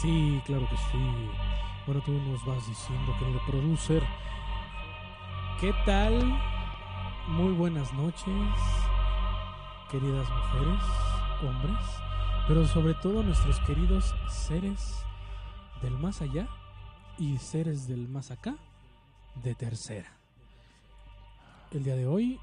sí, 0.00 0.40
claro 0.44 0.68
que 0.68 0.76
sí. 0.76 1.30
Bueno, 1.86 2.02
tú 2.04 2.12
nos 2.12 2.44
vas 2.44 2.66
diciendo, 2.68 3.14
querido 3.18 3.40
producer. 3.46 4.02
¿Qué 5.60 5.74
tal? 5.84 6.38
Muy 7.28 7.52
buenas 7.52 7.92
noches, 7.92 8.24
queridas 9.90 10.26
mujeres, 10.30 10.82
hombres, 11.42 11.84
pero 12.46 12.66
sobre 12.66 12.94
todo 12.94 13.22
nuestros 13.22 13.58
queridos 13.60 14.14
seres 14.30 15.04
del 15.82 15.98
más 15.98 16.22
allá 16.22 16.48
y 17.18 17.36
seres 17.38 17.88
del 17.88 18.08
más 18.08 18.30
acá 18.30 18.56
de 19.42 19.54
tercera. 19.54 20.12
El 21.72 21.84
día 21.84 21.96
de 21.96 22.06
hoy 22.06 22.40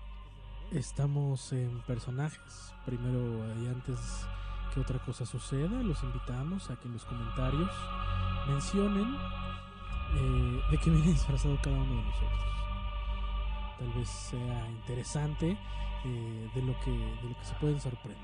estamos 0.72 1.52
en 1.54 1.82
personajes. 1.88 2.74
Primero 2.86 3.44
y 3.62 3.68
antes 3.68 3.98
que 4.76 4.82
otra 4.82 5.00
cosa 5.00 5.26
suceda, 5.26 5.82
los 5.82 6.04
invitamos 6.04 6.70
a 6.70 6.76
que 6.76 6.88
en 6.88 6.94
los 6.94 7.06
comentarios 7.06 7.72
mencionen 8.46 9.16
eh, 10.16 10.62
de 10.70 10.78
qué 10.78 10.90
viene 10.90 11.08
disfrazado 11.14 11.58
cada 11.64 11.78
uno 11.78 11.96
de 11.96 12.04
nosotros. 12.04 12.42
Tal 13.80 13.94
vez 13.94 14.10
sea 14.10 14.70
interesante 14.70 15.58
eh, 16.06 16.50
de, 16.54 16.62
lo 16.62 16.78
que, 16.82 16.92
de 16.92 17.30
lo 17.30 17.40
que 17.40 17.46
se 17.46 17.56
pueden 17.56 17.80
sorprender. 17.80 18.22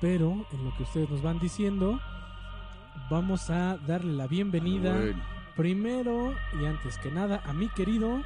Pero 0.00 0.44
en 0.50 0.64
lo 0.64 0.76
que 0.76 0.82
ustedes 0.82 1.08
nos 1.08 1.22
van 1.22 1.38
diciendo, 1.38 2.00
vamos 3.08 3.48
a 3.48 3.76
darle 3.78 4.12
la 4.12 4.26
bienvenida 4.26 4.92
Bueno, 4.92 5.22
primero 5.54 6.34
y 6.60 6.66
antes 6.66 6.98
que 6.98 7.10
nada 7.10 7.40
a 7.46 7.52
mi 7.52 7.68
querido 7.68 8.22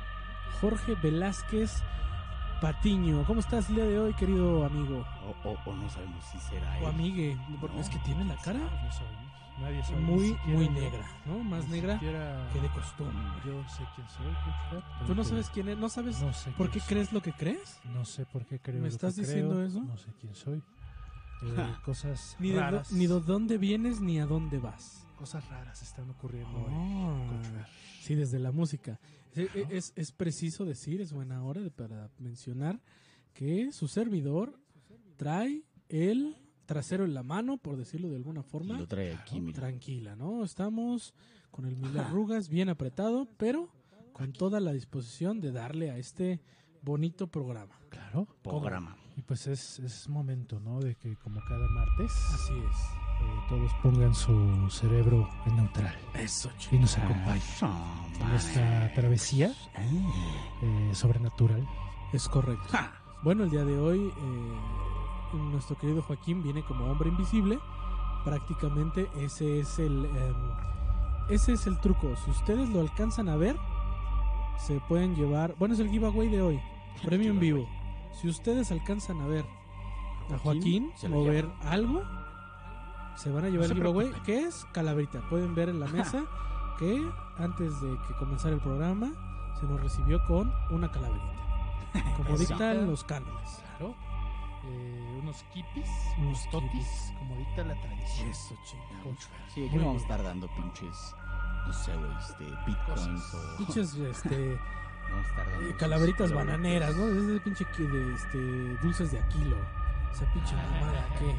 Jorge 0.61 0.95
Velázquez 0.97 1.83
Patiño. 2.61 3.25
¿Cómo 3.27 3.41
estás 3.41 3.69
el 3.71 3.77
día 3.77 3.85
de 3.85 3.99
hoy, 3.99 4.15
querido 4.15 4.65
amigo? 4.65 5.05
o, 5.45 5.49
o- 5.49 5.59
o 5.71 5.75
no 5.77 5.89
sabemos 5.89 6.25
si 6.31 6.39
será 6.39 6.79
él. 6.79 6.85
O 6.85 6.89
amigue, 6.89 7.37
porque 7.61 7.77
No. 7.77 7.83
es 7.83 7.89
que 7.89 7.99
tiene 8.01 8.25
la 8.25 8.37
cara 8.37 8.59
No 8.59 8.93
sabemos. 8.93 9.31
Nadie 9.61 9.85
sabe. 9.85 10.01
muy, 10.01 10.37
muy 10.47 10.69
negra, 10.71 11.07
¿no? 11.27 11.39
Más 11.41 11.69
negra 11.69 11.95
siquiera 11.95 12.49
que 12.53 12.61
de 12.61 12.69
costumbre. 12.71 13.17
Yo 13.45 13.63
sé 13.69 13.85
quién 13.95 14.09
soy, 14.09 14.27
Coach 14.71 15.07
¿Tú 15.07 15.15
no 15.15 15.23
sabes 15.25 15.51
quién 15.51 15.69
es? 15.69 15.77
¿No 15.79 15.89
sabes 15.91 16.21
No 16.23 16.33
sé 16.33 16.51
por 16.53 16.71
qué 16.71 16.81
soy. 16.81 16.89
crees 16.89 17.13
lo 17.13 17.21
que 17.21 17.33
crees? 17.33 17.79
No 17.93 18.05
sé 18.07 18.25
por 18.25 18.47
qué 18.47 18.59
creo. 18.59 18.77
¿Me 18.77 18.83
lo 18.83 18.89
estás 18.89 19.15
que 19.17 19.21
diciendo 19.23 19.55
creo, 19.57 19.67
eso? 19.67 19.81
No 19.83 19.97
sé 19.99 20.09
quién 20.21 20.35
soy. 20.35 20.63
Eh, 21.43 21.75
cosas 21.87 22.37
Ni 22.39 22.51
de, 22.51 22.61
raras. 22.61 22.93
ni 22.93 23.07
de 23.07 23.19
dónde 23.21 23.57
vienes 23.57 23.99
ni 24.03 24.21
a 24.21 24.27
dónde 24.27 24.59
vas. 24.59 25.07
Cosas 25.17 25.49
raras 25.49 25.81
están 25.81 26.11
ocurriendo 26.11 26.55
hoy. 26.59 26.67
Ah, 26.71 27.27
Coach 27.31 27.47
Fat. 27.47 27.67
sí, 28.03 28.15
desde 28.15 28.39
la 28.39 28.53
música. 28.53 28.99
Es, 29.35 29.49
es- 29.71 29.93
es 29.97 30.13
preciso 30.13 30.65
decir, 30.65 31.01
es 31.01 31.13
buena 31.13 31.43
hora 31.45 31.61
de- 31.61 31.71
para 31.71 32.11
mencionar 32.19 32.81
que 33.33 33.73
su 33.73 33.87
servidor 33.89 34.59
trae 35.17 35.63
el 35.89 36.37
trasero 36.67 37.05
en 37.05 37.15
la 37.15 37.23
mano, 37.23 37.57
por 37.59 37.77
decirlo 37.77 38.09
de 38.09 38.17
alguna 38.17 38.43
forma. 38.43 38.79
lo 38.79 38.87
trae 38.87 39.15
aquí, 39.15 39.41
mira. 39.41 39.59
Tranquila, 39.61 40.17
¿no? 40.17 40.45
Estamos 40.45 41.15
con 41.51 41.65
el 41.67 41.77
mil 41.77 41.97
arrugas 41.99 42.49
bien 42.49 42.69
apretado, 42.69 43.29
pero 43.37 43.69
con 44.13 44.33
toda 44.33 44.61
la 44.61 44.73
disposición 44.73 45.41
de 45.41 45.51
darle 45.53 45.91
a 45.91 45.99
este 45.99 46.41
bonito 46.83 47.27
programa. 47.27 47.79
Claro. 47.89 48.27
Programa. 48.43 48.97
Y 49.17 49.23
pues 49.23 49.47
es, 49.49 49.79
es 49.81 50.09
momento, 50.09 50.61
¿no? 50.61 50.81
De 50.81 50.95
que 50.95 51.17
como 51.17 51.41
cada 51.49 51.69
martes 51.69 52.11
Así 52.33 52.53
es. 52.55 53.00
Eh, 53.21 53.41
todos 53.49 53.73
pongan 53.83 54.15
su 54.15 54.69
cerebro 54.71 55.29
en 55.47 55.57
neutral 55.57 55.95
Eso, 56.15 56.51
y 56.71 56.79
nos 56.79 56.97
acompañen 56.99 57.43
Ah, 57.63 58.05
en 58.21 58.31
esta 58.35 58.93
travesía 58.95 59.53
Ah. 59.77 59.81
eh, 60.63 60.91
sobrenatural. 60.95 61.67
Es 62.13 62.29
correcto. 62.29 62.67
Ja. 62.71 62.93
Bueno, 63.23 63.45
el 63.45 63.51
día 63.51 63.65
de 63.65 63.79
hoy 63.79 63.99
eh, 64.17 65.35
nuestro 65.53 65.77
querido 65.77 66.03
Joaquín 66.03 66.43
viene 66.43 66.63
como 66.63 66.87
hombre 66.87 67.09
invisible. 67.09 67.59
Prácticamente 68.25 69.09
ese 69.19 69.61
es 69.61 69.79
el 69.79 70.05
em, 70.05 70.35
ese 71.31 71.53
es 71.53 71.67
el 71.67 71.79
truco. 71.81 72.15
Si 72.25 72.31
ustedes 72.31 72.69
lo 72.71 72.81
alcanzan 72.81 73.29
a 73.29 73.37
ver, 73.37 73.57
se 74.59 74.81
pueden 74.89 75.15
llevar. 75.15 75.55
Bueno, 75.59 75.75
es 75.75 75.81
el 75.81 75.89
giveaway 75.91 76.29
de 76.29 76.43
hoy. 76.43 76.61
Premio 77.05 77.31
en 77.31 77.41
vivo. 77.41 77.69
Si 78.21 78.29
ustedes 78.29 78.71
alcanzan 78.73 79.21
a 79.21 79.27
ver 79.27 79.45
a 80.35 80.39
Joaquín 80.39 80.91
mover 81.09 81.49
algo, 81.63 82.03
se 83.21 83.31
van 83.31 83.45
a 83.45 83.49
llevar 83.51 83.69
No 83.69 83.75
el 83.75 83.79
giveaway, 83.79 84.13
que 84.25 84.45
es 84.45 84.67
calabrita. 84.73 85.21
Pueden 85.29 85.55
ver 85.55 85.69
en 85.69 85.79
la 85.79 85.87
mesa 85.89 86.25
que 86.79 87.07
antes 87.37 87.79
de 87.83 87.99
que 88.09 88.15
comenzara 88.15 88.55
el 88.55 88.61
programa 88.61 89.13
se 89.61 89.67
nos 89.67 89.79
recibió 89.79 90.25
con 90.25 90.51
una 90.71 90.91
calaverita. 90.91 92.17
Como 92.17 92.39
dictan 92.39 92.87
los 92.87 93.05
cánones. 93.05 93.63
Claro. 93.77 93.95
Eh, 94.65 95.19
unos 95.23 95.43
kipis, 95.53 95.89
Unos 96.19 96.29
unos 96.29 96.51
totis, 96.51 96.71
kipis. 96.71 97.15
como 97.19 97.37
dicta 97.37 97.65
la 97.65 97.75
tradición. 97.75 98.29
Eso, 98.29 98.55
Fer. 99.03 99.17
Sí, 99.49 99.67
aquí 99.67 99.77
no 99.77 99.87
vamos 99.87 100.03
a 100.03 100.05
estar 100.05 100.23
dando 100.23 100.49
pinches, 100.55 101.15
no 101.67 101.73
sé, 101.73 101.97
güey, 101.97 102.13
este, 102.19 102.45
bitcoins 102.67 103.35
o... 103.35 103.57
Pinches 103.57 103.95
este, 103.95 104.59
Vamos 105.11 105.27
a 105.27 105.29
estar 105.29 105.51
dando 105.51 105.69
eh, 105.69 105.77
calaveritas 105.79 106.33
bananeras, 106.33 106.97
¿no? 106.97 107.07
Es 107.07 107.27
de 107.27 107.41
pinche 107.41 107.65
de, 107.79 108.15
este, 108.15 108.39
dulces 108.83 109.13
de 109.13 109.19
aquilo. 109.19 109.57
Esa 110.11 110.25
pinche 110.33 110.55
mamada 110.55 111.07
que. 111.19 111.35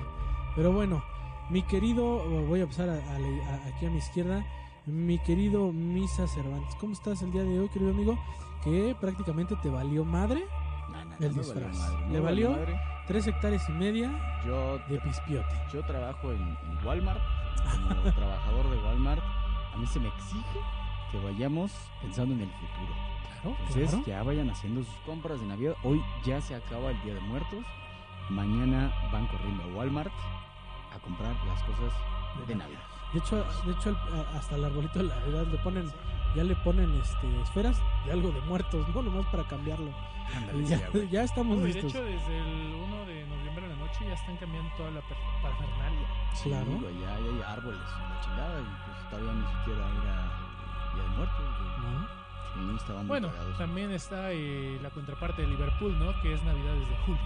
Pero 0.55 0.71
bueno, 0.71 1.03
mi 1.51 1.61
querido, 1.63 2.23
voy 2.47 2.61
a 2.61 2.67
pasar 2.67 2.89
a, 2.89 2.93
a 2.93 3.67
aquí 3.67 3.85
a 3.85 3.89
mi 3.89 3.97
izquierda. 3.97 4.43
Mi 4.87 5.19
querido 5.19 5.71
Misa 5.71 6.27
Cervantes, 6.27 6.73
¿cómo 6.75 6.93
estás 6.93 7.21
el 7.21 7.31
día 7.31 7.43
de 7.43 7.59
hoy, 7.59 7.69
querido 7.69 7.91
amigo? 7.91 8.17
Que 8.63 8.95
prácticamente 8.99 9.55
te 9.57 9.69
valió 9.69 10.03
madre 10.03 10.43
No, 10.91 11.05
no, 11.05 11.11
no, 11.11 11.15
el 11.25 11.33
me 11.33 11.41
disfraz. 11.41 11.77
valió 11.77 11.79
madre, 11.79 12.11
¿Le 12.11 12.19
valió? 12.19 12.57
tres 13.07 13.27
hectáreas 13.27 13.69
y 13.69 13.73
media 13.73 14.41
Yo, 14.45 14.79
de 14.89 14.99
pispiote. 15.01 15.53
yo 15.71 15.85
trabajo 15.85 16.31
en, 16.31 16.41
en 16.41 16.85
Walmart, 16.85 17.19
como 17.71 18.01
trabajador 18.15 18.69
de 18.71 18.77
Walmart. 18.83 19.21
A 19.73 19.77
mí 19.77 19.85
se 19.85 19.99
me 19.99 20.07
exige 20.07 20.59
que 21.11 21.19
vayamos 21.19 21.71
pensando 22.01 22.33
en 22.33 22.41
el 22.41 22.49
futuro. 22.49 22.93
Claro, 23.41 23.57
Entonces 23.59 23.89
claro. 23.91 24.05
ya 24.07 24.23
vayan 24.23 24.49
haciendo 24.49 24.83
sus 24.83 24.95
compras 25.05 25.39
de 25.41 25.45
Navidad. 25.47 25.75
Hoy 25.83 26.01
ya 26.25 26.41
se 26.41 26.55
acaba 26.55 26.89
el 26.91 27.01
Día 27.03 27.13
de 27.13 27.21
Muertos. 27.21 27.63
Mañana 28.29 28.91
van 29.11 29.27
corriendo 29.27 29.63
a 29.63 29.67
Walmart 29.75 30.11
a 30.95 30.99
comprar 30.99 31.35
las 31.45 31.61
cosas 31.63 31.93
de 32.47 32.55
Navidad. 32.55 32.79
De 33.13 33.19
hecho, 33.19 33.35
de 33.65 33.71
hecho 33.73 33.89
el- 33.89 33.95
a- 33.95 34.37
hasta 34.37 34.55
el 34.55 34.65
arbolito 34.65 34.99
de 34.99 35.05
la 35.05 35.15
Navidad 35.15 35.45
le 35.47 35.57
ponen, 35.59 35.91
ya 36.35 36.43
le 36.43 36.55
ponen 36.57 36.93
este 37.01 37.41
esferas 37.41 37.81
de 38.05 38.11
algo 38.13 38.31
de 38.31 38.39
muertos, 38.41 38.87
¿no? 38.95 39.01
Nomás 39.01 39.25
para 39.27 39.43
cambiarlo. 39.47 39.91
Ya, 41.11 41.23
estamos 41.23 41.57
No, 41.57 41.67
y 41.67 41.73
de 41.73 41.81
listos. 41.81 41.91
hecho, 41.93 42.03
desde 42.05 42.37
el 42.39 42.73
1 42.75 43.05
de 43.05 43.25
noviembre 43.27 43.65
en 43.65 43.71
la 43.71 43.85
noche 43.85 44.05
ya 44.07 44.13
están 44.13 44.37
cambiando 44.37 44.71
toda 44.77 44.91
la 44.91 45.01
parafernalia. 45.41 46.07
Sí, 46.33 46.49
Claro. 46.49 46.71
ya, 46.81 47.01
ya 47.01 47.15
hay 47.15 47.41
árboles 47.45 47.79
la 47.81 48.21
chingada. 48.21 48.61
Y 48.61 48.63
pues 48.85 49.09
todavía 49.09 49.33
ni 49.33 49.45
siquiera 49.57 49.89
era 49.89 50.93
Día 50.95 51.03
de 51.03 51.09
Muertos. 51.17 51.45
¿no? 51.81 52.07
Sí, 52.53 52.75
estaban 52.77 53.01
muy 53.01 53.07
Bueno, 53.07 53.29
también 53.57 53.91
está 53.91 54.31
eh, 54.31 54.79
la 54.81 54.89
contraparte 54.91 55.41
de 55.41 55.47
Liverpool, 55.49 55.97
¿no? 55.99 56.13
Que 56.21 56.33
es 56.33 56.43
Navidad 56.43 56.73
desde 56.75 56.95
julio. 57.05 57.21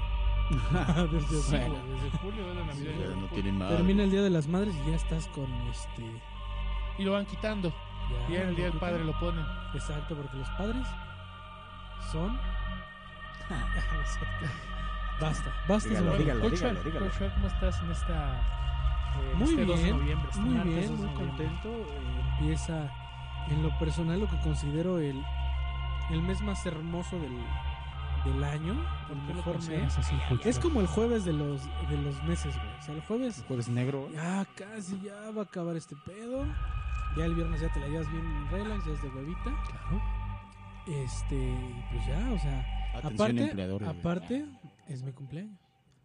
Desde 1.11 1.41
Sí, 1.41 1.56
abajo. 1.56 1.72
güey, 1.72 1.91
desde 2.01 2.17
julio 2.19 2.50
es 2.51 2.56
la 2.57 2.66
Navidad. 2.66 2.73
Sí, 2.94 3.00
de 3.01 3.09
ya 3.09 3.16
no 3.16 3.28
tienen 3.28 3.57
más. 3.57 3.69
Termina 3.69 4.03
el 4.03 4.11
Día 4.11 4.22
de 4.22 4.29
las 4.29 4.47
Madres 4.47 4.75
y 4.85 4.89
ya 4.89 4.95
estás 4.95 5.28
con 5.29 5.45
este... 5.72 6.22
Y 6.97 7.03
lo 7.03 7.13
van 7.13 7.25
quitando. 7.25 7.73
Ya, 8.29 8.33
y 8.33 8.35
en 8.41 8.50
el 8.50 8.55
Día 8.55 8.66
del 8.66 8.79
Padre 8.79 9.03
lo 9.03 9.17
ponen. 9.19 9.45
Exacto, 9.73 10.16
porque 10.16 10.38
los 10.38 10.50
padres 10.51 10.85
son... 12.11 12.38
Basta, 15.19 15.51
basta. 15.67 15.89
Dígalo, 15.89 16.11
sobre- 16.11 16.23
dígalo. 16.23 16.41
Coach 16.41 16.55
Fer, 16.59 16.84
dígalo. 16.84 17.05
Coach 17.07 17.31
¿cómo 17.34 17.47
estás 17.47 17.81
en 17.81 17.91
esta... 17.91 18.41
eh, 19.16 19.34
Muy 19.35 19.50
este 19.50 19.66
2 19.66 19.78
de 19.78 19.84
bien, 19.84 19.97
noviembre, 20.00 20.29
este 20.29 20.41
muy 20.41 20.53
bien, 20.53 20.66
2 20.66 21.00
de 21.01 21.05
muy 21.05 21.13
noviembre? 21.13 21.45
contento. 21.47 21.69
Eh, 21.69 22.22
empieza 22.39 22.91
en 23.50 23.63
lo 23.63 23.78
personal 23.79 24.19
lo 24.19 24.28
que 24.29 24.38
considero 24.39 25.00
el, 25.00 25.23
el 26.11 26.22
mes 26.22 26.41
más 26.41 26.66
hermoso 26.66 27.17
del, 27.19 27.34
del 28.25 28.43
año. 28.43 28.73
¿Por 29.07 29.17
El 29.17 29.23
qué 29.23 29.29
lo 29.29 29.35
mejor 29.35 29.55
mes. 29.55 29.65
consideras 29.65 29.97
así, 29.97 30.15
Es 30.43 30.59
como 30.59 30.81
el 30.81 30.87
jueves 30.87 31.23
de 31.25 31.33
los, 31.33 31.61
de 31.89 31.97
los 32.01 32.21
meses, 32.23 32.55
güey. 32.55 32.77
O 32.79 32.81
sea, 32.81 32.95
el 32.95 33.01
jueves 33.01 33.43
Jueves 33.47 33.69
negro. 33.69 34.09
ya 34.11 34.45
casi 34.55 34.99
ya 35.01 35.31
va 35.31 35.41
a 35.41 35.45
acabar 35.45 35.75
este 35.75 35.95
pedo. 36.05 36.45
Ya 37.17 37.25
el 37.25 37.33
viernes 37.35 37.61
ya 37.61 37.72
te 37.73 37.79
la 37.79 37.87
llevas 37.87 38.11
bien 38.11 38.25
relax, 38.51 38.85
ya 38.85 38.91
es 38.93 39.01
de 39.01 39.07
huevita. 39.09 39.43
Claro. 39.43 40.01
Este, 40.87 41.55
pues 41.91 42.05
ya, 42.07 42.31
o 42.33 42.39
sea, 42.39 42.66
Atención, 42.95 43.39
aparte, 43.39 43.67
güey. 43.67 43.89
aparte 43.89 44.45
es 44.87 45.01
mi 45.03 45.11
cumpleaños. 45.13 45.59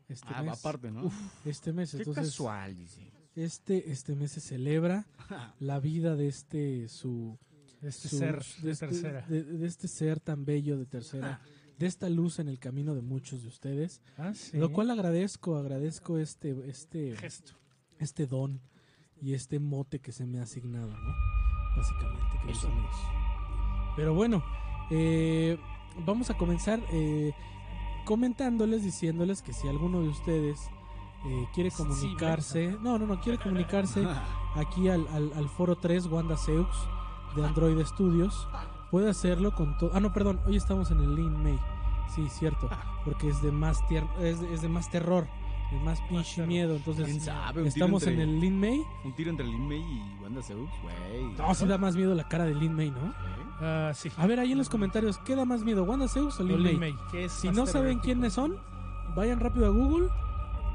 Este 0.09 0.27
Ah, 0.35 0.43
mes. 0.43 0.59
aparte, 0.59 0.91
¿no? 0.91 1.05
Uf, 1.05 1.47
este 1.47 1.73
mes, 1.73 1.91
Qué 1.93 1.99
entonces 1.99 2.25
casual, 2.29 2.75
dice. 2.77 3.13
este 3.37 3.93
este 3.93 4.15
mes 4.17 4.33
se 4.33 4.41
celebra 4.41 5.07
la 5.61 5.79
vida 5.81 6.17
de 6.17 6.29
este 6.29 6.89
su 6.89 7.39
Este 7.83 8.09
su- 8.09 8.19
ser 8.19 8.43
de 8.43 8.63
de 8.63 8.71
este, 8.73 8.87
tercera. 8.89 9.21
de, 9.29 9.45
de 9.45 9.67
este 9.67 9.87
ser 9.89 10.19
tan 10.21 10.45
bello 10.45 10.79
de 10.79 10.87
tercera 10.87 11.41
de 11.81 11.87
esta 11.87 12.09
luz 12.09 12.39
en 12.39 12.49
el 12.49 12.59
camino 12.61 12.95
de 12.95 13.01
muchos 13.03 13.43
de 13.43 13.49
ustedes 13.49 14.01
Ah, 14.19 14.33
sí. 14.35 14.57
lo 14.57 14.71
cual 14.71 14.91
agradezco 14.91 15.57
agradezco 15.57 16.19
este 16.19 16.55
este 16.71 17.17
Gesto. 17.17 17.55
este 17.99 18.27
don 18.27 18.61
y 19.21 19.35
este 19.35 19.59
mote 19.59 19.99
que 19.99 20.13
se 20.13 20.27
me 20.27 20.39
ha 20.39 20.43
asignado 20.45 20.89
no 20.97 21.15
básicamente 21.77 22.39
queridos 22.41 22.65
amigos. 22.67 22.97
pero 23.97 24.15
bueno 24.15 24.43
eh, 24.91 25.59
vamos 26.05 26.31
a 26.31 26.37
comenzar 26.37 26.81
eh, 26.93 27.33
comentándoles 28.05 28.83
diciéndoles 28.85 29.41
que 29.43 29.53
si 29.53 29.67
alguno 29.69 30.03
de 30.03 30.09
ustedes 30.09 30.59
eh, 31.27 31.47
quiere 31.55 31.71
comunicarse, 31.71 32.77
no, 32.81 32.99
no, 32.99 33.07
no, 33.07 33.21
quiere 33.21 33.39
comunicarse 33.39 34.07
aquí 34.57 34.89
al, 34.89 35.07
al, 35.09 35.33
al 35.35 35.49
foro 35.51 35.77
3 35.77 36.07
Wanda 36.07 36.37
Seux 36.37 36.67
de 37.37 37.45
Android 37.47 37.79
Studios, 37.85 38.49
puede 38.91 39.11
hacerlo 39.11 39.55
con 39.55 39.77
todo. 39.79 39.91
Ah, 39.95 40.01
no, 40.01 40.13
perdón, 40.13 40.41
hoy 40.47 40.57
estamos 40.57 40.91
en 40.91 41.01
el 41.01 41.15
Lin 41.15 41.43
May. 41.43 41.59
Sí, 42.15 42.29
cierto, 42.29 42.69
porque 43.05 43.29
es 43.29 43.41
de 43.43 43.53
más 43.53 43.81
tier- 43.89 44.09
es, 44.21 44.41
de- 44.41 44.53
es 44.53 44.63
de 44.63 44.69
más 44.69 44.91
terror, 44.91 45.29
de 45.71 45.79
más 45.79 46.01
pinche 46.03 46.45
miedo, 46.45 46.75
entonces 46.75 47.05
¿Quién 47.07 47.21
sabe? 47.21 47.69
Estamos 47.69 48.03
en 48.03 48.15
entre- 48.21 48.25
el 48.25 48.41
Lin 48.41 48.59
May. 48.59 48.83
Un 49.05 49.13
tiro 49.15 49.31
entre 49.31 49.47
Lin 49.47 49.69
May 49.69 49.79
y 49.81 50.19
Wanda 50.23 50.43
Seux, 50.43 50.69
güey. 50.83 51.33
No, 51.39 51.55
sí 51.55 51.67
da 51.67 51.79
más 51.79 51.95
miedo 51.95 52.15
la 52.17 52.27
cara 52.27 52.45
de 52.47 52.55
Lin 52.57 52.75
May, 52.75 52.91
¿no? 52.91 53.15
Ah, 53.61 53.93
sí. 53.95 54.11
A 54.17 54.27
ver, 54.27 54.41
ahí 54.41 54.51
en 54.53 54.59
los 54.59 54.69
comentarios, 54.69 55.19
¿qué 55.19 55.37
da 55.37 55.45
más 55.45 55.63
miedo, 55.63 55.85
Wanda 55.85 56.09
Seux 56.09 56.41
o 56.41 56.43
Lin 56.43 56.63
Lin 56.63 56.81
May? 56.81 56.95
Si 57.29 57.49
no 57.51 57.67
saben 57.67 58.01
quiénes 58.01 58.33
son, 58.33 58.57
vayan 59.15 59.39
rápido 59.39 59.67
a 59.67 59.71
Google. 59.71 60.09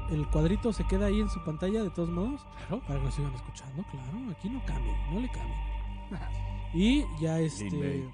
El 0.08 0.24
cuadrito 0.28 0.72
se 0.72 0.86
queda 0.86 1.06
ahí 1.06 1.20
en 1.20 1.28
su 1.28 1.40
pantalla 1.42 1.82
de 1.82 1.90
todos 1.90 2.08
modos. 2.08 2.46
Claro. 2.68 2.80
Para 2.86 2.98
que 3.00 3.04
nos 3.06 3.14
sigan 3.14 3.34
escuchando, 3.34 3.84
claro. 3.90 4.30
Aquí 4.30 4.48
no 4.48 4.64
cambien, 4.64 4.96
no 5.12 5.20
le 5.20 5.28
cambien. 5.28 5.58
Y 6.76 7.06
ya 7.18 7.38
este 7.40 8.06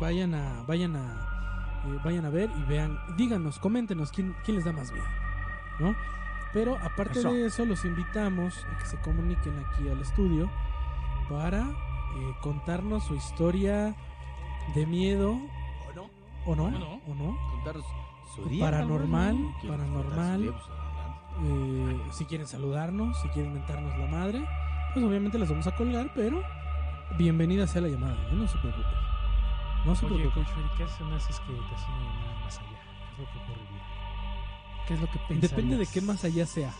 vayan 0.00 0.34
a 0.34 0.62
vayan 0.68 0.94
a 0.96 1.28
eh, 1.84 1.98
vayan 2.04 2.24
a 2.24 2.30
ver 2.30 2.48
y 2.56 2.62
vean, 2.62 2.96
díganos, 3.16 3.58
coméntenos 3.58 4.12
quién, 4.12 4.36
quién 4.44 4.56
les 4.56 4.64
da 4.64 4.72
más 4.72 4.92
miedo, 4.92 5.04
¿no? 5.80 5.96
Pero 6.52 6.76
aparte 6.78 7.18
Eso. 7.18 7.32
de 7.32 7.46
eso, 7.46 7.64
los 7.64 7.84
invitamos 7.84 8.64
a 8.72 8.78
que 8.78 8.86
se 8.86 8.96
comuniquen 9.00 9.58
aquí 9.58 9.88
al 9.88 10.00
estudio 10.00 10.48
para 11.28 11.60
eh, 11.62 12.34
contarnos 12.40 13.02
su 13.04 13.14
historia 13.16 13.96
de 14.76 14.86
miedo 14.86 15.32
¿O 15.90 15.94
no? 15.94 16.10
o 16.46 16.54
no, 16.54 16.64
¿O 16.66 16.70
no? 16.70 17.00
o 17.08 17.14
no. 17.14 17.36
Su 18.36 18.44
día. 18.48 18.64
Paranormal, 18.64 19.34
tal 19.34 19.36
vez, 19.36 19.52
¿no? 19.54 19.60
¿Quieren 19.60 19.78
paranormal. 19.78 20.42
día? 20.42 20.52
Pues. 20.52 20.64
Eh, 21.44 22.00
si 22.12 22.24
quieren 22.26 22.46
saludarnos, 22.46 23.20
si 23.22 23.28
quieren 23.30 23.54
mentarnos 23.54 23.98
la 23.98 24.06
madre, 24.06 24.46
pues 24.94 25.04
obviamente 25.04 25.38
las 25.38 25.48
vamos 25.48 25.66
a 25.66 25.74
colgar, 25.74 26.12
pero 26.14 26.42
bienvenida 27.18 27.66
sea 27.66 27.82
la 27.82 27.88
llamada, 27.88 28.14
¿eh? 28.14 28.32
no 28.34 28.46
se 28.48 28.58
preocupen. 28.58 28.86
No 29.84 29.94
se 29.94 30.06
Oye, 30.06 30.14
preocupen. 30.16 30.44
Coach 30.44 30.54
Ferry, 30.54 30.68
¿qué 30.76 30.82
hacen 30.84 31.12
esas 31.12 31.40
que 31.40 31.52
te 31.52 31.74
hacen 31.74 31.92
una 31.94 32.12
llamada 32.12 32.40
más 32.44 32.58
allá? 32.58 32.68
¿Qué 33.16 33.22
es 33.22 33.26
lo 33.26 33.32
que 33.32 33.38
ocurriría? 33.38 33.82
¿Qué 34.86 34.94
es 34.94 35.00
lo 35.00 35.06
que 35.06 35.18
pensarías? 35.18 35.50
Depende 35.50 35.76
de 35.76 35.86
qué 35.86 36.00
más 36.02 36.24
allá 36.24 36.46
sea. 36.46 36.72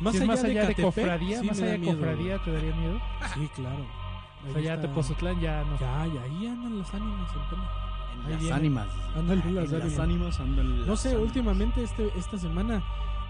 Más 0.00 0.12
Si 0.12 0.18
allá, 0.18 0.26
más 0.26 0.44
allá 0.44 0.60
de, 0.60 0.74
Catepec, 0.74 0.84
cofradía, 0.84 1.40
sí 1.40 1.46
más 1.46 1.58
allá 1.58 1.70
de 1.72 1.78
miedo, 1.78 1.96
cofradía, 1.98 2.38
¿te 2.44 2.52
daría 2.52 2.74
miedo? 2.76 3.00
Sí, 3.34 3.48
claro. 3.54 3.86
O 4.42 4.48
sea, 4.48 4.56
Ahí 4.58 4.64
ya 4.64 4.74
está- 4.74 4.88
Tepozotlán 4.88 5.40
ya 5.40 5.64
no. 5.64 5.78
Ya, 5.78 6.06
ya, 6.06 6.22
ahí 6.22 6.46
andan 6.46 6.78
las 6.78 6.94
ánimas 6.94 7.32
en 7.34 7.48
pena. 7.50 7.70
En 8.14 8.20
Ahí 8.26 8.30
las 8.32 8.40
viene. 8.40 8.54
ánimas. 8.56 8.88
Ándale, 9.16 9.42
En 9.42 9.54
las 9.54 9.70
las 9.70 9.82
ánimas. 9.82 9.98
ánimas 9.98 10.40
andan 10.40 10.86
No 10.86 10.96
sé, 10.96 11.08
ánimas. 11.08 11.26
últimamente 11.26 11.82
este, 11.82 12.12
esta 12.18 12.38
semana 12.38 12.82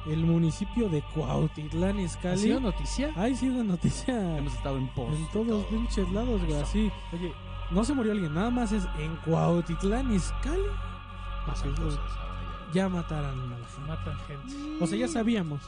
el 0.08 0.24
municipio 0.24 0.88
de 0.88 1.02
Cuautitlán 1.14 1.98
¿Ha 1.98 2.02
Izcalli 2.02 2.38
sido 2.38 2.60
noticia? 2.60 3.12
ha 3.16 3.28
sido 3.34 3.64
noticia 3.64 4.38
Hemos 4.38 4.54
estado 4.54 4.78
en 4.78 4.88
post. 4.88 5.16
en 5.18 5.26
todos 5.32 5.64
pinches 5.66 6.10
lados, 6.12 6.44
güey, 6.44 6.60
así. 6.60 6.90
Oye, 7.12 7.32
No 7.70 7.84
se 7.84 7.92
murió 7.94 8.12
alguien, 8.12 8.32
nada 8.34 8.50
más 8.50 8.70
es 8.72 8.86
en 8.98 9.16
Cuautitlán, 9.16 10.12
Izcalli. 10.12 10.62
Pasan 11.46 11.68
Porque 11.74 11.82
cosas 11.82 11.98
ahora 12.00 12.72
Ya 12.72 12.88
mataron 12.88 13.40
a 13.52 13.58
la 13.58 13.66
gente. 13.66 13.80
matan 13.88 14.18
gente. 14.26 14.84
O 14.84 14.86
sea, 14.86 14.98
ya 14.98 15.08
sabíamos. 15.08 15.60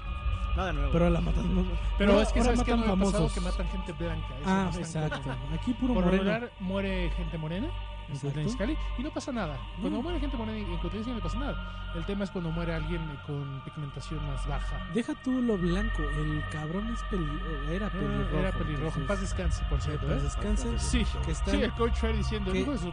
Nada 0.56 0.72
nuevo. 0.72 0.90
pero 0.92 1.08
la 1.10 1.20
matan. 1.20 1.54
no- 1.54 1.64
Pero 1.98 2.12
ahora- 2.12 2.22
es 2.24 2.32
que 2.32 2.40
ahora 2.40 2.50
sabes 2.56 2.64
que 2.64 2.74
matan 2.74 2.86
no 2.88 2.92
ha 2.92 2.96
pasado 2.96 3.12
famosos. 3.28 3.32
que 3.34 3.40
matan 3.40 3.68
gente 3.68 3.92
blanca. 3.92 4.26
eso 4.40 4.44
Ah, 4.50 4.70
no 4.72 4.78
exacto. 4.80 5.30
Aquí 5.54 5.72
puro 5.74 5.94
Por 5.94 6.04
lo 6.04 6.10
moreno. 6.10 6.24
regular 6.32 6.52
muere 6.60 7.10
gente 7.16 7.38
morena 7.38 7.66
en 7.66 7.72
Exacto. 8.08 8.20
Cuautitlán 8.20 8.46
Izcalli 8.48 8.76
y 8.98 9.02
no 9.02 9.10
pasa 9.10 9.32
nada. 9.32 9.56
Cuando 9.80 9.98
No. 9.98 10.02
muere 10.02 10.20
gente 10.20 10.36
morena 10.36 10.58
en 10.58 11.14
no 11.16 11.20
pasa 11.22 11.38
nada. 11.38 11.92
El 11.94 12.04
tema 12.04 12.24
es 12.24 12.30
cuando 12.30 12.50
muere 12.50 12.74
alguien 12.74 13.00
con 13.26 13.62
pigmentación 13.64 14.26
más 14.26 14.46
baja. 14.46 14.76
Deja 14.94 15.14
tú 15.22 15.30
lo 15.42 15.56
blanco, 15.56 16.02
el 16.02 16.42
cabrón 16.50 16.88
es 16.92 17.02
peli 17.04 17.26
era 17.70 17.86
Ah, 17.86 17.90
pelirrojo. 17.90 18.36
Era 18.36 18.52
pelirrojo. 18.52 19.00
En 19.00 19.06
paz 19.06 19.20
descanse, 19.20 19.64
por 19.70 19.80
cierto. 19.80 20.06
paz 20.06 20.16
¿eh? 20.18 20.22
descanse. 20.22 20.78
Sí, 20.78 21.04
que 21.24 21.32
están- 21.32 21.54
sí, 21.54 21.62
el 21.62 21.72
coach 21.72 21.94
Fer 21.94 22.16
diciendo, 22.16 22.52
que- 22.52 22.64
su 22.78 22.92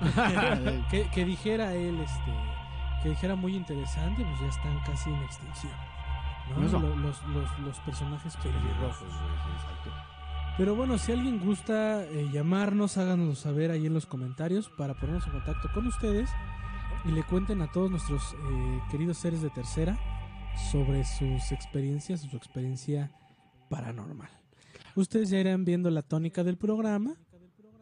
que, 0.90 1.08
que 1.14 1.24
dijera 1.24 1.72
él, 1.74 2.00
este, 2.00 2.32
que 3.02 3.08
dijera 3.10 3.34
muy 3.34 3.56
interesante, 3.56 4.24
pues 4.24 4.40
ya 4.40 4.46
están 4.46 4.78
casi 4.84 5.10
en 5.10 5.22
extinción. 5.22 5.72
¿no? 6.56 6.64
Eso. 6.66 6.78
Lo- 6.78 6.96
Los, 6.96 7.22
los, 7.28 7.58
los 7.60 7.78
personajes 7.80 8.36
pelirrojos. 8.38 9.02
Exacto. 9.02 9.90
Pero 10.58 10.74
bueno, 10.74 10.98
si 10.98 11.12
alguien 11.12 11.38
gusta 11.38 12.04
eh, 12.04 12.28
llamarnos, 12.32 12.98
háganoslo 12.98 13.36
saber 13.36 13.70
ahí 13.70 13.86
en 13.86 13.94
los 13.94 14.06
comentarios 14.06 14.68
para 14.68 14.94
ponernos 14.94 15.24
en 15.26 15.32
contacto 15.34 15.68
con 15.72 15.86
ustedes 15.86 16.28
y 17.04 17.12
le 17.12 17.22
cuenten 17.22 17.62
a 17.62 17.70
todos 17.70 17.92
nuestros 17.92 18.34
eh, 18.34 18.80
queridos 18.90 19.18
seres 19.18 19.40
de 19.40 19.50
tercera 19.50 19.96
sobre 20.72 21.04
sus 21.04 21.52
experiencias, 21.52 22.22
su 22.22 22.36
experiencia 22.36 23.12
paranormal. 23.68 24.30
Ustedes 24.96 25.30
ya 25.30 25.38
irán 25.38 25.64
viendo 25.64 25.90
la 25.90 26.02
tónica 26.02 26.42
del 26.42 26.56
programa 26.56 27.14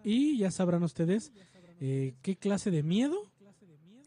y 0.04 0.36
ya 0.36 0.50
sabrán 0.50 0.82
ustedes 0.82 1.32
eh, 1.80 2.14
qué 2.20 2.36
clase 2.36 2.70
de 2.70 2.82
miedo 2.82 3.32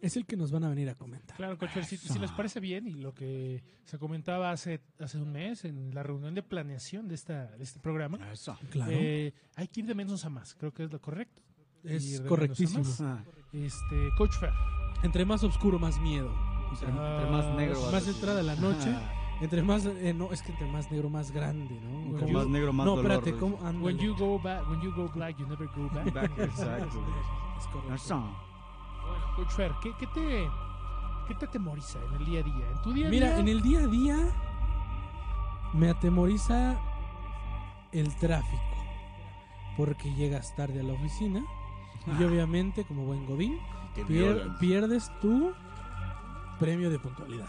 es 0.02 0.16
el 0.18 0.26
que 0.26 0.36
nos 0.38 0.52
van 0.52 0.64
a 0.64 0.70
venir 0.70 0.90
a 0.90 0.96
comentar. 0.96 1.36
Claro, 1.38 1.58
coach 1.58 1.72
Fer, 1.72 1.86
si, 1.86 1.98
si 1.98 2.18
les 2.20 2.32
parece 2.32 2.60
bien 2.60 2.88
y 2.88 2.94
lo 2.94 3.14
que 3.14 3.64
se 3.86 3.98
comentaba 4.00 4.52
hace, 4.52 4.80
hace 5.00 5.18
un 5.18 5.32
mes 5.32 5.66
en 5.66 5.94
la 5.94 6.04
reunión 6.04 6.34
de 6.36 6.42
planeación 6.44 7.08
de, 7.08 7.16
esta, 7.16 7.48
de 7.58 7.64
este 7.64 7.80
programa, 7.80 8.18
Eso. 8.32 8.58
Claro, 8.70 8.92
eh, 8.94 9.34
hay 9.56 9.68
que 9.68 9.82
ir 9.82 9.86
de 9.88 9.96
menos 9.96 10.24
a 10.26 10.30
más, 10.30 10.56
creo 10.56 10.74
que 10.74 10.84
es 10.86 10.92
lo 10.92 11.00
correcto. 11.02 11.42
es 11.84 12.22
correctísimo. 12.22 12.84
Ah, 13.02 13.24
Este, 13.52 14.10
coach 14.18 14.36
Fer, 14.40 14.52
Entre 15.04 15.26
más 15.26 15.44
oscuro, 15.44 15.80
más 15.80 16.00
miedo. 16.00 16.34
entre, 16.72 16.88
entre 16.90 17.30
más 17.32 17.56
negro. 17.56 17.92
Más 17.92 18.08
entrada 18.08 18.44
la 18.44 18.56
noche. 18.56 18.90
Ah, 18.94 19.16
Entre 19.42 19.62
más, 19.64 19.86
eh, 19.86 20.14
no, 20.14 20.34
es 20.34 20.42
que 20.42 20.52
entre 20.52 20.68
más 20.68 20.92
negro, 20.92 21.10
más 21.10 21.32
grande, 21.32 21.80
¿no? 21.80 22.18
Como 22.18 22.28
You- 22.28 22.34
más 22.34 22.48
negro, 22.48 22.74
más 22.74 22.86
no, 22.86 22.98
dolor. 22.98 23.12
espérate, 23.14 23.40
¿cómo? 23.40 23.56
When 23.82 23.98
you 23.98 24.14
go 24.18 24.38
back, 24.38 24.70
when 24.70 24.82
you 24.82 24.92
go 24.94 25.08
black, 25.16 25.38
you 25.38 25.48
never 25.48 25.66
go 25.74 25.90
back. 25.94 26.12
Back, 26.14 26.38
exacto. 26.40 27.02
Es 27.58 27.68
correcto. 27.68 27.90
Coach 29.36 29.50
Fer, 29.52 29.74
¿qué, 29.82 29.94
qué 30.00 30.08
te, 30.08 30.50
¿qué 31.28 31.36
te 31.36 31.46
atemoriza 31.46 32.00
en 32.10 32.14
el 32.16 32.26
día 32.26 32.40
a 32.42 32.44
día? 32.44 32.70
En 32.72 32.82
tu 32.82 32.94
día 32.94 33.08
a 33.08 33.10
Mira, 33.10 33.28
día. 33.30 33.40
en 33.40 33.48
el 33.48 33.62
día 33.62 33.80
a 33.80 33.88
día 33.88 34.18
me 35.74 35.90
atemoriza 35.90 36.78
el 37.92 38.16
tráfico. 38.18 38.64
Porque 39.78 40.14
llegas 40.16 40.56
tarde 40.56 40.82
a 40.82 40.84
la 40.84 40.94
oficina 40.94 41.42
y 42.20 42.24
obviamente, 42.24 42.84
como 42.86 43.04
buen 43.06 43.26
godín, 43.26 43.58
pier- 44.08 44.58
pierdes 44.60 45.10
tu 45.22 45.54
premio 46.60 46.90
de 46.90 47.00
puntualidad. 47.00 47.48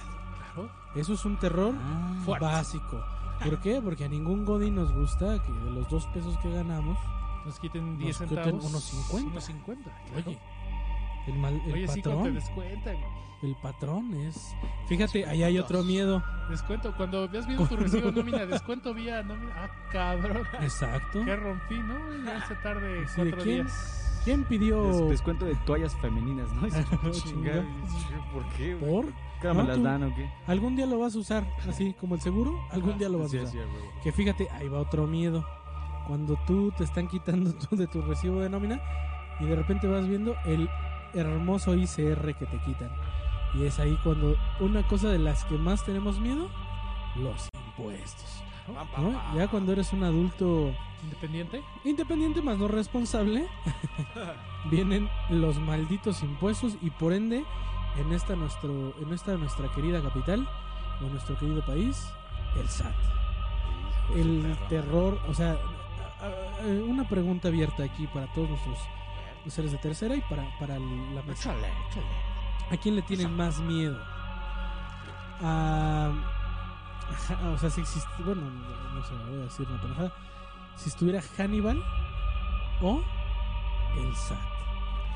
Claro. 0.55 0.71
Eso 0.95 1.15
es 1.15 1.25
un 1.25 1.39
terror 1.39 1.75
Ah, 1.77 2.37
básico. 2.41 3.03
¿Por 3.43 3.59
qué? 3.61 3.81
Porque 3.83 4.05
a 4.05 4.09
ningún 4.09 4.45
godín 4.45 4.75
nos 4.77 4.93
gusta 4.93 5.43
que 5.43 5.51
de 5.53 5.71
los 5.71 5.89
dos 5.89 6.07
pesos 6.09 6.37
que 6.39 6.51
ganamos, 6.53 6.99
Nos 7.47 7.59
quiten 7.59 7.95
Nos 7.95 7.99
10 7.99 8.19
quiten 8.19 8.29
centavos. 8.37 8.65
unos 8.67 8.83
50. 8.85 9.31
Unos 9.31 9.45
50. 9.45 9.83
claro. 9.91 10.29
oye, 10.29 10.39
el, 11.27 11.35
mal, 11.35 11.61
el 11.67 11.73
Oye, 11.73 11.89
sí, 11.89 12.01
cuando 12.03 12.03
te 12.03 12.11
patrón, 12.31 12.35
descuentan. 12.35 12.97
el 13.43 13.55
patrón 13.57 14.15
es... 14.27 14.57
Fíjate, 14.87 15.27
ahí 15.27 15.43
hay 15.43 15.59
otro 15.59 15.83
miedo. 15.83 16.23
Descuento, 16.49 16.95
cuando 16.97 17.29
veas 17.29 17.47
viendo 17.47 17.67
tu 17.67 17.77
recibo 17.77 18.11
de 18.11 18.13
nómina, 18.13 18.47
descuento 18.47 18.93
vía 18.95 19.23
nómina. 19.23 19.53
Ah, 19.57 19.71
cabrón. 19.93 20.43
Exacto. 20.61 21.25
¿Qué 21.25 21.37
rompí, 21.37 21.79
no? 21.79 22.25
Ya 22.25 22.45
se 22.47 22.55
tarde 22.57 23.05
Así 23.05 23.21
de, 23.23 23.31
cuatro 23.31 23.45
¿quién? 23.45 23.57
días. 23.67 24.21
¿Quién 24.25 24.45
pidió 24.45 24.83
Des- 24.87 25.09
descuento 25.09 25.47
de 25.47 25.55
toallas 25.65 25.97
femeninas, 25.97 26.53
¿no? 26.53 26.63
Dices, 26.65 26.85
Chinga. 27.25 27.53
Chinga. 27.53 28.33
¿Por 28.33 28.45
qué? 28.57 28.77
por? 28.77 29.07
¿Qué 29.41 29.49
me 29.49 29.55
No, 29.55 29.63
las 29.63 29.83
dan 29.83 30.03
o 30.03 30.15
qué? 30.15 30.31
¿Algún 30.47 30.77
día 30.77 30.85
lo 30.85 30.99
vas 30.99 31.15
a 31.17 31.19
usar? 31.21 31.47
Así 31.67 31.95
como 31.95 32.15
el 32.17 32.21
seguro, 32.21 32.61
algún 32.71 32.99
día 32.99 33.09
lo 33.09 33.21
vas 33.21 33.31
Sí, 33.31 33.39
a 33.39 33.43
usar. 33.45 33.53
sí. 33.55 33.59
Que 34.03 34.13
fíjate, 34.13 34.51
ahí 34.51 34.69
va 34.69 34.81
otro 34.81 35.07
miedo. 35.07 35.47
Cuando 36.07 36.37
tú 36.47 36.71
te 36.77 36.85
están 36.85 37.07
quitando 37.09 37.55
tú 37.71 37.77
de 37.77 37.87
tu 37.87 38.03
recibo 38.03 38.41
de 38.41 38.51
nómina 38.51 38.83
y 39.39 39.45
de 39.47 39.57
repente 39.57 39.87
vas 39.87 40.07
viendo 40.07 40.35
el 40.45 40.69
hermoso 41.15 41.75
ICR 41.75 42.35
que 42.35 42.47
te 42.47 42.59
quitan. 42.59 42.91
Y 43.55 43.65
es 43.65 43.79
ahí 43.79 43.99
cuando 44.03 44.37
una 44.61 44.87
cosa 44.87 45.09
de 45.09 45.19
las 45.19 45.45
que 45.45 45.57
más 45.57 45.85
tenemos 45.85 46.21
miedo, 46.21 46.49
los 47.17 47.49
impuestos. 47.67 48.43
¿no? 48.99 49.21
Ya 49.37 49.49
cuando 49.49 49.73
eres 49.73 49.93
un 49.93 50.05
adulto 50.05 50.73
Independiente. 51.03 51.63
independiente 51.85 52.43
más 52.43 52.59
no 52.59 52.69
responsable, 52.69 53.47
vienen 54.71 55.09
los 55.29 55.59
malditos 55.59 56.23
impuestos 56.23 56.77
y 56.83 56.91
por 56.91 57.13
ende 57.13 57.45
en 57.99 58.13
esta 58.13 58.37
nuestro 58.37 58.95
en 59.01 59.13
esta 59.13 59.37
nuestra 59.37 59.69
querida 59.73 60.01
capital 60.03 60.47
o 61.01 61.09
nuestro 61.09 61.37
querido 61.39 61.65
país, 61.65 62.07
el 62.57 62.69
SAT. 62.69 62.95
El 64.15 64.57
terror, 64.69 65.21
o 65.29 65.35
sea, 65.35 65.57
una 66.87 67.09
pregunta 67.09 67.49
abierta 67.49 67.85
aquí 67.85 68.07
para 68.09 68.27
todos 68.35 68.51
nuestros 68.51 68.79
seres 69.49 69.73
de 69.73 69.79
tercera 69.79 70.15
y 70.15 70.21
para, 70.23 70.45
para 70.59 70.79
la 70.79 71.23
mesa. 71.23 71.53
Échale, 71.53 71.69
échale. 71.89 72.07
¿A 72.71 72.77
quién 72.77 72.97
le 72.97 73.03
tienen 73.03 73.35
más 73.37 73.59
miedo? 73.61 73.99
A, 75.43 76.13
ajá, 77.11 77.49
o 77.49 77.59
sea, 77.59 77.71
si 77.71 77.81
existe, 77.81 78.11
bueno, 78.25 78.43
no 78.43 79.03
sé, 79.05 79.15
voy 79.29 79.41
a 79.41 79.45
decir 79.45 79.67
una 79.69 79.81
pendejada. 79.81 80.13
Si 80.77 80.89
estuviera 80.89 81.21
Hannibal 81.37 81.83
o 82.83 83.03
el 83.99 84.15
SAT. 84.15 84.39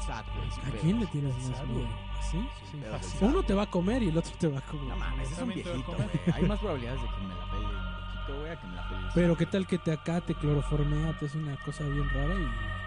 SAT, 0.07 0.27
güey. 0.37 0.51
sin 0.51 0.65
¿A 0.65 0.71
quién 0.81 1.01
le 1.01 1.07
tienes 1.07 1.37
más 1.49 1.59
Sad, 1.59 1.67
miedo? 1.67 1.89
pedos, 1.89 2.91
fácil. 2.91 3.19
el 3.21 3.29
Uno 3.29 3.43
te 3.43 3.55
va 3.55 3.63
a 3.63 3.67
comer 3.71 4.03
y 4.03 4.09
el 4.09 4.19
otro 4.19 4.33
te 4.39 4.49
va 4.49 4.59
a 4.59 4.63
comer. 4.63 4.89
No 4.89 4.97
mames, 4.97 5.31
es 5.31 5.39
un 5.39 5.49
viejito, 5.49 5.93
güey. 5.93 6.09
Hay 6.35 6.43
más 6.43 6.59
probabilidades 6.59 7.03
de 7.03 7.09
que 7.09 7.21
me 7.23 7.35
la 7.35 7.51
pele 7.51 7.65
el 7.65 7.71
viejito, 7.71 8.39
güey, 8.39 8.51
a 8.51 8.61
que 8.61 8.67
me 8.67 8.75
la 8.75 8.89
pele 8.89 9.01
el 9.01 9.13
Pero 9.15 9.37
qué 9.37 9.47
tal 9.47 9.67
que 9.67 9.79
te 9.79 9.93
acá 9.93 10.21
te 10.21 10.35
cloroformea, 10.35 11.17
te 11.19 11.27
hace 11.27 11.39
una 11.39 11.57
cosa 11.59 11.85
bien 11.85 12.09
rara 12.11 12.35
y... 12.35 12.84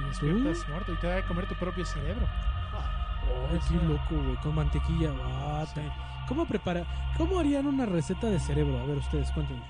Y 0.00 0.08
despiertas 0.08 0.68
muerto 0.68 0.92
y 0.92 0.96
te 0.96 1.06
va 1.06 1.16
a 1.18 1.22
comer 1.26 1.46
tu 1.46 1.54
propio 1.54 1.84
cerebro. 1.84 2.26
Ay, 3.52 3.58
qué 3.68 3.74
loco, 3.86 4.22
güey, 4.24 4.36
con 4.36 4.54
mantequilla. 4.54 5.10
Ah, 5.22 5.64
Sí. 5.66 5.74
ta- 5.76 6.26
¿Cómo 6.28 6.44
prepara? 6.46 6.84
¿Cómo 7.16 7.38
harían 7.40 7.66
una 7.66 7.86
receta 7.86 8.28
de 8.28 8.38
cerebro? 8.38 8.78
A 8.78 8.84
ver, 8.84 8.98
ustedes, 8.98 9.30
cuéntenme. 9.32 9.62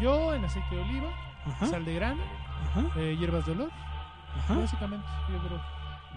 Yo 0.00 0.32
en 0.34 0.44
aceite 0.44 0.74
de 0.74 0.80
oliva, 0.82 1.08
Ajá, 1.46 1.66
sal 1.66 1.84
de 1.84 1.94
grano, 1.94 2.22
ajá, 2.70 2.86
eh, 2.98 3.16
hierbas 3.18 3.44
de 3.44 3.52
olor, 3.52 3.70
ajá. 4.38 4.56
básicamente, 4.58 5.06
yo 5.30 5.38
creo. 5.46 5.60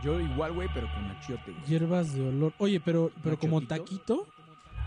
Yo 0.02 0.20
igual, 0.22 0.54
güey, 0.54 0.70
pero 0.74 0.88
con 0.94 1.12
achiote, 1.12 1.52
güey. 1.52 1.64
Hierbas 1.66 2.14
de 2.14 2.28
olor. 2.30 2.54
Oye, 2.60 2.80
pero, 2.80 3.12
pero 3.24 3.38
como 3.38 3.60
taquito, 3.62 4.26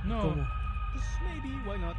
No, 0.05 0.23
¿cómo? 0.23 0.47
Pues 0.93 1.05
maybe, 1.25 1.57
why 1.71 1.79
not? 1.79 1.97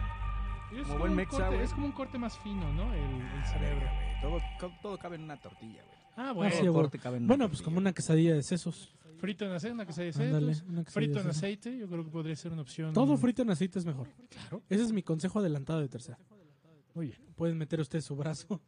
es, 0.71 0.77
como 0.79 0.87
como 0.87 0.99
buen 0.99 1.11
un 1.11 1.15
mexa, 1.17 1.37
corte, 1.37 1.49
güey. 1.53 1.61
es 1.65 1.73
como 1.73 1.85
un 1.85 1.91
corte 1.91 2.17
más 2.17 2.37
fino, 2.39 2.73
¿no? 2.73 2.93
El, 2.93 3.21
el 3.21 3.45
cerebro. 3.45 3.85
güey. 3.87 4.21
Todo, 4.21 4.39
todo 4.81 4.97
cabe 4.97 5.15
en 5.17 5.23
una 5.23 5.37
tortilla, 5.37 5.81
Ah, 6.17 6.29
Ah, 6.29 6.33
bueno. 6.33 6.55
sí, 6.59 6.65
corte 6.67 6.99
Bueno, 7.21 7.47
pues 7.47 7.61
como 7.61 7.77
una 7.77 7.93
quesadilla 7.93 8.33
de 8.35 8.43
sesos. 8.43 8.93
Frito 9.19 9.45
en 9.45 9.51
aceite, 9.51 9.73
una 9.73 9.85
quesadilla 9.85 10.17
de 10.17 10.25
Ándale, 10.25 10.53
setos. 10.55 10.69
una 10.69 10.83
quesadilla 10.83 10.93
Frito 10.93 11.13
de 11.13 11.19
en 11.19 11.25
sesos. 11.27 11.37
aceite, 11.37 11.77
yo 11.77 11.87
creo 11.87 12.03
que 12.03 12.11
podría 12.11 12.35
ser 12.35 12.51
una 12.51 12.61
opción. 12.61 12.93
Todo 12.93 13.17
frito 13.17 13.41
en 13.43 13.49
aceite 13.51 13.79
es 13.79 13.85
mejor. 13.85 14.07
Claro. 14.29 14.61
Ese 14.69 14.83
es 14.83 14.91
mi 14.91 15.01
consejo 15.03 15.39
adelantado 15.39 15.79
de 15.79 15.87
tercera. 15.87 16.19
Muy 16.93 17.07
bien. 17.07 17.19
Pueden 17.35 17.57
meter 17.57 17.79
usted 17.79 18.01
su 18.01 18.15
brazo. 18.15 18.59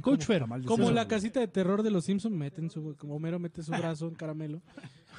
Coach 0.00 0.26
Como 0.64 0.84
Eso, 0.84 0.92
la 0.92 1.06
casita 1.06 1.40
de 1.40 1.48
terror 1.48 1.82
de 1.82 1.90
los 1.90 2.06
Simpsons, 2.06 2.34
meten 2.34 2.70
su, 2.70 2.96
como 2.96 3.16
Homero 3.16 3.38
mete 3.38 3.62
su 3.62 3.72
brazo 3.72 4.08
en 4.08 4.14
caramelo 4.14 4.62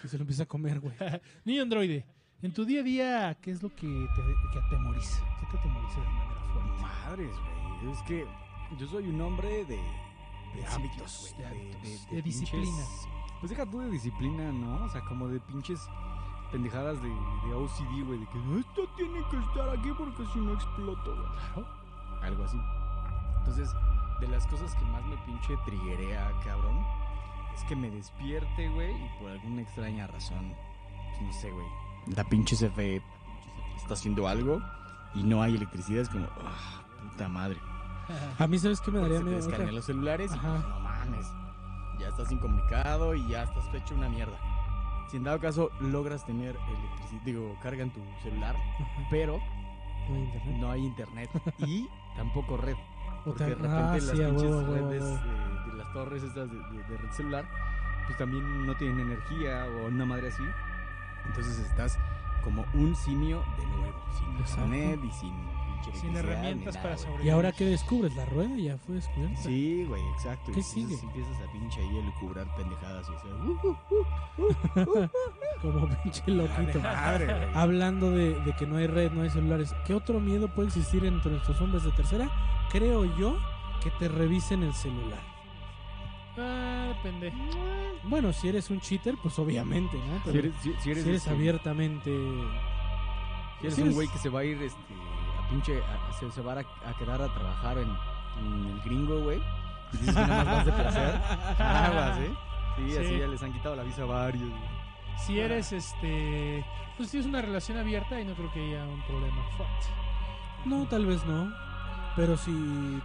y 0.04 0.08
se 0.08 0.18
lo 0.18 0.24
empieza 0.24 0.44
a 0.44 0.46
comer, 0.48 0.80
güey. 0.80 0.96
Niño 1.46 1.62
androide, 1.62 2.06
en 2.42 2.52
tu 2.54 2.66
día 2.66 2.80
a 2.80 2.84
día, 2.84 3.38
¿qué 3.40 3.52
es 3.52 3.62
lo 3.62 3.70
que 3.70 3.86
te 3.88 4.22
que 4.52 4.60
atemoriza? 4.60 5.24
¿Qué 5.40 5.46
te 5.52 5.58
atemoriza 5.60 6.00
de 6.00 6.08
manera 6.08 6.42
fuerte? 6.52 6.82
Madres, 6.82 7.36
güey. 7.82 7.94
Es 7.94 8.02
que 8.04 8.26
yo 8.80 8.88
soy 8.88 9.08
un 9.10 9.22
hombre 9.22 9.64
de, 9.66 9.78
de 10.54 10.62
De 10.62 10.68
hábitos, 10.68 11.36
de 11.38 11.46
hábitos, 11.46 12.10
de 12.10 12.22
disciplina. 12.22 12.84
Pues 13.40 13.50
deja 13.50 13.66
tú 13.66 13.80
de 13.80 13.90
disciplina, 13.90 14.52
¿no? 14.52 14.86
O 14.86 14.90
sea, 14.90 15.02
como 15.06 15.28
de 15.28 15.40
pinches 15.40 15.88
pendejadas 16.52 17.02
de, 17.02 17.10
de 17.10 17.54
OCD, 17.54 18.06
güey. 18.06 18.20
De 18.20 18.28
que 18.28 18.38
"No, 18.38 18.60
esto 18.60 18.82
tiene 18.96 19.20
que 19.30 19.38
estar 19.38 19.70
aquí 19.70 19.90
porque 19.98 20.26
si 20.32 20.40
no 20.40 20.54
exploto, 20.54 21.16
güey. 21.16 21.28
Claro. 21.54 21.68
Algo 22.22 22.44
así. 22.46 22.58
Entonces, 23.40 23.70
de 24.22 24.28
las 24.28 24.48
cosas 24.48 24.74
que 24.76 24.86
más 24.86 25.04
me 25.06 25.18
pinche 25.18 25.58
triguea, 25.66 26.32
cabrón, 26.46 26.80
es 27.54 27.64
que 27.66 27.76
me 27.76 27.90
despierte, 27.90 28.70
güey, 28.70 28.92
y 28.92 29.10
por 29.20 29.32
alguna 29.32 29.62
extraña 29.62 30.08
razón, 30.08 30.54
no 31.22 31.34
sé, 31.34 31.52
güey, 31.52 31.68
la 32.16 32.24
pinche 32.24 32.56
CFE 32.56 33.02
está 33.76 33.94
haciendo 33.96 34.28
algo 34.28 34.62
y 35.16 35.24
no 35.24 35.42
hay 35.42 35.56
electricidad, 35.56 36.02
es 36.04 36.10
como, 36.10 36.28
ah, 36.42 36.84
puta 37.12 37.28
madre. 37.28 37.60
A 38.40 38.48
mí, 38.48 38.60
¿sabes 38.60 38.82
qué 38.82 38.92
me 38.92 39.00
daría 39.00 39.18
Se 39.18 39.24
te 39.24 39.30
miedo? 39.30 39.38
descargan 39.38 39.62
Otra- 39.68 39.76
los 39.76 39.86
celulares 39.86 40.32
y 40.36 40.38
pues, 40.40 40.68
no 40.68 40.80
mames, 40.80 41.28
ya 42.00 42.08
estás 42.10 42.32
incomunicado 42.32 43.14
y 43.16 43.28
ya 43.28 43.44
estás 43.44 43.74
hecho 43.74 43.96
una 43.96 44.10
mierda. 44.10 44.38
Si 45.10 45.18
en 45.18 45.24
dado 45.26 45.40
caso 45.40 45.70
logras 45.80 46.26
tener 46.26 46.56
electricidad, 46.68 47.22
digo, 47.24 47.56
cargan 47.62 47.92
tu 47.92 48.02
celular, 48.24 48.56
Ajá, 48.56 49.08
pero 49.12 49.40
no 50.10 50.16
hay 50.16 50.22
internet. 50.24 50.60
no 50.60 50.72
hay 50.72 50.86
internet 50.86 51.30
y 51.60 51.88
tampoco 52.16 52.58
red. 52.58 52.76
Porque 53.24 53.44
de 53.46 53.50
repente 53.56 53.78
ah, 53.78 53.92
las 53.94 54.04
sí, 54.04 54.12
pinches 54.18 54.42
huevo, 54.44 54.58
huevo, 54.72 54.90
redes 54.90 55.04
huevo. 55.04 55.18
eh, 55.18 55.72
de 55.72 55.78
las 55.78 55.94
torres 55.94 56.24
estas 56.24 56.50
de, 56.52 56.58
de- 56.58 56.84
de 56.84 56.98
red 56.98 57.12
celular, 57.12 57.46
pues 58.06 58.18
también 58.18 58.66
no 58.66 58.76
tienen 58.76 59.00
energía 59.00 59.66
o 59.68 59.88
una 59.88 60.06
madre 60.06 60.28
así. 60.28 60.44
Entonces 61.28 61.58
estás 61.60 61.98
como 62.44 62.66
un 62.74 62.94
simio 62.96 63.42
de 63.58 63.66
nuevo, 63.68 63.96
sin 64.18 64.38
Exacto. 64.42 64.66
internet 64.66 65.00
y 65.06 65.12
sin 65.12 65.34
Sin 65.94 66.16
herramientas 66.16 66.78
para 66.78 66.98
sobrevivir. 66.98 67.26
¿Y 67.28 67.30
ahora 67.30 67.52
qué 67.52 67.66
descubres? 67.66 68.16
¿La 68.16 68.26
rueda 68.26 68.56
ya 68.58 68.78
fue 68.78 68.96
descubierta? 68.96 69.38
Sí, 69.42 69.86
güey, 69.88 70.02
exacto. 70.14 70.52
¿Qué 70.52 70.60
Y 70.60 70.64
sigue? 70.64 70.96
Empiezas 71.02 71.38
a 71.48 71.52
pinche 71.52 71.82
ahí 71.82 72.00
a 72.00 72.06
lucubrar 72.06 72.56
pendejadas 72.56 73.08
y 73.10 73.16
hacer. 73.16 73.32
"Uh, 73.34 73.78
uh, 74.80 75.10
Como 75.62 75.88
pinche 76.04 76.24
loquito. 76.32 76.80
madre, 76.80 77.26
güey. 77.26 77.54
Hablando 77.56 78.12
de, 78.12 78.40
de 78.42 78.54
que 78.56 78.66
no 78.66 78.78
hay 78.78 78.88
red, 78.88 79.12
no 79.12 79.22
hay 79.24 79.30
celulares, 79.30 79.74
¿qué 79.86 79.94
otro 79.94 80.20
miedo 80.20 80.48
puede 80.54 80.68
existir 80.70 81.06
entre 81.06 81.32
nuestros 81.32 81.60
hombres 81.62 81.84
de 81.84 81.92
tercera? 81.92 82.30
Creo 82.72 83.06
yo 83.18 83.38
que 83.82 83.90
te 83.92 84.08
revisen 84.08 84.64
el 84.64 84.74
celular. 84.74 85.20
Ah, 86.38 86.94
depende. 86.96 87.32
Bueno, 88.06 88.34
si 88.34 88.48
eres 88.48 88.70
un 88.72 88.80
cheater, 88.82 89.16
pues 89.22 89.38
obviamente, 89.38 89.98
¿no? 89.98 90.22
Pero 90.26 90.32
Si 90.32 90.38
eres, 90.40 90.54
si, 90.62 90.62
si 90.82 90.92
eres, 90.92 91.04
si 91.04 91.10
eres 91.10 91.22
este, 91.22 91.30
abiertamente... 91.30 92.12
Si 93.60 93.66
eres 93.68 93.76
si 93.76 93.82
un 93.82 93.88
eres- 93.88 93.96
güey 93.96 94.08
que 94.08 94.18
se 94.18 94.30
va 94.30 94.40
a 94.40 94.44
ir 94.44 94.62
este, 94.62 94.80
pinche. 95.54 95.82
a- 95.82 96.14
se, 96.20 96.30
se 96.32 96.42
va 96.42 96.54
a, 96.54 96.60
a 96.60 96.94
quedar 96.98 97.22
a 97.22 97.34
trabajar 97.34 97.78
en, 97.78 97.90
en 98.40 98.72
el 98.72 98.82
gringo, 98.84 99.20
güey. 99.22 99.42
Y 99.94 99.98
dices 99.98 100.16
que 100.16 100.22
nada 100.22 100.44
más 100.44 100.56
vas 100.56 100.66
de 100.66 100.72
placer. 100.72 101.16
Aguas, 101.60 102.18
¿eh? 102.20 102.32
Sí, 102.78 102.92
Sí. 102.92 102.98
así 102.98 103.20
ya 103.20 103.28
les 103.28 103.44
han 103.44 103.54
quitado 103.54 103.76
la 103.76 103.84
visa 103.84 104.02
a 104.02 104.06
varios. 104.06 104.50
güey. 104.50 104.62
Si 105.26 105.40
eres 105.40 105.72
este. 105.72 106.66
Pues 106.98 107.10
si 107.10 107.18
es 107.20 107.26
una 107.26 107.42
relación 107.42 107.78
abierta 107.78 108.20
y 108.20 108.26
no 108.26 108.34
creo 108.34 108.52
que 108.52 108.60
haya 108.62 108.84
un 108.86 109.02
problema. 109.04 109.42
No, 110.66 110.86
tal 110.88 111.06
vez 111.06 111.24
no. 111.26 111.52
Pero 112.16 112.38
si 112.38 112.52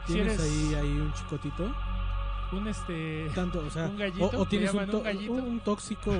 Si 0.06 0.12
tienes 0.12 0.38
eres- 0.38 0.40
ahí, 0.42 0.74
ahí 0.74 0.90
un 0.98 1.12
chicotito, 1.14 1.70
Un 2.52 2.68
este. 2.68 3.28
tanto, 3.34 3.60
o 3.66 3.70
sea, 3.70 3.84
Un 3.86 3.96
gallito, 3.98 4.24
o, 4.26 4.40
o 4.40 4.44
¿le 4.44 4.50
tienes 4.50 4.72
un, 4.74 4.80
un 4.94 5.02
gallito? 5.02 5.32
un 5.32 5.60
tóxico, 5.60 6.10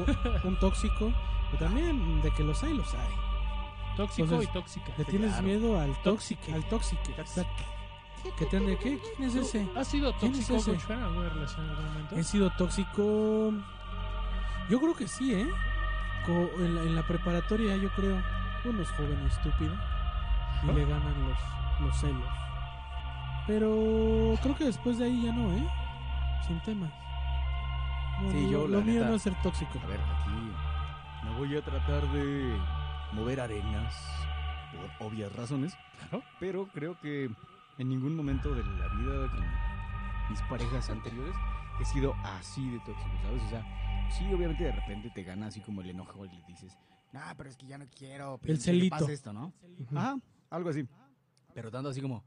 un 0.44 0.56
tóxico, 0.58 1.12
pero 1.50 1.64
también 1.66 2.22
de 2.22 2.30
que 2.32 2.42
los 2.44 2.62
hay, 2.64 2.74
los 2.74 2.92
hay. 2.94 3.14
Tóxico 3.98 4.22
Entonces, 4.24 4.48
y 4.48 4.52
tóxica. 4.52 4.92
Le 4.96 5.04
tienes 5.04 5.28
claro. 5.32 5.46
miedo 5.46 5.78
al 5.80 5.94
tóxico, 6.02 6.42
al 6.54 6.64
tóxico, 6.64 7.02
exacto. 7.18 7.62
¿Qué 8.38 8.46
te 8.46 8.56
ande 8.56 8.76
qué? 8.78 8.98
¿Quién 9.16 9.28
es 9.28 9.34
ese? 9.34 9.68
¿Has 9.76 9.88
sido 9.88 10.12
¿Quién 10.18 10.32
es 10.34 10.46
tóxico 10.46 10.72
ese? 10.76 10.92
En 10.92 11.00
alguna 11.02 11.28
relación 11.28 11.64
en 11.64 11.70
algún 11.70 11.84
momento? 11.86 12.16
He 12.16 12.24
sido 12.24 12.50
tóxico. 12.50 13.52
Yo 14.70 14.80
creo 14.80 14.94
que 14.94 15.06
sí, 15.08 15.34
¿eh? 15.34 15.48
Co- 16.26 16.50
en, 16.64 16.74
la, 16.76 16.82
en 16.82 16.94
la 16.96 17.02
preparatoria, 17.06 17.76
yo 17.76 17.90
creo. 17.90 18.22
Uno 18.64 18.82
es 18.82 18.90
joven 18.90 19.18
y 19.24 19.26
estúpido. 19.26 19.74
Y 19.74 20.64
Ajá. 20.64 20.72
le 20.72 20.84
ganan 20.86 21.28
los, 21.28 21.38
los 21.86 21.96
celos. 21.96 22.28
Pero 23.46 24.34
creo 24.42 24.56
que 24.56 24.64
después 24.64 24.98
de 24.98 25.06
ahí 25.06 25.22
ya 25.24 25.32
no, 25.32 25.52
¿eh? 25.52 25.68
Sin 26.46 26.60
temas. 26.60 26.90
No, 28.22 28.30
Sí, 28.30 28.42
no, 28.44 28.50
yo, 28.50 28.58
lo, 28.62 28.68
la 28.68 28.78
lo 28.78 28.84
mío 28.84 28.94
neta- 29.00 29.08
no 29.10 29.14
es 29.16 29.22
ser 29.22 29.34
tóxico. 29.42 29.78
A 29.82 29.86
ver, 29.86 30.00
aquí 30.00 31.24
no 31.24 31.32
voy 31.38 31.56
a 31.56 31.62
tratar 31.62 32.02
de 32.12 32.56
mover 33.12 33.40
arenas 33.40 33.94
por 34.98 35.08
obvias 35.08 35.32
razones. 35.34 35.74
Claro. 35.98 36.24
Pero 36.40 36.66
creo 36.72 36.98
que 37.00 37.30
en 37.78 37.88
ningún 37.88 38.14
momento 38.16 38.54
de 38.54 38.62
la 38.64 38.88
vida 38.88 39.30
con 39.30 39.44
mis 40.30 40.40
parejas 40.42 40.90
anteriores 40.90 41.34
he 41.80 41.84
sido 41.84 42.14
así 42.24 42.68
de 42.70 42.78
tóxico, 42.80 43.10
¿sabes? 43.22 43.42
O 43.44 43.48
sea, 43.50 44.08
sí, 44.16 44.24
obviamente 44.32 44.64
de 44.64 44.72
repente 44.72 45.10
te 45.14 45.22
gana 45.22 45.46
así 45.46 45.60
como 45.60 45.80
el 45.80 45.90
enojo 45.90 46.24
y 46.26 46.28
le 46.28 46.42
dices, 46.46 46.76
nah, 47.12 47.34
pero 47.36 47.48
es 47.48 47.56
que 47.56 47.66
ya 47.66 47.78
no 47.78 47.86
quiero. 47.88 48.38
pero 48.42 48.54
El 48.54 48.58
¿qué 48.62 48.72
le 48.72 48.78
celito. 48.78 48.96
pasa 48.98 49.12
esto, 49.12 49.32
¿no? 49.32 49.52
Ajá, 49.94 50.18
algo 50.50 50.70
así. 50.70 50.86
Pero 51.54 51.70
tanto 51.70 51.88
así 51.88 52.00
como 52.00 52.22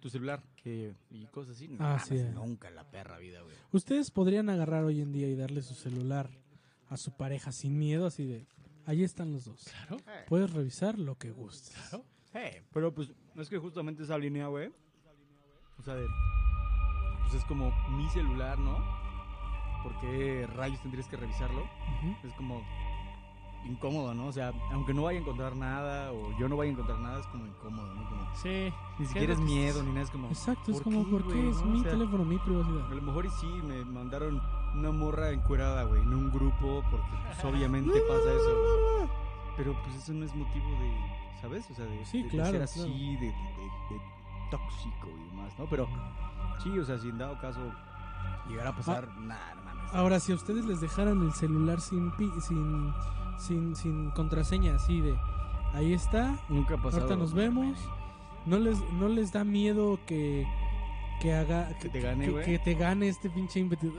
tu 0.00 0.08
celular 0.10 0.42
que, 0.62 0.94
y 1.10 1.24
cosas 1.26 1.56
así. 1.56 1.68
no 1.68 1.76
Ah, 1.80 1.98
sí. 1.98 2.14
Nunca 2.34 2.68
en 2.68 2.76
la 2.76 2.84
perra 2.84 3.18
vida, 3.18 3.40
güey. 3.42 3.56
Ustedes 3.72 4.10
podrían 4.10 4.50
agarrar 4.50 4.84
hoy 4.84 5.00
en 5.00 5.12
día 5.12 5.28
y 5.28 5.34
darle 5.34 5.62
su 5.62 5.74
celular 5.74 6.30
a 6.90 6.96
su 6.98 7.10
pareja 7.16 7.52
sin 7.52 7.78
miedo, 7.78 8.06
así 8.06 8.24
de. 8.26 8.46
Ahí 8.86 9.02
están 9.02 9.32
los 9.32 9.44
dos. 9.46 9.64
Claro. 9.86 9.96
Puedes 10.28 10.52
revisar 10.52 10.98
lo 10.98 11.16
que 11.16 11.30
gustes. 11.30 11.74
Claro. 11.90 12.04
Eh, 12.34 12.62
pero 12.72 12.92
pues 12.92 13.12
es 13.36 13.48
que 13.48 13.58
justamente 13.58 14.02
esa 14.02 14.18
línea, 14.18 14.46
güey. 14.48 14.70
O 15.78 15.82
sea, 15.82 15.94
de. 15.94 16.06
Pues 17.22 17.34
es 17.34 17.44
como 17.46 17.72
mi 17.90 18.08
celular, 18.10 18.58
¿no? 18.58 18.76
¿Por 19.82 19.98
qué 20.00 20.46
rayos 20.54 20.80
tendrías 20.82 21.06
que 21.08 21.16
revisarlo? 21.16 21.64
Es 22.24 22.32
como 22.34 22.62
incómodo, 23.66 24.12
¿no? 24.14 24.26
O 24.26 24.32
sea, 24.32 24.52
aunque 24.72 24.92
no 24.92 25.04
vaya 25.04 25.18
a 25.18 25.22
encontrar 25.22 25.56
nada 25.56 26.12
o 26.12 26.38
yo 26.38 26.48
no 26.48 26.56
vaya 26.56 26.70
a 26.70 26.72
encontrar 26.72 26.98
nada, 26.98 27.20
es 27.20 27.26
como 27.28 27.46
incómodo, 27.46 27.94
¿no? 27.94 28.08
Como, 28.08 28.34
Sí. 28.36 28.70
ni 28.98 29.06
siquiera 29.06 29.32
es 29.32 29.38
miedo 29.40 29.82
ni 29.82 29.88
nada, 29.90 30.02
es 30.02 30.10
como. 30.10 30.28
Exacto, 30.28 30.70
es 30.70 30.76
¿por 30.78 30.84
como, 30.84 31.04
qué, 31.04 31.10
¿por 31.10 31.32
qué 31.32 31.48
es 31.48 31.56
no? 31.56 31.64
mi 31.66 31.78
O 31.80 31.82
sea, 31.82 31.92
teléfono, 31.92 32.24
mi 32.24 32.36
A 32.36 32.44
privacidad? 32.44 32.88
lo 32.90 33.02
mejor 33.02 33.26
y 33.26 33.30
sí, 33.30 33.46
me 33.46 33.84
mandaron 33.84 34.42
una 34.74 34.90
morra 34.90 35.30
encuerada, 35.30 35.84
güey, 35.84 36.02
en 36.02 36.12
un 36.14 36.30
grupo, 36.30 36.82
porque 36.90 37.06
pues, 37.26 37.44
obviamente 37.44 37.92
pasa 38.08 38.32
eso. 38.32 38.54
güey. 38.98 39.08
Pero 39.56 39.76
pues 39.84 39.96
eso 39.96 40.12
no 40.12 40.24
es 40.24 40.34
motivo 40.34 40.66
de, 40.80 41.40
¿sabes? 41.40 41.70
O 41.70 41.74
sea, 41.74 41.84
de, 41.84 42.04
Sí, 42.04 42.18
de- 42.18 42.24
de 42.24 42.30
claro, 42.30 42.50
ser 42.52 42.62
así, 42.62 42.80
claro. 42.80 42.92
de, 42.92 42.98
de- 42.98 43.26
de- 43.26 43.94
de 43.94 44.00
tóxico 44.50 45.08
y 45.08 45.28
demás, 45.30 45.52
¿no? 45.58 45.66
Pero 45.66 45.88
sí, 46.62 46.76
o 46.78 46.84
sea, 46.84 46.98
si 46.98 47.08
en 47.08 47.18
dado 47.18 47.38
caso 47.40 47.60
llegara 48.48 48.70
a 48.70 48.76
pasar, 48.76 49.08
nada, 49.18 49.54
no 49.54 49.62
mames. 49.64 49.94
Ahora, 49.94 50.18
si 50.20 50.32
a 50.32 50.34
ustedes 50.34 50.64
les 50.64 50.80
dejaran 50.80 51.22
el 51.22 51.32
celular 51.32 51.80
sin 51.80 52.10
pi- 52.16 52.32
sin, 52.40 52.92
sin, 53.38 53.76
sin 53.76 54.10
contraseña, 54.10 54.74
así 54.74 55.00
de 55.00 55.14
ahí 55.72 55.92
está, 55.92 56.36
Nunca 56.48 56.76
pasado. 56.76 57.02
ahorita 57.04 57.16
nos 57.16 57.32
vemos. 57.32 57.78
no 58.46 58.58
les, 58.58 58.78
no 58.94 59.08
les 59.08 59.32
da 59.32 59.42
miedo 59.44 59.98
que, 60.06 60.46
que 61.20 61.34
haga 61.34 61.68
Que 61.80 61.88
te 61.88 62.00
gane, 62.00 62.26
que, 62.44 62.58
te 62.58 62.74
gane 62.74 63.08
este 63.08 63.30
pinche 63.30 63.60
ímpetu. 63.60 63.92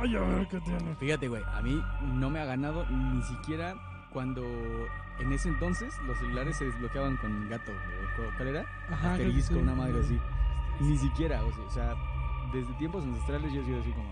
Ay, 0.00 0.16
a 0.16 0.20
ver 0.20 0.48
qué 0.48 0.60
tiene. 0.60 0.94
Fíjate, 0.96 1.28
güey, 1.28 1.42
a 1.54 1.60
mí 1.62 1.80
no 2.14 2.30
me 2.30 2.40
ha 2.40 2.44
ganado 2.44 2.84
ni 2.90 3.22
siquiera 3.22 3.74
cuando 4.12 4.42
en 5.20 5.32
ese 5.32 5.48
entonces 5.48 5.94
los 6.06 6.18
celulares 6.18 6.56
se 6.56 6.64
desbloqueaban 6.66 7.16
con 7.18 7.48
gato. 7.48 7.70
güey. 7.72 8.16
¿Cu- 8.30 8.36
¿Cuál 8.36 8.48
era? 8.48 8.66
Ajá, 8.90 9.12
Asterisco, 9.12 9.54
sí. 9.54 9.60
una 9.60 9.74
madre 9.74 10.00
así. 10.00 10.18
Ni 10.80 10.96
siquiera, 10.98 11.42
o 11.44 11.52
sea, 11.52 11.64
o 11.64 11.70
sea, 11.70 11.94
desde 12.52 12.72
tiempos 12.74 13.04
ancestrales 13.04 13.52
yo 13.52 13.60
he 13.60 13.64
sido 13.64 13.80
así 13.80 13.90
como 13.92 14.08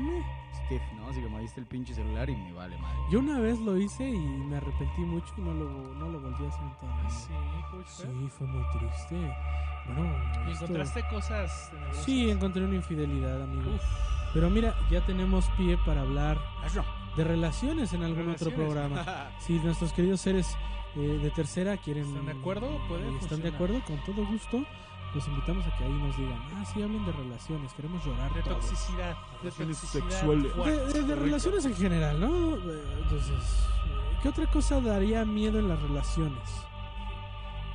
Meh. 0.00 0.24
stiff, 0.66 0.82
¿no? 0.96 1.08
Así 1.08 1.20
como 1.20 1.36
ahí 1.38 1.44
está 1.44 1.60
el 1.60 1.66
pinche 1.66 1.94
celular 1.94 2.28
y 2.30 2.36
me 2.36 2.52
vale 2.52 2.76
madre. 2.78 2.98
Yo 3.10 3.18
una 3.20 3.38
vez 3.40 3.58
lo 3.60 3.76
hice 3.76 4.08
y 4.08 4.18
me 4.18 4.56
arrepentí 4.56 5.00
mucho 5.02 5.32
y 5.38 5.40
no 5.42 5.52
lo, 5.54 5.68
no 5.94 6.08
lo 6.08 6.20
volví 6.20 6.44
a 6.44 6.48
hacer 6.48 6.62
en 6.62 6.74
toda 6.78 6.94
mi 6.96 7.00
vida. 7.02 7.10
Sí, 7.10 7.32
Coach. 7.70 7.86
Sí, 7.88 8.28
fue 8.38 8.46
muy 8.46 8.64
triste. 8.78 9.36
Bueno, 9.86 10.12
¿Y 10.46 10.52
esto- 10.52 10.64
encontraste 10.64 11.02
cosas 11.08 11.70
tenebrosas? 11.70 12.04
Sí, 12.04 12.30
encontré 12.30 12.64
una 12.64 12.74
infidelidad, 12.76 13.42
amigo. 13.42 13.74
Uf, 13.74 13.82
Pero 14.34 14.48
mira, 14.50 14.74
ya 14.90 15.04
tenemos 15.04 15.46
pie 15.56 15.76
para 15.84 16.02
hablar 16.02 16.38
de 17.16 17.24
relaciones 17.24 17.92
en 17.92 18.04
algún 18.04 18.28
otro 18.30 18.50
Relaciones. 18.50 18.94
programa. 18.94 19.30
Si 19.40 19.58
nuestros 19.58 19.92
queridos 19.92 20.20
seres 20.20 20.56
eh, 20.96 21.00
de 21.00 21.30
tercera 21.30 21.76
quieren... 21.78 22.04
¿Están 22.06 22.26
de 22.26 22.32
acuerdo? 22.32 22.68
Puede 22.88 23.10
y 23.10 23.14
¿Están 23.16 23.40
de 23.40 23.50
funcionar. 23.50 23.54
acuerdo? 23.54 23.80
Con 23.86 23.96
todo 24.04 24.26
gusto. 24.26 24.64
Los 25.14 25.26
invitamos 25.26 25.66
a 25.66 25.76
que 25.76 25.84
ahí 25.84 25.92
nos 25.92 26.16
digan, 26.16 26.38
ah, 26.54 26.64
sí, 26.64 26.82
hablen 26.82 27.04
de 27.04 27.10
relaciones, 27.12 27.72
queremos 27.74 28.04
llorar 28.04 28.32
de 28.32 28.42
todos". 28.42 28.58
toxicidad. 28.60 29.16
De 29.42 29.50
Relaciones 29.50 29.80
toxicidad 29.80 30.08
sexuales. 30.10 30.56
De, 30.56 30.92
de- 30.92 31.02
de 31.02 31.14
relaciones 31.16 31.64
en 31.64 31.74
general, 31.74 32.20
¿no? 32.20 32.54
Entonces, 32.54 33.66
eh, 33.86 34.18
¿qué 34.22 34.28
otra 34.28 34.46
cosa 34.46 34.80
daría 34.80 35.24
miedo 35.24 35.58
en 35.58 35.68
las 35.68 35.82
relaciones? 35.82 36.48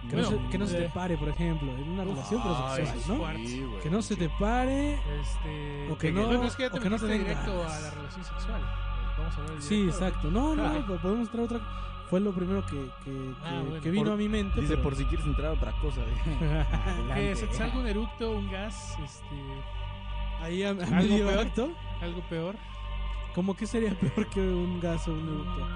Que, 0.10 0.16
Bueno, 0.16 0.30
no, 0.32 0.38
se, 0.44 0.50
que 0.50 0.58
no 0.60 0.68
se 0.68 0.78
te 0.78 0.86
eh, 0.86 0.92
pare, 0.94 1.18
por 1.18 1.28
ejemplo, 1.30 1.72
en 1.76 1.90
una 1.90 2.04
relación 2.04 2.42
pero 2.42 2.56
Ay, 2.68 2.86
sexual, 2.86 3.18
¿no? 3.18 3.24
fuerte. 3.24 3.80
Que 3.84 3.90
no 3.90 4.02
se 4.04 4.16
te 4.16 4.30
pare. 4.30 4.94
Este, 4.94 5.92
O 5.92 5.98
que 5.98 6.12
bueno, 6.12 6.32
no- 6.34 6.44
es 6.44 6.56
que 6.56 6.64
ya 6.64 6.70
te 6.70 6.78
o 6.78 6.82
que 6.82 6.90
no 6.90 6.98
te 7.00 7.08
directo 7.08 7.64
a 7.64 7.80
la 7.80 7.90
relación 7.92 8.24
sexual. 8.24 8.62
Vamos 9.18 9.36
a 9.38 9.42
hablar 9.42 9.62
Sí, 9.62 9.84
exacto. 9.88 10.30
No, 10.32 10.56
no, 10.56 10.86
podemos 11.02 11.30
traer 11.30 11.46
otra. 11.46 11.60
Fue 12.10 12.20
lo 12.20 12.32
primero 12.34 12.64
que, 12.66 12.76
que, 13.04 13.34
Ah, 13.44 13.50
que- 13.50 13.60
bueno. 13.70 13.82
que 13.84 13.90
vino 13.92 14.04
Por- 14.06 14.14
a 14.14 14.16
mi 14.18 14.30
mente. 14.30 14.62
Dice, 14.62 14.74
pero- 14.74 14.84
por 14.84 14.96
si 14.96 15.06
quieres 15.06 15.26
entrar 15.26 15.48
a 15.48 15.52
otra 15.54 15.72
cosa. 15.82 16.02
Que 17.16 17.36
se 17.36 17.48
te 17.48 17.54
salga 17.56 17.80
un 17.80 17.88
eructo, 17.88 18.32
un 18.32 18.52
gas, 18.52 18.96
este, 19.04 19.36
Ahí 20.42 20.64
a, 20.64 20.68
a 20.70 20.72
¿Algo 20.72 20.86
medio 20.96 21.28
peor? 21.28 21.40
acto. 21.40 21.72
algo 22.02 22.22
peor. 22.30 22.56
¿Cómo 23.34 23.56
que 23.56 23.66
sería 23.68 23.94
peor 24.00 24.28
que 24.30 24.40
un 24.40 24.80
gas 24.80 25.08
o 25.08 25.14
un 25.14 25.28
eructo? 25.28 25.68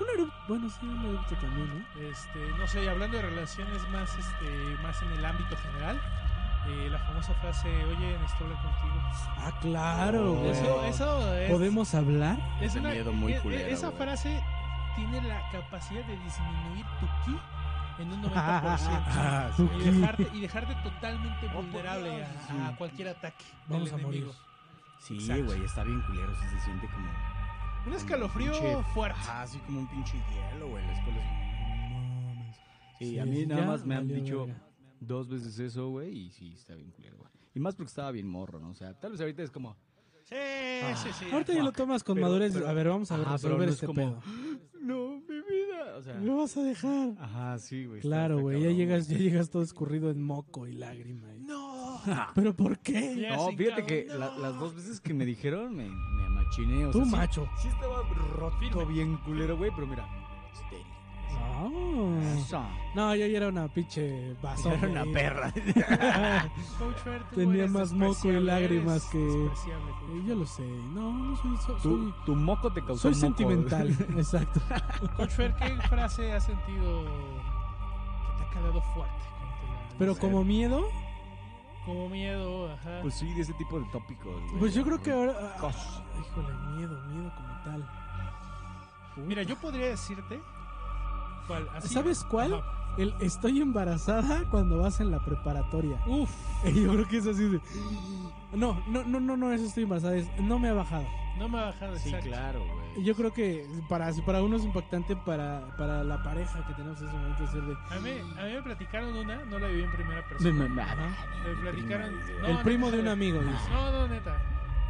Un 0.00 0.06
eructo, 0.14 0.36
bueno, 0.48 0.70
sí, 0.70 0.86
un 0.86 1.04
eructo 1.04 1.34
también, 1.36 1.68
¿no? 1.68 2.00
Este, 2.10 2.38
no 2.58 2.66
sé, 2.66 2.88
hablando 2.88 3.16
de 3.16 3.22
relaciones 3.22 3.88
más, 3.90 4.10
este, 4.18 4.76
más 4.82 5.00
en 5.02 5.12
el 5.12 5.24
ámbito 5.24 5.56
general, 5.56 6.00
eh, 6.68 6.88
la 6.90 6.98
famosa 6.98 7.34
frase, 7.34 7.68
oye, 7.84 8.18
necesito 8.18 8.44
hablar 8.44 8.62
contigo. 8.62 9.02
Ah, 9.38 9.52
claro, 9.60 10.32
Oh. 10.32 10.34
güey. 10.36 10.50
Eso, 10.50 10.84
eso 10.84 11.34
es, 11.34 11.50
¿Podemos 11.50 11.94
hablar? 11.94 12.38
es 12.60 12.74
una, 12.76 12.90
miedo 12.90 13.12
muy 13.12 13.32
e- 13.32 13.36
e- 13.36 13.40
culero, 13.40 13.68
Esa 13.68 13.90
frase 13.92 14.42
tiene 14.96 15.22
la 15.22 15.48
capacidad 15.50 16.04
de 16.04 16.16
disminuir 16.18 16.84
tu 17.00 17.06
ki 17.24 17.38
en 18.02 18.12
un 18.12 18.22
90%. 18.22 18.30
Ah, 18.34 19.50
Tu 19.56 19.66
sí. 19.68 19.74
y, 19.74 19.90
dejarte, 19.90 20.28
y 20.34 20.40
dejarte 20.40 20.74
totalmente 20.82 21.46
por 21.48 21.64
vulnerable 21.64 22.24
a, 22.24 22.26
sí. 22.26 22.52
a 22.66 22.76
cualquier 22.76 23.08
ataque 23.08 23.44
Vamos 23.68 23.92
a 23.92 23.96
del 23.96 24.04
morir. 24.06 24.22
enemigo. 24.22 24.38
Sí, 25.00 25.42
güey, 25.42 25.64
está 25.64 25.82
bien 25.82 26.00
culero. 26.02 26.34
Sí 26.36 26.46
se 26.50 26.60
siente 26.60 26.86
como. 26.88 27.08
Un 27.86 27.94
escalofrío 27.94 28.52
pinche- 28.52 28.84
fuerte. 28.92 29.18
Ajá, 29.18 29.42
así 29.42 29.58
como 29.60 29.80
un 29.80 29.86
pinche 29.88 30.18
hielo, 30.30 30.68
güey. 30.68 30.84
La 30.86 30.92
escuela 30.92 31.20
mames. 31.24 32.56
Sí, 32.98 33.06
Sí, 33.12 33.18
a 33.18 33.24
mí 33.24 33.46
nada 33.46 33.62
ya 33.62 33.66
más 33.66 33.84
me 33.86 33.96
han 33.96 34.06
dicho 34.08 34.44
verga. 34.46 34.60
Dos 35.00 35.28
veces 35.28 35.58
eso, 35.58 35.88
güey. 35.88 36.16
Y 36.26 36.30
sí, 36.30 36.52
está 36.54 36.74
bien 36.74 36.90
culero, 36.90 37.16
güey. 37.18 37.30
Y 37.54 37.60
más 37.60 37.74
porque 37.74 37.88
estaba 37.88 38.10
bien 38.12 38.28
morro, 38.28 38.60
¿no? 38.60 38.70
O 38.70 38.74
sea, 38.74 38.94
tal 38.98 39.12
vez 39.12 39.20
ahorita 39.20 39.42
es 39.42 39.50
como. 39.50 39.76
Sí, 40.24 40.36
sí, 41.02 41.08
sí. 41.18 41.24
Ahorita 41.32 41.52
ya 41.52 41.62
lo 41.64 41.72
tomas 41.72 42.04
con 42.04 42.14
Pero- 42.14 42.26
madurez. 42.28 42.52
pero- 42.52 42.68
a 42.68 42.72
ver, 42.72 42.88
vamos 42.88 43.10
a 43.10 43.16
ver, 43.16 43.26
resolver 43.26 43.58
no 43.58 43.64
es 43.64 43.70
este 43.72 43.86
como- 43.86 43.96
pedo. 43.96 44.22
No, 44.80 45.16
mi 45.28 45.36
vida. 45.36 45.96
O 45.98 46.02
sea. 46.02 46.14
Me 46.14 46.32
vas 46.34 46.56
a 46.56 46.62
dejar. 46.62 47.10
Ajá, 47.18 47.58
sí, 47.58 47.84
güey. 47.84 48.00
Claro, 48.00 48.40
güey, 48.40 48.62
ya 48.62 48.70
llegas, 48.70 49.08
ya 49.08 49.18
llegas 49.18 49.50
todo 49.50 49.62
escurrido 49.62 50.10
en 50.10 50.22
moco 50.22 50.66
y 50.66 50.72
lágrima. 50.72 51.34
y- 51.34 51.40
No. 51.40 52.00
¿Pero 52.34 52.54
por 52.56 52.78
qué? 52.78 53.20
Ya 53.20 53.36
No, 53.36 53.50
fíjate 53.52 53.84
que 53.84 54.06
la- 54.06 54.38
las 54.38 54.58
dos 54.58 54.74
veces 54.74 55.00
que 55.00 55.12
me 55.12 55.26
dijeron 55.26 55.74
me, 55.76 55.84
me 55.90 56.28
machiné. 56.30 56.86
O 56.86 56.90
Tú, 56.92 57.04
sea, 57.04 57.10
macho. 57.18 57.46
Sí, 57.60 57.68
estaba 57.68 58.02
Firme. 58.58 58.84
bien 58.86 59.16
culero, 59.18 59.56
güey, 59.58 59.70
pero 59.74 59.86
mira. 59.86 60.08
Estéril. 60.52 60.86
Eso. 62.36 62.62
No, 62.94 63.14
yo 63.14 63.26
ya 63.26 63.36
era 63.36 63.48
una 63.48 63.68
pinche 63.68 64.34
basura. 64.42 64.74
Era 64.76 64.88
una 64.88 65.04
perra. 65.12 65.52
Coach 66.78 66.96
Fer, 67.04 67.22
tú 67.30 67.36
Tenía 67.36 67.54
eres 67.62 67.70
más 67.70 67.92
moco 67.92 68.28
y 68.32 68.40
lágrimas 68.40 69.04
que- 69.06 69.18
Eh. 69.46 69.50
Yo 70.26 70.34
lo 70.34 70.46
sé. 70.46 70.62
No, 70.92 71.12
no 71.12 71.36
soy. 71.36 71.56
so- 71.58 71.74
Tu, 71.74 71.82
soy, 71.82 72.14
tu 72.26 72.34
moco 72.36 72.72
te 72.72 72.80
causó 72.84 73.12
soy 73.12 73.12
moco. 73.12 73.20
sentimental. 73.26 73.90
Exacto. 74.16 74.60
Coach 75.16 75.30
Fer, 75.30 75.54
¿qué 75.56 75.76
frase 75.88 76.32
has 76.32 76.44
sentido 76.44 77.04
que 77.04 78.38
te 78.38 78.44
ha 78.44 78.50
calado 78.54 78.80
fuerte? 78.94 79.14
Pero 79.98 80.16
como 80.16 80.42
miedo, 80.44 80.88
Como 81.84 82.08
miedo, 82.08 82.72
ajá. 82.72 83.00
Pues 83.02 83.14
sí, 83.14 83.32
de 83.34 83.42
ese 83.42 83.52
tipo 83.54 83.78
de 83.78 83.84
tópicos. 83.92 84.34
güey. 84.48 84.58
pues 84.58 84.74
yo 84.74 84.82
creo 84.84 85.00
que 85.00 85.12
ahora. 85.12 85.34
ah, 85.40 85.56
Cos. 85.60 86.02
Híjole, 86.20 86.54
miedo, 86.76 87.00
miedo 87.08 87.32
como 87.36 87.54
tal. 87.64 87.88
Mira, 89.26 89.42
yo 89.42 89.56
podría 89.56 89.86
decirte. 89.88 90.40
¿Cuál? 91.50 91.68
Así- 91.74 91.88
¿Sabes 91.94 92.24
cuál? 92.24 92.54
Ajá. 92.54 92.64
El 92.98 93.14
estoy 93.20 93.60
embarazada 93.60 94.44
cuando 94.50 94.78
vas 94.78 95.00
en 95.00 95.10
la 95.10 95.20
preparatoria. 95.20 95.96
Uf, 96.06 96.30
Y 96.64 96.82
yo 96.84 96.92
creo 96.92 97.08
que 97.08 97.18
es 97.18 97.26
así 97.26 97.44
de. 97.48 97.60
No, 98.52 98.82
no, 98.88 99.04
no, 99.04 99.20
no, 99.20 99.36
no, 99.36 99.52
eso 99.52 99.64
estoy 99.64 99.84
embarazada. 99.84 100.16
Es, 100.16 100.28
no 100.40 100.58
me 100.58 100.68
ha 100.68 100.74
bajado. 100.74 101.06
no 101.38 101.48
me 101.48 101.58
ha 101.60 101.66
bajado 101.66 101.96
Sí, 101.98 102.08
exacto. 102.08 102.28
claro, 102.28 102.60
güey. 102.60 103.04
Yo 103.04 103.14
creo 103.14 103.32
que 103.32 103.64
para, 103.88 104.12
para 104.26 104.42
uno 104.42 104.56
es 104.56 104.64
impactante, 104.64 105.14
para, 105.14 105.74
para 105.76 106.02
la 106.02 106.20
pareja 106.24 106.66
que 106.66 106.74
tenemos 106.74 107.00
en 107.00 107.06
ese 107.08 107.16
momento 107.16 107.44
es 107.44 107.52
de. 107.52 107.60
A 107.60 108.00
mí, 108.00 108.10
a 108.40 108.44
mí 108.44 108.52
me 108.54 108.62
platicaron 108.62 109.16
una, 109.16 109.44
no 109.44 109.58
la 109.60 109.68
viví 109.68 109.82
en 109.84 109.92
primera 109.92 110.28
persona. 110.28 110.82
Ajá. 110.82 110.96
Me 111.46 111.54
platicaron. 111.62 112.12
no, 112.42 112.48
el 112.48 112.58
primo 112.58 112.86
neta, 112.86 112.96
de 112.96 113.02
un 113.02 113.08
amigo, 113.08 113.38
dice. 113.40 113.70
No, 113.70 113.92
no, 113.92 114.08
neta. 114.08 114.36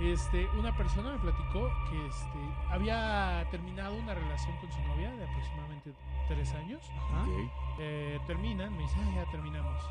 Este, 0.00 0.48
una 0.58 0.74
persona 0.74 1.12
me 1.12 1.18
platicó 1.18 1.70
que 1.90 2.06
este, 2.06 2.38
había 2.70 3.46
terminado 3.50 3.94
una 3.94 4.14
relación 4.14 4.56
con 4.56 4.72
su 4.72 4.80
novia 4.88 5.10
de 5.14 5.24
aproximadamente 5.24 5.92
tres 6.34 6.54
años. 6.54 6.80
Ajá. 6.96 7.24
Eh, 7.78 8.18
terminan, 8.26 8.72
me 8.76 8.82
dice, 8.82 8.96
"Ah, 8.98 9.10
ya 9.16 9.30
terminamos. 9.30 9.82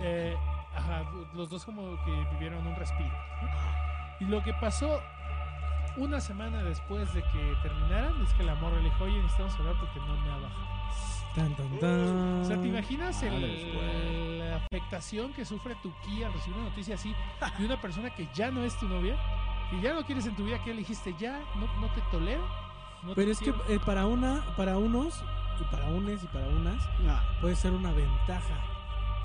Eh, 0.00 0.36
ajá, 0.76 1.04
los 1.34 1.48
dos 1.50 1.64
como 1.64 1.82
que 2.04 2.10
vivieron 2.32 2.66
un 2.66 2.74
respiro. 2.74 3.12
Y 4.20 4.24
lo 4.24 4.42
que 4.42 4.52
pasó 4.54 5.00
una 5.96 6.20
semana 6.20 6.62
después 6.62 7.12
de 7.14 7.22
que 7.22 7.54
terminaran 7.62 8.20
es 8.22 8.32
que 8.34 8.42
la 8.42 8.54
morra 8.56 8.78
le 8.78 8.84
dijo, 8.84 9.04
oye, 9.04 9.16
necesitamos 9.22 9.54
hablar 9.60 9.74
porque 9.78 10.00
no 10.00 10.16
me 10.16 10.30
ha 10.30 10.36
bajado. 10.38 10.74
Tan, 11.34 11.54
tan, 11.56 11.78
tan. 11.80 12.40
O 12.40 12.44
sea, 12.44 12.60
¿te 12.60 12.68
imaginas 12.68 13.22
el- 13.22 14.38
la 14.38 14.56
afectación 14.56 15.32
que 15.34 15.44
sufre 15.44 15.74
tu 15.82 15.92
ki 16.04 16.22
al 16.24 16.32
recibir 16.32 16.58
una 16.58 16.68
noticia 16.70 16.94
así 16.94 17.14
de 17.58 17.66
una 17.66 17.80
persona 17.80 18.10
que 18.10 18.28
ya 18.34 18.50
no 18.50 18.62
es 18.64 18.76
tu 18.78 18.88
novia? 18.88 19.16
Y 19.72 19.80
ya 19.80 19.92
no 19.94 20.04
quieres 20.04 20.26
en 20.26 20.36
tu 20.36 20.44
vida, 20.44 20.62
que 20.62 20.70
le 20.70 20.78
dijiste, 20.80 21.14
ya, 21.18 21.40
no, 21.56 21.66
no 21.80 21.88
te 21.92 22.00
tolero. 22.10 22.42
no 23.02 23.10
te 23.10 23.14
Pero 23.16 23.32
es 23.32 23.38
que 23.38 23.52
quiero"? 23.52 23.68
eh, 23.68 23.78
para 23.84 24.06
una, 24.06 24.42
para 24.56 24.78
unos, 24.78 25.22
y 25.60 25.64
para 25.64 25.86
unes 25.86 26.22
y 26.22 26.26
para 26.28 26.46
unas, 26.48 26.82
Ah, 27.08 27.22
puede 27.40 27.56
ser 27.56 27.72
una 27.72 27.92
ventaja. 27.92 28.54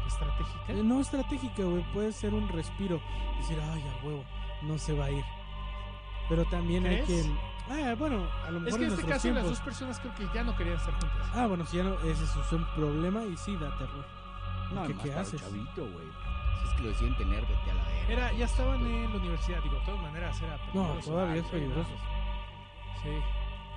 estratégica. 0.08 0.60
Eh, 0.74 0.84
No 0.84 1.00
estratégica, 1.02 1.64
güey. 1.64 1.84
Puede 1.94 2.12
ser 2.12 2.34
un 2.34 2.48
respiro. 2.50 3.00
Decir, 3.38 3.60
ay, 3.72 3.84
a 3.84 4.06
huevo, 4.06 4.24
no 4.64 4.78
se 4.78 4.94
va 4.94 5.06
a 5.06 5.12
ir. 5.12 5.24
Pero 6.28 6.46
también 6.46 6.86
hay 6.86 7.02
quien. 7.02 7.38
Ah, 7.70 7.94
bueno, 7.98 8.26
a 8.48 8.50
lo 8.52 8.58
Es 8.58 8.64
mejor 8.66 8.80
que 8.80 8.86
en 8.88 8.92
este 8.94 9.06
caso 9.06 9.30
las 9.32 9.44
dos 9.44 9.60
personas 9.60 10.00
creo 10.00 10.16
que 10.16 10.28
ya 10.34 10.44
no 10.44 10.56
querían 10.56 10.78
estar 10.78 10.94
juntas. 10.94 11.30
Ah, 11.36 11.46
bueno, 11.48 11.66
si 11.66 11.78
ya 11.78 11.84
no, 11.84 11.94
ese 12.00 12.24
es 12.24 12.52
un 12.52 12.66
problema 12.76 13.24
y 13.26 13.38
sí 13.38 13.56
da 13.58 13.70
terror. 13.78 14.06
no, 14.74 14.88
¿Qué- 14.88 14.94
más 14.96 15.04
qué 15.04 15.14
haces? 15.14 15.42
Chavito, 15.42 15.82
güey. 15.82 16.08
Si 16.62 16.68
es 16.70 16.74
que 16.76 16.82
lo 16.84 16.90
deciden 16.90 17.18
tener, 17.18 17.42
vete 17.46 17.72
a 17.72 17.74
la 17.76 17.84
verga. 17.84 18.14
Era, 18.14 18.34
ya 18.34 18.46
estaban 18.46 18.86
en 18.86 19.10
la 19.12 19.18
universidad, 19.20 19.62
digo, 19.64 19.76
de 19.80 19.86
todas 19.86 20.02
maneras 20.02 20.42
era 20.42 20.58
No, 20.74 20.88
todavía 21.06 21.42
es 21.42 21.48
peligroso. 21.48 21.90
Sí. 23.04 23.10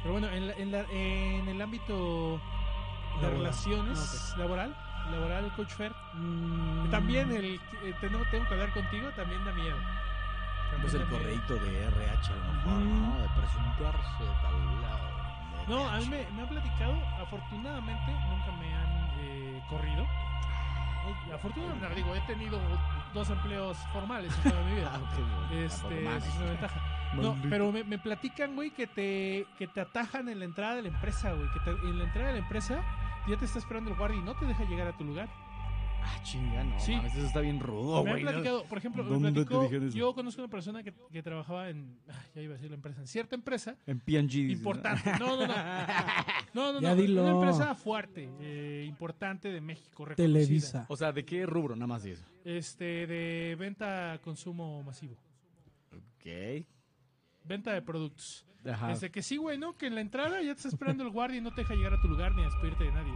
Pero 0.02 0.12
bueno, 0.12 0.28
en, 0.28 0.46
la- 0.48 0.54
en, 0.54 0.72
la- 0.72 0.86
en 0.90 1.48
el 1.48 1.60
ámbito 1.62 2.40
de 3.16 3.22
Laboral. 3.22 3.38
relaciones 3.38 4.34
laboral, 4.38 4.76
laboral, 5.10 5.52
Coach 5.56 5.70
Fer, 5.72 5.92
Mm, 6.14 6.90
también 6.90 7.30
el 7.32 7.54
eh, 7.84 7.94
tengo, 8.00 8.18
tengo 8.30 8.46
que 8.48 8.54
hablar 8.54 8.72
contigo, 8.72 9.08
también 9.16 9.44
da 9.44 9.52
miedo. 9.52 9.76
También 10.70 10.80
Pues 10.82 10.94
el 10.94 11.00
da 11.00 11.06
miedo. 11.06 11.18
correíto 11.18 11.54
de 11.54 11.84
RH 11.86 12.32
a 12.32 12.36
lo 12.36 12.52
mejor, 12.52 12.72
Mm. 12.72 13.02
¿no? 13.08 13.18
De 13.18 13.28
presentarse 13.28 14.24
de 14.24 14.30
tal 14.42 14.82
lado. 14.82 15.12
No, 15.68 15.88
a 15.88 15.96
mí 15.98 16.06
me, 16.08 16.26
me 16.34 16.42
han 16.42 16.48
platicado, 16.48 16.94
afortunadamente 17.20 18.12
nunca 18.28 18.52
me 18.60 18.74
han 18.74 19.10
eh, 19.20 19.62
corrido. 19.70 20.02
Eh, 20.02 21.34
Afortunadamente, 21.34 21.94
digo, 21.96 22.14
he 22.14 22.20
tenido 22.22 22.58
dos 23.14 23.30
empleos 23.30 23.76
formales 23.92 24.32
en 24.38 24.42
toda 24.50 24.62
mi 24.64 24.74
vida. 24.74 24.90
Ah, 24.94 25.52
Este, 25.52 26.16
es 26.16 26.36
una 26.36 26.46
ventaja. 26.46 26.80
No, 27.20 27.36
pero 27.50 27.70
me, 27.72 27.84
me 27.84 27.98
platican, 27.98 28.54
güey, 28.54 28.70
que 28.70 28.86
te, 28.86 29.46
que 29.58 29.66
te 29.66 29.80
atajan 29.80 30.28
en 30.28 30.38
la 30.38 30.44
entrada 30.44 30.76
de 30.76 30.82
la 30.82 30.88
empresa, 30.88 31.32
güey. 31.32 31.48
Que 31.52 31.60
te- 31.60 31.70
en 31.88 31.98
la 31.98 32.04
entrada 32.04 32.28
de 32.28 32.32
la 32.34 32.38
empresa 32.40 32.82
ya 33.28 33.36
te 33.36 33.44
está 33.44 33.58
esperando 33.58 33.90
el 33.90 33.96
guardia 33.96 34.18
y 34.18 34.22
no 34.22 34.34
te 34.36 34.46
deja 34.46 34.64
llegar 34.64 34.86
a 34.88 34.96
tu 34.96 35.04
lugar. 35.04 35.28
Ah, 36.04 36.20
chinga, 36.24 36.64
no. 36.64 36.80
Sí. 36.80 36.96
mames, 36.96 37.14
eso 37.14 37.26
está 37.28 37.38
bien 37.40 37.60
rudo, 37.60 38.02
me 38.02 38.10
han 38.10 38.16
güey. 38.16 38.22
platicado, 38.24 38.64
por 38.64 38.76
ejemplo, 38.78 39.04
me 39.04 39.10
¿Dónde 39.10 39.28
te 39.44 39.46
platicó, 39.46 39.86
yo 39.94 40.12
conozco 40.16 40.42
una 40.42 40.50
persona 40.50 40.82
que, 40.82 40.92
que 41.12 41.22
trabajaba 41.22 41.68
en, 41.68 41.96
ah, 42.08 42.20
ya 42.34 42.42
iba 42.42 42.54
a 42.54 42.56
decir 42.56 42.70
la 42.70 42.74
empresa, 42.74 43.00
en 43.02 43.06
cierta 43.06 43.36
empresa 43.36 43.76
En 43.86 44.02
¿no? 44.04 44.32
importante. 44.52 45.12
No, 45.20 45.36
no, 45.36 45.46
no. 45.46 45.54
No, 46.54 46.72
no, 46.72 46.80
Ya 46.80 46.90
no. 46.90 46.96
dilo. 46.96 47.22
Una 47.22 47.30
empresa 47.32 47.74
fuerte, 47.76 48.28
eh, 48.40 48.84
importante 48.88 49.48
de 49.52 49.60
México, 49.60 50.04
reconocida. 50.04 50.26
Televisa. 50.40 50.86
O 50.88 50.96
sea, 50.96 51.12
¿de 51.12 51.24
qué 51.24 51.46
rubro? 51.46 51.76
Nada 51.76 51.86
más 51.86 52.02
de 52.02 52.12
eso. 52.12 52.24
Este, 52.44 53.06
de 53.06 53.56
venta 53.56 54.14
a 54.14 54.18
consumo 54.18 54.82
masivo. 54.82 55.16
Ok. 55.92 56.66
Venta 57.44 57.72
de 57.72 57.82
productos. 57.82 58.46
Ajá. 58.70 58.88
Desde 58.88 59.10
que 59.10 59.22
sí, 59.22 59.36
güey, 59.38 59.58
¿no? 59.58 59.76
Que 59.76 59.86
en 59.88 59.94
la 59.96 60.00
entrada 60.00 60.40
ya 60.40 60.52
te 60.54 60.58
está 60.60 60.68
esperando 60.68 61.02
el 61.02 61.10
guardia 61.10 61.38
y 61.38 61.40
no 61.40 61.50
te 61.52 61.62
deja 61.62 61.74
llegar 61.74 61.94
a 61.94 62.00
tu 62.00 62.08
lugar 62.08 62.32
ni 62.34 62.42
a 62.42 62.44
despedirte 62.46 62.84
de 62.84 62.92
nadie. 62.92 63.12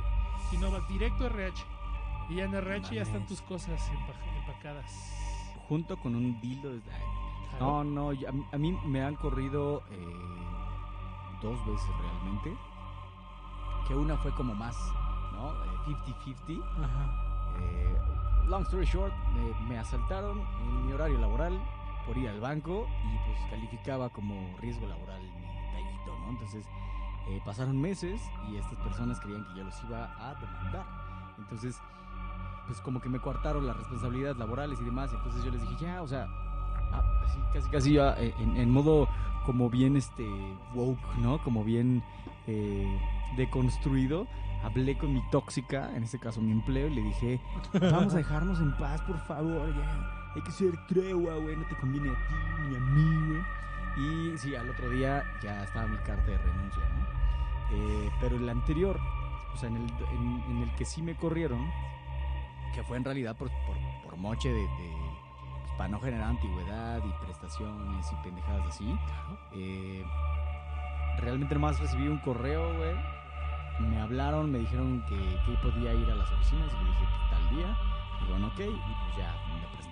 Sino 0.50 0.70
vas 0.70 0.86
directo 0.88 1.24
a 1.24 1.26
RH. 1.28 1.64
Y 2.30 2.34
ya 2.36 2.44
en 2.44 2.54
RH 2.54 2.94
ya 2.94 3.02
están 3.02 3.26
tus 3.26 3.40
cosas 3.42 3.80
empa- 3.92 4.38
empacadas. 4.40 4.92
Junto 5.68 5.96
con 5.98 6.14
un 6.16 6.40
dildo. 6.40 6.70
de-. 6.72 6.82
No, 7.60 7.84
no, 7.84 8.10
a, 8.10 8.58
mí- 8.58 8.78
me 8.86 9.02
han 9.02 9.14
corrido 9.16 9.82
eh, 9.90 10.06
dos 11.42 11.64
veces 11.66 11.88
realmente. 12.00 12.56
Que 13.86 13.94
una 13.94 14.16
fue 14.18 14.32
como 14.34 14.54
más, 14.54 14.76
¿no? 15.32 15.52
Eh, 15.52 15.68
50-50. 15.86 16.62
Ajá. 16.84 17.54
Eh, 17.60 17.96
long 18.48 18.62
story 18.64 18.84
short, 18.86 19.14
me, 19.32 19.68
me 19.68 19.78
asaltaron 19.78 20.40
en 20.40 20.86
mi 20.86 20.92
horario 20.92 21.18
laboral 21.18 21.58
por 22.06 22.16
ir 22.16 22.28
al 22.28 22.40
banco 22.40 22.86
y 23.04 23.28
pues 23.28 23.50
calificaba 23.50 24.08
como 24.10 24.56
riesgo 24.58 24.86
laboral 24.86 25.22
mi 25.22 25.72
tallito, 25.72 26.18
¿no? 26.20 26.30
Entonces 26.30 26.66
eh, 27.28 27.40
pasaron 27.44 27.80
meses 27.80 28.22
y 28.48 28.56
estas 28.56 28.78
personas 28.78 29.20
creían 29.20 29.44
que 29.46 29.58
yo 29.58 29.64
los 29.64 29.84
iba 29.84 30.04
a 30.18 30.34
demandar. 30.34 30.86
Entonces, 31.38 31.80
pues 32.66 32.80
como 32.80 33.00
que 33.00 33.08
me 33.08 33.18
coartaron 33.18 33.66
las 33.66 33.76
responsabilidades 33.76 34.36
laborales 34.36 34.80
y 34.80 34.84
demás. 34.84 35.10
Entonces 35.12 35.44
yo 35.44 35.50
les 35.50 35.60
dije, 35.60 35.76
ya, 35.80 36.02
o 36.02 36.08
sea, 36.08 36.28
ah, 36.92 37.02
así, 37.24 37.38
casi 37.52 37.70
casi 37.70 37.92
ya 37.94 38.14
eh, 38.18 38.32
en, 38.38 38.70
modo 38.70 39.08
como 39.44 39.68
bien 39.68 39.96
este 39.96 40.24
woke, 40.74 41.18
¿no? 41.18 41.42
Como 41.42 41.64
bien 41.64 42.02
eh, 42.46 43.00
deconstruido. 43.36 44.26
Hablé 44.62 44.96
con 44.96 45.12
mi 45.12 45.22
tóxica, 45.30 45.94
en 45.94 46.02
este 46.04 46.18
caso 46.18 46.40
mi 46.40 46.50
empleo, 46.50 46.88
y 46.88 46.94
le 46.94 47.02
dije, 47.02 47.40
vamos 47.74 48.14
a 48.14 48.18
dejarnos 48.18 48.58
en 48.60 48.76
paz, 48.76 49.00
por 49.02 49.18
favor, 49.18 49.68
ya. 49.76 50.15
Hay 50.36 50.42
que 50.42 50.50
ser 50.52 50.76
tregua, 50.86 51.34
güey, 51.36 51.56
no 51.56 51.66
te 51.66 51.74
conviene 51.76 52.10
a 52.10 52.14
ti 52.28 52.34
ni 52.68 52.76
a 52.76 52.80
mí, 52.80 53.26
güey. 53.28 53.42
Y 53.98 54.38
sí, 54.38 54.54
al 54.54 54.68
otro 54.70 54.90
día 54.90 55.24
ya 55.42 55.64
estaba 55.64 55.86
mi 55.86 55.96
carta 55.98 56.30
de 56.30 56.38
renuncia, 56.38 56.82
¿no? 56.90 57.06
Eh, 57.76 58.10
pero 58.20 58.36
el 58.36 58.48
anterior, 58.48 59.00
o 59.52 59.56
sea, 59.56 59.68
en 59.70 59.76
el, 59.76 59.90
en, 60.12 60.44
en 60.50 60.62
el 60.62 60.70
que 60.76 60.84
sí 60.84 61.00
me 61.02 61.16
corrieron, 61.16 61.66
que 62.74 62.82
fue 62.84 62.98
en 62.98 63.04
realidad 63.04 63.34
por, 63.36 63.48
por, 63.66 63.76
por 64.04 64.16
moche 64.18 64.50
de, 64.50 64.60
de- 64.60 64.68
pues, 65.64 65.72
para 65.78 65.88
no 65.88 65.98
generar 66.00 66.28
antigüedad 66.28 67.02
y 67.02 67.24
prestaciones 67.24 68.12
y 68.12 68.14
pendejadas 68.22 68.66
así. 68.68 68.94
eh, 69.54 70.04
realmente 71.18 71.54
nomás 71.54 71.80
recibí 71.80 72.06
un 72.08 72.18
correo, 72.18 72.76
güey. 72.76 72.94
Me 73.80 73.98
hablaron, 74.00 74.50
me 74.52 74.58
dijeron 74.58 75.02
que, 75.08 75.16
que 75.16 75.52
podía 75.62 75.92
ir 75.94 76.10
a 76.10 76.14
las 76.14 76.30
oficinas 76.30 76.70
y 76.72 76.84
le 76.84 76.90
dije 76.90 77.04
que 77.04 77.34
tal 77.34 77.48
día. 77.56 77.78
Y 78.22 78.30
bueno, 78.30 78.46
ok, 78.48 78.60
y 78.60 78.94
pues 79.04 79.16
ya 79.18 79.34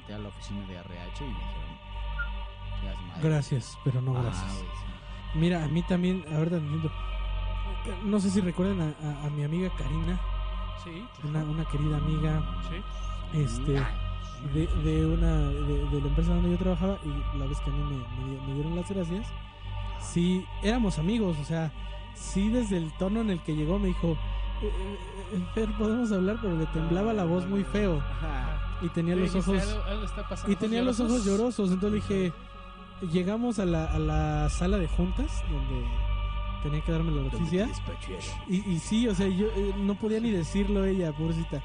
presenté 0.06 0.14
a 0.14 0.18
la 0.18 0.28
oficina 0.28 0.66
de 0.66 0.74
RH 0.76 1.24
y 1.24 1.28
me 1.28 1.34
dijeron. 1.34 1.74
Gracias, 3.22 3.78
pero 3.84 4.00
no 4.02 4.16
Ah, 4.18 4.22
gracias. 4.22 4.52
güey, 4.54 4.64
sí. 4.66 5.38
Mira, 5.38 5.64
a 5.64 5.68
mí 5.68 5.82
también, 5.82 6.24
ahorita 6.34 6.56
entiendo. 6.56 6.90
No 8.04 8.20
sé 8.20 8.30
si 8.30 8.40
recuerdan 8.40 8.80
a, 9.02 9.08
a- 9.08 9.26
a 9.26 9.30
mi 9.30 9.44
amiga 9.44 9.70
Karina, 9.76 10.18
Sí, 10.82 11.04
una, 11.26 11.42
una 11.44 11.64
querida 11.66 11.96
amiga 11.96 12.42
sí. 12.68 13.38
este, 13.38 13.72
de, 14.52 14.66
de 14.82 15.06
una 15.06 15.38
de, 15.38 15.88
de 15.88 16.00
la 16.00 16.08
empresa 16.08 16.34
donde 16.34 16.50
yo 16.50 16.58
trabajaba 16.58 16.98
y 17.04 17.38
la 17.38 17.46
vez 17.46 17.58
que 17.60 17.70
a 17.70 17.72
mí 17.72 17.82
me, 17.82 17.96
me 18.36 18.46
me 18.46 18.54
dieron 18.54 18.76
las 18.76 18.90
gracias, 18.90 19.26
sí, 20.00 20.44
éramos 20.62 20.98
amigos, 20.98 21.38
o 21.40 21.44
sea, 21.44 21.72
sí 22.14 22.50
desde 22.50 22.76
el 22.76 22.92
tono 22.98 23.22
en 23.22 23.30
el 23.30 23.40
que 23.42 23.54
llegó 23.56 23.78
me 23.78 23.88
dijo, 23.88 24.08
"Eh, 24.62 24.66
eh, 24.66 24.98
eh, 25.36 25.46
Fer, 25.54 25.70
podemos 25.78 26.12
hablar, 26.12 26.36
pero 26.42 26.54
le 26.58 26.66
temblaba 26.66 27.14
la 27.14 27.24
voz 27.24 27.46
muy 27.46 27.64
feo 27.64 28.00
Ajá. 28.00 28.60
Y 28.82 28.88
tenía 28.88 29.16
los 29.16 29.34
ojos... 29.34 29.62
"Algo- 29.62 29.84
algo 29.84 30.04
está 30.04 30.28
pasando". 30.28 30.52
Y 30.52 30.56
tenía 30.56 30.82
los 30.82 31.00
ojos 31.00 31.24
llorosos, 31.24 31.70
entonces 31.70 32.02
dije, 32.08 32.32
llegamos 33.12 33.58
a 33.58 33.64
la, 33.64 33.84
a 33.86 33.98
la 33.98 34.48
sala 34.50 34.78
de 34.78 34.88
juntas 34.88 35.42
donde 35.50 35.86
tenía 36.62 36.80
que 36.82 36.92
darme 36.92 37.12
la 37.12 37.22
noticia. 37.22 37.68
Y, 38.48 38.56
y 38.70 38.78
sí, 38.78 39.06
o 39.08 39.14
sea, 39.14 39.26
yo 39.28 39.46
eh, 39.48 39.74
no 39.78 39.94
podía 39.94 40.20
ni 40.20 40.30
decirlo 40.30 40.84
ella, 40.84 41.12
pobrecita. 41.12 41.62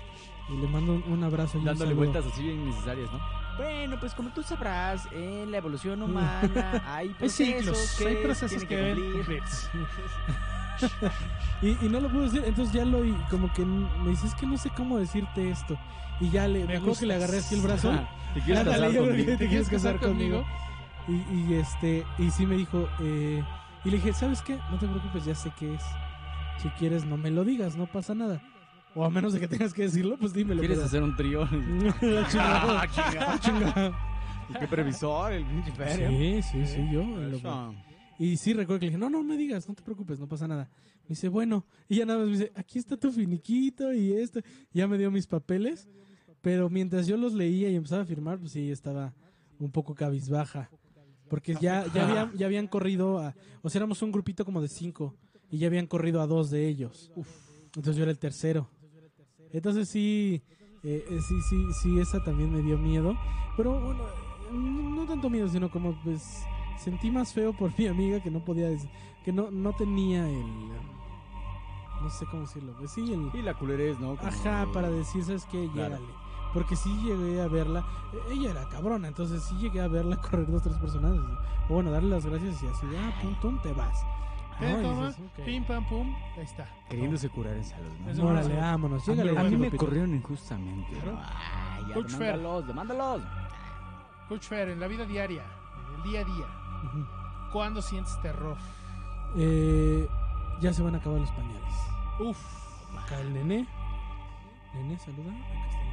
Y 0.50 0.58
le 0.58 0.68
mando 0.68 0.94
un, 0.94 1.04
un 1.12 1.24
abrazo 1.24 1.58
y 1.60 1.64
Dándole 1.64 1.94
vueltas 1.94 2.26
así 2.26 2.42
bien 2.44 2.62
innecesarias, 2.62 3.12
¿no? 3.12 3.20
Bueno, 3.58 3.98
pues 4.00 4.14
como 4.16 4.30
tú 4.30 4.42
sabrás, 4.42 5.08
en 5.12 5.52
la 5.52 5.58
evolución 5.58 6.02
humana 6.04 6.82
hay 6.88 7.10
Hay 7.10 7.14
procesos 7.14 7.78
ciclos, 7.78 7.96
que 8.00 8.08
hay 8.08 8.16
procesos 8.24 8.66
tienen 8.66 8.96
que 8.96 9.02
deben 9.02 9.14
cumplirse. 9.14 9.70
Y, 11.62 11.86
y 11.86 11.90
no 11.90 12.00
lo 12.00 12.08
pude 12.10 12.24
decir, 12.24 12.44
entonces 12.46 12.74
ya 12.74 12.86
lo 12.86 13.04
y 13.04 13.12
como 13.30 13.52
que 13.52 13.66
me 13.66 14.12
dice, 14.12 14.28
es 14.28 14.36
que 14.36 14.46
no 14.46 14.58
sé 14.58 14.70
cómo 14.70 14.98
decirte 14.98 15.50
esto. 15.50 15.78
Y 16.22 16.30
ya 16.30 16.48
le, 16.48 16.60
Me 16.62 16.66
me 16.68 16.78
acuerdo 16.78 17.00
que 17.00 17.06
le 17.06 17.14
agarré 17.16 17.38
así 17.38 17.56
el 17.56 17.62
brazo. 17.62 17.92
Ajá. 17.92 18.10
¿Te 18.34 18.42
quieres 18.42 18.60
Ándale, 18.60 18.78
casar 18.88 18.92
yo 18.94 19.06
conmigo? 19.08 19.38
te 19.38 19.48
quieres 19.48 19.70
casar 19.70 20.00
conmigo. 20.00 20.46
Y, 21.08 21.14
y 21.36 21.54
este, 21.56 22.06
y 22.20 22.30
sí 22.30 22.46
me 22.46 22.56
dijo, 22.56 22.88
eh, 23.02 23.42
y 23.84 23.90
le 23.90 23.96
dije, 23.98 24.14
¿sabes 24.14 24.42
qué? 24.44 24.58
No 24.70 24.78
te 24.78 24.88
preocupes, 24.88 25.26
ya 25.26 25.34
sé 25.34 25.52
qué 25.58 25.74
es. 25.74 25.82
Si 26.62 26.70
quieres, 26.72 27.06
no 27.06 27.18
me 27.18 27.32
lo 27.32 27.44
digas, 27.44 27.76
no 27.76 27.88
pasa 27.88 28.14
nada. 28.14 28.42
O 28.96 29.04
a 29.06 29.10
menos 29.10 29.34
de 29.34 29.40
que 29.40 29.48
tengas 29.48 29.74
que 29.74 29.84
decirlo, 29.84 30.18
pues 30.20 30.34
dímelo. 30.34 30.60
¿Quieres 30.60 30.78
pero- 30.78 30.88
hacer 30.88 31.02
un 31.04 31.16
trío? 31.16 31.48
Chingado, 32.00 32.78
Ah, 32.78 32.88
chingado. 32.92 33.38
chingado. 33.40 33.96
¿Qué 34.60 34.68
previsor? 34.68 35.32
El 35.34 35.46
pinche. 35.46 36.42
Sí, 36.42 36.42
sí, 36.52 36.66
sí, 36.66 36.90
yo. 36.92 37.04
Y 38.20 38.36
sí, 38.38 38.54
recuerdo 38.54 38.80
que 38.80 38.86
le 38.88 38.92
dije, 38.92 39.00
no, 39.00 39.10
no 39.10 39.24
me 39.24 39.38
digas, 39.38 39.68
no 39.70 39.74
te 39.76 39.82
preocupes, 39.82 40.20
no 40.20 40.28
pasa 40.28 40.48
nada. 40.48 40.70
Me 41.04 41.10
dice, 41.10 41.30
bueno, 41.30 41.66
y 41.88 41.96
ya 41.98 42.06
nada 42.06 42.20
más 42.20 42.28
me 42.28 42.34
dice, 42.34 42.52
aquí 42.56 42.78
está 42.78 42.98
tu 42.98 43.12
finiquito 43.12 43.94
y 43.94 44.12
esto. 44.14 44.42
Ya 44.74 44.88
me 44.88 44.98
dio 44.98 45.10
mis 45.12 45.26
papeles, 45.28 45.88
pero 46.42 46.70
mientras 46.70 47.08
yo 47.08 47.18
los 47.18 47.34
leía 47.34 47.70
y 47.70 47.76
empezaba 47.76 48.04
a 48.04 48.06
firmar, 48.06 48.40
pues 48.40 48.52
sí, 48.52 48.72
estaba 48.72 49.14
un 49.60 49.72
poco 49.72 49.96
cabizbaja. 49.96 50.70
Porque 51.30 51.54
ya, 51.56 51.86
ya, 51.94 52.08
habían, 52.08 52.34
ya 52.36 52.46
habían 52.48 52.68
corrido 52.68 53.20
a, 53.20 53.36
o 53.62 53.70
sea, 53.70 53.80
éramos 53.80 54.02
un 54.02 54.12
grupito 54.12 54.46
como 54.46 54.62
de 54.62 54.68
cinco 54.68 55.16
y 55.52 55.60
ya 55.60 55.68
habían 55.68 55.86
corrido 55.86 56.22
a 56.22 56.28
dos 56.28 56.50
de 56.50 56.68
ellos. 56.68 57.12
Entonces 57.66 57.96
yo 57.96 58.04
era 58.04 58.12
el 58.12 58.18
tercero. 58.18 58.70
Entonces 59.52 59.90
sí, 59.90 60.42
eh, 60.84 61.06
eh, 61.10 61.20
sí, 61.28 61.36
sí, 61.50 61.66
sí, 61.82 62.00
esa 62.00 62.24
también 62.24 62.52
me 62.52 62.62
dio 62.62 62.78
miedo. 62.78 63.16
Pero 63.58 63.80
bueno, 63.80 64.04
eh, 64.04 64.54
no, 64.54 65.06
tanto 65.06 65.30
miedo, 65.30 65.48
sino 65.50 65.70
como 65.70 66.00
pues 66.04 66.44
sentí 66.80 67.12
más 67.12 67.34
feo 67.34 67.54
por 67.54 67.72
mi 67.78 67.88
amiga 67.88 68.22
que 68.22 68.32
no 68.32 68.44
podía 68.44 68.70
que 69.24 69.32
no, 69.32 69.52
no 69.52 69.76
tenía 69.76 70.28
el, 70.28 70.70
no 72.02 72.10
sé 72.10 72.26
cómo 72.26 72.44
decirlo, 72.44 72.74
pues 72.80 72.92
sí, 72.92 73.02
el, 73.12 73.30
Y 73.34 73.42
la 73.42 73.54
culerez, 73.54 74.00
¿no? 74.00 74.16
Como 74.16 74.30
ajá, 74.30 74.68
para 74.74 74.90
decir, 74.90 75.24
¿sabes 75.24 75.46
qué? 75.46 75.70
Claro. 75.74 75.98
Llégale. 75.98 76.19
Porque 76.54 76.76
sí 76.76 76.92
llegué 77.04 77.42
a 77.42 77.48
verla, 77.48 77.84
eh, 78.14 78.34
ella 78.34 78.52
era 78.52 78.68
cabrona, 78.70 79.08
entonces 79.08 79.44
sí 79.44 79.56
llegué 79.58 79.82
a 79.82 79.88
verla 79.88 80.18
correr 80.22 80.48
dos, 80.50 80.64
tres 80.64 80.78
personas. 80.78 81.12
O 81.70 81.74
bueno, 81.76 81.92
darle 81.92 82.10
las 82.10 82.26
gracias 82.26 82.62
y 82.64 82.68
así, 82.68 82.88
ah, 82.98 83.14
pum, 83.22 83.36
pum, 83.36 83.62
te 83.62 83.72
vas. 83.74 84.04
No, 84.60 84.68
y 84.68 84.84
toma, 84.84 85.08
dices, 85.08 85.24
pim, 85.46 85.64
pam, 85.64 85.86
pum, 85.88 86.14
ahí 86.36 86.44
está. 86.44 86.68
Queriéndose 86.90 87.30
curar 87.30 87.54
en 87.54 87.64
salud, 87.64 87.92
¿no? 88.06 88.28
Órale, 88.28 88.54
no, 88.54 88.60
vámonos, 88.62 89.08
A 89.08 89.12
a 89.14 89.44
mí 89.46 89.56
me 89.56 89.72
corrieron 89.72 90.14
injustamente. 90.14 90.92
Claro. 90.92 91.14
¿no? 91.14 91.20
Ay, 91.24 91.86
ya, 91.88 91.94
Coach 91.94 92.12
Fer. 92.12 92.38
demándalos, 92.38 92.68
demándalos. 92.68 93.22
Coach 94.28 94.48
Fer, 94.48 94.70
en 94.70 94.80
la 94.82 94.88
vida 94.88 95.06
diaria, 95.06 95.44
en 95.44 95.96
el 95.96 96.04
día 96.04 96.22
a 96.22 96.24
día, 96.26 96.46
Ujú. 96.84 97.06
¿cuándo 97.54 97.82
sientes 97.82 98.20
terror? 98.22 98.58
Eh, 99.38 100.08
ya 100.60 100.74
se 100.74 100.82
van 100.82 100.96
a 100.96 100.98
acabar 100.98 101.22
los 101.22 101.32
pañales. 101.32 101.74
Uf, 102.20 102.38
Acá 102.98 103.22
el 103.22 103.34
nené. 103.34 103.66
Nené, 104.74 105.00
saluda. 105.00 105.32
Acá 105.32 105.68
está. 105.70 105.89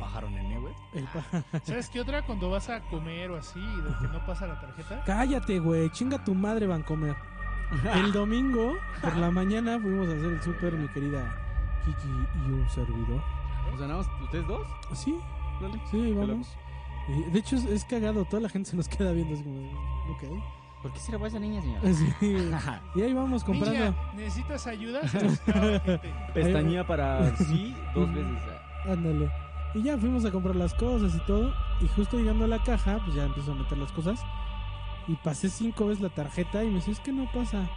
Pájaro 0.00 0.28
nené, 0.30 0.58
güey. 0.58 0.74
El 0.94 1.04
pa- 1.04 1.60
¿sabes 1.64 1.88
qué 1.88 2.00
otra? 2.00 2.22
Cuando 2.22 2.50
vas 2.50 2.68
a 2.68 2.80
comer 2.82 3.30
o 3.30 3.36
así, 3.38 3.58
y 3.60 3.80
de 3.82 3.90
que 4.00 4.08
no 4.12 4.24
pasa 4.26 4.46
la 4.46 4.60
tarjeta. 4.60 5.02
Cállate, 5.04 5.58
güey. 5.58 5.90
Chinga 5.90 6.22
tu 6.24 6.34
madre, 6.34 6.66
Vancomer. 6.66 7.16
El 7.94 8.12
domingo, 8.12 8.74
por 9.02 9.16
la 9.16 9.30
mañana, 9.30 9.78
fuimos 9.80 10.08
a 10.08 10.12
hacer 10.12 10.32
el 10.34 10.40
súper, 10.42 10.74
mi 10.74 10.86
querida 10.88 11.34
Kiki 11.84 12.08
y 12.46 12.50
un 12.52 12.68
servidor. 12.68 13.20
Nada 13.80 13.96
más, 13.96 14.06
¿ustedes 14.22 14.46
dos? 14.46 14.66
Sí, 14.94 15.18
Dale. 15.60 15.80
sí, 15.90 16.12
vamos. 16.12 16.56
Y, 17.08 17.22
de 17.30 17.38
hecho, 17.40 17.56
es, 17.56 17.64
es 17.64 17.84
cagado. 17.84 18.24
Toda 18.24 18.42
la 18.42 18.48
gente 18.48 18.70
se 18.70 18.76
nos 18.76 18.88
queda 18.88 19.10
viendo 19.12 19.34
así 19.34 19.42
como, 19.42 19.60
ok. 20.12 20.42
¿Por 20.82 20.92
qué 20.92 20.98
se 21.00 21.10
le 21.12 21.18
va 21.18 21.24
a 21.24 21.28
esa 21.28 21.38
niña, 21.40 21.60
señor? 21.60 21.80
Sí. 22.20 22.36
Y 22.94 23.02
ahí 23.02 23.12
vamos 23.12 23.42
comprando. 23.42 23.74
Niña, 23.78 23.94
¿necesitas 24.14 24.66
ayuda? 24.68 25.06
Se 25.08 25.24
nos 25.24 25.40
gente. 25.40 26.00
Pestañía 26.34 26.86
para 26.86 27.34
sí 27.36 27.74
dos 27.94 28.12
veces. 28.14 28.42
Ándale. 28.88 29.30
Y 29.74 29.82
ya 29.82 29.98
fuimos 29.98 30.24
a 30.24 30.30
comprar 30.30 30.56
las 30.56 30.74
cosas 30.74 31.14
y 31.14 31.20
todo. 31.26 31.52
Y 31.80 31.88
justo 31.88 32.16
llegando 32.16 32.44
a 32.44 32.48
la 32.48 32.62
caja, 32.62 32.98
pues 33.04 33.14
ya 33.14 33.24
empiezo 33.24 33.52
a 33.52 33.54
meter 33.56 33.78
las 33.78 33.92
cosas. 33.92 34.24
Y 35.08 35.14
pasé 35.16 35.48
cinco 35.48 35.86
veces 35.86 36.02
la 36.02 36.08
tarjeta 36.08 36.64
y 36.64 36.68
me 36.68 36.76
dice, 36.76 36.90
es 36.92 37.00
que 37.00 37.12
no 37.12 37.30
pasa. 37.32 37.68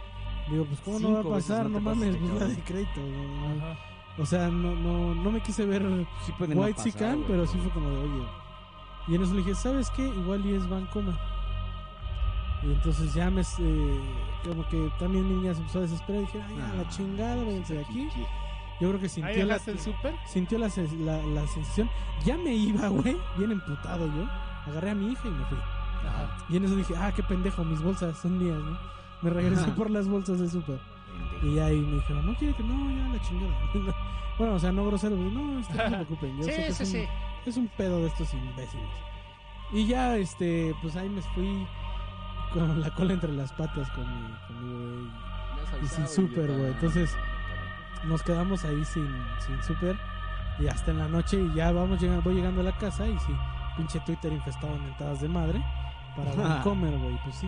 Digo, 0.50 0.64
pues 0.64 0.80
¿cómo 0.80 0.98
no 0.98 1.12
va 1.12 1.20
a 1.20 1.34
pasar? 1.34 1.68
no 1.70 1.80
mames, 1.80 2.16
pues 2.16 2.40
la 2.40 2.46
de 2.46 2.58
crédito. 2.60 3.00
Ajá. 3.56 3.78
O 4.18 4.26
sea, 4.26 4.48
no, 4.48 4.74
no, 4.74 5.14
no 5.14 5.30
me 5.30 5.40
quise 5.40 5.64
ver 5.64 5.82
Sí 6.26 6.32
White 6.40 6.74
pasar, 6.74 6.92
Sican, 6.92 7.24
pero 7.26 7.46
sí 7.46 7.58
fue 7.58 7.70
como 7.70 7.88
de, 7.88 7.96
oye. 7.98 8.24
Y 9.08 9.14
en 9.14 9.22
eso 9.22 9.32
le 9.32 9.38
dije, 9.38 9.54
¿sabes 9.54 9.90
qué? 9.90 10.06
Igual 10.06 10.44
y 10.44 10.54
es 10.54 10.68
Vancouver. 10.68 11.14
Y 12.62 12.66
entonces 12.72 13.14
ya 13.14 13.30
me. 13.30 13.40
eh, 13.40 14.00
como 14.44 14.66
que 14.68 14.90
también 14.98 15.26
mi 15.28 15.36
niña 15.36 15.54
se 15.54 15.60
empezó 15.60 15.78
a 15.78 15.82
desesperar. 15.82 16.22
Y 16.22 16.26
dije, 16.26 16.42
ay, 16.46 16.54
a 16.54 16.74
la 16.74 16.82
Ah, 16.82 16.88
chingada, 16.88 17.42
váyanse 17.44 17.74
de 17.74 17.80
aquí. 17.80 18.08
Yo 18.80 18.88
creo 18.88 18.98
que 18.98 19.04
¿Ahí 19.06 19.10
sintió 19.10 19.44
la, 19.44 19.56
el 19.56 19.78
súper? 19.78 20.14
sintió 20.26 20.58
la, 20.58 20.68
la, 21.04 21.22
la 21.26 21.46
sensación. 21.48 21.90
Ya 22.24 22.36
me 22.38 22.54
iba, 22.54 22.88
güey, 22.88 23.16
bien 23.36 23.52
emputado 23.52 24.06
yo. 24.06 24.26
Agarré 24.66 24.90
a 24.90 24.94
mi 24.94 25.12
hija 25.12 25.28
y 25.28 25.30
me 25.30 25.44
fui. 25.46 25.58
Ajá. 25.58 26.38
Y 26.48 26.56
en 26.56 26.64
eso 26.64 26.76
dije, 26.76 26.94
ah, 26.96 27.12
qué 27.14 27.22
pendejo, 27.22 27.62
mis 27.64 27.82
bolsas 27.82 28.16
son 28.18 28.38
mías, 28.38 28.58
¿no? 28.58 28.78
Me 29.22 29.30
regresé 29.30 29.70
por 29.72 29.90
las 29.90 30.08
bolsas 30.08 30.40
de 30.40 30.48
súper. 30.48 30.80
Y 31.42 31.58
ahí 31.58 31.78
me 31.78 31.96
dijeron, 31.96 32.24
no 32.26 32.34
quiere 32.36 32.54
que 32.54 32.62
no, 32.62 32.90
ya 32.90 33.08
la 33.12 33.20
chingada. 33.22 33.54
bueno, 34.38 34.54
o 34.54 34.58
sea, 34.58 34.72
no 34.72 34.86
grosero, 34.86 35.16
pues, 35.16 35.32
no, 35.32 35.42
no 35.44 35.62
se 35.62 35.72
preocupen. 35.90 36.36
Yo 36.38 36.44
sé 36.44 36.54
que 36.56 36.66
es, 36.68 36.80
un, 36.80 37.06
es 37.46 37.56
un 37.58 37.68
pedo 37.76 37.98
de 37.98 38.06
estos 38.06 38.32
imbéciles. 38.32 38.88
Y 39.72 39.86
ya, 39.86 40.16
este, 40.16 40.74
pues 40.80 40.96
ahí 40.96 41.08
me 41.08 41.20
fui 41.20 41.66
con 42.54 42.80
la 42.80 42.90
cola 42.94 43.12
entre 43.12 43.32
las 43.32 43.52
patas 43.52 43.90
con 43.90 44.04
mi, 44.06 44.32
con 44.46 44.64
mi 44.66 44.74
bebé. 44.86 45.10
Y 45.82 45.86
sin 45.86 46.08
súper, 46.08 46.46
güey, 46.46 46.72
entonces- 46.72 47.14
Nos 48.04 48.22
quedamos 48.22 48.64
ahí 48.64 48.84
sin, 48.84 49.08
sin 49.46 49.62
súper. 49.62 49.96
Y 50.58 50.66
hasta 50.68 50.90
en 50.90 50.98
la 50.98 51.08
noche, 51.08 51.38
y 51.40 51.54
ya 51.54 51.72
vamos 51.72 52.00
llegando, 52.00 52.22
voy 52.22 52.34
llegando 52.34 52.60
a 52.60 52.64
la 52.64 52.76
casa 52.76 53.06
y 53.06 53.18
sí, 53.20 53.32
pinche 53.76 53.98
Twitter 54.00 54.32
infestado 54.32 54.72
de 54.74 54.80
mentadas 54.80 55.20
de 55.20 55.28
madre. 55.28 55.62
Para 56.16 56.34
Vancomer, 56.34 56.96
güey, 56.98 57.18
pues 57.24 57.36
sí. 57.36 57.46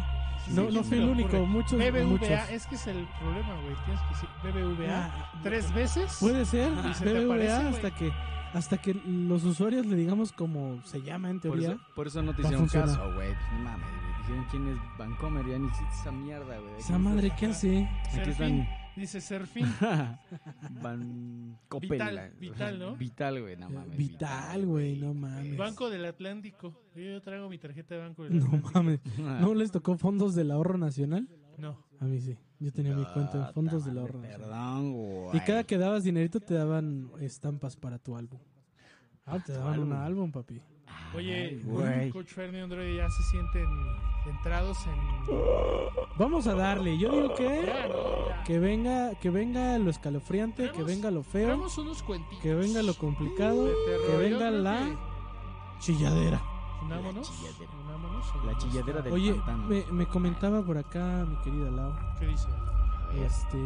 No, 0.48 0.68
Sí, 0.68 0.74
no 0.74 0.82
sí 0.82 0.88
fui 0.88 0.98
me 0.98 1.04
el 1.04 1.10
único, 1.10 1.28
ocurre. 1.36 1.46
muchos, 1.46 1.78
BBVA, 1.78 2.04
muchos. 2.04 2.28
es 2.50 2.66
que 2.66 2.74
es 2.74 2.86
el 2.88 3.06
problema, 3.20 3.54
güey. 3.62 3.76
Tienes 3.84 4.02
que 4.02 4.08
decir 4.08 4.28
BBVA 4.42 5.04
Ah, 5.06 5.30
tres 5.42 5.72
veces. 5.74 6.16
Puede 6.20 6.44
ser, 6.44 6.72
Y 6.90 6.94
se 6.94 7.04
BBVA 7.04 7.24
aparece, 7.34 7.52
hasta 7.68 7.90
que 7.92 8.12
hasta 8.54 8.76
que 8.78 8.92
los 9.06 9.44
usuarios 9.44 9.86
le 9.86 9.96
digamos 9.96 10.30
como 10.32 10.78
se 10.84 11.00
llama 11.00 11.30
en 11.30 11.36
Por 11.40 11.52
teoría. 11.52 11.70
eso, 11.72 11.80
por 11.94 12.06
eso 12.06 12.22
no 12.22 12.34
te 12.34 12.42
hicieron 12.42 12.66
caso, 12.68 13.02
güey. 13.14 13.32
Pues 13.34 13.52
no 13.52 13.58
mames, 13.60 13.86
güey. 13.88 14.16
Dijeron 14.22 14.46
quién 14.50 14.68
es 14.68 14.78
Vancomer, 14.98 15.46
ya 15.46 15.58
ni 15.58 15.68
existe 15.68 15.94
esa 16.00 16.12
mierda, 16.12 16.58
güey. 16.58 16.74
Esa 16.78 16.98
madre, 16.98 17.32
¿qué 17.38 17.46
hace? 17.46 17.88
Aquí 18.14 18.30
están. 18.30 18.68
Dice 18.96 19.20
Serfín. 19.20 19.66
Van 20.82 21.58
Coppel, 21.68 21.90
Vital, 21.90 22.32
Vital, 22.38 22.78
¿no? 22.78 22.96
Vital, 22.96 23.40
güey, 23.40 23.56
no 23.56 23.70
mames. 23.70 23.96
Vital, 23.96 24.66
güey, 24.66 24.96
no 24.96 25.14
mames. 25.14 25.56
Banco 25.56 25.88
del 25.90 26.04
Atlántico. 26.04 26.78
Yo 26.94 27.20
traigo 27.22 27.48
mi 27.48 27.58
tarjeta 27.58 27.94
de 27.94 28.00
Banco 28.02 28.24
del 28.24 28.38
No 28.38 28.44
Atlántico. 28.46 28.70
mames. 28.74 29.00
¿No 29.18 29.54
les 29.54 29.70
tocó 29.70 29.96
fondos 29.96 30.34
del 30.34 30.50
ahorro 30.50 30.76
nacional? 30.76 31.28
No. 31.58 31.78
A 32.00 32.04
mí 32.04 32.20
sí. 32.20 32.36
Yo 32.58 32.72
tenía 32.72 32.94
mi 32.94 33.04
cuenta 33.06 33.38
en 33.38 33.44
Ah, 33.44 33.52
fondos 33.52 33.84
del 33.84 33.98
ahorro 33.98 34.20
nacional. 34.20 34.40
Perdón, 34.48 34.92
güey. 34.92 35.36
Y 35.36 35.40
cada 35.40 35.64
que 35.64 35.78
dabas 35.78 36.04
dinerito 36.04 36.40
te 36.40 36.54
daban 36.54 37.10
estampas 37.20 37.76
para 37.76 37.98
tu 37.98 38.16
álbum. 38.16 38.40
Ah, 39.24 39.38
te 39.38 39.52
daban 39.52 39.80
un 39.80 39.92
álbum, 39.92 40.30
papi. 40.32 40.60
Oye, 41.14 41.62
Ay. 41.86 42.10
Coach 42.10 42.28
Fernie 42.28 42.62
Android 42.62 42.96
ya 42.96 43.10
se 43.10 43.22
sienten 43.24 43.68
entrados 44.26 44.78
en. 44.86 44.98
Vamos 46.16 46.46
a 46.46 46.54
darle. 46.54 46.96
Yo 46.98 47.10
digo 47.10 47.34
que 47.34 47.64
Ya, 47.66 47.88
¿no? 47.88 48.28
Ya. 48.28 48.44
que 48.44 48.58
venga 48.58 49.14
que 49.16 49.28
venga 49.30 49.78
lo 49.78 49.90
escalofriante, 49.90 50.70
que 50.72 50.82
venga 50.82 51.10
lo 51.10 51.22
feo, 51.22 51.54
unos 51.78 52.02
cuentitos. 52.02 52.38
que 52.42 52.54
venga 52.54 52.82
lo 52.82 52.94
complicado, 52.94 53.66
terror. 53.86 54.06
que 54.06 54.16
venga 54.16 54.50
la 54.50 54.78
que 54.78 54.96
chilladera. 55.80 56.40
Unámonos. 56.82 57.28
La 57.28 57.36
chilladera. 57.36 57.72
unámonos 57.84 58.26
La 58.36 58.42
nuestra- 58.42 58.58
chilladera 58.70 59.02
del 59.02 59.12
Oye, 59.12 59.40
me, 59.68 59.84
me 59.92 60.06
comentaba 60.06 60.62
por 60.62 60.78
acá 60.78 61.26
mi 61.28 61.36
querida 61.42 61.70
Lau, 61.70 61.92
¿Qué 62.18 62.26
dice? 62.26 62.48
Este, 63.24 63.58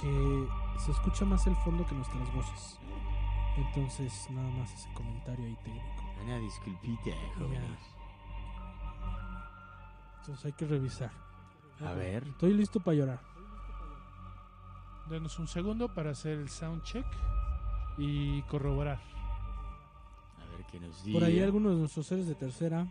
que 0.00 0.46
se 0.78 0.90
escucha 0.92 1.24
más 1.24 1.46
el 1.46 1.56
fondo 1.56 1.86
que 1.86 1.94
nuestras 1.94 2.32
voces. 2.34 2.78
Entonces, 3.56 4.28
nada 4.30 4.48
más 4.50 4.72
ese 4.74 4.88
comentario 4.94 5.44
ahí 5.46 5.56
técnico. 5.64 6.01
Una 6.24 6.38
disculpita, 6.38 7.10
jóvenes. 7.36 7.80
Entonces 10.20 10.44
hay 10.44 10.52
que 10.52 10.66
revisar. 10.66 11.10
A 11.84 11.92
ver. 11.92 12.28
Estoy 12.28 12.54
listo 12.54 12.78
para 12.80 12.96
llorar. 12.96 13.20
Denos 15.10 15.38
un 15.38 15.48
segundo 15.48 15.92
para 15.92 16.10
hacer 16.10 16.38
el 16.38 16.48
sound 16.48 16.82
check 16.84 17.06
y 17.98 18.42
corroborar. 18.42 19.00
A 20.38 20.56
ver 20.56 20.64
qué 20.70 20.78
nos 20.78 21.02
dice. 21.04 21.18
Por 21.18 21.24
ahí 21.26 21.40
algunos 21.40 21.72
de 21.72 21.78
nuestros 21.80 22.06
seres 22.06 22.28
de 22.28 22.36
tercera. 22.36 22.86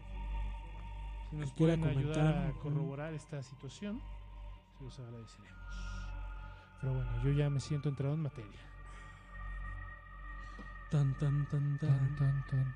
Si 1.30 1.38
nos 1.38 1.52
pueden 1.54 1.86
ayudar 1.86 2.16
comentar. 2.16 2.48
a 2.48 2.52
corroborar 2.60 3.14
esta 3.14 3.42
situación, 3.42 4.02
se 4.78 4.84
los 4.84 5.00
agradeceremos. 5.00 5.62
Pero 6.82 6.94
bueno, 6.96 7.24
yo 7.24 7.32
ya 7.32 7.50
me 7.50 7.62
siento 7.62 7.88
entrado 7.88 8.14
en 8.16 8.24
materia. 8.24 8.71
Tan, 10.92 11.14
tan, 11.18 11.46
tan, 11.50 11.78
tan. 11.80 11.90
Tan, 11.90 12.16
tan, 12.18 12.18
tan, 12.18 12.46
tan. 12.50 12.76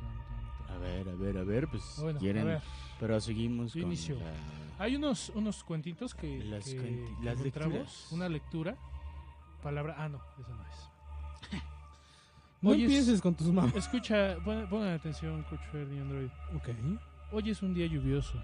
tan, 0.00 0.16
tan, 0.28 0.66
tan. 0.66 0.74
A 0.74 0.78
ver, 0.78 1.08
a 1.08 1.14
ver, 1.14 1.38
a 1.38 1.44
ver, 1.44 1.68
pues 1.68 1.96
Bueno, 2.00 2.18
quieren. 2.18 2.46
ver, 2.46 2.62
Pero 2.98 3.20
seguimos 3.20 3.72
con 3.72 3.82
inicio. 3.82 4.16
la- 4.18 4.84
hay 4.84 4.96
unos, 4.96 5.28
unos 5.34 5.62
cuentitos 5.62 6.14
que, 6.14 6.42
Las 6.44 6.64
que- 6.64 6.78
cuenti- 6.80 7.18
que 7.18 7.24
las 7.24 7.38
encontramos. 7.38 7.74
lecturas. 7.78 8.12
Una 8.12 8.28
lectura. 8.28 8.76
Palabra. 9.62 9.94
Ah, 9.98 10.08
no, 10.08 10.18
eso 10.40 10.54
no 10.54 10.62
es. 10.62 10.90
No 12.62 12.70
Hoy 12.70 12.76
es- 12.78 12.90
empieces 12.90 13.20
con 13.20 13.34
tus 13.34 13.48
mamás. 13.48 13.74
Escucha, 13.76 14.36
pon- 14.42 14.66
pongan 14.70 14.94
atención, 14.94 15.42
Coach 15.44 15.60
Fer 15.70 15.86
y 15.92 15.98
Android. 15.98 16.28
Ok. 16.56 16.68
Hoy 17.32 17.50
es 17.50 17.62
un 17.62 17.74
día 17.74 17.86
lluvioso, 17.86 18.40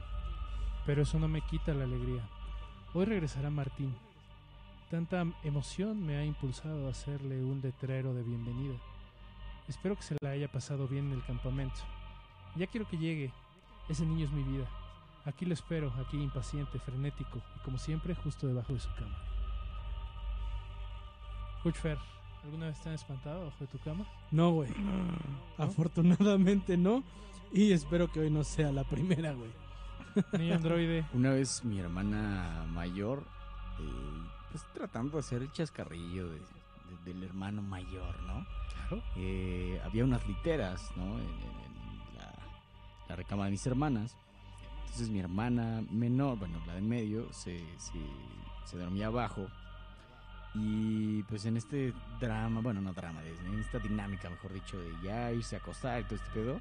pero 0.85 1.03
eso 1.03 1.19
no 1.19 1.27
me 1.29 1.40
quita 1.43 1.73
la 1.73 1.85
alegría. 1.85 2.29
Hoy 2.93 3.07
regresará 3.07 3.49
Martín. 3.51 3.97
Tanta 4.90 5.24
emoción 5.44 6.05
me 6.05 6.16
ha 6.16 6.24
impulsado 6.24 6.88
a 6.88 6.90
hacerle 6.90 7.44
un 7.44 7.61
letrero 7.61 8.12
de 8.12 8.24
bienvenida. 8.24 8.74
Espero 9.68 9.94
que 9.94 10.03
se 10.03 10.16
la 10.20 10.31
haya 10.31 10.50
pasado 10.50 10.88
bien 10.88 11.07
en 11.07 11.12
el 11.12 11.24
campamento. 11.24 11.76
Ya 12.57 12.66
quiero 12.66 12.88
que 12.88 12.98
llegue. 12.98 13.31
Ese 13.88 14.05
niño 14.05 14.24
es 14.24 14.33
mi 14.33 14.42
vida. 14.42 14.66
Aquí 15.24 15.46
lo 15.46 15.55
espero, 15.55 15.92
aquí 15.92 16.20
impaciente, 16.20 16.81
frenético 16.81 17.40
y 17.57 17.61
como 17.61 17.79
siempre 17.79 18.16
justo 18.16 18.48
debajo 18.48 18.72
de 18.72 18.81
su 18.81 18.92
cama. 18.94 19.16
Coach 21.62 21.76
Fer, 21.76 21.98
¿alguna 22.42 22.66
vez 22.66 22.81
te 22.81 22.88
han 22.88 22.96
espantado 22.96 23.44
bajo 23.44 23.59
de 23.61 23.66
tu 23.68 23.79
cama? 23.79 24.05
No, 24.33 24.50
güey. 24.50 24.70
Afortunadamente 25.57 26.76
no. 26.76 27.05
Y 27.53 27.70
espero 27.70 28.11
que 28.11 28.18
hoy 28.18 28.31
no 28.31 28.42
sea 28.42 28.72
la 28.72 28.83
primera, 28.83 29.35
güey. 29.35 29.50
Niño 30.37 30.57
androide. 30.57 31.07
Una 31.12 31.31
vez 31.31 31.64
mi 31.64 31.79
hermana 31.79 32.66
mayor, 32.72 33.22
eh, 33.79 34.39
pues 34.51 34.65
tratando 34.75 35.13
de 35.13 35.21
hacer 35.21 35.43
el 35.43 35.53
chascarrillo 35.53 36.29
de- 36.29 36.39
de- 36.39 37.05
del 37.13 37.23
hermano 37.23 37.63
mayor, 37.63 38.21
¿no? 38.23 38.45
Claro. 38.75 39.03
Eh, 39.17 39.81
había 39.85 40.05
unas 40.05 40.27
literas, 40.27 40.91
¿no? 40.97 41.05
En, 41.19 41.21
en- 41.21 42.11
en 42.11 42.17
la, 42.19 42.33
la 43.09 43.17
recámara 43.17 43.47
de 43.47 43.53
mis 43.53 43.67
hermanas. 43.67 44.17
Entonces 44.83 45.09
mi 45.11 45.21
hermana 45.21 45.83
menor, 45.91 46.39
bueno, 46.39 46.59
la 46.67 46.73
de 46.73 46.79
en 46.81 46.89
medio, 46.89 47.33
se, 47.33 47.59
se, 47.79 48.01
se 48.65 48.77
dormía 48.77 49.07
abajo. 49.07 49.47
Y 50.55 51.23
pues 51.25 51.45
en 51.45 51.57
este 51.57 51.95
drama, 52.21 52.61
bueno, 52.61 52.81
no 52.81 52.93
drama, 52.93 53.21
en 53.23 53.61
esta 53.61 53.79
dinámica, 53.79 54.29
mejor 54.29 54.53
dicho, 54.53 54.81
de 54.81 54.93
ya 55.05 55.31
irse 55.31 55.55
a 55.55 55.59
acostar 55.61 56.01
y 56.01 56.05
todo 56.05 56.17
este 56.17 56.31
pedo, 56.31 56.61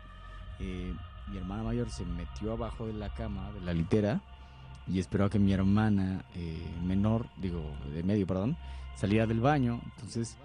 eh, 0.59 0.93
mi 1.27 1.37
hermana 1.37 1.63
mayor 1.63 1.89
se 1.89 2.05
metió 2.05 2.51
abajo 2.53 2.85
de 2.85 2.93
la 2.93 3.11
cama, 3.15 3.51
de 3.51 3.61
la 3.61 3.73
litera, 3.73 4.21
y 4.89 4.99
esperó 4.99 5.25
a 5.25 5.29
que 5.29 5.39
mi 5.39 5.53
hermana 5.53 6.25
eh, 6.35 6.65
menor, 6.83 7.27
digo, 7.37 7.61
de 7.93 8.03
medio, 8.03 8.25
perdón, 8.27 8.57
saliera 8.95 9.25
del 9.27 9.39
baño. 9.39 9.79
Entonces, 9.95 10.37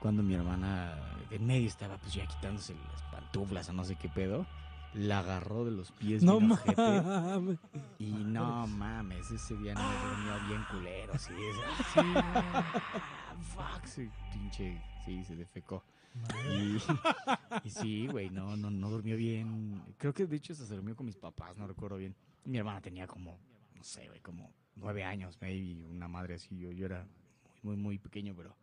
cuando 0.00 0.22
mi 0.22 0.34
hermana 0.34 0.94
de 1.30 1.38
medio 1.38 1.66
estaba 1.66 1.96
pues 1.98 2.14
ya 2.14 2.26
quitándose 2.26 2.74
las 2.92 3.02
pantuflas 3.10 3.68
o 3.68 3.72
no 3.72 3.84
sé 3.84 3.96
qué 3.96 4.08
pedo, 4.08 4.46
la 4.94 5.18
agarró 5.18 5.64
de 5.66 5.70
los 5.70 5.92
pies 5.92 6.22
No 6.22 6.38
bien 6.38 6.48
mames. 6.48 7.58
y 7.98 8.10
no 8.10 8.66
mames, 8.66 9.30
ese 9.30 9.56
día 9.56 9.74
no 9.74 9.80
me 9.86 10.08
durmió 10.08 10.48
bien 10.48 10.64
culero, 10.70 11.12
así 11.14 11.32
es. 11.32 11.56
Sí, 11.94 13.44
Fuck, 13.54 13.84
sí, 13.86 14.10
pinche, 14.32 14.82
sí, 15.04 15.24
se 15.24 15.36
defecó. 15.36 15.84
Y, 16.50 16.78
y 17.64 17.70
sí, 17.70 18.06
güey, 18.08 18.30
no, 18.30 18.56
no, 18.56 18.70
no 18.70 18.90
durmió 18.90 19.16
bien. 19.16 19.80
Creo 19.98 20.12
que 20.12 20.26
de 20.26 20.36
hecho 20.36 20.52
hasta 20.52 20.64
se 20.66 20.74
durmió 20.74 20.96
con 20.96 21.06
mis 21.06 21.16
papás, 21.16 21.56
no 21.56 21.66
recuerdo 21.68 21.96
bien. 21.98 22.16
Mi 22.44 22.58
hermana 22.58 22.80
tenía 22.80 23.06
como, 23.06 23.38
no 23.78 23.84
sé, 23.84 24.08
güey, 24.08 24.20
como 24.20 24.52
nueve 24.74 25.04
años, 25.04 25.38
maybe, 25.40 25.86
una 25.86 26.08
madre 26.08 26.34
así. 26.34 26.58
Yo, 26.58 26.72
yo 26.72 26.86
era 26.86 27.06
muy, 27.62 27.76
muy, 27.76 27.76
muy 27.76 27.98
pequeño, 27.98 28.34
pero, 28.36 28.56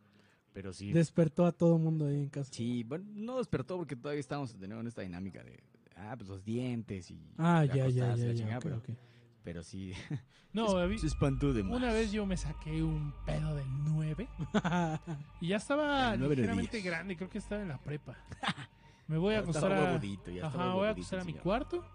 pero 0.54 0.74
sí. 0.74 0.92
Despertó 0.92 1.46
a 1.46 1.54
todo 1.54 1.78
mundo 1.78 2.08
ahí 2.08 2.24
en 2.24 2.30
casa. 2.30 2.52
Sí, 2.54 2.84
bueno, 2.84 3.06
no 3.14 3.38
despertó 3.38 3.78
porque 3.78 3.96
todavía 3.96 4.20
nuevo 4.68 4.82
en 4.82 4.88
esta 4.88 5.02
dinámica 5.02 5.44
de, 5.44 5.64
ah, 5.96 6.16
pues 6.18 6.30
los 6.30 6.44
dientes 6.44 7.10
y. 7.12 7.34
Ah, 7.38 7.66
ya, 7.66 7.88
ya, 7.88 8.16
ya, 8.16 8.32
ya. 8.34 8.60
pero, 8.60 8.82
pero 9.44 9.64
sí. 9.64 9.94
No, 10.56 10.88
se, 10.98 11.08
espantó 11.08 11.52
de. 11.52 11.64
Una 11.64 11.92
vez 11.92 12.14
yo 12.14 12.26
me 12.26 12.38
saqué 12.38 12.82
un 12.82 13.14
pedo 13.26 13.54
de 13.56 13.66
nueve 13.66 14.30
y 15.42 15.50
ya 15.50 15.58
estaba 15.58 16.16
ligeramente 16.16 16.80
grande, 16.80 17.18
creo 17.18 17.30
que 17.30 17.40
estaba 17.40 17.62
en 17.62 17.68
la 17.68 17.78
prepa. 17.78 18.16
Me 19.08 19.18
voy 19.18 19.34
a 19.34 19.40
acostar 19.40 19.74
a, 19.74 20.00
Ajá, 20.44 20.74
voy 20.74 20.88
a 20.88 20.92
acostar 20.92 21.20
a 21.20 21.26
mi 21.26 21.34
cuarto, 21.34 21.86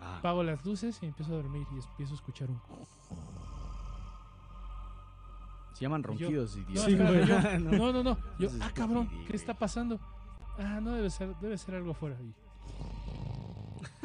Ah, 0.00 0.18
apago 0.18 0.42
las 0.42 0.64
luces 0.64 0.98
y 1.02 1.06
empiezo 1.06 1.32
a 1.32 1.36
dormir 1.36 1.66
y 1.72 1.76
empiezo 1.78 2.12
a 2.12 2.16
escuchar 2.16 2.50
un 2.50 2.60
Se 5.72 5.80
llaman 5.82 6.02
ronquidos, 6.02 6.56
No, 6.56 6.62
idiota. 6.62 6.86
Sí, 6.86 6.92
espérate, 6.92 7.16
güey. 7.16 7.28
yo- 7.28 7.58
No. 7.60 7.70
no, 7.92 7.92
no, 7.92 8.02
no. 8.02 8.18
Yo, 8.38 8.48
ah, 8.60 8.70
cabrón, 8.74 9.08
¿qué 9.26 9.36
está 9.36 9.54
pasando? 9.54 9.98
Ah, 10.58 10.80
no 10.80 10.92
debe 10.92 11.10
ser, 11.10 11.34
debe 11.40 11.58
ser 11.58 11.74
algo 11.76 11.90
afuera. 11.92 12.16
Y- 12.20 12.34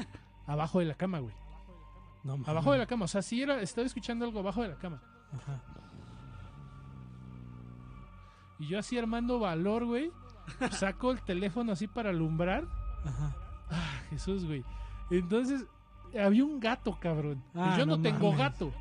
Abajo 0.48 0.80
de 0.80 0.86
la 0.86 0.96
cama, 0.96 1.20
güey. 1.20 1.36
No. 2.24 2.38
Abajo 2.46 2.72
de 2.72 2.80
la 2.80 2.86
cama. 2.88 3.06
O 3.06 3.08
sea, 3.08 3.22
sí 3.22 3.42
era, 3.42 3.62
estaba 3.62 3.86
escuchando 3.86 4.26
algo 4.26 4.40
abajo 4.40 4.62
de 4.64 4.70
la 4.70 4.76
cama. 4.78 5.02
Ajá. 5.32 5.62
Y 8.60 8.68
yo 8.68 8.80
así 8.80 8.98
armando 8.98 9.40
valor, 9.40 9.86
güey. 9.86 10.12
Saco 10.72 11.12
el 11.12 11.22
teléfono 11.22 11.72
así 11.72 11.88
para 11.88 12.10
alumbrar. 12.10 12.66
Ajá. 13.06 13.36
Ah, 13.70 14.02
Jesús, 14.10 14.44
güey. 14.46 14.66
Entonces, 15.12 15.66
había 16.18 16.44
un 16.44 16.60
gato, 16.60 16.98
cabrón. 17.00 17.44
Ah, 17.54 17.74
y 17.74 17.80
yo 17.80 17.86
no, 17.86 17.98
no 17.98 18.02
tengo 18.02 18.32
mames. 18.32 18.38
gato. 18.40 18.74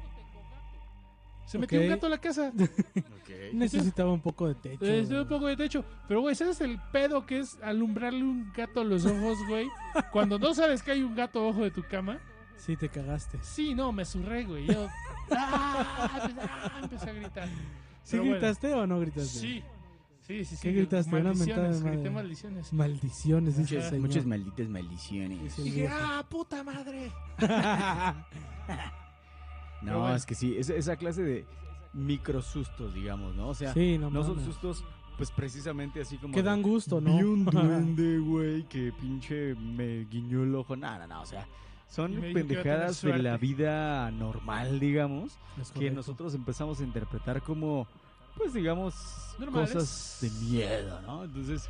Se 1.47 1.59
metió 1.59 1.81
un 1.81 1.89
gato 1.89 2.07
a 2.07 2.11
la 2.11 2.19
casa. 2.19 2.53
Necesitaba 3.55 4.13
un 4.13 4.21
poco 4.21 4.49
de 4.49 4.55
techo. 4.55 4.85
Estuve 4.85 5.23
un 5.23 5.29
poco 5.29 5.47
de 5.47 5.57
techo. 5.57 5.83
Pero, 6.07 6.21
güey, 6.21 6.35
¿sabes 6.35 6.61
el 6.61 6.79
pedo 6.93 7.25
que 7.25 7.39
es 7.39 7.59
alumbrarle 7.63 8.23
un 8.23 8.53
gato 8.55 8.83
a 8.83 8.85
los 8.85 9.07
ojos, 9.07 9.39
güey? 9.49 9.67
Cuando 10.13 10.39
no 10.39 10.53
sabes 10.53 10.83
que 10.83 10.93
hay 10.93 11.03
un 11.03 11.15
gato 11.15 11.41
abajo 11.41 11.63
de 11.63 11.71
tu 11.71 11.83
cama. 11.85 12.19
Sí, 12.59 12.77
te 12.77 12.91
cagaste. 12.91 13.39
Sí, 13.41 13.75
no, 13.75 13.93
me 13.93 14.05
surré, 14.05 14.45
güey. 14.45 14.67
Yo 14.67 14.89
¡ah! 15.31 16.21
¡ah! 16.39 16.81
empecé 16.83 17.09
a 17.09 17.13
gritar. 17.15 17.49
¿Sí 18.03 18.19
bueno, 18.19 18.33
gritaste 18.33 18.75
o 18.75 18.87
no 18.87 19.01
gritaste? 19.01 19.39
Sí. 19.39 19.65
Sí, 20.29 20.45
sí, 20.45 20.57
sí. 20.57 20.63
¿Qué 20.63 20.73
gritaste? 20.75 21.17
Una 21.17 21.33
mentada 21.33 21.41
de 21.41 21.81
Maldiciones, 21.81 21.83
grité 21.83 22.11
maldiciones. 22.11 22.73
Maldiciones, 22.75 23.57
dice 23.57 23.75
el 23.77 23.81
Muchas, 23.81 23.91
señor. 23.91 24.07
muchas 24.09 24.27
malditas 24.27 24.69
maldiciones. 24.69 25.53
Sí. 25.55 25.63
Dije, 25.63 25.89
¡ah, 25.91 26.25
puta 26.29 26.63
madre! 26.63 27.11
No, 29.81 30.01
bueno. 30.01 30.17
es 30.17 30.27
que 30.27 30.35
sí, 30.35 30.57
esa, 30.59 30.75
esa 30.75 30.97
clase 30.97 31.23
de 31.23 31.47
micro 31.93 32.43
sustos, 32.43 32.93
digamos, 32.95 33.35
¿no? 33.37 33.49
O 33.49 33.55
sea, 33.55 33.73
sí, 33.73 33.97
no, 33.97 34.11
no 34.11 34.25
son 34.25 34.45
sustos, 34.45 34.85
pues 35.17 35.31
precisamente 35.31 36.01
así 36.01 36.17
como. 36.19 36.35
Que 36.35 36.43
dan 36.43 36.63
gusto, 36.63 37.01
¿no? 37.01 37.17
Vi 37.17 37.23
un 37.23 37.45
duende, 37.47 38.19
güey, 38.19 38.65
que 38.65 38.93
pinche 39.01 39.55
me 39.55 40.05
guiñó 40.07 40.43
el 40.43 40.55
ojo. 40.57 40.75
No, 40.77 40.99
no, 40.99 41.07
no, 41.07 41.23
o 41.23 41.27
sea, 41.27 41.47
son 41.87 42.13
pendejadas 42.35 43.01
de 43.03 43.19
la 43.19 43.37
vida 43.37 44.11
normal, 44.11 44.81
digamos, 44.81 45.39
Es 45.61 45.71
que 45.71 45.91
nosotros 45.91 46.35
empezamos 46.35 46.81
a 46.81 46.85
interpretar 46.85 47.41
como, 47.43 47.87
pues 48.39 48.55
digamos, 48.55 48.95
Normales. 49.39 49.73
cosas 49.73 50.19
de 50.23 50.31
miedo, 50.47 51.01
¿no? 51.03 51.25
Entonces, 51.25 51.69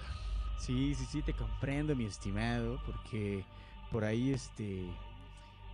sí, 0.59 0.95
sí, 0.95 1.05
sí, 1.11 1.23
te 1.23 1.33
comprendo, 1.35 1.97
mi 1.97 2.05
estimado, 2.05 2.79
porque 2.87 3.45
por 3.91 4.05
ahí, 4.05 4.31
este... 4.33 4.87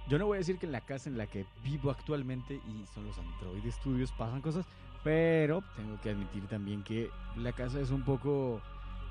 Yo 0.09 0.19
no 0.19 0.27
voy 0.27 0.37
a 0.37 0.39
decir 0.41 0.59
que 0.59 0.67
en 0.67 0.73
la 0.73 0.83
casa 0.83 1.09
en 1.09 1.17
la 1.17 1.27
que 1.27 1.47
vivo 1.63 1.91
actualmente, 1.91 2.55
y 2.57 2.85
son 2.95 3.07
los 3.07 3.17
Android 3.19 3.71
Studios, 3.73 4.13
pasan 4.13 4.43
cosas, 4.43 4.67
pero 5.03 5.63
tengo 5.77 5.99
que 6.01 6.11
admitir 6.11 6.47
también 6.47 6.83
que 6.85 7.11
la 7.37 7.53
casa 7.53 7.81
es 7.81 7.91
un 7.91 8.03
poco 8.03 8.61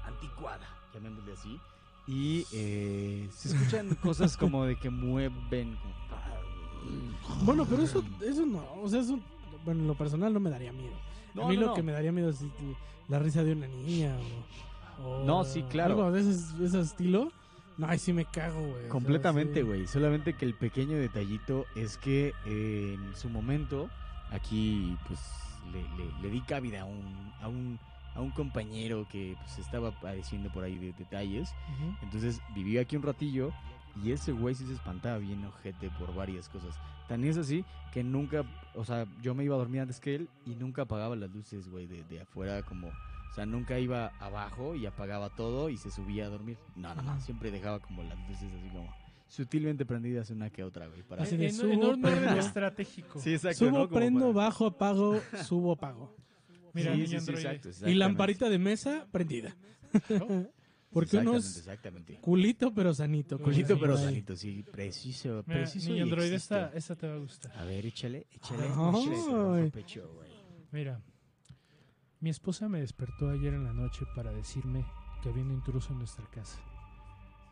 anticuada, 0.05 0.67
llamémosle 0.93 1.33
así. 1.33 1.59
Y 2.05 2.45
eh, 2.51 3.27
se 3.33 3.49
escuchan 3.55 3.95
cosas 4.03 4.37
como 4.37 4.65
de 4.65 4.75
que 4.75 4.89
mueven. 4.91 5.75
como- 5.77 7.43
Bueno, 7.45 7.65
pero 7.65 7.81
eso, 7.83 8.03
eso 8.21 8.45
no. 8.45 8.63
O 8.81 8.87
sea, 8.89 8.99
eso, 9.01 9.19
bueno, 9.65 9.81
en 9.81 9.87
lo 9.87 9.95
personal 9.95 10.33
no 10.33 10.39
me 10.39 10.49
daría 10.49 10.71
miedo. 10.73 10.93
No, 11.33 11.45
a 11.45 11.49
mí 11.49 11.55
no, 11.55 11.61
lo 11.61 11.67
no. 11.67 11.73
que 11.73 11.83
me 11.83 11.91
daría 11.91 12.11
miedo 12.11 12.29
es 12.29 12.41
la 13.09 13.19
risa 13.19 13.43
de 13.43 13.53
una 13.53 13.67
niña 13.67 14.15
o. 14.99 15.07
o 15.21 15.25
No, 15.25 15.43
sí, 15.43 15.63
claro. 15.63 15.93
Algo 15.95 16.11
de 16.11 16.21
ese, 16.21 16.63
ese 16.65 16.79
estilo. 16.79 17.31
No, 17.77 17.87
ahí 17.87 17.97
sí 17.97 18.13
me 18.13 18.25
cago, 18.25 18.61
güey. 18.61 18.87
Completamente, 18.87 19.61
sí. 19.61 19.65
güey. 19.65 19.87
Solamente 19.87 20.33
que 20.33 20.45
el 20.45 20.53
pequeño 20.53 20.95
detallito 20.95 21.65
es 21.75 21.97
que 21.97 22.33
eh, 22.45 22.93
en 22.99 23.15
su 23.15 23.29
momento, 23.29 23.89
aquí, 24.31 24.95
pues, 25.07 25.19
le, 25.71 25.81
le- 25.81 26.21
le 26.21 26.29
di 26.29 26.41
cabida 26.41 26.81
a 26.81 26.85
un, 26.85 27.31
a 27.41 27.47
un, 27.47 27.79
a 28.15 28.21
un 28.21 28.29
compañero 28.29 29.07
que 29.09 29.35
pues, 29.43 29.57
estaba 29.57 29.89
padeciendo 29.99 30.51
por 30.51 30.63
ahí 30.63 30.77
de 30.77 30.93
detalles. 30.93 31.49
Entonces 32.03 32.39
vivió 32.53 32.79
aquí 32.79 32.95
un 32.95 33.01
ratillo 33.01 33.51
y 34.01 34.11
ese 34.11 34.31
güey 34.31 34.55
sí 34.55 34.65
se 34.65 34.73
espantaba 34.73 35.17
bien 35.17 35.43
ojete 35.45 35.89
por 35.99 36.13
varias 36.15 36.49
cosas. 36.49 36.75
Tan 37.07 37.23
es 37.25 37.37
así 37.37 37.65
que 37.91 38.03
nunca, 38.03 38.43
o 38.75 38.85
sea, 38.85 39.05
yo 39.21 39.35
me 39.35 39.43
iba 39.43 39.55
a 39.55 39.59
dormir 39.59 39.81
antes 39.81 39.99
que 39.99 40.15
él 40.15 40.29
y 40.45 40.51
nunca 40.55 40.83
apagaba 40.83 41.15
las 41.15 41.29
luces, 41.31 41.67
güey, 41.69 41.85
de, 41.87 42.03
de 42.05 42.21
afuera 42.21 42.61
como... 42.63 42.87
O 42.87 43.35
sea, 43.35 43.45
nunca 43.47 43.79
iba 43.79 44.11
abajo 44.19 44.75
y 44.75 44.85
apagaba 44.85 45.29
todo 45.31 45.69
y 45.69 45.77
se 45.77 45.89
subía 45.89 46.25
a 46.27 46.29
dormir. 46.29 46.57
No, 46.75 46.93
no, 46.93 47.01
no. 47.01 47.19
Siempre 47.19 47.49
dejaba 47.49 47.79
como 47.79 48.03
las 48.03 48.15
luces 48.29 48.51
así 48.53 48.69
como 48.69 48.93
sutilmente 49.27 49.85
prendidas 49.87 50.29
una 50.29 50.51
que 50.51 50.63
otra, 50.63 50.85
güey. 50.87 51.01
Para... 51.01 51.23
Así 51.23 51.35
de 51.37 51.47
en, 51.47 51.53
subo, 51.55 51.71
en 51.73 51.83
orden 51.83 52.01
prendo. 52.01 52.39
estratégico. 52.39 53.19
Sí, 53.19 53.33
exacto. 53.33 53.57
Subo, 53.65 53.79
¿no? 53.79 53.89
Prendo, 53.89 54.31
para- 54.33 54.45
bajo, 54.45 54.67
apago, 54.67 55.19
subo, 55.45 55.71
apago. 55.71 56.15
Mira, 56.73 56.91
sí, 56.91 56.97
niño 56.99 57.07
sí, 57.07 57.11
sí, 57.11 57.31
androide. 57.31 57.55
exacto, 57.55 57.89
Y 57.89 57.93
lamparita 57.95 58.49
de 58.49 58.59
mesa 58.59 59.07
prendida. 59.11 59.55
¿no? 60.09 60.47
Porque 60.93 61.17
uno 61.17 61.35
Exactamente, 61.35 61.47
es 61.47 61.57
Exactamente. 61.57 62.19
culito 62.21 62.73
pero 62.73 62.93
sanito. 62.93 63.39
Culito 63.39 63.79
pero 63.79 63.97
ahí. 63.97 64.03
sanito, 64.03 64.35
sí. 64.35 64.63
Preciso, 64.71 65.43
Mira, 65.47 65.59
preciso 65.61 65.89
niño 65.89 66.05
existe. 66.05 66.35
esta, 66.35 66.71
esta 66.73 66.95
te 66.95 67.07
va 67.07 67.15
a 67.15 67.17
gustar. 67.17 67.51
A 67.57 67.63
ver, 67.65 67.85
échale, 67.85 68.27
échale. 68.31 68.63
Pecho. 69.71 70.09
Mira, 70.71 71.01
mi 72.19 72.29
esposa 72.29 72.69
me 72.69 72.79
despertó 72.79 73.29
ayer 73.29 73.53
en 73.53 73.63
la 73.63 73.73
noche 73.73 74.05
para 74.15 74.31
decirme 74.31 74.85
que 75.21 75.29
había 75.29 75.43
un 75.43 75.51
intruso 75.51 75.91
en 75.93 75.99
nuestra 75.99 76.25
casa. 76.27 76.59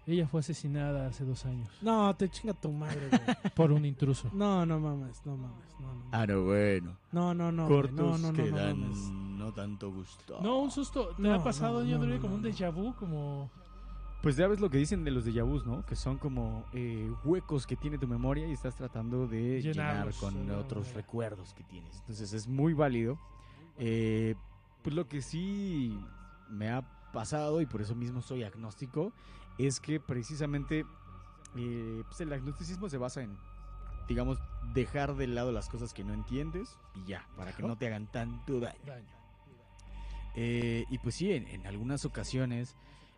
Ella 0.07 0.27
fue 0.27 0.39
asesinada 0.39 1.05
hace 1.07 1.23
dos 1.23 1.45
años 1.45 1.69
No, 1.81 2.15
te 2.15 2.27
chinga 2.27 2.55
tu 2.55 2.71
madre, 2.71 3.07
güey. 3.09 3.21
por 3.55 3.71
un 3.71 3.85
intruso. 3.85 4.29
No, 4.33 4.65
no 4.65 4.79
mames, 4.79 5.21
no 5.25 5.37
mames, 5.37 5.69
no, 5.79 5.93
no. 5.93 6.09
Ah, 6.11 6.25
no, 6.25 6.43
bueno. 6.43 6.97
No, 7.11 7.33
no, 7.35 7.51
no. 7.51 7.67
Cortos 7.67 7.95
no, 7.95 8.17
no, 8.17 8.31
no, 8.31 8.33
que 8.33 8.49
no 8.49 8.57
dan 8.57 8.79
mames. 8.79 8.97
No 9.41 9.51
tanto 9.53 9.91
gusto. 9.91 10.39
No, 10.41 10.59
un 10.59 10.71
susto. 10.71 11.09
¿Te 11.15 11.21
No, 11.21 11.33
ha 11.33 11.43
pasado, 11.43 11.79
no, 11.79 11.85
niño 11.85 11.97
no, 11.97 12.21
como 12.21 12.29
no, 12.29 12.35
un 12.35 12.43
déjà 12.43 12.71
vu? 12.71 12.93
Como... 12.95 13.49
Pues 14.21 14.35
ya 14.35 14.47
ves 14.47 14.59
lo 14.59 14.69
que 14.69 14.77
dicen 14.77 15.03
de 15.03 15.11
los 15.11 15.25
déjà 15.25 15.43
vus, 15.43 15.65
¿no? 15.65 15.83
Que 15.85 15.95
son 15.95 16.17
como 16.17 16.63
eh, 16.73 17.11
huecos 17.23 17.65
que 17.65 17.75
tiene 17.75 17.97
tu 17.97 18.07
memoria 18.07 18.47
y 18.47 18.51
estás 18.51 18.75
tratando 18.75 19.27
de 19.27 19.61
llenar 19.61 20.13
con 20.19 20.47
¿no? 20.47 20.59
otros 20.59 20.93
recuerdos 20.93 21.53
que 21.53 21.63
tienes. 21.63 21.97
Entonces 22.01 22.31
es 22.33 22.47
muy 22.47 22.73
válido. 22.73 23.17
Eh, 23.79 24.35
pues 24.83 24.95
lo 24.95 25.07
que 25.07 25.21
sí 25.21 25.97
me 26.49 26.69
ha 26.69 26.83
pasado 27.11 27.61
y 27.61 27.65
por 27.65 27.81
eso 27.81 27.95
mismo 27.95 28.21
soy 28.21 28.43
agnóstico 28.43 29.11
es 29.57 29.79
que 29.79 29.99
precisamente 29.99 30.85
eh, 31.55 32.03
pues 32.07 32.21
el 32.21 32.31
agnosticismo 32.31 32.89
se 32.89 32.97
basa 32.97 33.23
en, 33.23 33.37
digamos, 34.07 34.37
dejar 34.73 35.15
de 35.15 35.27
lado 35.27 35.51
las 35.51 35.67
cosas 35.67 35.93
que 35.93 36.03
no 36.03 36.13
entiendes 36.13 36.77
y 36.95 37.05
ya, 37.05 37.27
para 37.35 37.53
que 37.55 37.63
no 37.63 37.75
te 37.77 37.87
hagan 37.87 38.05
tanto 38.11 38.59
daño. 38.59 38.79
Daño. 38.85 39.20
Eh, 40.35 40.85
y 40.89 40.97
pues 40.99 41.15
sí, 41.15 41.31
en, 41.33 41.47
en 41.47 41.67
algunas 41.67 42.05
ocasiones, 42.05 42.75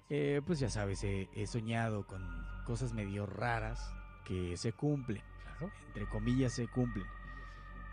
eh, 0.10 0.42
pues 0.46 0.60
ya 0.60 0.70
sabes, 0.70 1.04
he, 1.04 1.30
he 1.36 1.48
soñado 1.48 2.06
con 2.08 2.22
cosas 2.66 2.94
medio 2.94 3.26
raras 3.26 3.94
que 4.26 4.56
se 4.58 4.74
cumplen, 4.74 5.22
Claro. 5.44 5.72
entre 5.88 6.06
comillas 6.08 6.54
se 6.54 6.68
cumplen. 6.68 7.06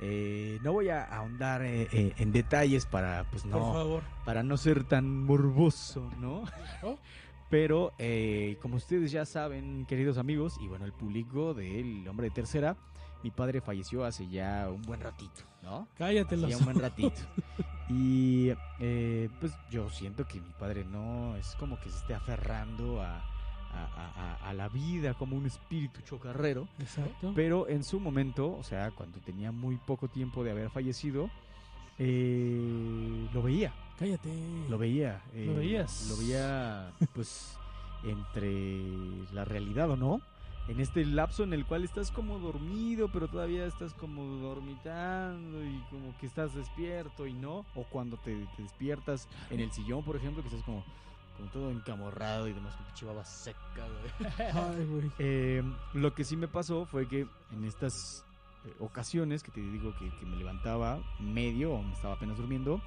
Eh, 0.02 0.58
no 0.62 0.72
voy 0.72 0.88
a 0.88 1.04
ahondar 1.04 1.62
eh, 1.62 1.86
eh, 1.92 2.14
en 2.16 2.32
detalles 2.32 2.86
para, 2.86 3.24
pues 3.30 3.42
Por 3.42 3.50
no, 3.52 3.72
favor. 3.74 4.02
para 4.24 4.42
no 4.42 4.56
ser 4.56 4.84
tan 4.84 5.24
morboso, 5.24 6.10
¿no? 6.18 6.44
Pero 7.50 7.92
eh, 7.98 8.56
como 8.62 8.76
ustedes 8.76 9.10
ya 9.10 9.26
saben, 9.26 9.84
queridos 9.86 10.16
amigos, 10.18 10.56
y 10.60 10.68
bueno, 10.68 10.84
el 10.86 10.92
público 10.92 11.52
del 11.52 12.06
hombre 12.08 12.28
de 12.28 12.34
tercera, 12.34 12.76
mi 13.24 13.30
padre 13.30 13.60
falleció 13.60 14.04
hace 14.04 14.28
ya 14.28 14.68
un 14.72 14.80
buen 14.82 15.00
ratito, 15.00 15.42
¿no? 15.62 15.86
Cállate 15.98 16.36
Hacía 16.36 16.46
los 16.48 16.58
un 16.60 16.64
buen 16.64 16.78
ratito. 16.78 17.20
Y 17.92 18.52
eh, 18.78 19.28
pues 19.40 19.52
yo 19.70 19.90
siento 19.90 20.24
que 20.24 20.40
mi 20.40 20.50
padre 20.58 20.84
no 20.84 21.34
es 21.36 21.56
como 21.56 21.78
que 21.80 21.90
se 21.90 21.96
esté 21.98 22.14
aferrando 22.14 23.02
a, 23.02 23.16
a- 23.16 23.22
a- 23.96 24.12
a- 24.44 24.48
a 24.48 24.52
la 24.54 24.68
vida 24.68 25.14
como 25.14 25.36
un 25.36 25.46
espíritu 25.46 26.00
chocarrero. 26.02 26.68
Exacto. 26.78 27.32
Pero 27.34 27.68
en 27.68 27.82
su 27.82 27.98
momento, 27.98 28.56
o 28.56 28.62
sea, 28.62 28.92
cuando 28.92 29.18
tenía 29.18 29.50
muy 29.50 29.76
poco 29.76 30.06
tiempo 30.06 30.44
de 30.44 30.52
haber 30.52 30.70
fallecido, 30.70 31.30
eh, 31.98 33.28
lo 33.32 33.42
veía. 33.42 33.72
Cállate. 33.98 34.30
Lo 34.68 34.78
veía. 34.78 35.20
eh, 35.34 35.44
¿Lo 35.46 35.56
veías? 35.56 36.06
Lo 36.08 36.16
veía, 36.16 36.90
pues, 37.14 37.56
entre 38.04 38.90
la 39.32 39.44
realidad 39.44 39.90
o 39.90 39.96
no. 39.96 40.20
En 40.68 40.78
este 40.78 41.04
lapso 41.04 41.42
en 41.42 41.52
el 41.52 41.66
cual 41.66 41.82
estás 41.84 42.10
como 42.12 42.38
dormido, 42.38 43.08
pero 43.12 43.26
todavía 43.28 43.66
estás 43.66 43.92
como 43.94 44.22
dormitando 44.40 45.64
y 45.64 45.80
como 45.90 46.16
que 46.18 46.26
estás 46.26 46.54
despierto 46.54 47.26
y 47.26 47.32
no. 47.32 47.64
O 47.74 47.84
cuando 47.90 48.16
te, 48.18 48.46
te 48.56 48.62
despiertas 48.62 49.28
en 49.50 49.60
el 49.60 49.72
sillón, 49.72 50.04
por 50.04 50.16
ejemplo, 50.16 50.42
que 50.42 50.48
estás 50.48 50.62
como, 50.64 50.84
como 51.36 51.50
todo 51.50 51.70
encamorrado 51.70 52.46
y 52.46 52.52
demás, 52.52 52.76
con 52.76 52.86
pinche 52.86 53.04
baba 53.04 53.24
seca, 53.24 53.58
güey. 53.74 54.32
Ay, 54.38 54.86
güey. 54.86 55.10
Eh, 55.18 55.62
lo 55.94 56.14
que 56.14 56.24
sí 56.24 56.36
me 56.36 56.46
pasó 56.46 56.86
fue 56.86 57.08
que 57.08 57.26
en 57.52 57.64
estas 57.64 58.24
eh, 58.64 58.74
ocasiones 58.78 59.42
que 59.42 59.50
te 59.50 59.60
digo 59.60 59.92
que, 59.98 60.08
que 60.18 60.26
me 60.26 60.36
levantaba 60.36 61.00
medio 61.18 61.72
o 61.72 61.82
me 61.82 61.94
estaba 61.94 62.14
apenas 62.14 62.36
durmiendo, 62.36 62.80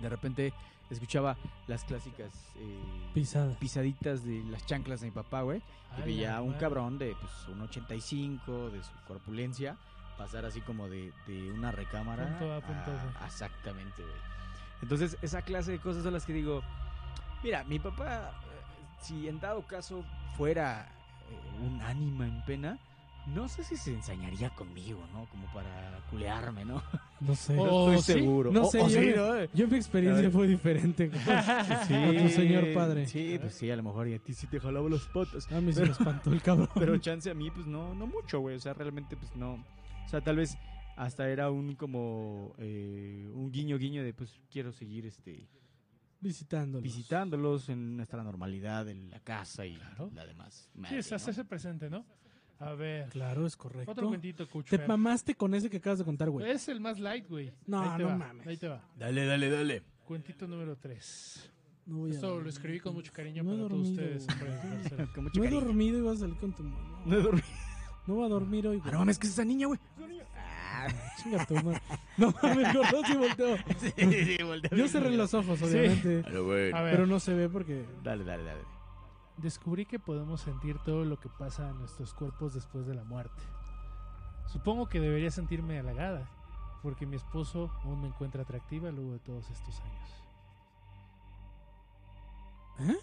de 0.00 0.08
repente 0.08 0.54
escuchaba 0.90 1.36
las 1.66 1.84
clásicas 1.84 2.30
eh, 2.56 2.78
Pisada. 3.14 3.54
pisaditas 3.58 4.24
de 4.24 4.42
las 4.50 4.66
chanclas 4.66 5.00
de 5.00 5.06
mi 5.06 5.12
papá, 5.12 5.42
güey. 5.42 5.62
Y 5.98 6.02
veía 6.02 6.36
a 6.36 6.42
un 6.42 6.54
cabrón 6.54 6.98
de 6.98 7.16
pues 7.20 7.32
un 7.48 7.60
85, 7.62 8.70
de 8.70 8.82
su 8.82 8.90
corpulencia, 9.06 9.76
pasar 10.18 10.44
así 10.44 10.60
como 10.60 10.88
de, 10.88 11.12
de 11.26 11.50
una 11.52 11.70
recámara. 11.70 12.26
Punto 12.38 12.52
A, 12.54 12.60
punto 12.60 12.90
a- 13.20 13.26
Exactamente, 13.26 14.02
güey. 14.02 14.14
Entonces, 14.82 15.16
esa 15.22 15.42
clase 15.42 15.72
de 15.72 15.78
cosas 15.78 16.02
son 16.02 16.12
las 16.12 16.26
que 16.26 16.32
digo, 16.32 16.62
mira, 17.42 17.64
mi 17.64 17.78
papá, 17.78 18.30
eh, 18.30 19.00
si 19.00 19.28
en 19.28 19.40
dado 19.40 19.62
caso 19.66 20.04
fuera 20.36 20.88
eh, 21.30 21.64
un 21.64 21.80
ánima 21.80 22.26
en 22.26 22.44
pena, 22.44 22.78
no 23.26 23.48
sé 23.48 23.64
si 23.64 23.76
se 23.76 23.94
ensañaría 23.94 24.50
conmigo, 24.50 25.00
¿no? 25.14 25.24
Como 25.30 25.46
para 25.54 25.98
culearme, 26.10 26.64
¿no? 26.64 26.82
No 27.26 27.34
sé. 27.34 27.56
Oh, 27.58 27.88
no 27.88 27.92
estoy 27.94 28.14
¿sí? 28.14 28.20
seguro. 28.20 28.52
No 28.52 28.64
sé, 28.66 28.80
o 28.80 28.88
yo, 28.88 29.00
sí, 29.00 29.12
¿no? 29.16 29.44
yo 29.54 29.68
mi 29.68 29.76
experiencia 29.76 30.30
fue 30.30 30.46
diferente 30.46 31.10
con, 31.10 31.20
con 31.20 32.16
tu 32.18 32.28
señor 32.28 32.72
padre. 32.74 33.06
Sí, 33.06 33.38
pues 33.40 33.54
sí, 33.54 33.70
a 33.70 33.76
lo 33.76 33.82
mejor 33.82 34.08
y 34.08 34.14
a 34.14 34.18
ti 34.18 34.34
sí 34.34 34.46
te 34.46 34.60
jalaba 34.60 34.88
las 34.90 35.06
patas. 35.08 35.50
A 35.52 35.60
mí 35.60 35.72
se 35.72 35.82
me 35.84 35.90
espantó 35.92 36.32
el 36.32 36.42
cabrón. 36.48 36.68
Pero 36.74 36.96
chance 36.98 37.30
a 37.30 37.34
mí, 37.34 37.50
pues 37.50 37.66
no, 37.66 37.94
no 37.94 38.06
mucho, 38.06 38.40
güey. 38.40 38.56
O 38.56 38.60
sea, 38.60 38.74
realmente, 38.74 39.16
pues 39.16 39.34
no. 39.36 39.54
O 39.54 40.08
sea, 40.08 40.20
tal 40.20 40.36
vez 40.36 40.56
hasta 40.96 41.28
era 41.28 41.50
un 41.50 41.74
como 41.74 42.54
eh, 42.58 43.28
un 43.34 43.50
guiño 43.50 43.78
guiño 43.78 44.04
de 44.04 44.12
pues 44.14 44.40
quiero 44.50 44.70
seguir 44.72 45.06
este 45.06 45.48
visitándolos. 46.20 46.82
visitándolos 46.82 47.68
en 47.68 47.96
nuestra 47.96 48.22
normalidad 48.22 48.88
en 48.88 49.10
la 49.10 49.20
casa 49.20 49.66
y 49.66 49.74
Claro. 49.74 50.10
la 50.14 50.24
demás. 50.26 50.70
Sí, 50.88 50.96
hacerse 51.14 51.44
presente, 51.44 51.90
¿no? 51.90 52.04
A 52.60 52.72
ver. 52.74 53.08
Claro, 53.10 53.46
es 53.46 53.56
correcto. 53.56 53.90
Otro 53.92 54.08
cuentito, 54.08 54.48
Coach 54.48 54.70
Te 54.70 54.86
mamaste 54.86 55.34
con 55.34 55.54
ese 55.54 55.68
que 55.68 55.78
acabas 55.78 55.98
de 55.98 56.04
contar, 56.04 56.30
güey. 56.30 56.48
Es 56.50 56.68
el 56.68 56.80
más 56.80 56.98
light, 56.98 57.28
güey. 57.28 57.52
No, 57.66 57.80
Ahí 57.82 57.96
te 57.96 58.02
no 58.04 58.08
va, 58.10 58.16
mames. 58.16 58.46
Ahí 58.46 58.56
te 58.56 58.68
va. 58.68 58.82
Dale, 58.96 59.26
dale, 59.26 59.50
dale. 59.50 59.82
Cuentito 60.04 60.46
número 60.46 60.76
3. 60.76 61.50
No 61.86 61.98
voy 61.98 62.12
a 62.12 62.14
Esto 62.14 62.40
lo 62.40 62.48
escribí 62.48 62.80
con 62.80 62.94
mucho 62.94 63.12
cariño 63.12 63.42
No 63.42 63.52
he 63.52 63.56
para 63.56 63.68
todos 63.68 63.82
dormido, 63.96 64.02
ustedes. 64.04 64.26
güey. 64.26 64.50
hombre, 64.50 64.68
Marcelo. 64.78 65.08
Con 65.14 65.24
mucho 65.24 65.38
No 65.40 65.44
he 65.44 65.48
cariño. 65.48 65.64
dormido 65.66 65.98
y 65.98 66.00
vas 66.00 66.16
a 66.16 66.20
salir 66.20 66.36
con 66.36 66.52
tu 66.54 66.62
mamá. 66.62 67.02
No 67.04 67.16
he 67.16 67.22
dormido. 67.22 67.46
No 68.06 68.14
voy 68.14 68.24
a 68.24 68.28
dormir 68.28 68.66
hoy, 68.68 68.76
Ah, 68.76 68.80
güey. 68.82 68.92
no 68.92 68.98
mames, 69.00 69.18
que 69.18 69.26
es 69.26 69.32
esa 69.32 69.44
niña, 69.44 69.66
güey. 69.66 69.80
Chinga 71.22 71.46
tu 71.46 71.54
madre. 71.54 71.80
No 72.18 72.34
mames, 72.42 72.74
gordo, 72.74 73.02
sí 73.06 73.16
volteo. 73.16 73.56
Sí, 73.78 73.92
sí, 74.36 74.42
voltea. 74.42 74.70
Yo 74.76 74.88
cerré 74.88 75.10
los 75.16 75.32
ojos, 75.34 75.60
obviamente. 75.62 76.22
A 76.26 76.40
ver, 76.82 76.92
Pero 76.92 77.06
no 77.06 77.18
se 77.20 77.32
ve 77.34 77.48
porque. 77.48 77.84
Dale, 78.02 78.24
dale, 78.24 78.44
dale. 78.44 78.60
Descubrí 79.36 79.86
que 79.86 79.98
podemos 79.98 80.40
sentir 80.40 80.78
todo 80.80 81.04
lo 81.04 81.18
que 81.18 81.28
pasa 81.28 81.68
en 81.70 81.78
nuestros 81.78 82.14
cuerpos 82.14 82.54
después 82.54 82.86
de 82.86 82.94
la 82.94 83.04
muerte. 83.04 83.42
Supongo 84.46 84.88
que 84.88 85.00
debería 85.00 85.30
sentirme 85.30 85.78
halagada, 85.78 86.28
porque 86.82 87.06
mi 87.06 87.16
esposo 87.16 87.70
aún 87.84 88.02
me 88.02 88.08
encuentra 88.08 88.42
atractiva 88.42 88.90
luego 88.90 89.12
de 89.12 89.18
todos 89.20 89.50
estos 89.50 89.80
años. 89.80 90.10
¿Eh? 92.80 92.96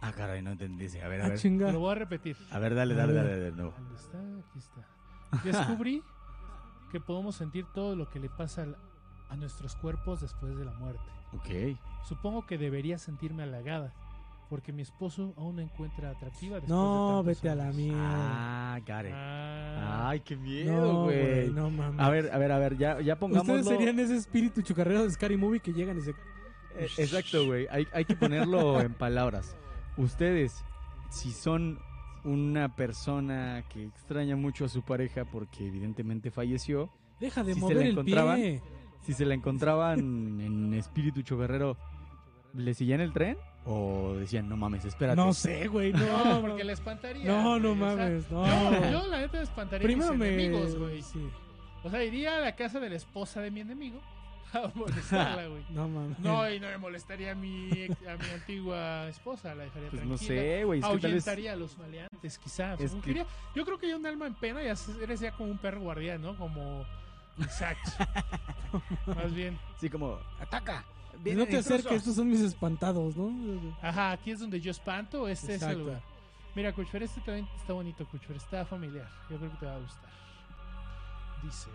Ah, 0.00 0.12
caray, 0.12 0.42
no 0.42 0.50
entendí. 0.52 0.86
A 0.98 1.08
ver, 1.08 1.22
a 1.22 1.26
Ah, 1.26 1.28
ver. 1.30 1.38
chinga. 1.38 1.72
Lo 1.72 1.80
voy 1.80 1.92
a 1.92 1.94
repetir. 1.94 2.36
A 2.50 2.58
ver, 2.58 2.74
dale, 2.74 2.94
dale, 2.94 3.12
dale, 3.14 3.36
de 3.36 3.52
nuevo. 3.52 3.72
¿Dónde 3.78 3.94
está? 3.94 4.18
Aquí 4.18 4.58
está. 4.58 4.86
Descubrí 5.44 6.02
que 6.92 7.00
podemos 7.00 7.34
sentir 7.36 7.66
todo 7.72 7.96
lo 7.96 8.08
que 8.10 8.20
le 8.20 8.28
pasa 8.28 8.66
a 9.30 9.36
nuestros 9.36 9.74
cuerpos 9.76 10.20
después 10.20 10.56
de 10.56 10.64
la 10.64 10.72
muerte. 10.72 11.02
Ok. 11.32 11.78
Supongo 12.04 12.46
que 12.46 12.58
debería 12.58 12.98
sentirme 12.98 13.42
halagada, 13.44 13.92
porque 14.48 14.72
mi 14.72 14.82
esposo 14.82 15.34
aún 15.36 15.56
me 15.56 15.62
encuentra 15.62 16.10
atractiva 16.10 16.56
después 16.56 16.70
No, 16.70 17.22
de 17.22 17.34
vete 17.34 17.48
a 17.48 17.54
la 17.54 17.72
mierda. 17.72 18.74
Ah, 18.74 18.78
it. 18.78 19.12
Ah, 19.12 20.08
Ay, 20.08 20.20
qué 20.20 20.36
miedo, 20.36 21.04
güey, 21.04 21.50
no 21.50 21.70
mames. 21.70 22.00
A 22.00 22.10
ver, 22.10 22.30
a 22.32 22.38
ver, 22.38 22.52
a 22.52 22.58
ver, 22.58 22.76
ya, 22.76 23.00
ya 23.00 23.18
pongámoslo. 23.18 23.54
Ustedes 23.54 23.76
serían 23.78 23.98
ese 23.98 24.16
espíritu 24.16 24.62
chucarrero 24.62 25.02
de 25.04 25.10
Scary 25.10 25.36
Movie 25.36 25.60
que 25.60 25.72
llegan 25.72 25.98
y 25.98 26.00
se. 26.02 26.10
Eh, 26.10 26.88
Exacto, 26.98 27.44
güey. 27.46 27.66
Hay, 27.70 27.86
hay 27.92 28.04
que 28.04 28.14
ponerlo 28.16 28.80
en 28.80 28.94
palabras. 28.94 29.56
Ustedes, 29.96 30.62
si 31.10 31.30
son 31.32 31.78
una 32.24 32.74
persona 32.74 33.64
que 33.68 33.84
extraña 33.84 34.36
mucho 34.36 34.64
a 34.64 34.68
su 34.68 34.82
pareja 34.82 35.24
porque 35.24 35.66
evidentemente 35.66 36.30
falleció, 36.30 36.90
Deja 37.20 37.42
de 37.44 37.54
Si 37.54 37.60
se 37.60 37.62
mover 37.62 37.76
la 37.78 37.82
el 37.84 37.90
encontraban, 37.92 38.36
pie. 38.36 38.62
si 39.02 39.12
se 39.14 39.24
la 39.24 39.34
encontraban 39.34 40.00
en 40.40 40.74
espíritu 40.74 41.22
chocarrero, 41.22 41.76
¿le 42.56 42.74
seguían 42.74 43.00
el 43.00 43.12
tren? 43.12 43.36
¿O 43.64 44.14
decían, 44.18 44.48
no 44.48 44.56
mames, 44.56 44.84
espérate? 44.84 45.16
No 45.16 45.32
sé, 45.32 45.66
güey. 45.68 45.92
No, 45.92 46.24
No, 46.24 46.40
porque 46.40 46.64
le 46.64 46.72
espantaría. 46.72 47.24
No, 47.24 47.58
no 47.58 47.74
güey, 47.74 47.82
o 47.82 47.96
sea, 47.96 47.96
mames, 47.96 48.30
no. 48.30 48.46
Yo, 48.46 48.90
yo, 49.02 49.06
la 49.08 49.18
neta, 49.20 49.38
me 49.38 49.42
espantaría 49.44 49.84
Primero 49.84 50.08
a 50.10 50.12
mis 50.12 50.20
me. 50.20 50.34
enemigos, 50.34 50.76
güey. 50.76 51.02
Sí. 51.02 51.28
O 51.82 51.90
sea, 51.90 52.02
iría 52.04 52.36
a 52.36 52.40
la 52.40 52.54
casa 52.56 52.80
de 52.80 52.90
la 52.90 52.96
esposa 52.96 53.40
de 53.40 53.50
mi 53.50 53.60
enemigo 53.60 54.00
a 54.52 54.70
molestarla, 54.74 55.46
güey. 55.48 55.62
No 55.70 55.88
mames. 55.88 56.18
No, 56.20 56.48
y 56.50 56.60
no 56.60 56.68
me 56.68 56.78
molestaría 56.78 57.32
a 57.32 57.34
mi, 57.34 57.70
a 58.08 58.16
mi 58.16 58.30
antigua 58.34 59.08
esposa, 59.08 59.54
la 59.54 59.64
dejaría 59.64 59.90
Pues 59.90 60.02
tranquila. 60.02 60.04
no 60.06 60.16
sé, 60.18 60.64
güey. 60.64 60.80
Ahuyentaría 60.82 61.52
a 61.52 61.56
los 61.56 61.76
maleantes, 61.78 62.38
quizás. 62.38 62.80
Es 62.80 62.92
que- 63.04 63.24
Yo 63.54 63.64
creo 63.64 63.78
que 63.78 63.88
ya 63.88 63.96
un 63.96 64.06
alma 64.06 64.26
en 64.28 64.34
pena 64.34 64.62
ya 64.62 64.76
se- 64.76 65.02
eres 65.02 65.18
ya 65.20 65.32
como 65.32 65.50
un 65.50 65.58
perro 65.58 65.80
guardián, 65.80 66.22
¿no? 66.22 66.36
Como 66.36 66.84
Isaac. 67.38 67.76
Más 69.06 69.34
bien. 69.34 69.58
Sí, 69.80 69.90
como, 69.90 70.18
ataca. 70.40 70.84
No 71.24 71.46
te 71.46 71.58
acerques, 71.58 71.84
intrusos". 71.84 71.92
estos 71.92 72.14
son 72.16 72.28
mis 72.28 72.40
espantados, 72.40 73.16
¿no? 73.16 73.32
Ajá, 73.82 74.12
aquí 74.12 74.30
es 74.30 74.40
donde 74.40 74.60
yo 74.60 74.70
espanto, 74.70 75.28
este 75.28 75.54
es 75.54 75.62
el 75.62 75.78
lugar. 75.78 76.02
Mira, 76.54 76.72
Cuchfer, 76.72 77.02
este 77.02 77.20
también 77.20 77.46
está 77.56 77.74
bonito, 77.74 78.06
Cuchfer, 78.06 78.36
está 78.36 78.64
familiar. 78.64 79.08
Yo 79.28 79.36
creo 79.36 79.50
que 79.50 79.58
te 79.58 79.66
va 79.66 79.76
a 79.76 79.78
gustar. 79.78 80.10
Dice: 81.42 81.68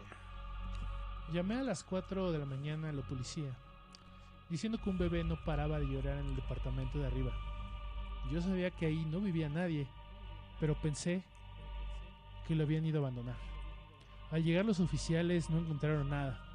Llamé 1.32 1.56
a 1.56 1.64
las 1.64 1.84
4 1.84 2.32
de 2.32 2.40
la 2.40 2.46
mañana 2.46 2.90
a 2.90 2.92
la 2.92 3.04
policía, 3.04 3.56
diciendo 4.50 4.80
que 4.84 4.90
un 4.90 4.98
bebé 4.98 5.24
no 5.24 5.38
paraba 5.46 5.80
de 5.80 5.86
llorar 5.86 6.18
en 6.18 6.28
el 6.28 6.36
departamento 6.36 6.98
de 6.98 7.08
arriba. 7.08 7.32
Yo 8.32 8.42
sabía 8.42 8.72
que 8.72 8.88
ahí 8.88 9.06
no 9.06 9.20
vivía 9.20 9.50
nadie, 9.50 9.88
pero 10.60 10.76
pensé 10.76 11.24
que 12.48 12.56
lo 12.56 12.64
habían 12.64 12.86
ido 12.86 13.00
a 13.00 13.08
abandonar. 13.08 13.36
Al 14.32 14.44
llegar 14.44 14.66
los 14.66 14.80
oficiales 14.80 15.50
no 15.50 15.60
encontraron 15.60 16.10
nada. 16.10 16.51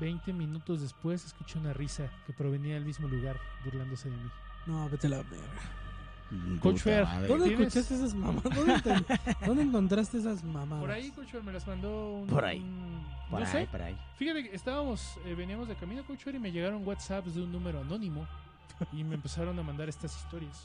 Veinte 0.00 0.32
minutos 0.32 0.80
después 0.80 1.24
escuché 1.26 1.58
una 1.58 1.72
risa 1.72 2.08
que 2.26 2.32
provenía 2.32 2.74
del 2.74 2.84
mismo 2.84 3.06
lugar, 3.08 3.36
burlándose 3.64 4.08
de 4.10 4.16
mí. 4.16 4.30
No, 4.66 4.88
vete 4.88 5.06
a 5.06 5.10
la 5.10 5.16
verga. 5.18 5.36
Mm, 6.30 6.56
Coach 6.58 6.78
Fer. 6.78 7.04
¿Dónde 7.26 7.48
¿Tienes? 7.48 7.74
escuchaste 7.76 7.94
esas 7.96 8.14
mamadas? 8.14 8.54
¿Dónde, 8.54 8.80
te- 8.80 9.44
dónde 9.46 9.62
encontraste 9.64 10.18
esas 10.18 10.42
mamadas? 10.44 10.80
Por 10.80 10.90
ahí, 10.90 11.10
Coach 11.10 11.28
Fer, 11.28 11.42
me 11.42 11.52
las 11.52 11.66
mandó 11.66 12.14
un... 12.20 12.26
Por 12.28 12.44
ahí. 12.44 12.60
un- 12.60 13.04
Por 13.30 13.40
no 13.40 13.46
ahí, 13.46 13.52
sé. 13.52 13.68
por 13.70 13.82
ahí. 13.82 13.96
Fíjate 14.16 14.48
que 14.48 14.54
estábamos, 14.56 15.18
eh, 15.26 15.34
veníamos 15.34 15.68
de 15.68 15.74
camino, 15.74 16.04
Coach 16.04 16.20
Fer, 16.20 16.34
y 16.36 16.38
me 16.38 16.52
llegaron 16.52 16.86
WhatsApps 16.86 17.34
de 17.34 17.42
un 17.42 17.50
número 17.52 17.80
anónimo 17.80 18.26
y 18.92 19.02
me 19.04 19.16
empezaron 19.16 19.58
a 19.58 19.62
mandar 19.62 19.88
estas 19.88 20.16
historias. 20.16 20.62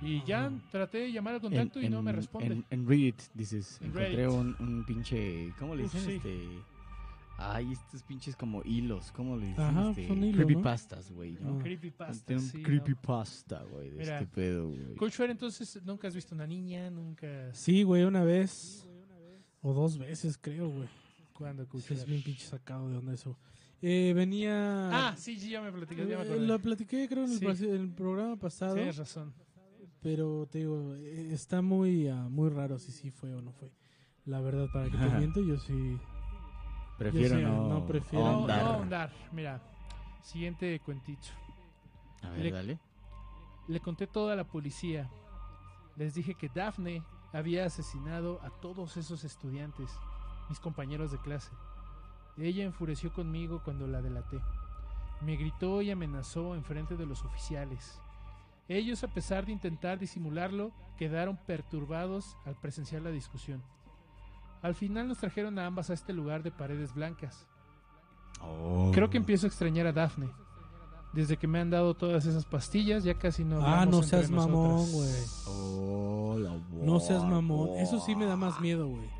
No. 0.00 0.08
Y 0.08 0.24
ya 0.24 0.50
traté 0.70 0.98
de 0.98 1.12
llamar 1.12 1.34
al 1.34 1.40
contacto 1.40 1.80
y 1.80 1.88
no 1.88 2.02
me 2.02 2.10
responde. 2.12 2.46
En, 2.46 2.64
en 2.70 2.88
Reddit, 2.88 3.20
dices, 3.34 3.78
En 3.80 3.88
encontré 3.88 4.16
Reddit. 4.16 4.30
un, 4.30 4.56
un 4.58 4.84
pinche, 4.86 5.52
¿cómo 5.58 5.74
le 5.76 5.84
Uf, 5.84 5.92
dicen? 5.92 6.08
sí. 6.10 6.16
Este, 6.16 6.48
ay, 7.50 7.72
estos 7.72 8.02
pinches 8.02 8.36
como 8.36 8.62
hilos, 8.64 9.10
¿cómo 9.12 9.36
le 9.36 9.46
dicen? 9.48 9.64
Ajá, 9.64 9.90
este, 9.90 10.08
son 10.08 10.24
hilos, 10.24 10.44
creepypastas, 10.44 11.10
güey, 11.10 11.32
¿no? 11.40 11.58
Ah. 11.58 11.62
Creepypasta, 11.62 12.26
Tiene 12.26 12.42
un 12.42 12.48
sí, 12.48 12.58
¿no? 12.58 12.62
creepypasta, 12.64 13.62
güey, 13.64 13.90
de 13.90 13.96
Mira, 13.98 14.20
este 14.20 14.26
pedo, 14.34 14.68
güey. 14.68 15.10
Fer, 15.10 15.30
entonces, 15.30 15.80
¿nunca 15.84 16.08
has 16.08 16.14
visto 16.14 16.34
una 16.34 16.46
niña? 16.46 16.90
¿Nunca...? 16.90 17.52
Sí, 17.54 17.82
güey, 17.82 18.04
una 18.04 18.24
vez. 18.24 18.86
O 19.60 19.72
dos 19.72 19.98
veces, 19.98 20.38
creo, 20.40 20.68
güey. 20.68 20.88
¿Cuándo, 21.32 21.66
Coach 21.68 21.90
Es 21.90 22.00
Fer? 22.00 22.08
bien 22.08 22.22
pinche 22.22 22.44
sacado 22.46 22.88
de 22.88 22.96
onda 22.98 23.12
eso. 23.14 23.38
Eh, 23.80 24.12
venía. 24.14 24.90
Ah, 24.92 25.16
sí, 25.16 25.38
sí, 25.40 25.50
ya 25.50 25.60
me 25.60 25.72
platicaste, 25.72 26.10
ya 26.10 26.18
me 26.18 26.24
Eh, 26.24 26.26
acordé. 26.26 26.46
Lo 26.46 26.58
platiqué, 26.60 27.08
creo, 27.08 27.24
en 27.24 27.32
el, 27.32 27.38
Sí. 27.38 27.92
programa 27.96 28.36
pasado. 28.36 28.74
Tienes 28.74 28.96
razón. 28.96 29.32
Pero 30.00 30.48
te 30.50 30.58
digo, 30.58 30.94
eh, 30.96 31.28
está 31.32 31.62
muy, 31.62 32.08
ah, 32.08 32.28
muy 32.28 32.50
raro 32.50 32.78
si 32.78 32.90
sí 32.92 33.10
fue 33.10 33.32
o 33.34 33.40
no 33.40 33.52
fue. 33.52 33.70
La 34.24 34.40
verdad, 34.40 34.68
para 34.72 34.88
que 34.90 34.96
te 34.96 35.18
miento, 35.18 35.40
yo 35.42 35.58
sí. 35.58 35.98
Prefiero 37.10 37.36
sí, 37.36 37.42
no, 37.42 37.68
no 37.68 37.86
prefiero- 37.86 38.24
No, 38.24 38.30
ahondar. 38.30 38.62
no 38.64 38.70
ahondar. 38.70 39.12
Mira, 39.32 39.60
siguiente 40.22 40.78
cuentito. 40.80 41.28
A 42.22 42.30
ver, 42.30 42.40
Le- 42.40 42.50
dale. 42.52 42.78
Le 43.68 43.80
conté 43.80 44.06
todo 44.06 44.30
a 44.30 44.36
la 44.36 44.44
policía. 44.44 45.08
Les 45.96 46.14
dije 46.14 46.34
que 46.34 46.48
Daphne 46.48 47.02
había 47.32 47.64
asesinado 47.66 48.40
a 48.42 48.50
todos 48.50 48.96
esos 48.96 49.24
estudiantes, 49.24 49.90
mis 50.48 50.58
compañeros 50.60 51.12
de 51.12 51.18
clase. 51.18 51.50
Ella 52.38 52.64
enfureció 52.64 53.12
conmigo 53.12 53.60
cuando 53.64 53.86
la 53.86 54.00
delaté. 54.02 54.40
Me 55.20 55.36
gritó 55.36 55.82
y 55.82 55.90
amenazó 55.90 56.54
en 56.54 56.64
frente 56.64 56.96
de 56.96 57.06
los 57.06 57.24
oficiales. 57.24 58.00
Ellos, 58.68 59.04
a 59.04 59.08
pesar 59.08 59.44
de 59.46 59.52
intentar 59.52 59.98
disimularlo, 59.98 60.72
quedaron 60.96 61.36
perturbados 61.36 62.36
al 62.44 62.54
presenciar 62.56 63.02
la 63.02 63.10
discusión. 63.10 63.62
Al 64.62 64.74
final 64.74 65.08
nos 65.08 65.18
trajeron 65.18 65.58
a 65.58 65.66
ambas 65.66 65.90
a 65.90 65.94
este 65.94 66.12
lugar 66.12 66.42
de 66.42 66.50
paredes 66.50 66.94
blancas. 66.94 67.46
Oh. 68.40 68.90
Creo 68.94 69.10
que 69.10 69.18
empiezo 69.18 69.46
a 69.46 69.48
extrañar 69.48 69.86
a 69.86 69.92
Daphne. 69.92 70.28
Desde 71.12 71.36
que 71.36 71.46
me 71.46 71.60
han 71.60 71.68
dado 71.68 71.94
todas 71.94 72.24
esas 72.24 72.46
pastillas, 72.46 73.04
ya 73.04 73.14
casi 73.14 73.44
no 73.44 73.60
ah, 73.60 73.84
no 73.84 74.02
seas 74.02 74.30
entre 74.30 74.36
mamón, 74.36 74.90
güey. 74.92 75.10
Oh, 75.46 76.36
la 76.38 76.58
No 76.72 77.00
seas 77.00 77.22
mamón. 77.22 77.76
Eso 77.78 78.00
sí 78.00 78.14
me 78.16 78.24
da 78.24 78.34
más 78.36 78.60
miedo, 78.60 78.88
güey. 78.88 79.10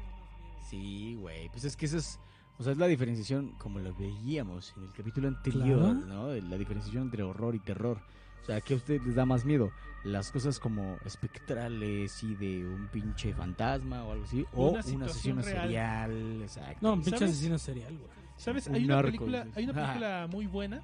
Sí, 0.71 1.17
güey. 1.17 1.51
Pues 1.51 1.65
es 1.65 1.77
que 1.77 1.85
eso 1.87 1.99
es. 1.99 2.19
O 2.59 2.63
sea, 2.63 2.73
es 2.73 2.79
la 2.79 2.87
diferenciación, 2.87 3.53
como 3.59 3.79
lo 3.79 3.93
veíamos 3.95 4.73
en 4.77 4.85
el 4.85 4.93
capítulo 4.93 5.29
anterior, 5.29 5.81
Claro. 5.81 5.95
¿no? 5.95 6.49
La 6.49 6.57
diferenciación 6.57 7.05
entre 7.05 7.23
horror 7.25 7.55
y 7.55 7.59
terror. 7.59 7.99
O 8.43 8.45
sea, 8.45 8.61
¿qué 8.61 8.75
a 8.75 8.77
usted 8.77 9.01
les 9.03 9.15
da 9.15 9.25
más 9.25 9.45
miedo? 9.45 9.71
Las 10.05 10.33
cosas 10.33 10.59
como 10.59 10.99
espectrales 11.05 12.23
y 12.25 12.35
de 12.35 12.67
un 12.67 12.89
pinche 12.89 13.33
fantasma 13.35 14.03
o 14.05 14.13
algo 14.13 14.25
así. 14.25 14.45
O 14.53 14.71
Una 14.71 14.81
un 14.85 15.03
asesino 15.05 15.43
real. 15.43 15.63
serial. 15.63 16.43
Exacto. 16.43 16.79
No, 16.81 16.93
un 16.95 17.03
pinche 17.03 17.19
¿Sabes? 17.19 17.31
asesino 17.35 17.59
serial, 17.59 17.97
güey. 17.99 18.11
¿Sabes? 18.37 18.67
Un 18.67 18.75
Hay 18.75 18.85
una, 18.85 18.95
narco, 18.97 19.07
película, 19.07 19.47
hay 19.55 19.65
una 19.65 19.73
Ah. 19.73 19.87
película 19.87 20.27
muy 20.31 20.47
buena 20.47 20.83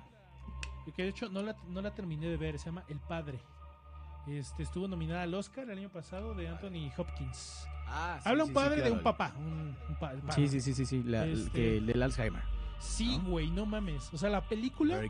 que 0.97 1.03
de 1.03 1.09
hecho 1.11 1.29
no 1.29 1.43
la, 1.43 1.55
no 1.69 1.83
la 1.83 1.95
terminé 1.95 2.29
de 2.29 2.37
ver. 2.37 2.59
Se 2.59 2.67
llama 2.67 2.85
El 2.89 2.99
Padre. 3.01 3.39
Este, 4.27 4.63
estuvo 4.63 4.87
nominada 4.89 5.23
al 5.23 5.35
Oscar 5.35 5.69
el 5.71 5.79
año 5.79 5.89
pasado 5.91 6.35
de 6.35 6.49
Anthony 6.49 6.91
Hopkins. 6.97 7.67
Ah, 7.87 8.21
sí, 8.23 8.29
Habla 8.29 8.45
un 8.45 8.49
sí, 8.51 8.55
padre 8.55 8.77
de 8.77 8.81
claro. 8.83 8.95
un 8.97 9.03
papá. 9.03 9.33
Un, 9.39 9.77
un 9.89 9.95
pa- 9.99 10.13
padre. 10.13 10.33
Sí, 10.35 10.49
sí, 10.49 10.61
sí, 10.61 10.75
sí, 10.75 10.85
sí. 10.87 11.03
La, 11.03 11.27
Este- 11.27 11.51
que, 11.51 11.77
el 11.79 11.87
del 11.87 12.03
Alzheimer. 12.03 12.43
Sí, 12.79 13.19
¿No? 13.19 13.31
güey, 13.31 13.51
no 13.51 13.67
mames. 13.67 14.13
O 14.13 14.19
sea, 14.19 14.29
la 14.31 14.47
película 14.47 15.01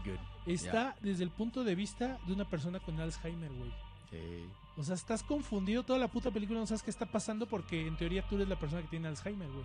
Está 0.49 0.97
desde 1.01 1.25
el 1.25 1.31
punto 1.31 1.65
de 1.65 1.75
vista 1.75 2.19
de 2.27 2.33
una 2.33 2.45
persona 2.45 2.81
con 2.81 2.99
Alzheimer, 3.01 3.51
güey. 3.53 3.71
Sí. 4.11 4.47
O 4.77 4.83
sea, 4.83 4.95
estás 4.95 5.23
confundido 5.23 5.83
toda 5.83 5.99
la 5.99 6.09
puta 6.09 6.31
película, 6.31 6.61
no 6.61 6.67
sabes 6.67 6.83
qué 6.83 6.91
está 6.91 7.07
pasando 7.07 7.47
porque 7.47 7.87
en 7.87 7.97
teoría 7.97 8.27
tú 8.29 8.37
eres 8.37 8.49
la 8.49 8.59
persona 8.59 8.83
que 8.83 8.89
tiene 8.89 9.09
Alzheimer, 9.09 9.49
güey. 9.51 9.65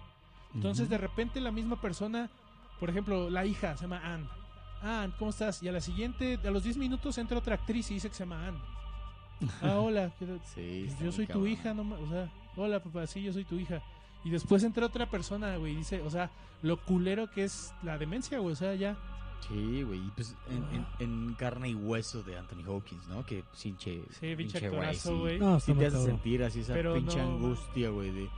Entonces, 0.55 0.89
de 0.89 0.97
repente 0.97 1.39
la 1.41 1.51
misma 1.51 1.79
persona, 1.81 2.29
por 2.79 2.89
ejemplo, 2.89 3.29
la 3.29 3.45
hija 3.45 3.75
se 3.75 3.83
llama 3.83 4.01
Anne. 4.03 4.27
Anne, 4.81 5.13
¿cómo 5.17 5.31
estás? 5.31 5.63
Y 5.63 5.67
a 5.67 5.71
la 5.71 5.81
siguiente, 5.81 6.39
a 6.43 6.51
los 6.51 6.63
10 6.63 6.77
minutos 6.77 7.17
entra 7.17 7.37
otra 7.37 7.55
actriz 7.55 7.89
y 7.91 7.95
dice 7.95 8.09
que 8.09 8.15
se 8.15 8.23
llama 8.23 8.47
Anne. 8.47 8.59
Ah, 9.61 9.79
hola. 9.79 10.11
Sí, 10.53 10.85
Pues 10.87 10.99
yo 10.99 11.11
soy 11.11 11.27
tu 11.27 11.45
hija, 11.47 11.73
no 11.73 11.81
o 11.95 12.09
sea, 12.09 12.31
hola 12.55 12.81
papá, 12.81 13.05
sí, 13.07 13.23
yo 13.23 13.33
soy 13.33 13.43
tu 13.43 13.55
hija. 13.55 13.81
Y 14.23 14.29
después 14.29 14.63
entra 14.63 14.85
otra 14.85 15.09
persona, 15.09 15.57
güey, 15.57 15.73
y 15.73 15.77
dice, 15.77 16.01
o 16.01 16.09
sea, 16.09 16.31
lo 16.61 16.77
culero 16.77 17.29
que 17.29 17.43
es 17.43 17.73
la 17.83 17.97
demencia, 17.97 18.39
güey, 18.39 18.53
o 18.53 18.55
sea, 18.55 18.73
ya. 18.75 18.95
Sí, 19.47 19.83
güey. 19.83 19.99
y 19.99 20.11
Pues 20.15 20.35
en, 20.49 20.63
en- 20.75 20.85
en 20.99 21.33
carne 21.35 21.69
y 21.69 21.75
hueso 21.75 22.23
de 22.23 22.37
Anthony 22.37 22.63
Hopkins, 22.67 23.07
¿no? 23.07 23.25
Que 23.25 23.43
pinche. 23.61 24.01
Sí, 24.19 24.35
pinche 24.35 24.69
güey, 24.69 24.95
sí. 24.95 25.09
güey. 25.11 25.39
No, 25.39 25.59
Sí 25.59 25.73
te 25.73 25.85
hace 25.87 26.03
sentir 26.03 26.43
así 26.43 26.61
esa 26.61 26.73
Pero 26.73 26.93
pinche 26.95 27.17
no, 27.17 27.23
angustia, 27.35 27.89
güey. 27.89 28.11
De, 28.11 28.29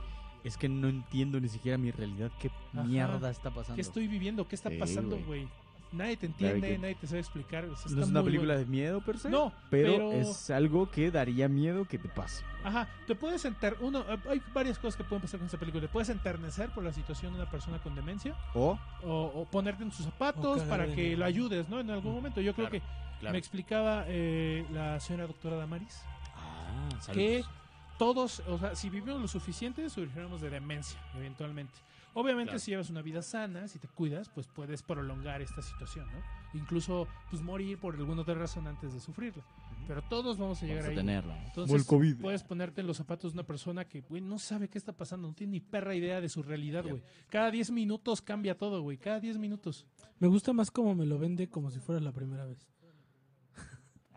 es 0.44 0.56
que 0.56 0.68
no 0.68 0.88
entiendo 0.88 1.40
ni 1.40 1.48
siquiera 1.48 1.76
mi 1.78 1.90
realidad. 1.90 2.30
¿Qué 2.40 2.50
Ajá. 2.72 2.84
mierda 2.84 3.30
está 3.30 3.50
pasando? 3.50 3.74
¿Qué 3.76 3.82
estoy 3.82 4.06
viviendo? 4.08 4.46
¿Qué 4.46 4.54
está 4.54 4.70
Sí, 4.70 4.76
pasando, 4.78 5.18
güey. 5.26 5.48
Nadie 5.92 6.16
te 6.16 6.26
entiende, 6.26 6.76
nadie 6.78 6.94
te 6.96 7.06
sabe 7.06 7.20
explicar. 7.20 7.64
o 7.64 7.76
sea, 7.76 7.90
no 7.92 8.02
es 8.02 8.08
una 8.08 8.22
película 8.22 8.54
bueno. 8.54 8.66
de 8.66 8.70
miedo 8.70 9.00
per 9.00 9.18
se. 9.18 9.30
No, 9.30 9.52
pero, 9.70 9.92
pero- 9.96 10.12
es 10.12 10.50
algo 10.50 10.90
que 10.90 11.10
daría 11.10 11.48
miedo 11.48 11.84
que 11.86 11.98
te 11.98 12.08
pase. 12.08 12.44
Ajá, 12.64 12.88
te 13.06 13.14
puedes 13.14 13.44
enter... 13.44 13.76
Uno, 13.80 14.00
eh, 14.08 14.18
hay 14.28 14.42
varias 14.52 14.78
cosas 14.78 14.96
que 14.96 15.04
pueden 15.04 15.22
pasar 15.22 15.38
con 15.38 15.46
esta 15.46 15.58
película. 15.58 15.82
Te 15.82 15.88
puedes 15.88 16.08
enternecer 16.08 16.70
por 16.70 16.82
la 16.82 16.92
situación 16.92 17.32
de 17.32 17.40
una 17.40 17.50
persona 17.50 17.78
con 17.78 17.94
demencia 17.94 18.34
O, 18.54 18.76
o, 19.04 19.10
o 19.34 19.44
ponerte 19.46 19.84
en 19.84 19.92
sus 19.92 20.04
zapatos 20.06 20.62
para 20.62 20.86
que 20.92 21.16
lo 21.16 21.24
ayudes, 21.24 21.68
¿no? 21.68 21.78
En 21.80 21.90
algún 21.90 22.14
momento. 22.14 22.40
Yo 22.40 22.52
creo 22.54 22.68
Claro, 22.68 22.84
que 23.20 23.30
me 23.32 23.38
explicaba 23.38 24.04
eh, 24.08 24.66
la 24.72 24.98
señora 25.00 25.26
doctora 25.28 25.56
Damaris 25.56 26.02
Ah, 26.36 26.88
que 27.12 27.42
saludos. 27.42 27.50
todos, 27.98 28.42
o 28.48 28.58
sea, 28.58 28.74
si 28.74 28.90
vivimos 28.90 29.20
lo 29.20 29.28
suficiente, 29.28 29.88
sufriremos 29.88 30.40
de 30.40 30.50
demencia, 30.50 30.98
eventualmente. 31.16 31.72
Obviamente, 32.18 32.52
Claro. 32.52 32.58
si 32.60 32.70
llevas 32.70 32.88
una 32.88 33.02
vida 33.02 33.20
sana, 33.20 33.68
si 33.68 33.78
te 33.78 33.88
cuidas, 33.88 34.30
pues 34.30 34.46
puedes 34.48 34.82
prolongar 34.82 35.42
esta 35.42 35.60
situación, 35.60 36.06
¿no? 36.12 36.58
Incluso, 36.58 37.06
pues 37.30 37.42
morir 37.42 37.78
por 37.78 37.94
alguna 37.94 38.22
otra 38.22 38.34
razón 38.34 38.66
antes 38.66 38.94
de 38.94 39.00
sufrirla. 39.00 39.44
Pero 39.86 40.00
todos 40.02 40.38
vamos 40.38 40.62
a 40.62 40.66
llegar 40.66 40.82
Vamos 40.84 40.88
a 40.88 40.90
ahí. 40.90 40.96
tenerla. 40.96 41.44
Entonces, 41.46 41.84
COVID. 41.84 42.16
puedes 42.22 42.42
ponerte 42.42 42.80
en 42.80 42.86
los 42.86 42.96
zapatos 42.96 43.32
de 43.32 43.36
una 43.40 43.46
persona 43.46 43.84
que, 43.84 44.00
güey, 44.00 44.22
no 44.22 44.38
sabe 44.38 44.68
qué 44.68 44.78
está 44.78 44.92
pasando, 44.94 45.28
no 45.28 45.34
tiene 45.34 45.50
ni 45.52 45.60
perra 45.60 45.94
idea 45.94 46.20
de 46.22 46.28
su 46.30 46.42
realidad, 46.42 46.84
güey. 46.88 47.02
Cada 47.28 47.50
10 47.50 47.70
minutos 47.70 48.22
cambia 48.22 48.56
todo, 48.56 48.80
güey. 48.80 48.96
Cada 48.96 49.20
10 49.20 49.36
minutos. 49.38 49.86
Me 50.18 50.26
gusta 50.28 50.54
más 50.54 50.70
como 50.70 50.94
me 50.94 51.04
lo 51.04 51.18
vende 51.18 51.48
como 51.50 51.70
si 51.70 51.78
fuera 51.80 52.00
la 52.00 52.12
primera 52.12 52.46
vez. 52.46 52.66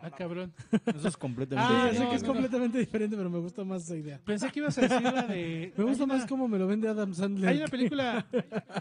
Ah, 0.02 0.10
cabrón. 0.12 0.54
Eso 0.86 1.08
es 1.10 1.18
completamente 1.18 1.74
Ah, 1.74 1.88
no, 1.88 2.00
sé 2.00 2.10
que 2.10 2.16
es 2.16 2.22
no. 2.24 2.28
completamente 2.30 2.78
diferente, 2.80 3.18
pero 3.18 3.30
me 3.30 3.40
gusta 3.40 3.64
más 3.64 3.84
esa 3.84 3.96
idea. 3.98 4.20
Pensé 4.26 4.50
que 4.52 4.60
ibas 4.60 4.78
a 4.78 4.82
decir 4.82 5.02
la 5.04 5.24
de. 5.24 5.74
Me 5.78 5.84
gusta 5.84 6.06
más 6.06 6.26
como 6.26 6.48
me 6.48 6.58
lo 6.58 6.68
vende 6.68 6.88
Adam 6.88 7.14
Sandler. 7.14 7.50
Hay 7.50 7.58
una 7.58 7.68
película. 7.68 8.26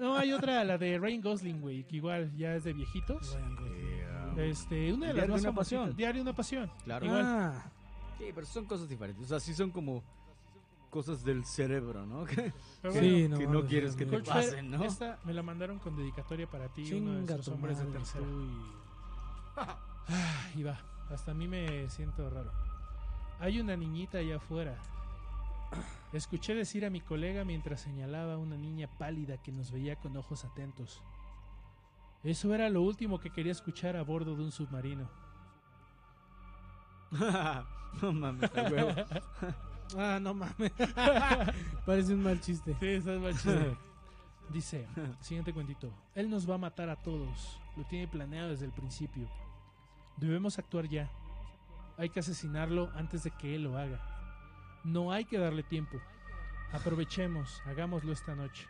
No, 0.00 0.16
hay 0.16 0.32
otra, 0.32 0.62
la 0.64 0.78
de 0.78 0.98
Ryan 0.98 1.20
Gosling, 1.20 1.60
güey, 1.60 1.84
que 1.84 1.96
igual 1.96 2.30
ya 2.36 2.54
es 2.54 2.64
de 2.64 2.72
viejitos. 2.72 3.34
Ryan 3.34 3.56
Gosling. 3.56 3.78
Este, 4.38 4.92
una 4.92 5.06
de 5.08 5.12
las 5.14 5.14
Diario 5.16 5.32
más 5.34 5.40
una 5.42 5.52
pasión. 5.54 5.96
Diario 5.96 6.22
de 6.22 6.28
una 6.30 6.36
pasión. 6.36 6.70
Claro. 6.84 7.06
Igual. 7.06 7.22
Ah, 7.24 7.70
Sí, 8.18 8.24
pero 8.34 8.46
son 8.46 8.64
cosas 8.66 8.88
diferentes. 8.88 9.24
O 9.24 9.28
sea, 9.28 9.40
sí 9.40 9.54
son 9.54 9.70
como 9.70 10.02
cosas 10.90 11.24
del 11.24 11.44
cerebro, 11.44 12.06
¿no? 12.06 12.24
Que, 12.34 12.52
Sí, 12.92 13.28
no 13.28 13.38
que 13.38 13.46
no 13.48 13.64
quieres 13.66 13.94
que 13.96 14.06
te 14.06 14.20
pasen, 14.20 14.70
¿no? 14.70 14.84
Esta 14.84 15.18
me 15.24 15.32
la 15.34 15.42
mandaron 15.42 15.78
con 15.80 15.96
dedicatoria 15.96 16.46
para 16.48 16.68
ti, 16.68 16.82
uno 16.94 17.12
de 17.14 17.18
chinga 17.26 17.38
tu 17.42 17.50
hombres 17.52 17.78
de 17.78 17.84
tercera. 17.86 18.24
y- 18.24 18.78
Ah, 20.10 20.48
y 20.56 20.62
va. 20.62 20.78
Hasta 21.10 21.30
a 21.30 21.34
mí 21.34 21.48
me 21.48 21.88
siento 21.88 22.28
raro. 22.28 22.52
Hay 23.40 23.60
una 23.60 23.76
niñita 23.76 24.18
allá 24.18 24.36
afuera. 24.36 24.76
Escuché 26.12 26.54
decir 26.54 26.84
a 26.84 26.90
mi 26.90 27.00
colega 27.00 27.44
mientras 27.44 27.80
señalaba 27.80 28.34
a 28.34 28.38
una 28.38 28.56
niña 28.56 28.88
pálida 28.98 29.36
que 29.42 29.52
nos 29.52 29.70
veía 29.70 29.96
con 29.96 30.16
ojos 30.16 30.44
atentos. 30.44 31.02
Eso 32.24 32.54
era 32.54 32.68
lo 32.68 32.82
último 32.82 33.20
que 33.20 33.30
quería 33.30 33.52
escuchar 33.52 33.96
a 33.96 34.02
bordo 34.02 34.34
de 34.34 34.42
un 34.42 34.52
submarino. 34.52 35.08
no 38.02 38.12
mames, 38.12 38.50
huevo. 38.54 38.92
Ah, 39.96 40.18
no 40.20 40.34
mames. 40.34 40.70
Parece 41.86 42.12
un 42.12 42.22
mal 42.22 42.38
chiste. 42.42 42.76
Sí, 42.78 42.86
estás 42.88 43.18
mal 43.18 43.32
chiste. 43.32 43.74
Dice, 44.50 44.86
siguiente 45.20 45.54
cuentito. 45.54 45.90
Él 46.14 46.28
nos 46.28 46.48
va 46.48 46.56
a 46.56 46.58
matar 46.58 46.90
a 46.90 46.96
todos. 46.96 47.58
Lo 47.74 47.84
tiene 47.84 48.06
planeado 48.06 48.50
desde 48.50 48.66
el 48.66 48.72
principio. 48.72 49.26
Debemos 50.20 50.58
actuar 50.58 50.88
ya. 50.88 51.10
Hay 51.96 52.10
que 52.10 52.20
asesinarlo 52.20 52.90
antes 52.94 53.24
de 53.24 53.30
que 53.32 53.54
él 53.54 53.64
lo 53.64 53.76
haga. 53.76 54.00
No 54.84 55.12
hay 55.12 55.24
que 55.24 55.38
darle 55.38 55.62
tiempo. 55.62 55.98
Aprovechemos, 56.72 57.60
hagámoslo 57.66 58.12
esta 58.12 58.34
noche. 58.34 58.66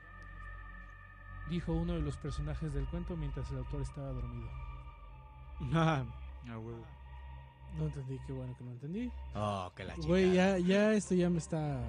Dijo 1.51 1.73
uno 1.73 1.95
de 1.95 2.01
los 2.01 2.17
personajes 2.17 2.73
del 2.75 2.87
cuento 2.87 3.17
mientras 3.17 3.51
el 3.51 3.59
autor 3.59 3.83
estaba 3.83 4.13
dormido. 4.13 4.49
Ah, 5.75 6.05
a 6.49 6.57
huevo. 6.59 6.85
No 7.77 7.87
entendí, 7.87 8.17
qué 8.29 8.33
bueno 8.33 8.55
que 8.57 8.63
no 8.65 8.71
entendí. 8.71 9.11
Oh, 9.35 9.73
que 9.75 9.83
la 9.85 9.95
chica. 9.97 10.07
Güey, 10.07 10.33
ya, 10.33 10.57
ya 10.59 10.93
esto 10.95 11.15
ya 11.17 11.29
me 11.29 11.39
está... 11.39 11.81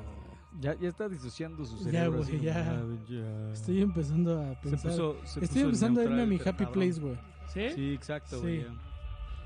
Ya, 0.60 0.74
ya 0.74 0.90
está 0.90 1.08
disociando 1.08 1.64
su 1.66 1.78
Ya, 1.78 1.84
cerebro. 1.84 2.24
güey, 2.24 2.24
así 2.24 2.32
como, 2.32 2.44
ya. 2.44 2.72
ah, 2.72 3.48
ya. 3.48 3.54
Estoy 3.54 3.82
empezando 3.84 4.42
a 4.42 4.56
Se 4.56 4.62
pensar... 4.72 4.92
puso, 4.92 5.14
se 5.24 5.40
Estoy 5.46 5.48
puso 5.48 5.60
empezando 5.66 6.02
a 6.02 6.04
irme 6.06 6.22
a 6.24 6.26
mi 6.26 6.36
happy 6.38 6.48
cabrón. 6.66 6.72
place, 6.74 7.00
güey. 7.00 7.18
¿Sí? 7.54 7.70
Sí, 7.76 7.94
exacto, 7.94 8.42
Sí. 8.42 8.66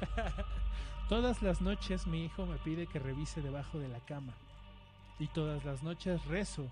Todas 1.10 1.41
las 1.41 1.62
noches 1.62 2.08
mi 2.08 2.24
hijo 2.26 2.45
me 2.45 2.58
pide 2.58 2.88
que 2.88 2.99
revise 2.99 3.41
debajo 3.41 3.78
de 3.80 3.88
la 3.89 3.99
cama. 3.99 4.34
Y 5.20 5.28
todas 5.28 5.64
las 5.66 5.84
noches 5.84 6.24
rezo 6.26 6.68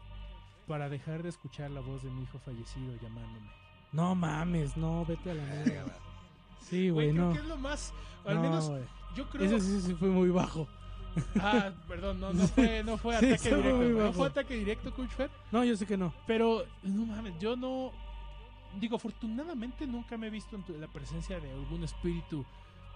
para 0.67 0.89
dejar 0.89 1.21
de 1.23 1.29
escuchar 1.29 1.69
la 1.71 1.81
voz 1.81 2.01
de 2.03 2.09
mi 2.09 2.23
hijo 2.23 2.39
fallecido 2.39 2.93
llamándome. 3.01 3.49
No 3.91 4.15
mames, 4.15 4.77
no, 4.77 5.05
vete 5.05 5.31
a 5.31 5.33
la 5.35 5.43
mierda. 5.43 5.93
Sí, 6.61 6.89
güey, 6.89 7.11
creo 7.11 7.25
no. 7.27 7.33
que 7.33 7.39
es 7.39 7.45
lo 7.45 7.57
más. 7.57 7.93
Al 8.25 8.35
No, 8.35 8.41
menos 8.43 8.71
yo 9.15 9.27
creo. 9.29 9.43
Ese 9.45 9.59
sí, 9.59 9.81
sí 9.81 9.93
fue 9.95 10.07
muy 10.09 10.29
bajo. 10.29 10.67
Ah, 11.41 11.71
perdón, 11.89 12.21
no, 12.21 12.31
no 12.31 12.47
fue, 12.47 12.83
no 12.85 12.97
fue 12.97 13.19
Sí, 13.19 13.25
ataque 13.25 13.55
directo. 13.55 13.99
No 14.05 14.13
fue 14.13 14.27
ataque 14.27 14.53
directo, 14.55 14.93
Coach 14.93 15.09
Fer. 15.09 15.29
No, 15.51 15.63
yo 15.65 15.75
sé 15.75 15.85
que 15.85 15.97
no. 15.97 16.13
Pero, 16.25 16.63
no 16.83 17.05
mames, 17.07 17.33
yo 17.39 17.57
no. 17.57 17.91
Digo, 18.79 18.95
afortunadamente 18.95 19.85
nunca 19.85 20.15
me 20.17 20.27
he 20.27 20.29
visto 20.29 20.55
en 20.55 20.63
tu- 20.63 20.77
la 20.77 20.87
presencia 20.87 21.39
de 21.41 21.51
algún 21.51 21.83
espíritu 21.83 22.45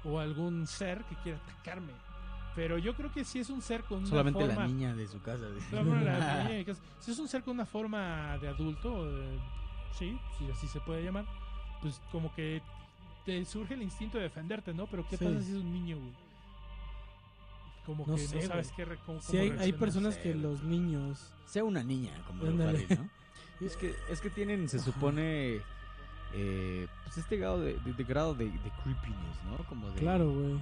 o 0.05 0.19
algún 0.19 0.67
ser 0.67 1.03
que 1.05 1.15
quiera 1.17 1.39
atacarme. 1.39 1.91
Pero 2.55 2.77
yo 2.77 2.95
creo 2.95 3.11
que 3.11 3.25
si 3.25 3.39
es 3.39 3.49
un 3.49 3.61
ser 3.61 3.83
con 3.83 3.99
una 3.99 4.07
Solamente 4.07 4.39
forma. 4.45 4.61
la 4.61 4.67
niña 4.67 4.95
de 4.95 5.07
su 5.07 5.21
casa. 5.21 5.45
ejemplo, 5.49 5.83
la 5.99 6.43
niña 6.43 6.57
de 6.57 6.65
casa, 6.65 6.81
Si 6.99 7.11
es 7.11 7.19
un 7.19 7.27
ser 7.27 7.43
con 7.43 7.55
una 7.55 7.65
forma 7.65 8.37
de 8.37 8.47
adulto, 8.47 9.09
eh, 9.09 9.39
sí, 9.97 10.17
si 10.37 10.49
así 10.51 10.67
se 10.67 10.79
puede 10.79 11.03
llamar, 11.03 11.25
pues 11.81 11.99
como 12.11 12.33
que 12.33 12.61
te 13.25 13.43
surge 13.43 13.73
el 13.73 13.81
instinto 13.81 14.17
de 14.17 14.23
defenderte, 14.25 14.73
¿no? 14.73 14.87
Pero 14.87 15.05
¿qué 15.09 15.17
Sí. 15.17 15.25
pasa 15.25 15.41
si 15.41 15.51
es 15.51 15.57
un 15.57 15.73
niño, 15.73 15.97
güey? 15.97 16.13
Como 17.85 18.05
No 18.07 18.15
que 18.15 18.21
sé, 18.25 18.35
no 18.37 18.41
sabes 18.47 18.67
güey. 18.67 18.75
qué 18.77 18.85
re- 18.85 18.97
cómo, 19.05 19.19
Sí, 19.21 19.37
cómo 19.37 19.41
hay, 19.41 19.59
hay 19.59 19.73
personas 19.73 20.15
sé, 20.15 20.21
que 20.21 20.35
los 20.35 20.63
niños... 20.63 21.31
Sea 21.45 21.63
una 21.63 21.83
niña, 21.83 22.13
como 22.25 22.43
lo 22.45 22.51
¿no? 22.51 23.09
Es 23.61 23.77
que, 23.77 23.95
es 24.09 24.19
que 24.21 24.29
tienen, 24.29 24.67
se 24.67 24.79
supone, 24.79 25.61
eh, 26.35 26.87
pues 27.05 27.17
este 27.17 27.37
grado 27.37 27.59
de, 27.61 27.73
de- 27.79 27.93
de 27.93 28.03
grado 28.03 28.33
de, 28.35 28.45
de 28.45 28.69
creepiness, 28.83 29.43
¿no? 29.49 29.63
Como 29.69 29.89
de, 29.91 29.99
Claro, 30.01 30.31
güey. 30.31 30.53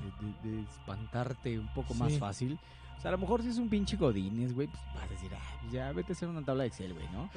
de, 0.44 0.50
de- 0.50 0.58
de 0.58 0.62
espantarte 0.64 1.58
un 1.60 1.68
poco 1.74 1.94
más 1.96 2.12
Sí. 2.14 2.20
fácil. 2.20 2.60
O 2.98 3.02
sea, 3.04 3.10
a 3.10 3.14
lo 3.14 3.18
mejor 3.18 3.42
si 3.42 3.50
es 3.50 3.58
un 3.58 3.68
pinche 3.68 3.98
godines, 3.98 4.54
güey, 4.54 4.68
pues 4.68 4.80
vas 4.96 5.04
a 5.04 5.08
decir, 5.08 5.30
ah, 5.36 5.58
pues 5.62 5.74
ya 5.74 5.92
vete 5.92 6.12
a 6.12 6.16
hacer 6.16 6.30
una 6.30 6.42
tabla 6.42 6.64
de 6.64 6.68
Excel, 6.70 6.94
güey, 6.94 7.06
¿no? 7.12 7.30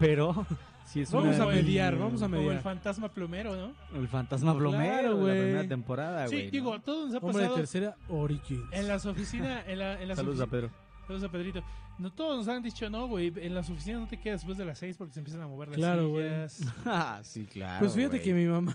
Pero 0.00 0.44
si 0.86 1.02
es 1.02 1.12
Vamos 1.12 1.36
una 1.36 1.44
a 1.44 1.46
mediar, 1.46 1.96
vamos 1.96 2.20
a 2.22 2.24
Como 2.24 2.36
el 2.38 2.42
mediar. 2.46 2.62
fantasma 2.62 3.08
plomero, 3.10 3.54
¿no? 3.54 3.72
El 3.96 4.08
fantasma 4.08 4.56
plomero 4.56 4.92
Claro, 4.92 5.08
de 5.10 5.14
la 5.14 5.20
güey. 5.20 5.40
primera 5.42 5.68
temporada, 5.68 6.26
sí, 6.26 6.34
güey. 6.34 6.46
¿no? 6.46 6.50
digo, 6.50 6.80
todo 6.80 7.06
nos 7.06 7.14
ha 7.14 7.18
Hombre 7.18 7.32
de 7.32 7.42
pasado 7.44 7.54
tercera, 7.56 7.96
Origins. 8.08 8.64
en 8.72 8.88
las 8.88 9.06
oficinas, 9.06 9.62
en, 9.68 9.78
la, 9.78 10.00
en 10.02 10.08
las 10.08 10.16
Saludos 10.16 10.40
a 10.40 10.46
Pedro. 10.48 10.70
Saludos 11.06 11.24
a 11.24 11.28
Pedrito. 11.30 11.62
No 11.98 12.12
todos 12.12 12.38
nos 12.38 12.48
han 12.48 12.62
dicho, 12.62 12.88
no, 12.90 13.06
güey, 13.08 13.32
en 13.36 13.54
las 13.54 13.70
oficinas 13.70 14.00
no 14.00 14.08
te 14.08 14.18
quedas 14.18 14.40
después 14.40 14.58
de 14.58 14.64
las 14.64 14.78
6 14.78 14.96
porque 14.96 15.14
se 15.14 15.20
empiezan 15.20 15.42
a 15.42 15.46
mover 15.48 15.68
las 15.68 15.76
Claro, 15.76 16.08
güey. 16.10 16.24
sillas. 16.48 16.74
Ah, 16.84 17.20
sí, 17.22 17.46
claro. 17.46 17.80
Pues 17.80 17.94
fíjate 17.94 18.16
güey. 18.18 18.22
que 18.24 18.34
mi 18.34 18.46
mamá, 18.46 18.74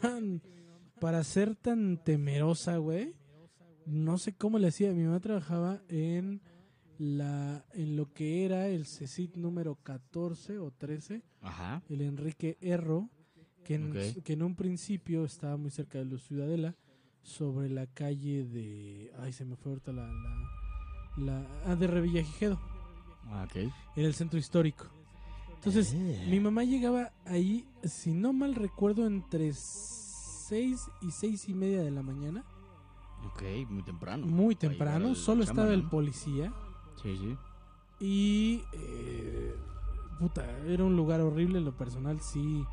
para 1.00 1.24
ser 1.24 1.56
tan 1.56 1.98
temerosa, 2.04 2.78
güey, 2.78 3.14
no 3.86 4.18
sé 4.18 4.34
cómo 4.36 4.58
le 4.60 4.68
hacía. 4.70 4.92
Mi 4.94 5.04
mamá 5.04 5.20
trabajaba 5.20 5.82
en 5.90 6.42
la 6.98 7.66
en 7.74 7.96
lo 7.96 8.12
que 8.14 8.46
era 8.46 8.68
el 8.68 8.86
CECIT 8.86 9.36
número 9.36 9.76
14 9.76 10.60
o 10.60 10.72
13, 10.72 11.24
Ajá. 11.42 11.82
el 11.90 12.02
Enrique 12.02 12.58
Erro, 12.62 13.10
que 13.64 13.76
en, 13.76 13.94
que 14.24 14.34
en 14.34 14.44
un 14.44 14.56
principio 14.56 15.24
estaba 15.26 15.56
muy 15.58 15.72
cerca 15.72 15.98
de 16.00 16.06
la 16.06 16.18
Ciudadela, 16.18 16.76
sobre 17.22 17.70
la 17.70 17.86
calle 17.88 18.44
de... 18.46 19.12
Ay, 19.20 19.34
se 19.34 19.46
me 19.46 19.56
fue 19.56 19.72
ahorita 19.74 19.92
la... 19.92 20.08
la, 20.08 20.50
la 21.18 21.48
ah, 21.66 21.76
de 21.76 21.88
Revillagigedo, 21.88 22.60
Ah, 23.28 23.48
en 23.54 23.72
el 23.96 24.14
centro 24.14 24.40
histórico. 24.40 24.86
Entonces, 25.56 25.94
Eh. 25.94 26.28
mi 26.30 26.40
mamá 26.40 26.64
llegaba 26.64 27.12
ahí, 27.26 27.68
si 27.84 28.14
no 28.14 28.32
mal 28.34 28.56
recuerdo, 28.56 29.06
entre 29.06 29.52
6 29.54 30.90
y 31.02 31.12
seis 31.12 31.48
y 31.50 31.54
media 31.54 31.84
de 31.84 31.92
la 31.92 32.02
mañana. 32.02 32.44
Ok, 33.28 33.44
muy 33.70 33.84
temprano. 33.84 34.26
Muy 34.26 34.56
temprano, 34.56 35.14
solo 35.16 35.44
estaba 35.44 35.74
el 35.74 35.84
policía. 35.84 36.54
Sí, 37.04 37.18
sí. 37.18 37.38
Y. 38.00 38.64
eh, 38.74 39.54
puta, 40.18 40.46
era 40.66 40.84
un 40.86 40.96
lugar 40.96 41.20
horrible. 41.22 41.60
Lo 41.60 41.76
personal, 41.76 42.22
sí. 42.22 42.64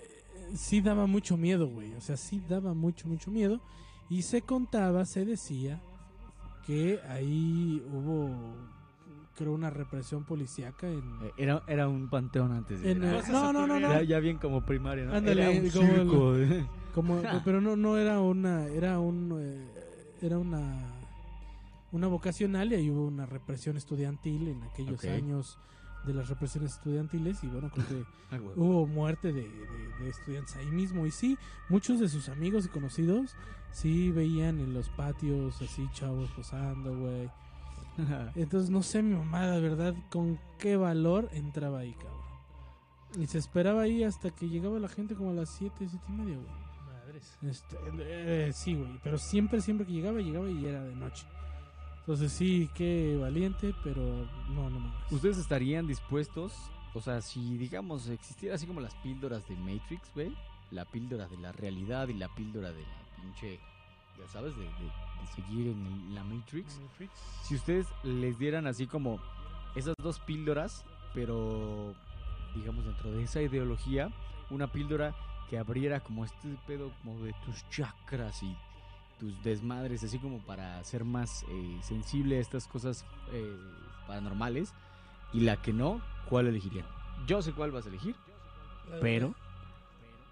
eh, 0.00 0.56
sí 0.56 0.80
daba 0.80 1.06
mucho 1.06 1.36
miedo, 1.36 1.68
güey. 1.68 1.92
O 1.94 2.00
sea, 2.00 2.16
sí 2.16 2.42
daba 2.48 2.72
mucho, 2.74 3.06
mucho 3.08 3.30
miedo. 3.30 3.60
Y 4.08 4.22
se 4.22 4.40
contaba, 4.40 5.04
se 5.04 5.26
decía, 5.26 5.80
que 6.66 6.98
ahí 7.08 7.82
hubo. 7.92 8.30
Creo 9.38 9.52
una 9.52 9.70
represión 9.70 10.24
policíaca 10.24 10.88
en. 10.90 10.98
Eh, 11.22 11.32
Era, 11.36 11.62
era 11.68 11.88
un 11.88 12.08
panteón 12.10 12.50
antes 12.52 12.80
de 12.82 12.90
en, 12.90 13.04
era- 13.04 13.22
no, 13.28 13.52
no, 13.52 13.66
no, 13.68 13.78
no. 13.78 13.88
ya, 13.88 14.02
ya 14.02 14.18
bien 14.18 14.36
como 14.38 14.62
primaria, 14.66 15.04
¿no? 15.06 15.14
Ándale, 15.14 15.42
era 15.42 15.50
un 15.52 15.70
como 15.70 15.86
circo. 15.94 16.68
Como, 16.94 17.22
pero 17.44 17.60
no, 17.60 17.76
no 17.76 17.96
era 17.96 18.20
una, 18.20 18.66
era 18.66 18.98
un, 18.98 19.38
eh, 19.40 19.68
era 20.20 20.36
una, 20.38 20.92
una 21.92 22.06
vocacional 22.08 22.72
y 22.72 22.74
ahí 22.74 22.90
hubo 22.90 23.06
una 23.06 23.24
represión 23.26 23.76
estudiantil 23.76 24.48
en 24.48 24.62
aquellos 24.64 24.98
años 25.14 25.58
de 26.04 26.14
las 26.14 26.28
represiones 26.28 26.72
estudiantiles 26.72 27.44
y 27.44 27.46
bueno, 27.48 27.70
creo 27.70 27.86
que 27.86 28.04
Ah, 28.30 28.38
hubo 28.56 28.86
muerte 28.86 29.32
de, 29.32 29.42
de- 29.42 30.04
de 30.04 30.08
estudiantes 30.10 30.56
ahí 30.56 30.66
mismo 30.66 31.06
y 31.06 31.10
sí, 31.12 31.38
muchos 31.68 32.00
de 32.00 32.08
sus 32.08 32.28
amigos 32.28 32.66
y 32.66 32.68
conocidos 32.68 33.36
sí 33.70 34.10
veían 34.10 34.58
en 34.58 34.74
los 34.74 34.88
patios 34.90 35.62
así 35.62 35.88
chavos 35.92 36.30
posando, 36.32 36.96
güey. 36.96 37.30
Entonces 38.34 38.70
no 38.70 38.82
sé 38.82 39.02
mi 39.02 39.14
mamá, 39.14 39.46
la 39.46 39.58
verdad, 39.58 39.94
con 40.10 40.38
qué 40.58 40.76
valor 40.76 41.28
entraba 41.32 41.80
ahí, 41.80 41.92
cabrón. 41.94 42.18
Y 43.18 43.26
se 43.26 43.38
esperaba 43.38 43.82
ahí 43.82 44.04
hasta 44.04 44.30
que 44.30 44.48
llegaba 44.48 44.78
la 44.78 44.88
gente 44.88 45.14
como 45.14 45.30
a 45.30 45.34
las 45.34 45.48
7, 45.50 45.74
7 45.78 46.04
y 46.08 46.12
media, 46.12 46.36
güey. 46.36 46.48
Madres. 46.86 47.38
Este, 47.42 47.76
eh, 48.00 48.52
sí, 48.52 48.74
güey. 48.74 49.00
Pero 49.02 49.18
siempre, 49.18 49.60
siempre 49.60 49.86
que 49.86 49.92
llegaba, 49.92 50.20
llegaba 50.20 50.48
y 50.50 50.64
era 50.64 50.82
de 50.84 50.94
noche. 50.94 51.26
Entonces 52.00 52.32
sí, 52.32 52.70
qué 52.74 53.18
valiente, 53.20 53.74
pero 53.84 54.02
no, 54.50 54.70
no 54.70 54.80
mames. 54.80 55.12
¿Ustedes 55.12 55.38
estarían 55.38 55.86
dispuestos? 55.86 56.54
O 56.94 57.00
sea, 57.00 57.20
si 57.20 57.58
digamos 57.58 58.08
existiera 58.08 58.54
así 58.54 58.66
como 58.66 58.80
las 58.80 58.94
píldoras 58.96 59.46
de 59.46 59.56
Matrix, 59.56 60.10
güey, 60.14 60.34
la 60.70 60.84
píldora 60.84 61.28
de 61.28 61.36
la 61.36 61.52
realidad 61.52 62.08
y 62.08 62.14
la 62.14 62.28
píldora 62.34 62.72
de 62.72 62.80
la 62.80 63.22
pinche, 63.22 63.60
ya 64.18 64.28
sabes, 64.28 64.56
de, 64.56 64.64
de- 64.64 64.70
de 64.70 65.26
seguir 65.34 65.68
en 65.68 65.86
el- 65.86 66.14
la 66.14 66.24
Matrix. 66.24 66.78
Matrix. 66.80 67.12
Si 67.42 67.54
ustedes 67.54 67.86
les 68.02 68.38
dieran 68.38 68.66
así 68.66 68.86
como 68.86 69.18
esas 69.74 69.94
dos 70.02 70.18
píldoras, 70.20 70.84
pero 71.14 71.94
digamos 72.54 72.84
dentro 72.84 73.10
de 73.12 73.22
esa 73.22 73.40
ideología, 73.42 74.10
una 74.50 74.66
píldora 74.68 75.14
que 75.48 75.58
abriera 75.58 76.00
como 76.00 76.24
este 76.24 76.56
pedo 76.66 76.90
como 77.02 77.22
de 77.22 77.34
tus 77.44 77.68
chakras 77.70 78.42
y 78.42 78.56
tus 79.18 79.42
desmadres, 79.42 80.04
así 80.04 80.18
como 80.18 80.38
para 80.40 80.82
ser 80.84 81.04
más 81.04 81.44
eh, 81.48 81.78
sensible 81.82 82.38
a 82.38 82.40
estas 82.40 82.66
cosas 82.68 83.04
eh, 83.32 83.56
paranormales, 84.06 84.72
y 85.32 85.40
la 85.40 85.56
que 85.60 85.72
no, 85.72 86.00
¿cuál 86.28 86.46
elegirían? 86.46 86.86
Yo 87.26 87.42
sé 87.42 87.52
cuál 87.52 87.70
vas 87.72 87.86
a 87.86 87.88
elegir, 87.88 88.14
pero 89.00 89.34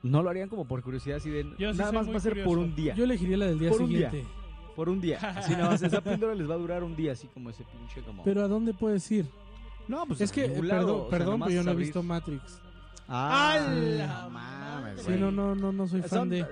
no 0.02 0.22
lo 0.22 0.30
harían 0.30 0.48
como 0.48 0.66
por 0.66 0.82
curiosidad, 0.82 1.16
así 1.18 1.30
de 1.30 1.44
Yo 1.58 1.72
sí 1.72 1.78
nada 1.78 1.90
soy 1.90 1.98
más 1.98 2.06
muy 2.06 2.14
va 2.14 2.18
a 2.18 2.22
ser 2.22 2.34
por 2.34 2.44
curioso. 2.44 2.60
un 2.70 2.74
día. 2.76 2.94
Yo 2.94 3.04
elegiría 3.04 3.36
la 3.36 3.46
del 3.46 3.58
día 3.58 3.70
Por 3.70 3.82
un 3.82 3.88
día. 3.88 4.10
siguiente. 4.10 4.30
Por 4.76 4.88
un 4.88 5.00
día. 5.00 5.18
Así 5.36 5.52
nada 5.52 5.70
más, 5.70 5.82
esa 5.82 6.00
píldora 6.02 6.34
les 6.34 6.48
va 6.48 6.54
a 6.54 6.58
durar 6.58 6.84
un 6.84 6.94
día, 6.94 7.12
así 7.12 7.26
como 7.28 7.50
ese 7.50 7.64
pinche 7.64 8.02
como... 8.02 8.22
Pero 8.24 8.44
¿a 8.44 8.48
dónde 8.48 8.74
puedes 8.74 9.10
ir? 9.10 9.26
no, 9.88 10.04
pues 10.06 10.20
es 10.20 10.30
a 10.30 10.34
que, 10.34 10.48
ningún 10.48 10.64
eh, 10.66 10.68
lado, 10.68 10.86
perdón, 10.86 11.00
o 11.00 11.02
sea, 11.02 11.10
perdón, 11.18 11.32
nomás 11.34 11.48
pero 11.48 11.60
yo 11.60 11.64
no 11.64 11.70
he 11.70 11.74
abrir- 11.74 11.84
visto 11.86 12.02
Matrix. 12.02 12.60
Ah, 13.08 13.52
¡A 13.54 13.60
la 13.60 14.22
no 14.24 14.30
mames, 14.30 15.00
Sí, 15.00 15.06
güey. 15.06 15.20
no, 15.20 15.30
no, 15.30 15.54
no, 15.54 15.72
no 15.72 15.86
soy 15.86 16.00
fan 16.02 16.08
Son- 16.10 16.28
de... 16.28 16.40
eh, 16.40 16.46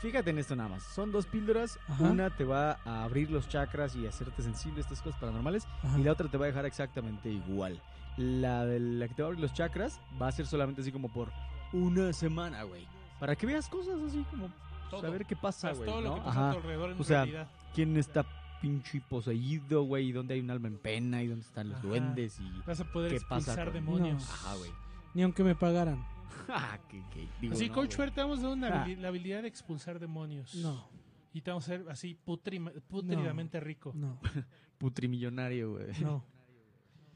Fíjate 0.00 0.30
en 0.30 0.38
esto 0.38 0.54
nada 0.54 0.68
más. 0.68 0.82
Son 0.94 1.10
dos 1.10 1.26
píldoras. 1.26 1.78
Ajá. 1.88 2.04
Una 2.04 2.30
te 2.30 2.44
va 2.44 2.78
a 2.84 3.02
abrir 3.04 3.30
los 3.30 3.48
chakras 3.48 3.96
y 3.96 4.06
hacerte 4.06 4.42
sensible 4.42 4.78
a 4.78 4.82
estas 4.82 5.00
cosas 5.02 5.18
paranormales. 5.18 5.66
Ajá. 5.82 5.98
Y 5.98 6.04
la 6.04 6.12
otra 6.12 6.28
te 6.28 6.36
va 6.36 6.44
a 6.44 6.48
dejar 6.48 6.66
exactamente 6.66 7.30
igual. 7.30 7.80
La 8.18 8.64
de 8.66 8.78
la 8.78 9.08
que 9.08 9.14
te 9.14 9.22
va 9.22 9.28
a 9.28 9.30
abrir 9.30 9.40
los 9.42 9.52
chakras 9.54 9.98
va 10.20 10.28
a 10.28 10.32
ser 10.32 10.46
solamente 10.46 10.82
así 10.82 10.92
como 10.92 11.08
por 11.08 11.32
una 11.72 12.12
semana, 12.12 12.62
güey. 12.64 12.86
Para 13.20 13.34
que 13.36 13.46
veas 13.46 13.68
cosas 13.68 13.98
así 14.06 14.24
como 14.30 14.50
Todo. 14.90 15.00
saber 15.00 15.24
qué 15.26 15.36
pasa, 15.36 15.72
güey. 15.72 15.88
todo 15.88 16.00
lo 16.00 16.14
que 16.16 16.20
pasa 16.20 16.30
Ajá. 16.30 16.48
a 16.48 16.52
tu 16.52 16.58
alrededor 16.58 16.90
en 16.92 17.00
O 17.00 17.04
sea, 17.04 17.18
realidad. 17.24 17.48
¿Quién 17.74 17.96
está 17.96 18.24
pinche 18.60 19.00
poseído, 19.08 19.82
güey? 19.84 20.08
¿Y 20.08 20.12
dónde 20.12 20.34
hay 20.34 20.40
un 20.40 20.50
alma 20.50 20.68
en 20.68 20.78
pena? 20.78 21.22
¿Y 21.22 21.26
dónde 21.28 21.44
están 21.44 21.68
los 21.68 21.78
Ajá. 21.78 21.86
duendes? 21.88 22.38
Y... 22.40 22.50
Vas 22.66 22.80
a 22.80 22.84
poder 22.92 23.12
¿qué 23.12 23.20
pasa 23.20 23.36
expulsar 23.52 23.64
con- 23.66 23.74
demonios. 23.74 24.22
No. 24.22 24.32
Ajá, 24.32 24.54
güey. 24.56 24.70
Ni 25.14 25.22
aunque 25.22 25.42
me 25.44 25.54
pagaran. 25.54 26.04
Ah, 26.48 26.78
qué- 26.88 27.02
qué- 27.12 27.26
digo, 27.40 27.54
Así, 27.54 27.68
no, 27.68 27.74
Coach 27.74 27.96
güey. 27.96 28.08
Fer, 28.08 28.14
te 28.14 28.20
vamos 28.20 28.38
a 28.38 28.42
dar 28.42 28.52
una 28.52 28.68
Ah. 28.68 28.84
habili- 28.86 28.98
la 28.98 29.08
habilidad 29.08 29.42
de 29.42 29.48
expulsar 29.48 29.98
demonios. 29.98 30.54
No, 30.56 30.88
Y 31.32 31.40
te 31.40 31.50
vamos 31.50 31.68
a 31.68 31.74
hacer 31.74 31.86
así 31.90 32.16
putri- 32.24 32.82
putridamente 32.88 33.58
rico. 33.58 33.92
no, 33.94 34.18
Putrimillonario, 34.78 35.72
güey. 35.72 35.86
no. 36.00 36.22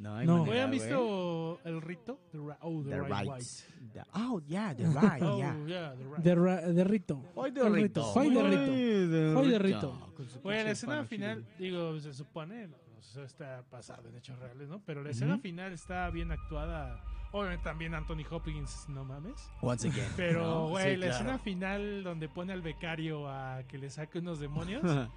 No, 0.01 0.17
hay 0.17 0.27
No. 0.27 0.39
manera, 0.39 0.51
¿Oye, 0.53 0.61
¿Han 0.63 0.69
güey. 0.71 0.81
visto 0.81 1.61
el 1.65 1.83
rito? 1.83 2.19
The, 2.33 2.39
oh, 2.39 2.83
the, 2.83 2.89
The 2.91 3.01
Right 3.03 3.11
rights. 3.29 3.67
White. 3.69 3.93
The- 3.93 4.03
oh, 4.15 4.41
yeah, 4.47 4.75
the 4.75 4.87
right, 4.87 5.23
Oh, 5.23 5.39
yeah. 5.39 5.57
yeah, 5.67 5.95
the 5.95 6.05
right. 6.05 6.19
De, 6.25 6.35
ra- 6.35 6.61
de 6.63 6.85
rito. 6.85 7.23
Hoy 7.35 7.53
El 7.55 7.73
rito. 7.75 8.13
Hoy 8.15 8.31
de 8.35 8.43
rito. 8.43 9.39
Hoy 9.39 9.49
de 9.51 9.59
rito. 9.59 10.13
Oye, 10.43 10.65
la 10.65 10.71
escena 10.71 11.05
final, 11.05 11.45
digo, 11.59 11.99
se 12.01 12.13
supone, 12.15 12.69
no, 12.69 12.77
no 12.95 13.03
sé 13.03 13.13
si 13.21 13.21
está 13.27 13.63
basada 13.71 14.09
en 14.09 14.17
hechos 14.17 14.39
reales, 14.39 14.69
¿no? 14.69 14.81
Pero 14.87 15.03
la 15.03 15.11
escena 15.11 15.39
final 15.39 15.73
está 15.73 16.09
bien 16.11 16.33
actuada. 16.33 17.03
Obviamente 17.33 17.63
también 17.65 17.95
Anthony 17.95 18.25
Hopkins, 18.31 18.89
no 18.89 19.05
mames. 19.05 19.51
Once 19.61 19.87
again. 19.89 20.09
Pero, 20.17 20.43
¿no? 20.45 20.69
güey, 20.71 20.95
Sí, 20.95 20.97
la 20.97 21.07
claro. 21.07 21.13
escena 21.15 21.39
final 21.39 22.03
donde 22.03 22.29
pone 22.29 22.53
al 22.53 22.63
becario 22.63 23.29
a 23.29 23.63
que 23.69 23.79
le 23.79 23.89
saque 23.91 24.19
unos 24.19 24.41
demonios, 24.41 24.83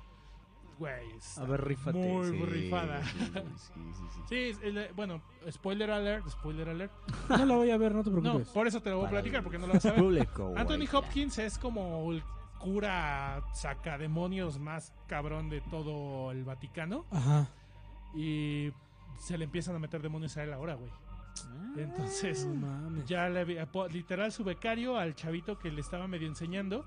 güey, 0.78 1.10
A 1.38 1.44
ver, 1.46 1.64
rifate. 1.66 1.98
muy 1.98 2.26
sí, 2.30 2.46
rifada. 2.46 3.04
Sí, 3.04 3.20
sí, 3.20 3.82
sí. 3.94 4.04
sí. 4.14 4.22
Sí, 4.30 4.36
es- 4.36 4.60
el- 4.64 4.90
bueno, 4.96 5.22
spoiler 5.52 5.92
alert, 5.92 6.28
spoiler 6.30 6.70
alert. 6.70 6.92
No 7.30 7.46
la 7.46 7.56
voy 7.56 7.72
a 7.72 7.78
ver, 7.78 7.94
no 7.96 8.04
te 8.04 8.10
No, 8.12 8.20
preocupes. 8.22 8.48
por 8.50 8.68
eso 8.68 8.82
te 8.82 8.90
lo 8.90 8.98
voy 8.98 9.08
a 9.08 9.10
platicar, 9.10 9.44
porque 9.44 9.58
no 9.58 9.68
lo 9.68 9.74
vas 9.74 9.86
a 9.86 9.92
ver. 9.92 10.00
Público, 10.02 10.54
Anthony. 10.58 10.86
Hopkins 10.92 11.38
es 11.40 11.58
como 11.58 12.12
el 12.12 12.24
cura 12.60 13.44
sacademonios 13.54 14.58
más 14.60 14.94
cabrón 15.08 15.50
de 15.50 15.62
todo 15.62 16.32
el 16.32 16.44
Vaticano. 16.46 17.06
Ajá. 17.12 17.48
Y 18.16 18.72
se 19.20 19.38
le 19.38 19.46
empiezan 19.46 19.76
a 19.76 19.80
meter 19.80 20.02
demonios 20.02 20.38
a 20.38 20.44
él 20.44 20.54
ahora, 20.54 20.76
güey. 20.76 20.92
Entonces, 21.78 22.46
No 22.46 22.54
mames. 22.68 23.06
ya 23.08 23.28
le, 23.30 23.46
literal 23.92 24.32
su 24.32 24.44
becario 24.44 24.98
al 24.98 25.16
chavito 25.16 25.58
que 25.58 25.72
le 25.72 25.82
estaba 25.82 26.08
medio 26.08 26.28
enseñando, 26.28 26.86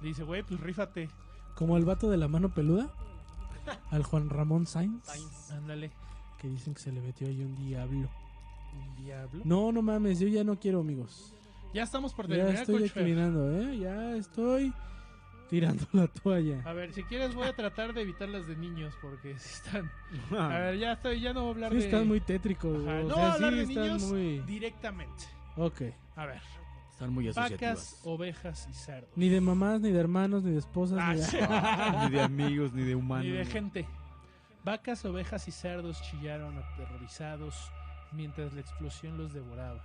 le 0.00 0.08
dice, 0.08 0.22
güey, 0.22 0.42
pues 0.44 0.60
rífate. 0.60 1.08
Como 1.56 1.76
el 1.76 1.84
vato 1.84 2.08
de 2.08 2.16
la 2.16 2.28
mano 2.28 2.48
peluda. 2.50 2.88
Al 3.90 4.02
Juan 4.02 4.28
Ramón 4.30 4.66
Sainz. 4.66 5.50
Ándale. 5.50 5.90
Que 6.38 6.48
dicen 6.48 6.74
que 6.74 6.80
se 6.80 6.92
le 6.92 7.00
metió 7.00 7.26
ahí 7.26 7.42
un 7.42 7.56
diablo. 7.56 8.08
Un 8.74 9.04
diablo. 9.04 9.42
No, 9.44 9.72
no 9.72 9.82
mames, 9.82 10.20
yo 10.20 10.28
ya 10.28 10.44
no 10.44 10.58
quiero 10.58 10.80
amigos. 10.80 11.34
Ya 11.74 11.82
estamos 11.82 12.14
por 12.14 12.26
Ya 12.28 12.36
terminar, 12.36 12.60
estoy 12.62 12.80
Coach 12.80 12.90
Fer. 12.92 13.04
declinando, 13.04 13.52
¿eh? 13.60 13.78
Ya 13.78 14.16
estoy 14.16 14.72
tirando 15.50 15.84
la 15.92 16.06
toalla. 16.06 16.62
A 16.64 16.72
ver, 16.72 16.92
si 16.92 17.02
quieres 17.04 17.34
voy 17.34 17.46
a 17.48 17.54
tratar 17.56 17.92
de 17.94 18.02
evitar 18.02 18.28
las 18.28 18.46
de 18.46 18.56
niños 18.56 18.94
porque 19.02 19.38
si 19.38 19.48
están... 19.54 19.90
A 20.38 20.48
ver, 20.48 20.78
ya 20.78 20.92
estoy, 20.92 21.20
ya 21.20 21.32
no 21.32 21.40
voy 21.40 21.48
a 21.48 21.54
hablar 21.54 21.72
Sí, 21.72 21.78
de... 21.78 21.84
están 21.86 22.06
muy 22.08 22.20
tétricos. 22.20 22.86
Ajá, 22.86 23.00
o 23.00 23.08
no 23.08 23.14
sea, 23.14 23.16
voy 23.16 23.24
a 23.24 23.32
hablar 23.34 23.52
sí 23.52 23.58
de 23.58 23.66
niños 23.66 24.02
muy... 24.04 24.38
directamente. 24.40 25.24
Ok. 25.56 25.82
A 26.16 26.26
ver, 26.26 26.40
Están 26.98 27.12
muy 27.14 27.28
vacas, 27.30 28.00
ovejas 28.04 28.66
y 28.68 28.74
cerdos. 28.74 29.08
Ni 29.14 29.28
de 29.28 29.40
mamás, 29.40 29.80
ni 29.80 29.92
de 29.92 30.00
hermanos, 30.00 30.42
ni 30.42 30.50
de 30.50 30.58
esposas, 30.58 30.98
Ah, 31.00 31.12
ni 31.14 31.20
de... 31.20 31.26
sí. 31.26 31.36
ni 31.36 32.10
de 32.10 32.20
amigos, 32.22 32.72
ni 32.72 32.82
de 32.82 32.96
humanos. 32.96 33.24
Ni 33.24 33.30
de 33.30 33.44
gente. 33.46 33.86
Vacas, 34.64 35.04
ovejas 35.04 35.46
y 35.46 35.52
cerdos 35.52 36.02
chillaron 36.02 36.58
aterrorizados 36.58 37.54
mientras 38.10 38.52
la 38.52 38.60
explosión 38.62 39.16
los 39.16 39.32
devoraba. 39.32 39.80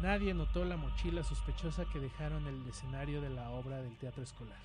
Nadie 0.00 0.32
notó 0.32 0.64
la 0.64 0.78
mochila 0.78 1.22
sospechosa 1.22 1.84
que 1.92 1.98
dejaron 1.98 2.46
en 2.48 2.54
el 2.62 2.68
escenario 2.68 3.20
de 3.20 3.28
la 3.28 3.50
obra 3.50 3.76
del 3.82 3.94
teatro 3.98 4.22
escolar. 4.22 4.56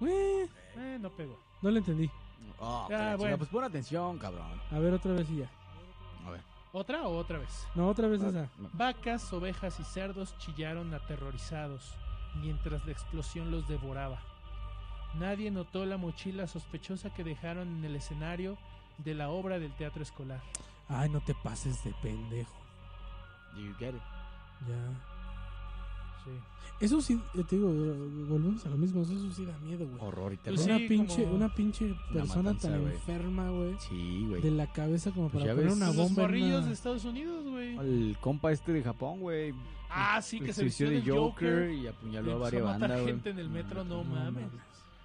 Eh, 0.00 0.48
Eh, 0.78 0.98
no 0.98 1.10
pegó. 1.10 1.38
no 1.60 1.70
lo 1.70 1.76
entendí. 1.76 2.10
Oh, 2.58 2.64
Ah, 2.64 2.86
bueno. 2.88 3.16
chingada, 3.18 3.36
Pues 3.36 3.50
pon 3.50 3.64
atención, 3.64 4.18
cabrón. 4.18 4.46
A 4.70 4.78
ver, 4.78 4.94
otra 4.94 5.12
vez 5.12 5.28
y 5.28 5.40
ya. 5.40 5.50
¿Otra 6.72 7.02
o 7.02 7.16
otra 7.18 7.38
vez? 7.38 7.68
No, 7.74 7.88
otra 7.88 8.08
vez 8.08 8.22
esa. 8.22 8.48
Vacas, 8.72 9.30
ovejas 9.32 9.78
y 9.78 9.84
cerdos 9.84 10.36
chillaron 10.38 10.92
aterrorizados 10.94 11.94
mientras 12.40 12.84
la 12.86 12.92
explosión 12.92 13.50
los 13.50 13.68
devoraba. 13.68 14.22
Nadie 15.14 15.50
notó 15.50 15.84
la 15.84 15.98
mochila 15.98 16.46
sospechosa 16.46 17.12
que 17.12 17.24
dejaron 17.24 17.68
en 17.68 17.84
el 17.84 17.96
escenario 17.96 18.56
de 18.96 19.14
la 19.14 19.28
obra 19.28 19.58
del 19.58 19.74
teatro 19.76 20.02
escolar. 20.02 20.40
Ay, 20.88 21.10
no 21.10 21.20
te 21.20 21.34
pases 21.34 21.84
de 21.84 21.92
pendejo. 22.02 22.56
You 23.54 23.74
get 23.78 23.94
it. 23.94 24.02
Ya. 24.66 25.11
Sí. 26.24 26.30
Eso 26.80 27.00
sí, 27.00 27.20
eh, 27.34 27.44
te 27.48 27.56
digo, 27.56 27.70
eh, 27.70 28.26
volvemos 28.28 28.64
a 28.66 28.70
lo 28.70 28.76
mismo. 28.76 29.02
Eso 29.02 29.14
sí 29.32 29.44
da 29.44 29.56
miedo, 29.58 29.86
güey. 29.86 30.00
Horror 30.00 30.32
y 30.32 30.36
terror. 30.38 30.56
Pues 30.56 30.64
sí, 30.66 30.70
una, 30.70 30.88
pinche, 30.88 31.22
como- 31.24 31.34
una 31.36 31.54
pinche 31.54 31.94
persona 32.12 32.42
matanza, 32.42 32.68
tan 32.70 32.80
güey. 32.82 32.94
enferma, 32.94 33.50
güey. 33.50 33.76
Sí, 33.88 34.26
güey. 34.28 34.42
De 34.42 34.50
la 34.50 34.72
cabeza 34.72 35.10
como 35.12 35.28
Pues 35.28 35.44
para 35.44 35.54
poner 35.54 35.68
ves. 35.68 35.76
una 35.76 35.86
Los 35.88 35.96
bomba 35.96 36.22
en 36.22 36.28
morrillos 36.28 36.58
una- 36.58 36.66
de 36.66 36.72
Estados 36.72 37.04
Unidos, 37.04 37.44
güey. 37.46 37.76
El 37.76 38.16
compa 38.20 38.50
este 38.50 38.72
de 38.72 38.82
Japón, 38.82 39.20
güey. 39.20 39.54
Ah, 39.90 40.20
sí, 40.22 40.40
que 40.40 40.52
se 40.52 40.64
vistió 40.64 40.88
de 40.90 41.00
Joker, 41.02 41.18
Joker. 41.18 41.70
y 41.70 41.86
apuñaló 41.86 42.32
a 42.32 42.38
varias 42.38 42.62
bandas, 42.64 43.04
gente 43.04 43.30
en 43.30 43.38
el 43.38 43.48
metro, 43.50 43.84
no, 43.84 44.02
No 44.02 44.04
mames. 44.04 44.32
mames. 44.32 44.48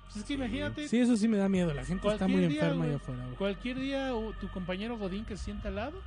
Pues 0.06 0.16
es 0.18 0.24
que 0.24 0.34
imagínate, 0.36 0.88
Sí, 0.88 0.98
eso 1.00 1.16
sí 1.18 1.28
me 1.28 1.36
da 1.38 1.50
miedo. 1.50 1.74
La 1.74 1.84
gente 1.84 2.08
está 2.08 2.28
muy 2.28 2.38
día, 2.48 2.48
enferma 2.48 2.76
güey. 2.78 2.88
allá 2.90 2.96
afuera, 2.98 3.24
güey. 3.26 3.36
cualquier 3.36 3.80
día 3.80 4.12
tu 4.40 4.48
compañero 4.48 4.98
Godín 4.98 5.26
que 5.26 5.36
se 5.38 5.44
sienta 5.44 5.68
al 5.68 5.76
lado, 5.76 6.00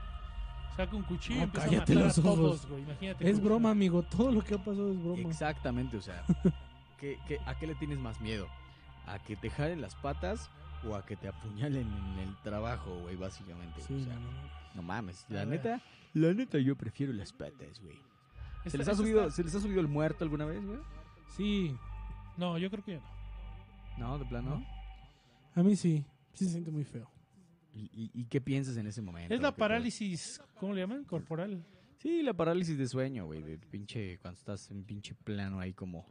saca 0.84 0.96
un 0.96 1.02
cuchillo 1.02 1.36
y 1.36 1.38
No, 1.38 1.44
empieza 1.44 1.66
a 1.66 1.70
cállate 1.70 1.94
matar 1.94 2.06
los 2.06 2.18
a 2.18 2.20
ojos. 2.20 2.36
todos, 2.36 2.66
güey. 2.68 2.82
Imagínate. 2.82 3.30
Es 3.30 3.42
broma, 3.42 3.70
amigo. 3.70 4.02
Todo 4.02 4.30
lo 4.32 4.42
que 4.42 4.54
ha 4.54 4.58
pasado 4.58 4.90
es 4.92 5.02
broma. 5.02 5.28
Exactamente, 5.28 5.96
o 5.96 6.02
sea. 6.02 6.24
¿qué, 6.98 7.18
qué, 7.26 7.38
a 7.46 7.58
qué 7.58 7.66
le 7.66 7.74
tienes 7.76 7.98
más 7.98 8.20
miedo? 8.20 8.46
¿A 9.06 9.18
que 9.18 9.36
te 9.36 9.50
jalen 9.50 9.80
las 9.80 9.94
patas 9.96 10.50
o 10.88 10.94
a 10.94 11.04
que 11.04 11.16
te 11.16 11.28
apuñalen 11.28 11.86
en 11.92 12.18
el 12.28 12.36
trabajo, 12.42 12.94
güey? 13.02 13.16
Básicamente. 13.16 13.80
Sí, 13.80 13.94
o 13.94 14.04
sea, 14.04 14.14
no, 14.14 14.20
no. 14.20 14.30
no 14.76 14.82
mames. 14.82 15.24
La 15.28 15.44
neta, 15.44 15.80
la 16.14 16.32
neta, 16.34 16.58
yo 16.58 16.76
prefiero 16.76 17.12
las 17.12 17.32
patas, 17.32 17.80
güey. 17.82 17.98
¿Se 18.66 18.76
les, 18.76 18.86
ha 18.88 18.94
subido, 18.94 19.22
está- 19.22 19.32
¿Se 19.36 19.42
les 19.44 19.54
ha 19.54 19.60
subido 19.60 19.80
el 19.80 19.88
muerto 19.88 20.22
alguna 20.22 20.44
vez, 20.44 20.64
güey? 20.64 20.78
Sí, 21.36 21.74
No, 22.36 22.58
yo 22.58 22.70
creo 22.70 22.84
que 22.84 22.92
ya 22.92 23.00
no. 23.98 24.08
No, 24.08 24.18
de 24.18 24.24
plano. 24.26 24.64
a 25.54 25.62
mí 25.62 25.76
sí. 25.76 26.04
Sí 26.34 26.44
se 26.44 26.52
siente 26.52 26.70
muy 26.70 26.84
feo. 26.84 27.10
¿Y, 27.74 27.84
y, 27.92 28.10
y 28.14 28.24
qué 28.24 28.40
piensas 28.40 28.76
en 28.76 28.86
ese 28.86 29.02
momento? 29.02 29.32
Es 29.34 29.40
la 29.40 29.54
parálisis, 29.54 30.40
¿cómo 30.58 30.74
le 30.74 30.80
llaman? 30.80 31.04
Corporal. 31.04 31.64
Sí, 31.98 32.22
la 32.22 32.32
parálisis 32.32 32.78
de 32.78 32.88
sueño, 32.88 33.26
güey. 33.26 33.42
De 33.42 33.58
pinche, 33.58 34.18
cuando 34.18 34.38
estás 34.38 34.70
en 34.70 34.84
pinche 34.84 35.14
plano 35.14 35.60
ahí 35.60 35.74
como 35.74 36.06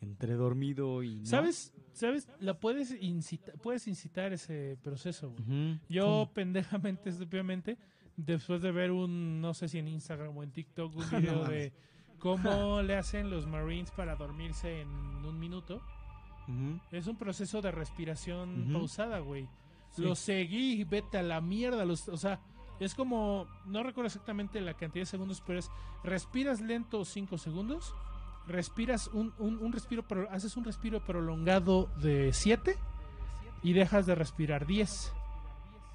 entre 0.00 0.34
dormido 0.34 1.02
y. 1.02 1.20
¿no? 1.20 1.26
¿Sabes? 1.26 1.74
¿Sabes? 1.92 2.28
La 2.38 2.58
puedes 2.58 2.96
incitar, 3.02 3.54
puedes 3.58 3.88
incitar 3.88 4.32
ese 4.32 4.78
proceso, 4.82 5.30
güey. 5.30 5.80
Yo 5.88 6.04
¿Cómo? 6.04 6.32
pendejamente, 6.32 7.10
estúpidamente, 7.10 7.78
después 8.16 8.62
de 8.62 8.70
ver 8.70 8.92
un, 8.92 9.40
no 9.40 9.54
sé 9.54 9.68
si 9.68 9.78
en 9.78 9.88
Instagram 9.88 10.36
o 10.36 10.42
en 10.42 10.52
TikTok, 10.52 10.94
un 10.94 11.10
video 11.20 11.44
de 11.44 11.72
cómo 12.18 12.82
le 12.82 12.94
hacen 12.94 13.28
los 13.30 13.46
Marines 13.46 13.90
para 13.90 14.16
dormirse 14.16 14.82
en 14.82 14.88
un 14.88 15.38
minuto. 15.38 15.82
Es 16.92 17.06
un 17.06 17.16
proceso 17.16 17.62
de 17.62 17.70
respiración 17.70 18.68
pausada, 18.70 19.18
güey. 19.20 19.48
Sí. 19.94 20.02
Lo 20.02 20.14
seguí, 20.14 20.84
vete 20.84 21.18
a 21.18 21.22
la 21.22 21.40
mierda. 21.40 21.84
Los, 21.84 22.08
o 22.08 22.16
sea, 22.16 22.40
es 22.80 22.94
como, 22.94 23.46
no 23.66 23.82
recuerdo 23.82 24.08
exactamente 24.08 24.60
la 24.60 24.74
cantidad 24.74 25.02
de 25.02 25.06
segundos, 25.06 25.42
pero 25.46 25.58
es, 25.58 25.70
respiras 26.02 26.60
lento 26.60 27.04
5 27.04 27.38
segundos, 27.38 27.94
respiras 28.46 29.08
un, 29.08 29.32
un, 29.38 29.58
un 29.58 29.72
respiro, 29.72 30.04
haces 30.30 30.56
un 30.56 30.64
respiro 30.64 31.04
prolongado 31.04 31.88
de 32.02 32.32
7 32.32 32.76
y 33.62 33.72
dejas 33.72 34.06
de 34.06 34.14
respirar 34.14 34.66
10. 34.66 35.12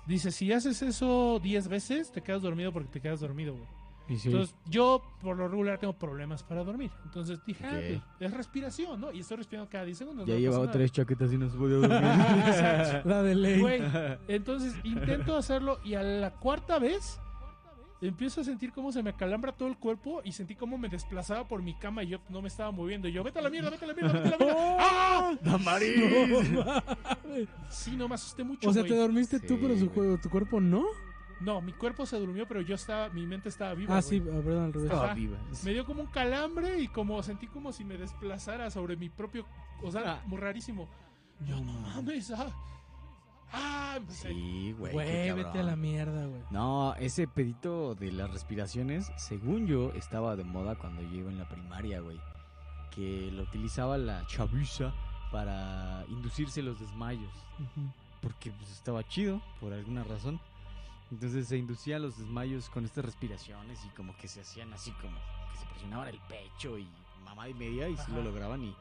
Dice, 0.08 0.32
si 0.32 0.52
haces 0.52 0.82
eso 0.82 1.40
10 1.44 1.68
veces, 1.68 2.12
te 2.12 2.24
quedas 2.24 2.42
dormido 2.42 2.72
porque 2.72 2.90
te 2.90 3.02
quedas 3.02 3.20
dormido, 3.20 3.54
güey. 3.54 3.79
Sí. 4.18 4.30
Entonces, 4.30 4.56
yo 4.66 5.02
por 5.22 5.38
lo 5.38 5.48
regular 5.48 5.78
tengo 5.78 5.94
problemas 5.94 6.44
para 6.44 6.64
dormir. 6.64 6.92
Entonces 7.06 7.40
dije, 7.46 7.66
ah, 7.66 7.72
pues, 7.72 8.02
es 8.20 8.32
respiración, 8.38 9.00
¿no? 9.00 9.12
Y 9.12 9.20
estoy 9.20 9.38
respirando 9.38 9.70
cada 9.70 9.86
10 9.86 9.98
segundos. 9.98 10.28
ya 10.28 10.34
no 10.34 10.40
llevaba 10.40 10.72
tres 10.72 10.92
chaquetas 10.92 11.32
y 11.32 11.38
no 11.38 11.50
se 11.50 11.58
podía 11.58 11.76
dormir. 11.88 13.02
La 13.06 13.24
de 13.24 13.36
ley. 13.36 13.60
Güey, 13.62 13.82
entonces 14.28 14.74
intento 14.84 15.36
hacerlo 15.36 15.80
y 15.84 15.94
a 15.94 16.04
la 16.04 16.32
cuarta 16.32 16.80
vez 16.80 17.20
empiezo 18.02 18.42
a 18.42 18.44
sentir 18.46 18.72
cómo 18.72 18.92
se 18.92 19.04
me 19.04 19.10
acalambra 19.10 19.52
todo 19.52 19.68
el 19.68 19.78
cuerpo 19.78 20.22
y 20.24 20.32
sentí 20.32 20.56
cómo 20.56 20.78
me 20.78 20.88
desplazaba 20.88 21.48
por 21.48 21.62
mi 21.62 21.74
cama 21.76 22.02
y 22.04 22.08
yo 22.08 22.20
no 22.30 22.42
me 22.42 22.48
estaba 22.48 22.72
moviendo. 22.72 23.08
Y 23.08 23.12
yo, 23.12 23.24
vete 23.24 23.40
a 23.40 23.42
la 23.42 23.50
mierda, 23.50 23.70
vete 23.70 23.86
a 23.86 23.88
la 23.90 23.94
mierda, 23.94 24.14
vete 24.14 24.28
a 24.28 24.38
la 24.38 24.46
mierda. 24.46 24.78
¡Ah! 24.80 25.36
¡Damaris! 25.42 26.02
Sí, 27.70 27.96
no 27.96 28.08
me 28.08 28.16
asusté 28.16 28.44
mucho. 28.44 28.70
O 28.70 28.74
sea, 28.74 28.84
te 28.84 28.96
dormiste 28.96 29.40
tú, 29.40 29.56
Sí, 29.56 29.60
pero 29.62 29.78
su 29.78 29.90
juego, 29.90 30.18
tu 30.18 30.30
cuerpo 30.30 30.60
no. 30.62 30.86
No, 31.42 31.62
mi 31.62 31.72
cuerpo 31.74 32.06
se 32.06 32.20
durmió, 32.20 32.48
pero 32.48 32.62
yo 32.62 32.76
estaba, 32.76 33.10
mi 33.10 33.26
mente 33.26 33.48
estaba 33.50 33.74
viva. 33.74 33.98
Ah, 33.98 34.02
güey. 34.02 34.20
sí, 34.20 34.24
ah, 34.30 34.42
perdón, 34.44 34.64
al 34.66 34.74
revés. 34.74 34.92
Ajá. 34.92 35.12
Ah, 35.12 35.14
viva. 35.14 35.38
Me 35.64 35.72
dio 35.74 35.86
como 35.86 36.02
un 36.02 36.08
calambre 36.08 36.80
y 36.80 36.88
como 36.90 37.24
sentí 37.24 37.48
como 37.48 37.72
si 37.72 37.86
me 37.86 37.98
desplazara 37.98 38.70
sobre 38.72 38.98
mi 38.98 39.10
propio. 39.10 39.46
O 39.84 39.92
sea, 39.92 40.16
Ah. 40.16 40.22
muy 40.26 40.38
rarísimo. 40.38 40.90
Yo, 41.46 41.60
no 41.62 41.72
mames, 41.82 42.32
ah. 42.32 42.52
Ah, 43.52 43.96
empecé- 43.98 44.30
Sí, 44.34 44.74
güey. 44.78 44.94
Güey, 44.94 45.08
vete 45.32 45.44
cabrón. 45.44 45.58
a 45.58 45.64
la 45.64 45.76
mierda, 45.76 46.26
güey. 46.28 46.42
No, 46.52 46.94
ese 46.96 47.28
pedito 47.28 47.96
de 47.96 48.12
las 48.12 48.30
respiraciones, 48.32 49.12
según 49.16 49.66
yo, 49.66 49.92
estaba 49.94 50.36
de 50.36 50.44
moda 50.44 50.76
cuando 50.78 51.02
yo 51.02 51.16
iba 51.16 51.32
en 51.32 51.38
la 51.40 51.48
primaria, 51.50 52.00
güey. 52.02 52.20
Que 52.92 53.32
lo 53.32 53.44
utilizaba 53.44 53.98
la 53.98 54.26
chaviza 54.28 54.94
para 55.32 56.04
inducirse 56.10 56.62
los 56.62 56.80
desmayos. 56.80 57.32
Porque 58.22 58.52
pues, 58.52 58.70
estaba 58.72 59.08
chido, 59.08 59.42
por 59.60 59.74
alguna 59.74 60.04
razón. 60.04 60.40
Entonces 61.12 61.48
se 61.48 61.58
inducían 61.58 62.02
los 62.02 62.18
desmayos 62.18 62.70
con 62.70 62.86
estas 62.86 63.06
respiraciones 63.06 63.84
y 63.86 63.90
como 63.90 64.16
que 64.18 64.28
se 64.28 64.42
hacían 64.42 64.72
así 64.74 64.92
como 64.92 65.18
que 65.52 65.58
se 65.60 65.66
presionaban 65.66 66.08
el 66.08 66.20
pecho 66.28 66.78
y 66.78 66.88
mamá 67.24 67.50
y 67.50 67.54
media 67.54 67.90
y 67.90 67.98
sí 67.98 68.12
lo 68.14 68.22
lograban 68.22 68.64
y, 68.64 68.76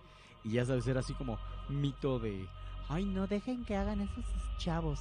y 0.44 0.52
ya 0.52 0.64
sabes, 0.64 0.86
era 0.86 1.00
así 1.00 1.14
como 1.14 1.38
mito 1.68 2.18
de... 2.18 2.46
Ay, 2.88 3.04
no 3.04 3.26
dejen 3.26 3.64
que 3.64 3.76
hagan 3.76 4.00
esos 4.00 4.24
chavos 4.58 4.98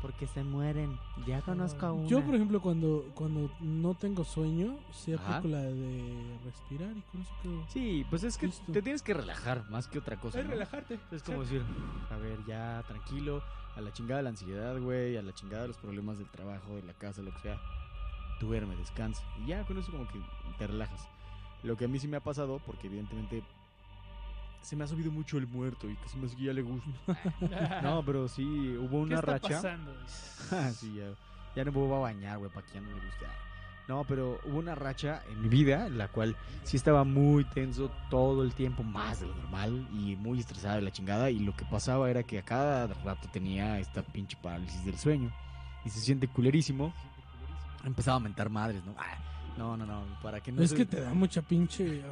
porque 0.00 0.26
se 0.26 0.44
mueren. 0.44 0.98
Ya 1.26 1.40
conozco 1.42 1.86
a 1.86 1.92
una. 1.92 2.08
Yo, 2.08 2.24
por 2.24 2.34
ejemplo, 2.34 2.60
cuando, 2.60 3.10
cuando 3.14 3.50
no 3.60 3.94
tengo 3.94 4.24
sueño, 4.24 4.78
sí 4.92 5.12
aplico 5.12 5.48
la 5.48 5.62
de 5.62 6.38
respirar 6.44 6.96
y 6.96 7.00
con 7.02 7.22
eso 7.22 7.32
quedo. 7.42 7.66
Sí, 7.68 8.06
pues 8.08 8.22
es 8.24 8.36
que 8.36 8.48
te 8.72 8.82
tienes 8.82 9.02
que 9.02 9.14
relajar 9.14 9.68
más 9.70 9.88
que 9.88 9.98
otra 9.98 10.16
cosa. 10.16 10.40
Es 10.40 10.44
¿no? 10.44 10.52
relajarte. 10.52 10.98
Es 11.10 11.22
como 11.22 11.40
decir, 11.40 11.62
a 12.10 12.16
ver, 12.16 12.38
ya 12.46 12.82
tranquilo, 12.86 13.42
a 13.76 13.80
la 13.80 13.92
chingada 13.92 14.22
la 14.22 14.30
ansiedad, 14.30 14.78
güey, 14.80 15.16
a 15.16 15.22
la 15.22 15.34
chingada 15.34 15.66
los 15.66 15.76
problemas 15.76 16.18
del 16.18 16.28
trabajo, 16.28 16.74
de 16.76 16.82
la 16.82 16.94
casa, 16.94 17.22
lo 17.22 17.32
que 17.32 17.40
sea. 17.40 17.60
Duerme, 18.40 18.74
descansa. 18.76 19.22
Y 19.42 19.48
ya 19.48 19.64
con 19.64 19.78
eso 19.78 19.90
como 19.92 20.08
que 20.08 20.20
te 20.58 20.66
relajas. 20.66 21.08
Lo 21.62 21.76
que 21.76 21.84
a 21.84 21.88
mí 21.88 21.98
sí 21.98 22.08
me 22.08 22.16
ha 22.16 22.20
pasado, 22.20 22.60
porque 22.64 22.86
evidentemente 22.86 23.42
se 24.62 24.76
me 24.76 24.84
ha 24.84 24.86
subido 24.88 25.12
mucho 25.12 25.38
el 25.38 25.46
muerto 25.46 25.88
y 25.88 25.96
se 26.06 26.16
me 26.16 26.26
ya 26.28 26.52
le 26.52 26.62
gusta. 26.62 26.90
No, 27.82 28.04
pero 28.04 28.28
sí, 28.28 28.76
hubo 28.76 28.88
¿Qué 28.90 28.96
una 28.96 29.14
está 29.16 29.32
racha. 29.32 29.48
pasando? 29.48 29.92
Sí, 30.74 30.94
ya, 30.94 31.14
ya 31.54 31.64
no 31.64 31.72
me 31.72 31.78
voy 31.78 31.96
a 31.96 32.00
bañar, 32.00 32.38
güey, 32.38 32.50
para 32.50 32.66
que 32.66 32.74
ya 32.74 32.80
no 32.80 32.88
le 32.88 32.94
guste. 32.94 33.26
No, 33.88 34.02
pero 34.04 34.40
hubo 34.44 34.58
una 34.58 34.74
racha 34.74 35.22
en 35.30 35.42
mi 35.42 35.48
vida 35.48 35.86
en 35.86 35.96
la 35.96 36.08
cual 36.08 36.34
sí 36.64 36.76
estaba 36.76 37.04
muy 37.04 37.44
tenso 37.44 37.90
todo 38.10 38.42
el 38.42 38.52
tiempo, 38.52 38.82
más 38.82 39.20
de 39.20 39.26
lo 39.28 39.34
normal, 39.36 39.86
y 39.92 40.16
muy 40.16 40.40
estresada 40.40 40.74
de 40.76 40.82
la 40.82 40.90
chingada. 40.90 41.30
Y 41.30 41.38
lo 41.38 41.54
que 41.54 41.64
pasaba 41.66 42.10
era 42.10 42.24
que 42.24 42.38
a 42.40 42.42
cada 42.42 42.88
rato 42.88 43.28
tenía 43.32 43.78
esta 43.78 44.02
pinche 44.02 44.36
parálisis 44.42 44.84
del 44.84 44.98
sueño. 44.98 45.32
Y 45.84 45.90
se 45.90 46.00
siente 46.00 46.26
culerísimo. 46.26 46.92
Empezaba 47.84 48.16
a 48.16 48.20
mentar 48.20 48.50
madres, 48.50 48.84
¿no? 48.84 48.92
Ah, 48.98 49.16
no, 49.56 49.76
no, 49.76 49.86
no, 49.86 50.02
para 50.20 50.40
que 50.40 50.50
no 50.50 50.62
es 50.62 50.70
se- 50.70 50.76
que 50.76 50.84
te 50.86 51.00
da 51.00 51.14
mucha 51.14 51.40
pinche. 51.42 52.02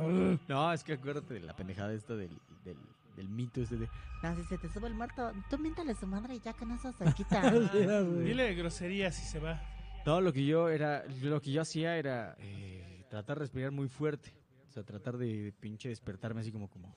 No, 0.47 0.73
es 0.73 0.85
que 0.85 0.93
acuérdate 0.93 1.35
de 1.35 1.41
la 1.41 1.55
pendejada 1.57 1.93
esta 1.93 2.15
del, 2.15 2.31
del, 2.65 2.77
del 3.17 3.29
mito 3.29 3.61
este 3.61 3.77
de... 3.79 3.89
No, 4.23 4.37
si 4.37 4.45
se 4.45 4.59
te 4.59 4.69
sube 4.69 4.87
el 4.87 4.95
muerto, 4.95 5.33
tú 5.51 5.59
miéntale 5.59 5.91
a 5.91 5.95
su 5.97 6.07
madre 6.07 6.37
y 6.37 6.41
ya 6.41 6.53
con 6.53 6.71
eso 6.71 6.93
se 6.93 7.13
quita. 7.15 7.51
Güey. 7.51 8.25
Dile 8.25 8.55
groserías 8.55 9.17
si 9.17 9.25
se 9.27 9.41
va. 9.41 9.61
No, 10.05 10.21
lo 10.21 10.33
que 10.33 10.45
yo 10.45 10.69
era, 10.69 11.05
lo 11.23 11.41
que 11.41 11.51
yo 11.51 11.63
hacía 11.63 11.97
era 11.97 12.37
eh, 12.39 13.05
tratar 13.09 13.39
de 13.39 13.45
respirar 13.45 13.71
muy 13.71 13.89
fuerte. 13.89 14.33
O 14.69 14.73
sea, 14.73 14.83
tratar 14.83 15.17
de, 15.17 15.53
pinche 15.59 15.89
despertarme 15.89 16.41
así 16.41 16.53
como, 16.53 16.69
como, 16.69 16.95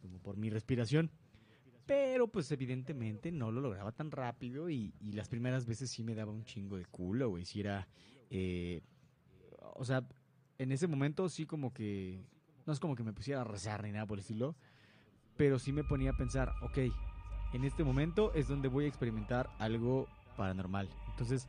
como 0.00 0.18
por 0.18 0.36
mi 0.36 0.50
respiración. 0.50 1.10
Pero 1.86 2.28
pues 2.28 2.52
evidentemente 2.52 3.32
no 3.32 3.50
lo 3.50 3.62
lograba 3.62 3.92
tan 3.92 4.10
rápido 4.10 4.68
y, 4.68 4.92
las 5.12 5.28
primeras 5.28 5.64
veces 5.64 5.90
sí 5.90 6.02
me 6.04 6.14
daba 6.14 6.32
un 6.32 6.44
chingo 6.44 6.76
de 6.76 6.84
culo, 6.84 7.30
güey. 7.30 7.46
Si 7.46 7.62
eh, 8.30 8.82
o 9.74 9.84
sea, 9.86 10.06
en 10.58 10.70
ese 10.70 10.86
momento 10.86 11.30
sí 11.30 11.46
como 11.46 11.72
que, 11.72 12.20
no 12.66 12.74
es 12.74 12.80
como 12.80 12.94
que 12.94 13.04
me 13.04 13.14
pusiera 13.14 13.40
a 13.40 13.44
rezar 13.44 13.84
ni 13.84 13.92
nada 13.92 14.04
por 14.04 14.18
el 14.18 14.20
estilo, 14.20 14.54
pero 15.38 15.58
sí 15.58 15.72
me 15.72 15.84
ponía 15.84 16.10
a 16.10 16.16
pensar, 16.16 16.52
ok, 16.60 16.78
en 17.54 17.64
este 17.64 17.84
momento 17.84 18.34
es 18.34 18.48
donde 18.48 18.68
voy 18.68 18.84
a 18.84 18.88
experimentar 18.88 19.48
algo 19.58 20.08
paranormal. 20.36 20.90
Entonces 21.18 21.48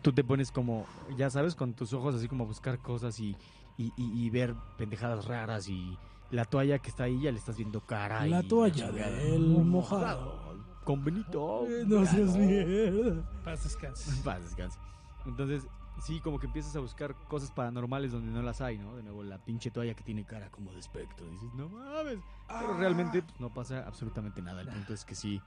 tú 0.00 0.12
te 0.12 0.22
pones 0.22 0.52
como, 0.52 0.86
ya 1.16 1.28
sabes, 1.28 1.56
con 1.56 1.74
tus 1.74 1.92
ojos 1.92 2.14
así 2.14 2.28
como 2.28 2.44
a 2.44 2.46
buscar 2.46 2.78
cosas 2.78 3.18
y, 3.18 3.36
y, 3.76 3.92
y- 3.96 4.26
y 4.26 4.30
ver 4.30 4.54
pendejadas 4.76 5.24
raras 5.24 5.68
y 5.68 5.98
la 6.30 6.44
toalla 6.44 6.78
que 6.78 6.88
está 6.88 7.04
ahí 7.04 7.20
ya 7.22 7.32
le 7.32 7.38
estás 7.38 7.56
viendo 7.56 7.80
cara. 7.80 8.24
La 8.26 8.40
y 8.40 8.48
toalla 8.48 8.92
del 8.92 9.40
mojado. 9.64 10.56
con 10.84 11.04
Benito. 11.04 11.66
Eh, 11.66 11.82
No 11.84 12.06
seas 12.06 12.36
mierda. 12.36 13.22
Paz 13.44 13.64
descanse. 13.64 14.12
Paz, 14.24 14.44
descanse. 14.44 14.78
Entonces, 15.26 15.66
sí, 16.00 16.20
como 16.20 16.38
que 16.38 16.46
empiezas 16.46 16.76
a 16.76 16.80
buscar 16.80 17.16
cosas 17.26 17.50
paranormales 17.50 18.12
donde 18.12 18.30
no 18.30 18.40
las 18.42 18.60
hay, 18.60 18.78
¿no? 18.78 18.94
De 18.94 19.02
nuevo, 19.02 19.24
la 19.24 19.38
pinche 19.38 19.72
toalla 19.72 19.94
que 19.94 20.04
tiene 20.04 20.24
cara 20.24 20.48
como 20.50 20.72
de 20.72 20.78
espectro. 20.78 21.26
Dices, 21.26 21.52
no 21.54 21.68
mames. 21.68 22.20
Pero 22.46 22.74
realmente 22.74 23.22
pues, 23.22 23.40
no 23.40 23.52
pasa 23.52 23.84
absolutamente 23.84 24.40
nada. 24.42 24.60
El 24.62 24.68
punto 24.68 24.94
es 24.94 25.04
que 25.04 25.14
sí, 25.16 25.42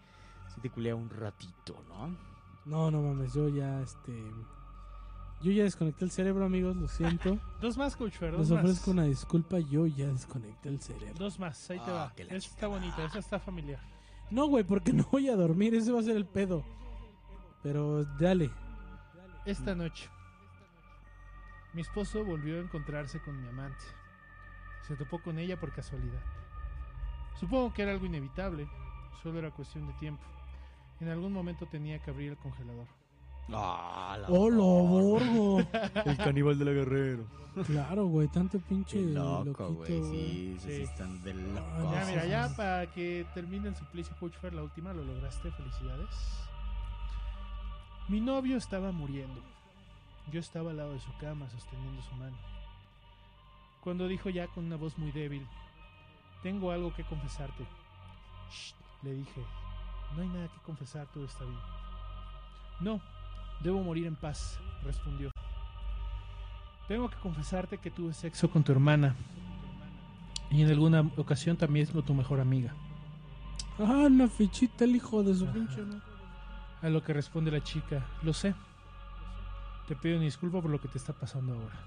sí 0.54 0.60
te 0.62 0.70
culea 0.70 0.94
un 0.96 1.10
ratito, 1.10 1.84
¿no? 1.88 2.14
No, 2.66 2.92
no 2.92 3.02
mames, 3.02 3.34
yo 3.34 3.50
ya, 3.50 3.82
este... 3.82 4.14
Yo 5.42 5.52
ya 5.52 5.64
desconecté 5.64 6.06
el 6.06 6.12
cerebro, 6.12 6.46
amigos, 6.46 6.76
lo 6.76 6.88
siento. 6.88 7.40
Dos 7.62 7.76
más, 7.78 7.96
Coach 7.96 8.14
Fer, 8.18 8.32
dos 8.32 8.42
Les 8.42 8.50
más. 8.52 8.60
ofrezco 8.64 8.92
una 8.92 9.04
disculpa, 9.06 9.58
yo 9.60 9.88
ya 9.88 10.08
desconecté 10.08 10.70
el 10.70 10.80
cerebro. 10.80 11.16
Dos 11.18 11.40
más, 11.40 11.70
ahí 11.72 11.80
te 11.80 11.90
Ah, 11.90 11.94
va. 11.94 12.14
Esa 12.18 12.36
está 12.50 12.68
bonita, 12.68 13.04
esa 13.04 13.20
está 13.20 13.40
familiar. 13.40 13.80
No, 14.30 14.46
güey, 14.46 14.64
porque 14.64 14.94
no 14.94 15.04
voy 15.12 15.30
a 15.30 15.36
dormir, 15.36 15.74
ese 15.74 15.92
va 15.92 16.00
a 16.00 16.04
ser 16.04 16.16
el 16.16 16.26
pedo. 16.28 16.64
Pero 17.64 18.06
dale. 18.20 18.52
Esta 19.46 19.74
noche, 19.74 20.08
mi 21.74 21.82
esposo 21.82 22.24
volvió 22.24 22.58
a 22.58 22.62
encontrarse 22.62 23.20
con 23.22 23.42
mi 23.42 23.48
amante. 23.48 23.84
Se 24.88 24.96
topó 24.96 25.20
con 25.22 25.40
ella 25.40 25.60
por 25.60 25.72
casualidad. 25.74 26.22
Supongo 27.40 27.74
que 27.74 27.82
era 27.82 27.92
algo 27.92 28.06
inevitable, 28.06 28.70
solo 29.24 29.40
era 29.40 29.50
cuestión 29.50 29.88
de 29.88 29.94
tiempo. 29.94 30.22
En 31.02 31.10
algún 31.10 31.34
momento 31.34 31.66
tenía 31.66 32.00
que 32.00 32.12
abrir 32.12 32.32
el 32.32 32.38
congelador. 32.38 32.88
Ah, 33.54 34.18
la 34.22 34.28
¡Hola, 34.30 34.58
Borgo! 34.58 35.60
El 36.06 36.18
caníbal 36.18 36.58
de 36.58 36.66
la 36.66 36.72
guerrero. 36.72 37.26
claro, 37.66 38.06
güey, 38.06 38.28
tanto 38.30 38.60
pinche 38.60 38.98
Qué 39.00 39.06
loco, 39.08 39.74
güey. 39.74 39.88
Sí, 40.04 40.58
sí, 40.60 40.76
sí, 40.76 40.82
están 40.84 41.22
de 41.24 41.32
Ah, 41.32 41.36
locos. 41.36 41.92
Ya, 41.92 42.06
mira, 42.06 42.26
ya 42.28 42.56
para 42.56 42.86
que 42.92 43.26
termine 43.34 43.68
el 43.70 43.76
suplicio 43.76 44.16
Coach 44.20 44.38
Fer, 44.38 44.54
la 44.54 44.64
última, 44.64 44.94
lo 44.94 45.04
lograste, 45.04 45.52
felicidades. 45.52 46.10
Mi 48.08 48.22
novio 48.22 48.56
estaba 48.58 48.92
muriendo. 48.92 49.42
Yo 50.32 50.40
estaba 50.40 50.70
al 50.72 50.78
lado 50.78 50.94
de 50.94 51.00
su 51.00 51.12
cama 51.18 51.50
sosteniendo 51.50 52.02
su 52.04 52.14
mano. 52.16 52.38
Cuando 53.84 54.08
dijo 54.08 54.30
ya 54.30 54.48
con 54.48 54.66
una 54.66 54.76
voz 54.78 54.98
muy 54.98 55.12
débil, 55.12 55.46
tengo 56.44 56.72
algo 56.72 56.94
que 56.94 57.04
confesarte. 57.04 57.66
"Shh", 58.52 58.74
le 59.02 59.14
dije, 59.16 59.42
no 60.16 60.22
hay 60.22 60.28
nada 60.30 60.48
que 60.48 60.60
confesar, 60.64 61.08
todo 61.14 61.26
está 61.26 61.44
bien. 61.46 61.60
No, 62.80 63.02
debo 63.62 63.82
morir 63.84 64.08
en 64.08 64.16
paz, 64.16 64.60
respondió. 64.84 65.32
Tengo 66.88 67.10
que 67.10 67.18
confesarte 67.18 67.78
que 67.78 67.92
tuve 67.92 68.14
sexo 68.14 68.50
con 68.50 68.64
tu 68.64 68.72
hermana 68.72 69.16
y 70.50 70.62
en 70.62 70.70
alguna 70.70 71.10
ocasión 71.18 71.56
también 71.56 71.86
con 71.86 72.04
tu 72.04 72.14
mejor 72.14 72.40
amiga. 72.42 72.74
Ah, 73.80 74.08
una 74.08 74.28
fichita, 74.28 74.84
el 74.84 74.96
hijo 74.96 75.24
de 75.24 75.34
su 75.34 75.46
pinche. 75.48 75.82
madre. 75.82 76.02
A 76.82 76.90
lo 76.90 77.04
que 77.04 77.14
responde 77.14 77.52
la 77.52 77.64
chica, 77.64 78.06
lo 78.24 78.34
sé. 78.34 78.54
Te 79.88 79.96
pido 79.96 80.16
una 80.16 80.26
disculpa 80.26 80.62
por 80.62 80.72
lo 80.72 80.82
que 80.82 80.88
te 80.88 80.98
está 80.98 81.14
pasando 81.14 81.54
ahora. 81.54 81.80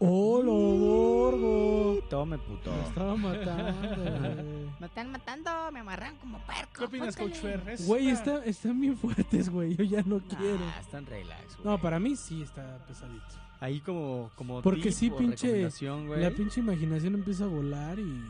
¡Hola, 0.00 0.52
Borgo! 0.52 1.98
Tome, 2.08 2.38
puto. 2.38 2.70
Me 2.72 2.82
estaba 2.88 3.16
matando, 3.16 3.88
güey. 3.96 4.68
Me 4.80 4.86
están 4.86 5.10
matando, 5.10 5.50
me 5.72 5.80
amarran 5.80 6.14
como 6.18 6.38
perco. 6.46 6.70
¿Qué 6.78 6.84
opinas, 6.84 7.16
Coach 7.16 7.32
Póntale. 7.40 7.58
Fer? 7.58 7.70
Es 7.74 7.86
Güey, 7.86 8.04
una- 8.06 8.12
está, 8.14 8.44
están 8.44 8.80
bien 8.80 8.96
fuertes, 8.96 9.48
güey. 9.50 9.74
Yo 9.74 9.82
ya 9.82 10.02
no 10.02 10.20
quiero. 10.20 10.60
Ah, 10.76 10.80
están 10.80 11.04
relax, 11.04 11.56
güey. 11.56 11.64
No, 11.66 11.80
para 11.82 11.98
mí 11.98 12.14
sí 12.14 12.42
está 12.42 12.78
pesadito. 12.86 13.24
Ahí 13.60 13.80
como, 13.80 14.30
como 14.36 14.62
Porque 14.62 14.82
tip 14.82 14.92
sí, 14.92 15.10
o 15.10 15.16
pinche-. 15.16 15.68
La 16.16 16.30
pinche 16.30 16.60
imaginación 16.60 17.14
empieza 17.14 17.44
a 17.44 17.48
volar 17.48 17.98
y. 17.98 18.22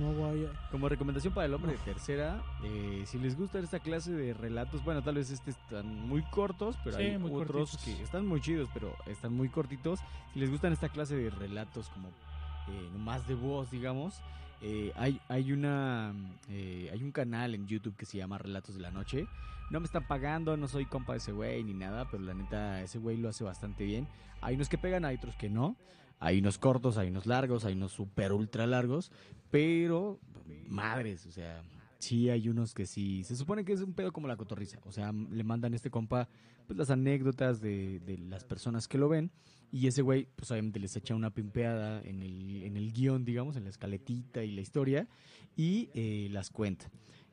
No 0.00 0.12
voy 0.12 0.46
a. 0.46 0.70
Como 0.70 0.88
recomendación 0.88 1.34
para 1.34 1.46
el 1.46 1.54
hombre 1.54 1.72
de 1.72 1.78
tercera, 1.78 2.42
eh, 2.64 3.04
si 3.06 3.18
les 3.18 3.36
gusta 3.36 3.58
esta 3.58 3.80
clase 3.80 4.12
de 4.12 4.32
relatos, 4.34 4.82
bueno, 4.84 5.02
tal 5.02 5.16
vez 5.16 5.30
este 5.30 5.50
están 5.50 6.08
muy 6.08 6.22
cortos, 6.22 6.76
pero 6.82 6.96
Sí, 6.96 7.02
hay 7.02 7.16
otros 7.16 7.70
cortitos. 7.70 7.84
que 7.84 8.02
están 8.02 8.26
muy 8.26 8.40
chidos, 8.40 8.68
pero 8.72 8.96
están 9.06 9.32
muy 9.34 9.48
cortitos. 9.48 10.00
Si 10.32 10.40
les 10.40 10.50
gustan 10.50 10.72
esta 10.72 10.88
clase 10.88 11.14
de 11.16 11.30
relatos 11.30 11.88
como 11.90 12.08
eh, 12.08 12.98
más 12.98 13.28
de 13.28 13.34
voz, 13.34 13.70
digamos, 13.70 14.20
eh, 14.62 14.92
hay, 14.96 15.20
hay 15.28 15.52
una 15.52 16.12
eh, 16.48 16.90
hay 16.92 17.02
un 17.02 17.12
canal 17.12 17.54
en 17.54 17.66
YouTube 17.66 17.96
que 17.96 18.04
se 18.06 18.18
llama 18.18 18.38
Relatos 18.38 18.74
de 18.74 18.80
la 18.80 18.90
Noche. 18.90 19.26
No 19.70 19.80
me 19.80 19.86
están 19.86 20.06
pagando, 20.06 20.56
no 20.56 20.66
soy 20.66 20.84
compa 20.86 21.12
de 21.12 21.18
ese 21.18 21.32
güey 21.32 21.62
ni 21.62 21.74
nada, 21.74 22.06
pero 22.10 22.22
la 22.22 22.34
neta 22.34 22.82
ese 22.82 22.98
güey 22.98 23.16
lo 23.16 23.28
hace 23.28 23.44
bastante 23.44 23.84
bien. 23.84 24.08
Hay 24.40 24.54
unos 24.56 24.68
que 24.68 24.78
pegan, 24.78 25.04
hay 25.04 25.16
otros 25.16 25.36
que 25.36 25.48
no. 25.48 25.76
Hay 26.20 26.38
unos 26.38 26.58
cortos, 26.58 26.96
hay 26.98 27.08
unos 27.08 27.26
largos, 27.26 27.64
hay 27.64 27.72
unos 27.72 27.92
super 27.92 28.32
ultra 28.32 28.66
largos, 28.66 29.10
pero 29.50 30.20
madres, 30.68 31.26
o 31.26 31.32
sea, 31.32 31.62
sí 31.98 32.30
hay 32.30 32.48
unos 32.48 32.74
que 32.74 32.86
sí, 32.86 33.24
se 33.24 33.34
supone 33.36 33.64
que 33.64 33.72
es 33.72 33.80
un 33.80 33.94
pedo 33.94 34.12
como 34.12 34.28
la 34.28 34.36
cotorriza, 34.36 34.78
o 34.84 34.92
sea, 34.92 35.12
le 35.12 35.44
mandan 35.44 35.72
a 35.72 35.76
este 35.76 35.90
compa 35.90 36.28
pues 36.66 36.78
las 36.78 36.90
anécdotas 36.90 37.60
de, 37.60 38.00
de 38.00 38.16
las 38.18 38.44
personas 38.44 38.86
que 38.86 38.96
lo 38.98 39.08
ven 39.08 39.30
y 39.72 39.86
ese 39.86 40.02
güey 40.02 40.28
pues 40.36 40.50
obviamente 40.50 40.78
les 40.78 40.94
echa 40.96 41.14
una 41.14 41.30
pimpeada 41.30 42.00
en 42.02 42.22
el, 42.22 42.62
en 42.64 42.76
el 42.76 42.92
guion, 42.92 43.24
digamos, 43.24 43.56
en 43.56 43.64
la 43.64 43.70
escaletita 43.70 44.44
y 44.44 44.52
la 44.52 44.60
historia 44.60 45.08
y 45.56 45.88
eh, 45.94 46.28
las 46.30 46.50
cuenta. 46.50 46.90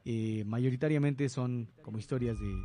Eh, 0.09 0.43
mayoritariamente 0.45 1.27
son 1.27 1.67
como 1.81 1.99
historias 1.99 2.39
de, 2.39 2.47
de- 2.47 2.61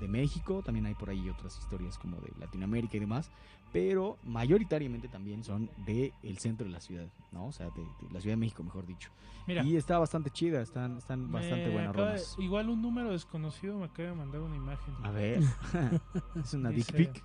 de 0.00 0.08
México, 0.08 0.62
también 0.62 0.84
hay 0.86 0.94
por 0.94 1.08
ahí 1.10 1.28
otras 1.30 1.56
historias 1.58 1.96
como 1.96 2.20
de 2.20 2.30
Latinoamérica 2.38 2.96
y 2.96 3.00
demás, 3.00 3.30
pero 3.72 4.18
mayoritariamente 4.24 5.08
también 5.08 5.42
son 5.42 5.70
de 5.86 6.12
el 6.22 6.38
centro 6.38 6.66
de 6.66 6.72
la 6.72 6.80
ciudad, 6.80 7.06
¿no? 7.32 7.46
O 7.46 7.52
sea, 7.52 7.70
de, 7.70 7.82
de 7.82 8.12
la 8.12 8.20
Ciudad 8.20 8.34
de 8.34 8.40
México, 8.40 8.62
mejor 8.62 8.86
dicho. 8.86 9.10
Mira, 9.46 9.64
Y 9.64 9.76
está 9.76 9.98
bastante 9.98 10.30
chida, 10.30 10.60
están, 10.60 10.98
están 10.98 11.32
bastante 11.32 11.70
buenas 11.70 11.96
rolas. 11.96 12.36
Igual 12.38 12.68
un 12.68 12.80
número 12.80 13.10
desconocido 13.10 13.78
me 13.78 13.86
acaba 13.86 14.10
de 14.10 14.14
mandar 14.14 14.40
una 14.40 14.56
imagen. 14.56 14.94
A 15.02 15.10
ver, 15.10 15.42
es 16.36 16.54
una 16.54 16.70
dick 16.70 16.92
pic. 16.92 17.24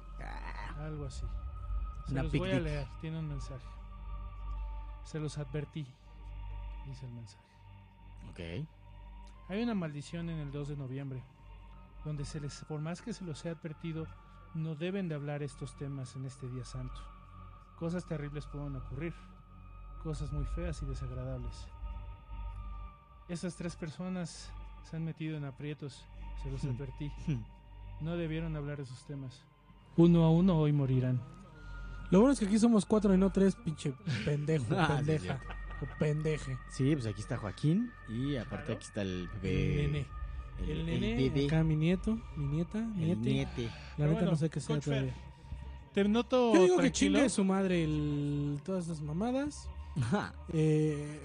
Algo 0.79 1.05
así. 1.05 1.25
Se 2.05 2.13
Una 2.13 2.23
los 2.23 2.33
voy 2.33 2.51
a 2.51 2.59
leer. 2.59 2.87
Tiene 3.01 3.19
un 3.19 3.27
mensaje. 3.27 3.65
Se 5.03 5.19
los 5.19 5.37
advertí. 5.37 5.85
Dice 6.87 7.05
el 7.05 7.13
mensaje. 7.13 7.43
Ok. 8.29 8.67
Hay 9.49 9.61
una 9.61 9.75
maldición 9.75 10.29
en 10.29 10.39
el 10.39 10.51
2 10.51 10.69
de 10.69 10.77
noviembre, 10.77 11.21
donde 12.03 12.25
se 12.25 12.39
les, 12.39 12.65
por 12.65 12.81
más 12.81 13.01
que 13.01 13.13
se 13.13 13.23
los 13.23 13.45
he 13.45 13.49
advertido, 13.49 14.07
no 14.57 14.75
deben 14.75 15.07
de 15.07 15.15
hablar 15.15 15.43
estos 15.43 15.75
temas 15.77 16.15
en 16.15 16.25
este 16.25 16.47
día 16.49 16.65
santo. 16.65 16.99
Cosas 17.79 18.05
terribles 18.05 18.45
pueden 18.47 18.75
ocurrir, 18.75 19.13
cosas 20.03 20.31
muy 20.31 20.45
feas 20.45 20.81
y 20.81 20.85
desagradables. 20.85 21.67
Estas 23.29 23.55
tres 23.55 23.75
personas 23.75 24.51
se 24.89 24.95
han 24.95 25.05
metido 25.05 25.37
en 25.37 25.45
aprietos, 25.45 26.03
se 26.43 26.49
los 26.51 26.63
Hmm. 26.63 26.69
advertí. 26.69 27.11
No 28.01 28.15
debieron 28.15 28.55
hablar 28.55 28.77
de 28.77 28.83
esos 28.83 29.03
temas. 29.05 29.43
Uno 29.95 30.23
a 30.23 30.31
uno 30.31 30.57
hoy 30.57 30.71
morirán. 30.71 31.19
Lo 32.09 32.19
bueno 32.19 32.33
es 32.33 32.39
que 32.39 32.45
aquí 32.45 32.57
somos 32.59 32.85
cuatro 32.85 33.13
y 33.13 33.17
no 33.17 33.31
tres, 33.31 33.55
pinche 33.55 33.93
pendejo, 34.23 34.65
Ah, 34.77 34.87
sí, 34.99 35.05
pendeja. 35.05 35.39
o 35.81 35.99
pendeje. 35.99 36.57
Sí, 36.69 36.93
pues 36.95 37.05
aquí 37.05 37.21
está 37.21 37.37
Joaquín 37.37 37.91
y 38.07 38.37
aparte 38.37 38.73
aquí 38.73 38.85
está 38.85 39.01
el 39.01 39.29
El 39.33 39.39
bebé. 39.41 39.87
nene. 39.87 40.05
El, 40.63 40.89
El 40.89 41.01
nene, 41.01 41.45
acá 41.45 41.63
mi 41.63 41.75
nieto, 41.75 42.17
mi 42.35 42.45
nieta, 42.47 42.79
el 42.79 42.95
niete. 42.97 43.29
niete. 43.29 43.69
La 43.97 44.05
neta 44.05 44.13
bueno, 44.19 44.31
no 44.31 44.37
sé 44.37 44.49
qué 44.49 44.59
sea 44.59 44.79
todavía. 44.79 45.13
Te 45.93 46.03
noto 46.07 46.53
Yo 46.53 46.61
digo 46.63 46.77
que 46.77 46.91
chingue 46.91 47.29
su 47.29 47.43
madre 47.43 47.83
el, 47.83 48.59
todas 48.65 48.85
esas 48.85 49.01
mamadas. 49.01 49.67
Ajá. 49.99 50.33
Eh, 50.53 51.19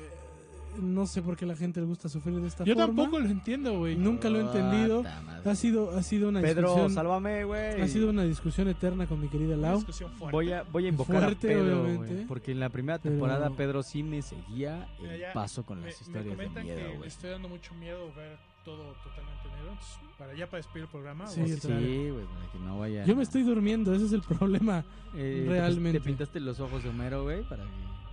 no 0.80 1.06
sé 1.06 1.20
por 1.20 1.36
qué 1.36 1.44
la 1.44 1.54
gente 1.54 1.80
le 1.80 1.86
gusta 1.86 2.08
sufrir 2.08 2.40
de 2.40 2.48
esta 2.48 2.64
Yo 2.64 2.72
forma. 2.74 2.86
tampoco 2.86 3.18
lo 3.18 3.28
entiendo, 3.28 3.76
güey. 3.78 3.94
Nunca 3.96 4.30
lo 4.30 4.38
he 4.38 4.40
entendido. 4.42 4.98
Puta 4.98 5.20
madre. 5.20 5.50
Ha 5.50 5.54
sido, 5.54 5.90
ha 5.94 6.02
sido 6.02 6.30
una 6.30 6.40
Pedro, 6.40 6.62
discusión. 6.68 6.94
sálvame, 6.94 7.44
güey. 7.44 7.80
Ha 7.82 7.88
sido 7.88 8.08
una 8.08 8.22
discusión 8.24 8.68
eterna 8.68 9.06
con 9.06 9.20
mi 9.20 9.28
querida 9.28 9.54
Una 9.56 9.68
Lau. 9.68 9.76
discusión 9.76 10.10
fuerte. 10.12 10.32
Voy 10.34 10.52
a, 10.52 10.62
voy 10.62 10.86
a 10.86 10.88
invocar 10.88 11.22
Fuerte, 11.24 11.46
a 11.48 11.50
Pedro, 11.58 11.82
obviamente. 11.82 12.14
güey, 12.14 12.26
porque 12.26 12.52
en 12.52 12.60
la 12.60 12.70
primera 12.70 12.98
Pero- 12.98 13.12
temporada 13.12 13.50
Pedro 13.50 13.82
sí 13.82 14.02
me 14.02 14.22
seguía 14.22 14.88
el 15.02 15.22
paso 15.34 15.66
con 15.66 15.80
me, 15.80 15.86
las 15.88 15.96
me 16.00 16.00
historias 16.06 16.24
de 16.24 16.30
comentan 16.30 16.64
miedo, 16.64 16.80
güey. 16.96 17.08
estoy 17.08 17.30
dando 17.30 17.48
mucho 17.50 17.74
miedo 17.74 18.10
ver 18.16 18.38
todo 18.64 18.94
totalmente 19.04 19.48
negro. 19.48 19.72
Entonces, 19.72 19.98
para 20.18 20.34
ya 20.34 20.46
para 20.46 20.58
despedir 20.58 20.84
el 20.84 20.88
programa. 20.90 21.26
Sí, 21.26 21.46
Sí, 21.46 21.68
güey, 22.10 22.24
para 22.26 22.52
que 22.52 22.58
no 22.58 22.78
vaya. 22.78 23.04
Yo 23.04 23.16
me 23.16 23.22
estoy 23.22 23.42
durmiendo, 23.42 23.94
ese 23.94 24.06
es 24.06 24.12
el 24.12 24.22
problema. 24.22 24.84
Eh, 25.14 25.44
te- 25.46 25.50
realmente. 25.50 25.98
Te 26.00 26.04
pintaste 26.04 26.40
los 26.40 26.60
ojos 26.60 26.82
de 26.82 26.88
Homero, 26.90 27.22
güey, 27.24 27.42
para 27.48 27.64
que, 27.64 27.70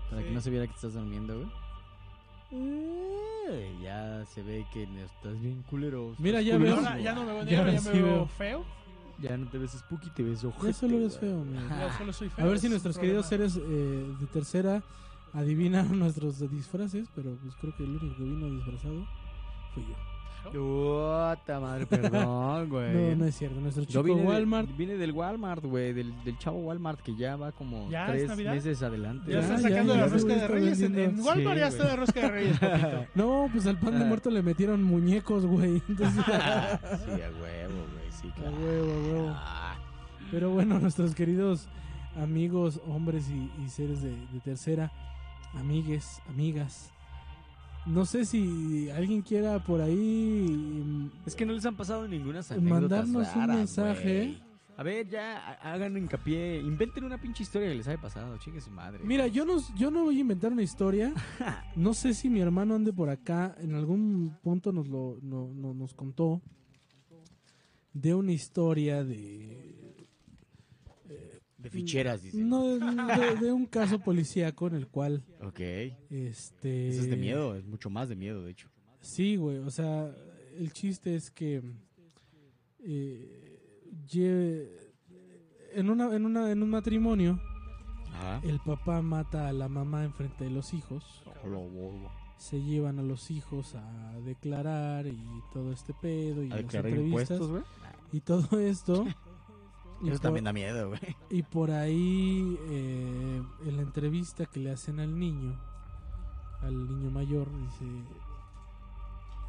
para 0.09 0.23
que 0.23 0.31
no 0.31 0.41
se 0.41 0.49
viera 0.49 0.65
que 0.67 0.73
estás 0.73 0.93
durmiendo, 0.93 1.35
güey. 1.37 1.49
Eh, 2.51 3.75
ya 3.81 4.25
se 4.25 4.41
ve 4.41 4.65
que 4.73 4.83
estás 5.03 5.39
bien 5.39 5.63
culero. 5.69 6.15
Mira, 6.17 6.41
ya 6.41 6.57
veo-. 6.57 6.75
Ahora 6.75 6.99
ya 6.99 7.13
no 7.13 7.23
me 7.23 7.33
veo 7.33 7.43
Ya 7.45 7.57
negro, 7.63 7.71
ya 7.73 7.79
sí 7.79 7.89
me 7.89 7.93
veo 8.01 8.05
veo. 8.15 8.27
feo. 8.27 8.65
Ya 9.19 9.37
no 9.37 9.47
te 9.49 9.57
ves 9.57 9.71
spooky, 9.71 10.09
te 10.11 10.23
ves 10.23 10.43
ojete. 10.45 10.67
Ya 10.67 10.73
solo 10.73 10.97
eres 10.97 11.19
feo. 11.19 11.45
Yo 11.45 11.97
solo 11.97 12.13
soy 12.13 12.29
feo. 12.29 12.45
A 12.45 12.47
ver 12.47 12.59
si 12.59 12.67
es 12.67 12.71
nuestros 12.71 12.97
queridos 12.97 13.25
seres 13.25 13.57
eh, 13.57 14.15
de 14.19 14.25
tercera 14.27 14.81
adivinaron 15.33 15.99
nuestros 15.99 16.39
disfraces, 16.49 17.07
pero 17.13 17.35
pues 17.35 17.53
creo 17.59 17.75
que 17.75 17.83
el 17.83 17.89
único 17.97 18.15
que 18.17 18.23
vino 18.23 18.49
disfrazado 18.49 19.05
fui 19.73 19.83
yo. 19.83 19.95
Puta 20.51 21.59
madre, 21.59 21.85
perdón, 21.85 22.69
güey. 22.69 22.93
No, 23.11 23.15
no 23.17 23.25
es 23.25 23.35
cierto. 23.35 23.59
Nuestro 23.59 23.83
Yo 23.83 24.01
chico 24.01 24.03
vine, 24.03 24.21
de- 24.21 24.27
Walmart. 24.27 24.77
vine 24.77 24.97
del 24.97 25.11
Walmart, 25.11 25.63
güey, 25.63 25.93
del, 25.93 26.13
del 26.23 26.37
chavo 26.37 26.59
Walmart 26.59 27.01
que 27.01 27.15
ya 27.15 27.35
va 27.35 27.51
como 27.51 27.89
¿Ya 27.89 28.13
es 28.15 28.25
tres 28.25 28.37
meses 28.37 28.81
adelante. 28.83 29.31
Ya, 29.31 29.39
Ya, 29.39 29.39
está 29.41 29.55
ya, 29.57 29.61
sacando 29.69 29.95
ya, 29.95 30.01
la 30.01 30.07
rosca 30.07 30.35
de 30.35 30.47
reyes. 30.47 30.81
En, 30.81 31.19
Walmart 31.19 31.53
Sí, 31.55 31.59
ya 31.59 31.67
está 31.67 31.87
de 31.87 31.95
rosca 31.95 32.19
de 32.21 32.29
reyes. 32.29 32.59
No, 33.15 33.49
pues 33.51 33.65
al 33.67 33.77
pan 33.79 33.97
de 33.97 34.05
Ah. 34.05 34.07
muerto 34.07 34.29
le 34.29 34.41
metieron 34.41 34.83
muñecos, 34.83 35.45
güey. 35.45 35.81
Entonces, 35.87 36.23
sí, 36.25 36.31
a 36.31 37.29
huevo, 37.41 37.85
güey, 37.93 38.11
sí, 38.21 38.29
a 38.29 38.33
claro. 38.33 38.55
huevo, 38.57 38.91
a 38.91 38.97
huevo. 39.13 39.29
Ah, 39.35 39.75
Pero 40.31 40.49
bueno, 40.51 40.79
nuestros 40.79 41.13
queridos 41.15 41.67
amigos, 42.21 42.81
hombres 42.87 43.29
y, 43.29 43.49
y 43.63 43.69
seres 43.69 44.01
de, 44.01 44.09
de 44.11 44.39
tercera, 44.43 44.91
amigues, 45.53 46.21
amigas. 46.29 46.91
No 47.85 48.05
sé 48.05 48.25
si 48.25 48.89
alguien 48.91 49.21
quiera 49.21 49.63
por 49.63 49.81
ahí 49.81 51.09
Es 51.25 51.35
que 51.35 51.45
no 51.45 51.53
les 51.53 51.65
han 51.65 51.75
pasado 51.75 52.07
ninguna 52.07 52.41
Mandarnos 52.61 53.27
un 53.35 53.55
mensaje. 53.55 54.37
A 54.77 54.83
ver, 54.83 55.09
ya 55.09 55.37
ha- 55.37 55.73
hagan 55.73 55.97
hincapié, 55.97 56.59
inventen 56.61 57.03
una 57.03 57.19
pinche 57.19 57.43
historia 57.43 57.67
que 57.67 57.75
les 57.75 57.87
haya 57.89 57.99
pasado, 57.99 58.37
chingue 58.37 58.61
su 58.61 58.71
madre. 58.71 58.99
Mira, 59.03 59.27
yo 59.27 59.43
no, 59.43 59.57
yo 59.75 59.91
no 59.91 60.03
voy 60.05 60.17
a 60.17 60.21
inventar 60.21 60.53
una 60.53 60.61
historia. 60.63 61.13
No 61.75 61.93
sé 61.93 62.13
si 62.13 62.29
mi 62.29 62.39
hermano 62.39 62.75
ande 62.75 62.93
por 62.93 63.09
acá. 63.09 63.55
En 63.59 63.73
algún 63.75 64.37
punto 64.41 64.71
nos 64.71 64.87
lo 64.87 65.17
no- 65.21 65.51
no- 65.53 65.73
nos 65.73 65.93
contó 65.93 66.41
de 67.93 68.13
una 68.15 68.31
historia 68.31 69.03
de 69.03 69.78
de 71.59 71.69
ficheras, 71.69 72.23
dice. 72.23 72.37
no 72.37 72.63
de, 72.65 73.51
un 73.51 73.65
caso 73.65 73.99
policíaco 73.99 74.67
en 74.67 74.75
el 74.75 74.87
cual 74.87 75.23
Ok. 75.41 75.59
este 76.09 76.89
Eso 76.89 77.01
es 77.01 77.09
de 77.09 77.17
miedo, 77.17 77.55
es 77.55 77.65
mucho 77.65 77.89
más 77.89 78.09
de 78.09 78.15
miedo, 78.15 78.43
de 78.43 78.51
hecho. 78.51 78.69
Sí, 79.01 79.35
güey. 79.35 79.57
O 79.57 79.69
sea, 79.69 80.13
el 80.57 80.71
chiste 80.73 81.15
es 81.15 81.31
que 81.31 81.61
eh, 82.79 83.45
en 85.73 85.89
una 85.89 86.15
en 86.15 86.25
una 86.25 86.51
en 86.51 86.63
un 86.63 86.69
matrimonio 86.69 87.39
Ajá. 88.13 88.41
el 88.43 88.59
papá 88.59 89.01
mata 89.01 89.47
a 89.47 89.53
la 89.53 89.69
mamá 89.69 90.03
enfrente 90.03 90.45
de 90.45 90.49
los 90.49 90.73
hijos. 90.73 91.23
se 92.37 92.61
llevan 92.61 92.99
a 92.99 93.03
los 93.03 93.31
hijos 93.31 93.75
a 93.75 94.13
declarar 94.25 95.07
y 95.07 95.19
todo 95.53 95.71
este 95.73 95.93
pedo 95.93 96.43
y 96.43 96.51
A 96.51 96.59
entrevistas 96.59 97.41
y 98.11 98.21
todo 98.21 98.59
esto 98.59 99.05
y, 100.01 100.07
Eso 100.07 100.13
por, 100.13 100.19
también 100.21 100.45
da 100.45 100.53
miedo, 100.53 100.87
güey. 100.89 100.99
y 101.29 101.43
por 101.43 101.71
ahí 101.71 102.57
eh, 102.69 103.41
en 103.65 103.75
la 103.77 103.81
entrevista 103.83 104.45
que 104.45 104.59
le 104.59 104.71
hacen 104.71 104.99
al 104.99 105.17
niño 105.19 105.59
al 106.61 106.87
niño 106.87 107.09
mayor 107.11 107.47
dice 107.57 107.85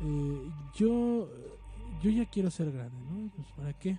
eh, 0.01 0.51
yo 0.75 1.29
yo 2.03 2.11
ya 2.11 2.25
quiero 2.27 2.51
ser 2.51 2.73
grande 2.73 2.97
no 3.11 3.31
pues 3.35 3.49
para 3.53 3.73
qué 3.75 3.99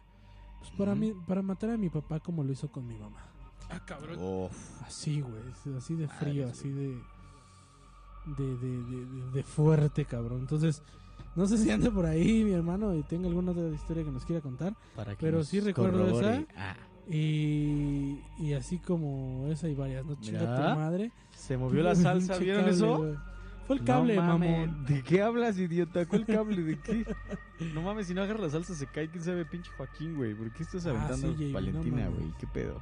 pues 0.59 0.71
para 0.71 0.95
mí 0.95 1.13
para 1.27 1.41
matar 1.41 1.71
a 1.71 1.77
mi 1.77 1.89
papá 1.89 2.19
como 2.19 2.43
lo 2.43 2.51
hizo 2.51 2.71
con 2.71 2.87
mi 2.87 2.97
mamá 2.97 3.27
Ah, 3.73 3.79
cabrón. 3.85 4.17
Uf. 4.21 4.81
Así, 4.81 5.21
güey, 5.21 5.41
así 5.77 5.95
de 5.95 6.05
frío, 6.09 6.49
así 6.49 6.69
de 6.69 6.89
de, 8.25 8.57
de, 8.57 8.83
de, 8.83 9.05
de- 9.05 9.31
de 9.31 9.43
fuerte, 9.43 10.03
cabrón. 10.03 10.41
Entonces, 10.41 10.83
no 11.35 11.47
sé 11.47 11.57
si 11.57 11.69
ande 11.71 11.89
por 11.91 12.05
ahí 12.05 12.43
mi 12.43 12.51
hermano 12.51 12.95
y 12.95 13.03
tenga 13.03 13.27
alguna 13.27 13.51
otra 13.51 13.67
historia 13.69 14.03
que 14.03 14.11
nos 14.11 14.25
quiera 14.25 14.41
contar. 14.41 14.75
Para 14.95 15.15
que 15.15 15.25
Pero 15.25 15.43
sí 15.43 15.59
recuerdo 15.59 15.99
corrobore. 16.03 16.27
esa. 16.27 16.45
Ah, 16.57 16.75
Y, 17.09 18.19
y 18.39 18.53
así 18.53 18.77
como 18.79 19.47
esa 19.47 19.67
y 19.67 19.75
varias, 19.75 20.05
¿no? 20.05 20.15
Chinga 20.19 20.39
tu 20.39 20.79
madre. 20.79 21.11
se 21.35 21.57
movió 21.57 21.81
la 21.83 21.95
salsa, 21.95 22.37
¿vieron 22.37 22.61
cable, 22.63 22.75
eso? 22.75 23.15
Fue 23.67 23.75
el 23.77 23.83
cable, 23.83 24.15
no 24.15 24.21
mamón. 24.23 24.85
¿De 24.85 25.03
qué 25.03 25.21
hablas, 25.21 25.57
idiota? 25.57 26.05
¿Cuál 26.05 26.25
cable? 26.25 26.61
¿De 26.63 26.79
qué? 26.79 27.05
No 27.73 27.81
mames, 27.83 28.07
si 28.07 28.13
no 28.13 28.21
agarra 28.23 28.41
la 28.41 28.49
salsa 28.49 28.73
se 28.75 28.87
cae. 28.87 29.09
¿Quién 29.09 29.23
sabe, 29.23 29.45
pinche 29.45 29.71
Joaquín, 29.77 30.15
güey? 30.15 30.33
¿Por 30.33 30.51
qué 30.51 30.63
estás 30.63 30.85
Ah, 30.85 30.89
aventando 30.91 31.37
sí, 31.37 31.47
no 31.47 31.53
Valentina, 31.53 32.07
güey? 32.09 32.33
¿Qué 32.39 32.47
pedo? 32.47 32.81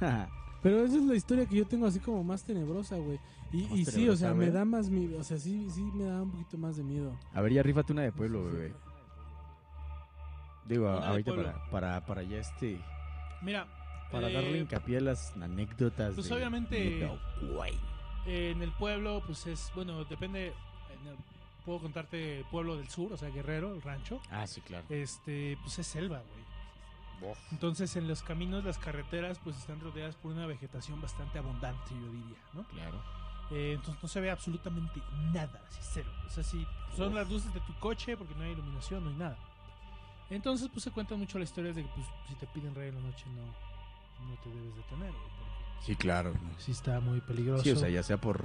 Pero 0.62 0.84
esa 0.84 0.96
es 0.96 1.02
la 1.02 1.14
historia 1.16 1.46
que 1.46 1.56
yo 1.56 1.66
tengo 1.66 1.86
así 1.86 1.98
como 1.98 2.22
más 2.22 2.44
tenebrosa, 2.44 2.96
güey. 2.96 3.18
Y, 3.52 3.64
y 3.80 3.84
sí, 3.84 4.08
o 4.08 4.16
sea, 4.16 4.30
me 4.30 4.44
güey. 4.46 4.50
da 4.50 4.64
más 4.64 4.88
miedo. 4.88 5.18
O 5.20 5.24
sea, 5.24 5.36
sí, 5.38 5.68
sí 5.70 5.82
me 5.94 6.04
da 6.04 6.22
un 6.22 6.30
poquito 6.30 6.56
más 6.58 6.76
de 6.76 6.84
miedo. 6.84 7.12
A 7.34 7.40
ver, 7.40 7.52
ya 7.52 7.62
rífate 7.62 7.92
una 7.92 8.02
de 8.02 8.12
pueblo, 8.12 8.44
bebé. 8.44 8.72
Digo, 10.66 10.88
Una 10.88 11.00
de 11.00 11.06
ahorita 11.06 11.34
para, 11.34 11.70
para, 11.70 12.06
para 12.06 12.22
ya 12.22 12.38
este... 12.38 12.80
Mira. 13.42 13.66
Para 14.12 14.28
eh, 14.30 14.32
darle 14.34 14.58
hincapié 14.60 14.98
a 14.98 15.00
las 15.00 15.36
anécdotas 15.36 16.14
pues 16.14 16.28
de 16.28 16.34
obviamente- 16.34 17.10
güey. 17.54 17.72
En 18.26 18.62
el 18.62 18.70
pueblo, 18.72 19.22
pues 19.26 19.46
es, 19.48 19.72
bueno, 19.74 20.04
depende. 20.04 20.48
en 20.48 21.08
el- 21.08 21.16
puedo 21.64 21.80
contarte 21.80 22.38
el 22.38 22.44
pueblo 22.44 22.76
del 22.76 22.88
sur, 22.88 23.12
o 23.12 23.16
sea, 23.16 23.30
Guerrero, 23.30 23.74
el 23.74 23.82
rancho. 23.82 24.20
Ah, 24.30 24.46
sí, 24.46 24.60
claro. 24.60 24.84
Este, 24.88 25.56
pues 25.62 25.78
es 25.78 25.86
selva, 25.86 26.18
güey. 26.18 26.42
Entonces, 27.50 27.96
en 27.96 28.08
los 28.08 28.22
caminos, 28.22 28.64
las 28.64 28.78
carreteras, 28.78 29.38
pues 29.42 29.56
están 29.56 29.80
rodeadas 29.80 30.16
por 30.16 30.32
una 30.32 30.46
vegetación 30.46 31.00
bastante 31.00 31.38
abundante, 31.38 31.90
yo 31.90 32.12
diría, 32.12 32.38
¿no? 32.52 32.64
Claro. 32.64 33.02
Eh, 33.50 33.74
entonces 33.74 34.02
no 34.02 34.08
se 34.08 34.20
ve 34.20 34.30
absolutamente 34.30 35.02
nada, 35.32 35.60
así 35.68 35.80
cero. 35.82 36.10
O 36.26 36.30
sea, 36.30 36.42
si 36.42 36.66
son 36.96 37.08
Uf. 37.08 37.14
las 37.14 37.30
luces 37.30 37.52
de 37.52 37.60
tu 37.60 37.74
coche, 37.74 38.16
porque 38.16 38.34
no 38.34 38.42
hay 38.44 38.52
iluminación, 38.52 39.04
no 39.04 39.10
hay 39.10 39.16
nada. 39.16 39.38
Entonces, 40.30 40.68
pues 40.72 40.84
se 40.84 40.90
cuentan 40.90 41.18
mucho 41.18 41.38
la 41.38 41.44
historia 41.44 41.72
de 41.72 41.82
que, 41.82 41.88
pues, 41.94 42.06
si 42.28 42.34
te 42.36 42.46
piden 42.46 42.74
rey 42.74 42.88
en 42.88 42.94
la 42.94 43.02
noche, 43.02 43.26
no, 43.26 43.42
no 44.26 44.36
te 44.42 44.48
debes 44.50 44.76
detener, 44.76 45.12
Sí, 45.84 45.96
claro. 45.96 46.32
Sí 46.58 46.70
está 46.70 47.00
muy 47.00 47.20
peligroso. 47.20 47.64
Sí, 47.64 47.70
o 47.72 47.76
sea, 47.76 47.88
ya 47.88 48.04
sea 48.04 48.16
por, 48.16 48.44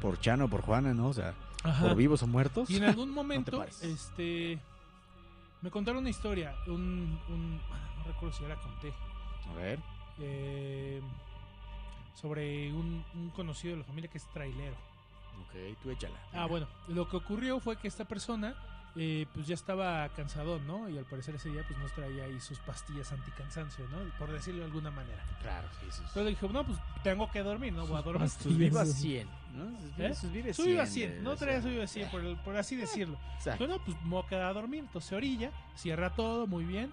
por 0.00 0.20
Chano 0.20 0.44
o 0.44 0.48
por 0.48 0.60
Juana, 0.60 0.92
¿no? 0.92 1.08
O 1.08 1.12
sea, 1.14 1.34
Ajá. 1.62 1.88
por 1.88 1.96
vivos 1.96 2.22
o 2.22 2.26
muertos. 2.26 2.68
Y 2.68 2.76
en 2.76 2.84
algún 2.84 3.10
momento, 3.14 3.64
este, 3.80 4.60
me 5.62 5.70
contaron 5.70 6.00
una 6.00 6.10
historia, 6.10 6.54
un, 6.66 7.18
recuerdo 8.06 8.34
si 8.36 8.42
ya 8.42 8.48
la 8.48 8.56
conté, 8.56 8.92
A 9.50 9.54
ver. 9.54 9.78
eh, 10.20 11.00
sobre 12.14 12.72
un, 12.72 13.04
un 13.14 13.30
conocido 13.30 13.74
de 13.74 13.80
la 13.80 13.84
familia 13.86 14.10
que 14.10 14.18
es 14.18 14.26
trailero. 14.32 14.76
Ok, 15.42 15.78
tú 15.82 15.90
échala. 15.90 16.18
Ah, 16.32 16.46
bueno, 16.46 16.66
lo 16.88 17.08
que 17.08 17.16
ocurrió 17.16 17.60
fue 17.60 17.76
que 17.76 17.88
esta 17.88 18.06
persona, 18.06 18.54
eh, 18.96 19.26
pues 19.34 19.46
ya 19.46 19.54
estaba 19.54 20.08
cansadón, 20.10 20.66
¿no? 20.66 20.88
Y 20.88 20.96
al 20.96 21.04
parecer 21.04 21.34
ese 21.34 21.50
día, 21.50 21.62
pues 21.68 21.78
no 21.78 21.84
traía 21.94 22.24
ahí 22.24 22.40
sus 22.40 22.58
pastillas 22.60 23.12
anticansancio, 23.12 23.86
¿no? 23.88 23.98
Por 24.18 24.32
decirlo 24.32 24.60
de 24.60 24.64
alguna 24.66 24.90
manera. 24.90 25.22
Claro, 25.42 25.68
sí, 25.80 25.86
sí. 25.90 25.98
Entonces 25.98 26.24
le 26.24 26.30
dije, 26.30 26.48
no, 26.48 26.64
pues 26.64 26.78
tengo 27.04 27.30
que 27.30 27.42
dormir, 27.42 27.74
¿no? 27.74 27.86
Voy 27.86 27.98
a 27.98 28.02
dormir. 28.02 28.30
Sus 28.30 28.56
vivas 28.56 28.90
100, 28.94 29.28
¿no? 29.54 29.78
Sus, 29.78 29.98
¿Eh? 29.98 30.14
sus 30.14 30.32
vives 30.32 30.56
Su 30.56 30.62
100. 30.62 30.72
viva 30.74 30.86
100, 30.86 31.10
de- 31.16 31.20
no 31.20 31.30
o 31.32 31.36
traía 31.36 31.54
sea, 31.60 31.62
su 31.62 31.68
viva 31.68 31.86
100, 31.86 32.10
por, 32.10 32.20
el- 32.24 32.36
por 32.38 32.56
así 32.56 32.76
decirlo. 32.76 33.18
exacto. 33.36 33.66
Bueno, 33.66 33.82
pues 33.84 33.94
me 34.04 34.08
voy 34.08 34.22
a 34.24 34.28
quedar 34.28 34.44
a 34.46 34.52
dormir. 34.54 34.84
Entonces 34.84 35.12
orilla, 35.12 35.50
cierra 35.74 36.14
todo 36.14 36.46
muy 36.46 36.64
bien 36.64 36.90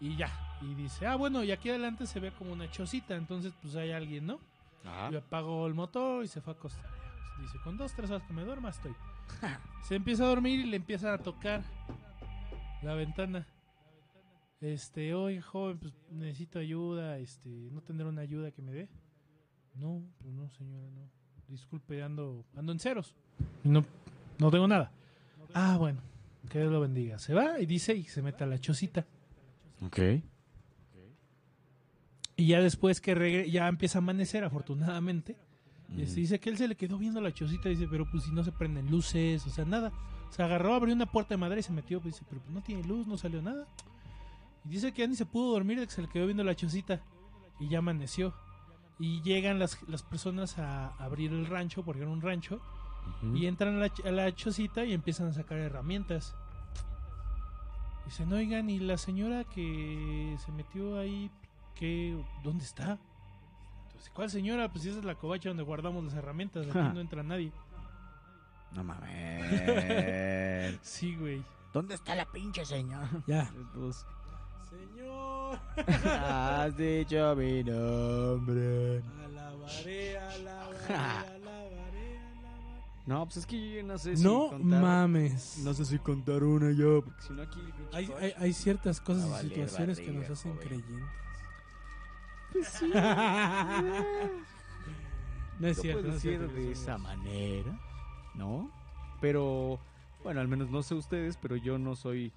y 0.00 0.16
ya. 0.16 0.30
Y 0.60 0.74
dice, 0.74 1.06
ah, 1.06 1.16
bueno, 1.16 1.44
y 1.44 1.52
aquí 1.52 1.70
adelante 1.70 2.06
se 2.06 2.20
ve 2.20 2.32
como 2.32 2.52
una 2.52 2.70
chocita. 2.70 3.16
Entonces, 3.16 3.52
pues 3.62 3.76
hay 3.76 3.92
alguien, 3.92 4.26
¿no? 4.26 4.40
Ajá. 4.84 5.10
Y 5.12 5.16
apagó 5.16 5.66
el 5.66 5.74
motor 5.74 6.24
y 6.24 6.28
se 6.28 6.40
fue 6.40 6.52
a 6.52 6.56
acostar. 6.56 6.90
Dice, 7.40 7.58
con 7.62 7.76
dos, 7.76 7.92
tres 7.94 8.10
horas 8.10 8.26
que 8.26 8.32
me 8.32 8.44
duerma 8.44 8.70
estoy. 8.70 8.94
se 9.84 9.94
empieza 9.94 10.24
a 10.24 10.28
dormir 10.28 10.60
y 10.60 10.64
le 10.64 10.76
empieza 10.76 11.14
a 11.14 11.18
tocar 11.18 11.62
la 12.82 12.94
ventana. 12.94 13.46
Este, 14.60 15.14
oye, 15.14 15.40
joven, 15.40 15.78
pues 15.78 15.94
necesito 16.10 16.58
ayuda. 16.58 17.18
Este, 17.18 17.48
¿no 17.48 17.80
tendrá 17.80 18.08
una 18.08 18.22
ayuda 18.22 18.50
que 18.50 18.62
me 18.62 18.72
dé? 18.72 18.88
No, 19.74 20.02
pues 20.20 20.34
no, 20.34 20.48
señora, 20.50 20.90
no. 20.90 21.08
Disculpe, 21.46 22.02
ando, 22.02 22.44
ando 22.56 22.72
en 22.72 22.80
ceros. 22.80 23.14
No, 23.62 23.84
no 24.38 24.50
tengo 24.50 24.66
nada. 24.66 24.90
Ah, 25.54 25.76
bueno, 25.78 26.00
que 26.50 26.58
Dios 26.58 26.72
lo 26.72 26.80
bendiga. 26.80 27.18
Se 27.18 27.32
va 27.32 27.60
y 27.60 27.66
dice 27.66 27.94
y 27.94 28.04
se 28.04 28.20
mete 28.20 28.44
a 28.44 28.46
la 28.46 28.58
chocita. 28.58 29.06
Ok. 29.82 29.98
Y 32.36 32.46
ya 32.46 32.60
después 32.60 33.00
que 33.00 33.16
regre 33.16 33.50
ya 33.50 33.66
empieza 33.66 33.98
a 33.98 34.00
amanecer, 34.00 34.44
afortunadamente. 34.44 35.36
Este, 35.96 36.20
dice 36.20 36.38
que 36.38 36.50
él 36.50 36.56
se 36.56 36.68
le 36.68 36.76
quedó 36.76 36.96
viendo 36.96 37.20
la 37.20 37.32
chocita. 37.32 37.68
Dice, 37.68 37.88
pero 37.90 38.08
pues 38.08 38.24
si 38.24 38.30
no 38.30 38.44
se 38.44 38.52
prenden 38.52 38.90
luces, 38.90 39.44
o 39.46 39.50
sea, 39.50 39.64
nada. 39.64 39.92
Se 40.30 40.42
agarró, 40.42 40.74
abrió 40.74 40.94
una 40.94 41.06
puerta 41.06 41.34
de 41.34 41.38
madera 41.38 41.58
y 41.58 41.64
se 41.64 41.72
metió. 41.72 42.00
Pues, 42.00 42.14
dice, 42.14 42.24
pero 42.28 42.40
pues, 42.40 42.54
no 42.54 42.62
tiene 42.62 42.84
luz, 42.84 43.08
no 43.08 43.16
salió 43.16 43.42
nada. 43.42 43.66
Y 44.64 44.68
dice 44.68 44.92
que 44.92 45.02
ya 45.02 45.08
ni 45.08 45.16
se 45.16 45.26
pudo 45.26 45.52
dormir 45.52 45.80
de 45.80 45.86
que 45.86 45.92
se 45.92 46.02
le 46.02 46.08
quedó 46.08 46.26
viendo 46.26 46.44
la 46.44 46.54
chocita. 46.54 47.02
Y 47.58 47.68
ya 47.68 47.78
amaneció. 47.78 48.34
Y 49.00 49.20
llegan 49.22 49.58
las, 49.58 49.82
las 49.88 50.04
personas 50.04 50.58
a 50.58 50.90
abrir 51.02 51.32
el 51.32 51.46
rancho, 51.46 51.84
porque 51.84 52.02
era 52.02 52.10
un 52.10 52.20
rancho. 52.20 52.60
Y 53.34 53.46
entran 53.46 53.76
a 53.76 53.78
la, 53.78 53.92
a 54.04 54.10
la 54.12 54.32
chocita 54.32 54.84
y 54.84 54.92
empiezan 54.92 55.26
a 55.28 55.32
sacar 55.32 55.58
herramientas. 55.58 56.36
Dicen, 58.08 58.32
oigan, 58.32 58.70
¿y 58.70 58.78
la 58.78 58.96
señora 58.96 59.44
que 59.44 60.34
se 60.44 60.50
metió 60.52 60.98
ahí, 60.98 61.30
qué, 61.74 62.16
dónde 62.42 62.64
está? 62.64 62.98
Entonces, 63.86 64.10
¿cuál 64.14 64.30
señora? 64.30 64.70
Pues 64.72 64.86
esa 64.86 64.98
es 64.98 65.04
la 65.04 65.14
covacha 65.14 65.50
donde 65.50 65.62
guardamos 65.62 66.02
las 66.04 66.14
herramientas, 66.14 66.64
aquí 66.66 66.72
Ja. 66.72 66.92
no 66.92 67.00
entra 67.00 67.22
nadie. 67.22 67.52
No 68.72 68.82
mames. 68.88 70.78
Sí, 70.82 71.14
güey. 71.16 71.42
¿Dónde 71.72 71.94
está 71.96 72.14
la 72.14 72.24
pinche 72.32 72.64
señora? 72.64 73.08
Ya. 73.26 73.50
Pues, 73.74 74.04
Señor, 74.70 75.58
Has 76.04 76.76
dicho 76.76 77.34
mi 77.36 77.62
nombre. 77.64 79.02
alabaré, 79.24 80.18
alabaré, 80.18 80.18
alabaré, 80.18 80.94
alabaré. 80.94 81.37
No, 83.08 83.24
pues 83.24 83.38
es 83.38 83.46
que 83.46 83.70
yo 83.76 83.82
no 83.82 83.96
sé 83.96 84.16
si 84.18 84.22
No 84.22 84.48
contar... 84.50 84.82
mames. 84.82 85.58
No 85.64 85.72
sé 85.72 85.84
si 85.86 85.98
contar 85.98 86.44
una 86.44 86.70
ya, 86.72 87.02
porque 87.02 87.22
si 87.22 87.32
no 87.32 87.42
aquí... 87.42 87.60
Hay, 87.92 88.06
coach- 88.06 88.18
hay, 88.22 88.32
hay 88.38 88.52
ciertas 88.52 89.00
cosas 89.00 89.24
y 89.26 89.30
valer 89.30 89.48
situaciones 89.50 89.98
que 90.00 90.10
nos 90.12 90.28
hacen 90.30 90.52
joven. 90.54 90.68
creyentes. 90.68 91.08
Pues 92.52 92.82
no 95.60 95.68
es 95.68 95.80
cierto. 95.80 96.02
no 96.02 96.08
es 96.08 96.14
decir 96.22 96.38
cierto, 96.38 96.54
de 96.54 96.72
esa 96.72 96.98
manera, 96.98 97.80
¿no? 98.34 98.70
Pero, 99.20 99.80
bueno, 100.22 100.40
al 100.40 100.48
menos 100.48 100.70
no 100.70 100.82
sé 100.82 100.94
ustedes, 100.94 101.36
pero 101.36 101.56
yo 101.56 101.78
no 101.78 101.96
soy 101.96 102.32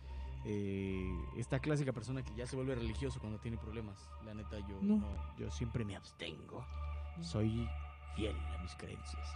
eh, 0.45 1.07
esta 1.37 1.59
clásica 1.59 1.91
persona 1.93 2.23
que 2.23 2.33
ya 2.35 2.47
se 2.47 2.55
vuelve 2.55 2.75
religioso 2.75 3.19
cuando 3.19 3.39
tiene 3.39 3.57
problemas. 3.57 4.09
La 4.25 4.33
neta, 4.33 4.57
yo 4.59 4.79
No. 4.81 4.97
no, 4.97 5.37
yo 5.37 5.51
siempre 5.51 5.85
me 5.85 5.95
abstengo. 5.95 6.65
No. 7.17 7.23
Soy 7.23 7.67
fiel 8.15 8.35
a 8.57 8.61
mis 8.61 8.75
creencias. 8.75 9.27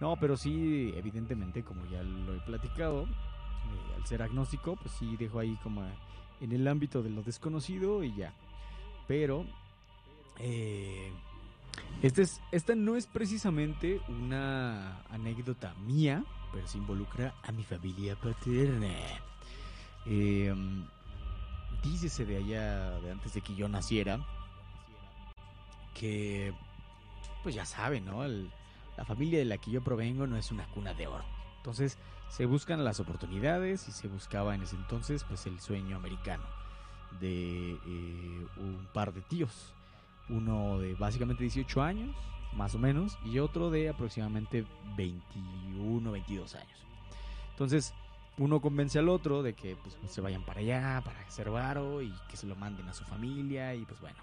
No, 0.00 0.16
pero 0.16 0.36
sí, 0.36 0.92
evidentemente, 0.96 1.62
como 1.62 1.84
ya 1.86 2.02
lo 2.02 2.34
he 2.34 2.40
platicado, 2.40 3.02
eh, 3.02 3.94
al 3.96 4.06
ser 4.06 4.22
agnóstico, 4.22 4.76
pues 4.76 4.92
sí 4.98 5.16
dejo 5.16 5.38
ahí 5.38 5.58
como 5.62 5.82
en 6.40 6.52
el 6.52 6.66
ámbito 6.68 7.02
de 7.02 7.10
lo 7.10 7.22
desconocido 7.22 8.02
y 8.02 8.14
ya. 8.14 8.32
Pero, 9.06 9.44
eh, 10.38 11.12
este 12.02 12.22
es, 12.22 12.40
esta 12.52 12.74
no 12.74 12.96
es 12.96 13.06
precisamente 13.06 14.00
una 14.08 15.02
anécdota 15.10 15.74
mía, 15.86 16.24
pero 16.52 16.66
sí 16.66 16.78
involucra 16.78 17.34
a 17.42 17.52
mi 17.52 17.64
familia 17.64 18.16
paterna. 18.16 18.94
Eh, 20.06 20.54
dícese 21.82 22.24
de 22.24 22.36
allá, 22.38 23.00
de 23.00 23.10
antes 23.10 23.34
de 23.34 23.40
que 23.40 23.54
yo 23.54 23.68
naciera, 23.68 24.20
que, 25.94 26.54
pues 27.42 27.54
ya 27.54 27.64
saben, 27.64 28.04
¿no? 28.04 28.24
El- 28.24 28.50
la 28.96 29.04
familia 29.04 29.38
de 29.38 29.44
la 29.44 29.58
que 29.58 29.70
yo 29.70 29.82
provengo 29.82 30.26
no 30.26 30.36
es 30.36 30.50
una 30.50 30.66
cuna 30.68 30.92
de 30.94 31.06
oro. 31.06 31.24
Entonces, 31.58 31.98
se 32.28 32.46
buscan 32.46 32.84
las 32.84 32.98
oportunidades 33.00 33.88
y 33.88 33.92
se 33.92 34.08
buscaba 34.08 34.54
en 34.54 34.62
ese 34.62 34.76
entonces, 34.76 35.24
pues, 35.24 35.46
el 35.46 35.60
sueño 35.60 35.96
americano 35.96 36.44
de 37.20 37.72
eh, 37.72 38.46
un 38.56 38.88
par 38.92 39.12
de 39.12 39.22
tíos. 39.22 39.72
Uno 40.28 40.78
de 40.78 40.94
básicamente 40.94 41.42
18 41.44 41.82
años, 41.82 42.14
más 42.54 42.74
o 42.74 42.78
menos, 42.78 43.18
y 43.24 43.38
otro 43.38 43.70
de 43.70 43.88
aproximadamente 43.88 44.66
21, 44.96 46.10
22 46.10 46.54
años. 46.54 46.78
Entonces, 47.50 47.94
uno 48.36 48.60
convence 48.60 48.98
al 48.98 49.08
otro 49.08 49.42
de 49.42 49.54
que 49.54 49.76
pues, 49.76 49.96
se 50.10 50.20
vayan 50.20 50.42
para 50.42 50.60
allá, 50.60 51.02
para 51.04 51.20
hacer 51.20 51.50
varo 51.50 52.02
y 52.02 52.12
que 52.28 52.36
se 52.36 52.46
lo 52.46 52.56
manden 52.56 52.88
a 52.88 52.94
su 52.94 53.04
familia 53.04 53.74
y 53.74 53.84
pues 53.84 54.00
bueno. 54.00 54.18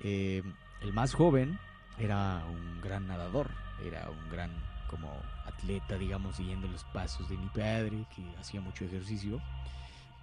Eh, 0.00 0.42
el 0.80 0.92
más 0.92 1.12
joven 1.14 1.58
era 1.98 2.44
un 2.50 2.80
gran 2.80 3.06
nadador, 3.06 3.50
era 3.84 4.08
un 4.10 4.30
gran 4.30 4.50
como 4.88 5.10
atleta, 5.46 5.98
digamos, 5.98 6.36
siguiendo 6.36 6.66
los 6.68 6.84
pasos 6.84 7.28
de 7.28 7.36
mi 7.36 7.46
padre, 7.48 8.04
que 8.14 8.22
hacía 8.38 8.60
mucho 8.60 8.84
ejercicio. 8.84 9.40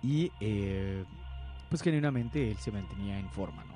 Y 0.01 0.31
eh, 0.39 1.03
pues 1.69 1.81
genuinamente 1.81 2.51
él 2.51 2.57
se 2.57 2.71
mantenía 2.71 3.19
en 3.19 3.29
forma, 3.29 3.63
¿no? 3.65 3.73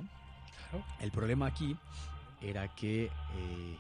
Claro. 0.70 0.86
El 1.00 1.12
problema 1.12 1.48
aquí 1.48 1.78
era 2.42 2.68
que 2.76 3.06
eh, 3.06 3.78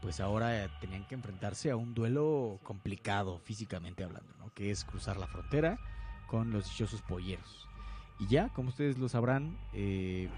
pues 0.00 0.20
ahora 0.20 0.68
tenían 0.80 1.04
que 1.04 1.14
enfrentarse 1.14 1.70
a 1.70 1.76
un 1.76 1.94
duelo 1.94 2.58
complicado 2.62 3.38
físicamente 3.38 4.04
hablando, 4.04 4.32
¿no? 4.38 4.52
Que 4.54 4.70
es 4.70 4.84
cruzar 4.84 5.16
la 5.16 5.26
frontera 5.26 5.78
con 6.26 6.50
los 6.50 6.64
dichosos 6.64 7.02
polleros. 7.02 7.68
Y 8.18 8.26
ya, 8.26 8.48
como 8.50 8.68
ustedes 8.68 8.98
lo 8.98 9.08
sabrán, 9.08 9.56
eh, 9.72 10.28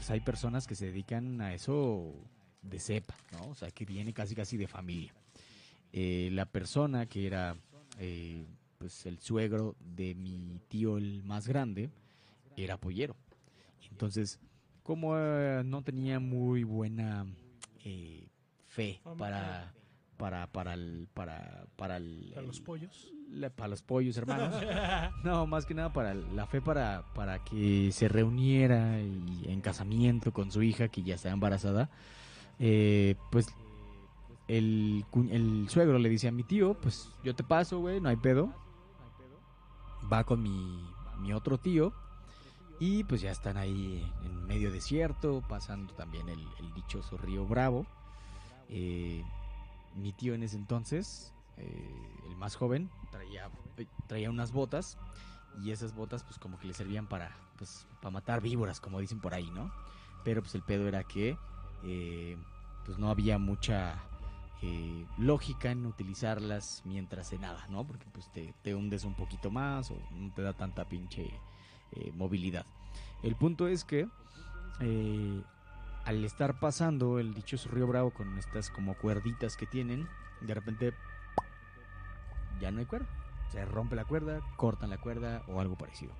pues 0.00 0.10
hay 0.12 0.20
personas 0.20 0.66
que 0.66 0.74
se 0.74 0.86
dedican 0.86 1.42
a 1.42 1.52
eso 1.52 2.14
de 2.62 2.80
cepa, 2.80 3.14
¿no? 3.32 3.50
O 3.50 3.54
sea, 3.54 3.70
que 3.70 3.84
viene 3.84 4.14
casi 4.14 4.34
casi 4.34 4.56
de 4.56 4.66
familia. 4.66 5.12
Eh, 5.92 6.30
la 6.32 6.46
persona 6.46 7.04
que 7.04 7.26
era 7.26 7.54
eh, 7.98 8.46
pues 8.78 9.04
el 9.04 9.18
suegro 9.18 9.76
de 9.78 10.14
mi 10.14 10.58
tío 10.68 10.96
el 10.96 11.22
más 11.22 11.46
grande 11.46 11.90
era 12.56 12.78
pollero. 12.78 13.14
Entonces, 13.90 14.40
como 14.82 15.18
eh, 15.18 15.60
no 15.66 15.82
tenía 15.82 16.18
muy 16.18 16.64
buena 16.64 17.26
fe 18.68 19.02
para 19.18 19.70
para 20.20 20.46
para 20.48 20.74
el 20.74 21.08
para 21.14 21.64
para 21.76 21.96
el, 21.96 22.30
Para 22.34 22.46
los 22.46 22.60
pollos. 22.60 23.10
la- 23.30 23.48
para 23.50 23.68
los 23.68 23.80
pollos 23.82 24.16
hermanos 24.18 24.54
no 25.24 25.46
más 25.46 25.64
que 25.64 25.72
nada 25.74 25.92
para 25.92 26.12
la 26.14 26.46
fe 26.46 26.60
para 26.60 27.02
para 27.14 27.42
que 27.42 27.90
se 27.90 28.06
reuniera 28.08 29.00
y 29.00 29.46
en 29.48 29.60
casamiento 29.62 30.30
con 30.32 30.52
su 30.52 30.62
hija 30.62 30.88
que 30.88 31.02
ya 31.02 31.14
está 31.14 31.30
embarazada 31.30 31.88
eh, 32.58 33.14
pues 33.30 33.46
el, 34.46 35.04
el 35.30 35.68
suegro 35.70 35.98
le 35.98 36.08
dice 36.10 36.28
a 36.28 36.32
mi 36.32 36.42
tío 36.42 36.74
pues 36.74 37.08
yo 37.24 37.34
te 37.34 37.42
paso 37.42 37.78
güey 37.80 38.00
no 38.00 38.08
hay 38.10 38.16
pedo 38.16 38.52
va 40.12 40.24
con 40.24 40.42
mi, 40.42 40.84
mi 41.20 41.32
otro 41.32 41.56
tío 41.58 41.92
y 42.78 43.04
pues 43.04 43.20
ya 43.20 43.30
están 43.30 43.56
ahí 43.58 44.02
en 44.24 44.46
medio 44.46 44.70
desierto, 44.72 45.42
pasando 45.46 45.92
también 45.94 46.28
el, 46.30 46.40
el 46.60 46.72
dichoso 46.72 47.18
río 47.18 47.44
Bravo. 47.46 47.84
Eh, 48.70 49.22
mi 49.94 50.12
tío 50.12 50.34
en 50.34 50.42
ese 50.42 50.56
entonces, 50.56 51.32
eh, 51.56 52.18
el 52.28 52.36
más 52.36 52.56
joven, 52.56 52.90
traía, 53.10 53.50
eh, 53.76 53.86
traía 54.06 54.30
unas 54.30 54.52
botas 54.52 54.98
y 55.62 55.70
esas 55.70 55.94
botas 55.94 56.22
pues 56.22 56.38
como 56.38 56.58
que 56.58 56.66
le 56.66 56.74
servían 56.74 57.06
para, 57.06 57.36
pues, 57.56 57.86
para 58.00 58.10
matar 58.10 58.40
víboras, 58.40 58.80
como 58.80 59.00
dicen 59.00 59.20
por 59.20 59.34
ahí, 59.34 59.50
¿no? 59.50 59.72
Pero 60.24 60.42
pues 60.42 60.54
el 60.54 60.62
pedo 60.62 60.86
era 60.88 61.04
que 61.04 61.36
eh, 61.84 62.36
pues 62.84 62.98
no 62.98 63.10
había 63.10 63.38
mucha 63.38 64.02
lógica 65.16 65.70
en 65.70 65.86
utilizarlas 65.86 66.82
mientras 66.84 67.30
cenaba, 67.30 67.66
¿no? 67.70 67.86
Porque 67.86 68.04
pues 68.12 68.30
te, 68.30 68.52
te 68.62 68.74
hundes 68.74 69.04
un 69.04 69.14
poquito 69.14 69.50
más 69.50 69.90
o 69.90 69.96
no 70.10 70.30
te 70.34 70.42
da 70.42 70.52
tanta 70.52 70.84
pinche 70.84 71.32
movilidad. 72.14 72.66
El 73.22 73.36
punto 73.36 73.68
es 73.68 73.84
que 73.84 74.06
al 76.04 76.24
estar 76.24 76.58
pasando 76.58 77.18
el 77.18 77.34
dichoso 77.34 77.68
río 77.70 77.86
Bravo 77.86 78.10
con 78.10 78.38
estas 78.38 78.70
como 78.70 78.94
cuerditas 78.94 79.56
que 79.56 79.66
tienen, 79.66 80.08
de 80.40 80.54
repente 80.54 80.94
ya 82.60 82.70
no 82.70 82.80
hay 82.80 82.86
cuerda. 82.86 83.06
Se 83.50 83.64
rompe 83.64 83.96
la 83.96 84.04
cuerda, 84.04 84.40
cortan 84.56 84.90
la 84.90 84.98
cuerda 84.98 85.42
o 85.48 85.60
algo 85.60 85.76
parecido. 85.76 86.12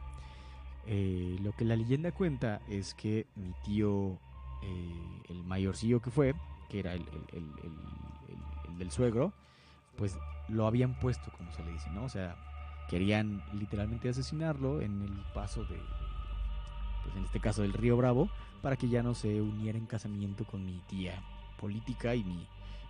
Eh, 0.87 1.37
lo 1.43 1.53
que 1.53 1.65
la 1.65 1.77
leyenda 1.77 2.13
cuenta 2.13 2.61
es 2.69 2.95
que 2.95 3.27
mi 3.37 3.53
tío, 3.65 4.19
eh, 4.63 5.23
el 5.29 5.45
mayorcillo 5.45 6.01
que 6.01 6.11
fue, 6.11 6.35
que 6.69 6.81
era 6.81 6.95
el, 6.95 7.03
el- 7.03 7.27
el- 7.33 7.55
el- 7.63 8.35
el- 8.35 8.71
el 8.73 8.79
del 8.79 8.91
suegro, 8.91 9.33
pues 9.97 10.19
lo 10.49 10.67
habían 10.67 10.95
puesto, 10.99 11.31
como 11.33 11.53
se 11.53 11.63
le 11.65 11.73
dice, 11.73 11.91
¿no? 11.91 12.05
O 12.05 12.09
sea, 12.09 12.37
querían 12.89 13.43
literalmente 13.53 14.09
asesinarlo 14.09 14.81
en 14.81 15.03
el 15.03 15.13
paso 15.35 15.65
de, 15.65 15.81
pues 17.05 17.17
en 17.17 17.25
este 17.25 17.39
caso 17.41 17.63
del 17.63 17.73
río 17.73 17.97
Bravo, 17.97 18.29
para 18.63 18.77
que 18.77 18.89
ya 18.89 19.03
no 19.03 19.15
se 19.15 19.41
uniera 19.41 19.79
en 19.79 19.87
casamiento 19.87 20.45
con 20.45 20.65
mi 20.65 20.79
tía 20.89 21.23
política 21.59 22.15
y 22.15 22.25
mi, 22.25 22.47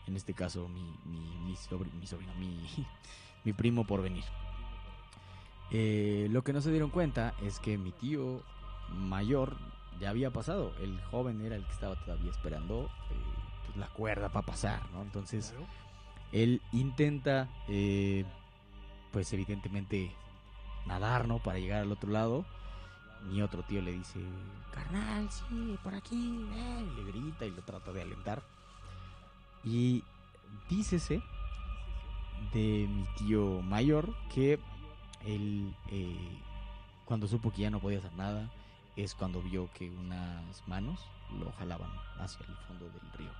en 0.06 0.16
este 0.16 0.34
caso, 0.34 0.68
mi, 0.68 0.82
mi, 1.04 1.20
mi, 1.46 1.54
sobri- 1.54 1.92
mi 1.92 2.06
sobrino, 2.06 2.32
mi, 2.34 2.68
mi 3.44 3.52
primo 3.52 3.84
por 3.86 4.02
venir. 4.02 4.24
Eh, 5.70 6.26
lo 6.30 6.42
que 6.42 6.52
no 6.52 6.60
se 6.60 6.70
dieron 6.70 6.90
cuenta 6.90 7.34
es 7.42 7.60
que 7.60 7.78
mi 7.78 7.92
tío 7.92 8.42
mayor 8.92 9.56
ya 10.00 10.10
había 10.10 10.30
pasado. 10.32 10.72
El 10.80 11.00
joven 11.10 11.40
era 11.42 11.56
el 11.56 11.64
que 11.64 11.72
estaba 11.72 11.94
todavía 11.96 12.30
esperando 12.30 12.86
eh, 13.10 13.14
pues, 13.66 13.76
la 13.76 13.86
cuerda 13.88 14.28
para 14.30 14.46
pasar, 14.46 14.82
¿no? 14.92 15.02
Entonces 15.02 15.50
Claro. 15.50 15.66
él 16.32 16.60
intenta, 16.72 17.48
eh, 17.68 18.24
pues 19.12 19.32
evidentemente, 19.32 20.12
nadar, 20.86 21.28
¿no? 21.28 21.38
Para 21.38 21.58
llegar 21.60 21.82
al 21.82 21.92
otro 21.92 22.10
lado. 22.10 22.44
Mi 23.28 23.42
otro 23.42 23.62
tío 23.62 23.82
le 23.82 23.92
dice, 23.92 24.18
carnal, 24.72 25.28
sí, 25.30 25.78
por 25.82 25.94
aquí, 25.94 26.46
eh", 26.54 26.86
y 26.90 26.96
le 26.96 27.12
grita 27.12 27.44
y 27.44 27.50
lo 27.50 27.62
trata 27.62 27.92
de 27.92 28.02
alentar. 28.02 28.42
Y 29.62 30.02
dícese 30.68 31.22
de 32.54 32.88
mi 32.88 33.04
tío 33.18 33.60
mayor 33.62 34.14
que 34.32 34.58
él, 35.26 35.74
eh, 35.90 36.16
cuando 37.04 37.26
supo 37.28 37.52
que 37.52 37.62
ya 37.62 37.70
no 37.70 37.78
podía 37.80 37.98
hacer 37.98 38.12
nada, 38.14 38.50
es 38.96 39.14
cuando 39.14 39.42
vio 39.42 39.68
que 39.74 39.90
unas 39.90 40.66
manos 40.66 41.00
lo 41.38 41.52
jalaban 41.52 41.90
hacia 42.18 42.44
el 42.46 42.56
fondo 42.66 42.86
del 42.86 43.12
río. 43.18 43.30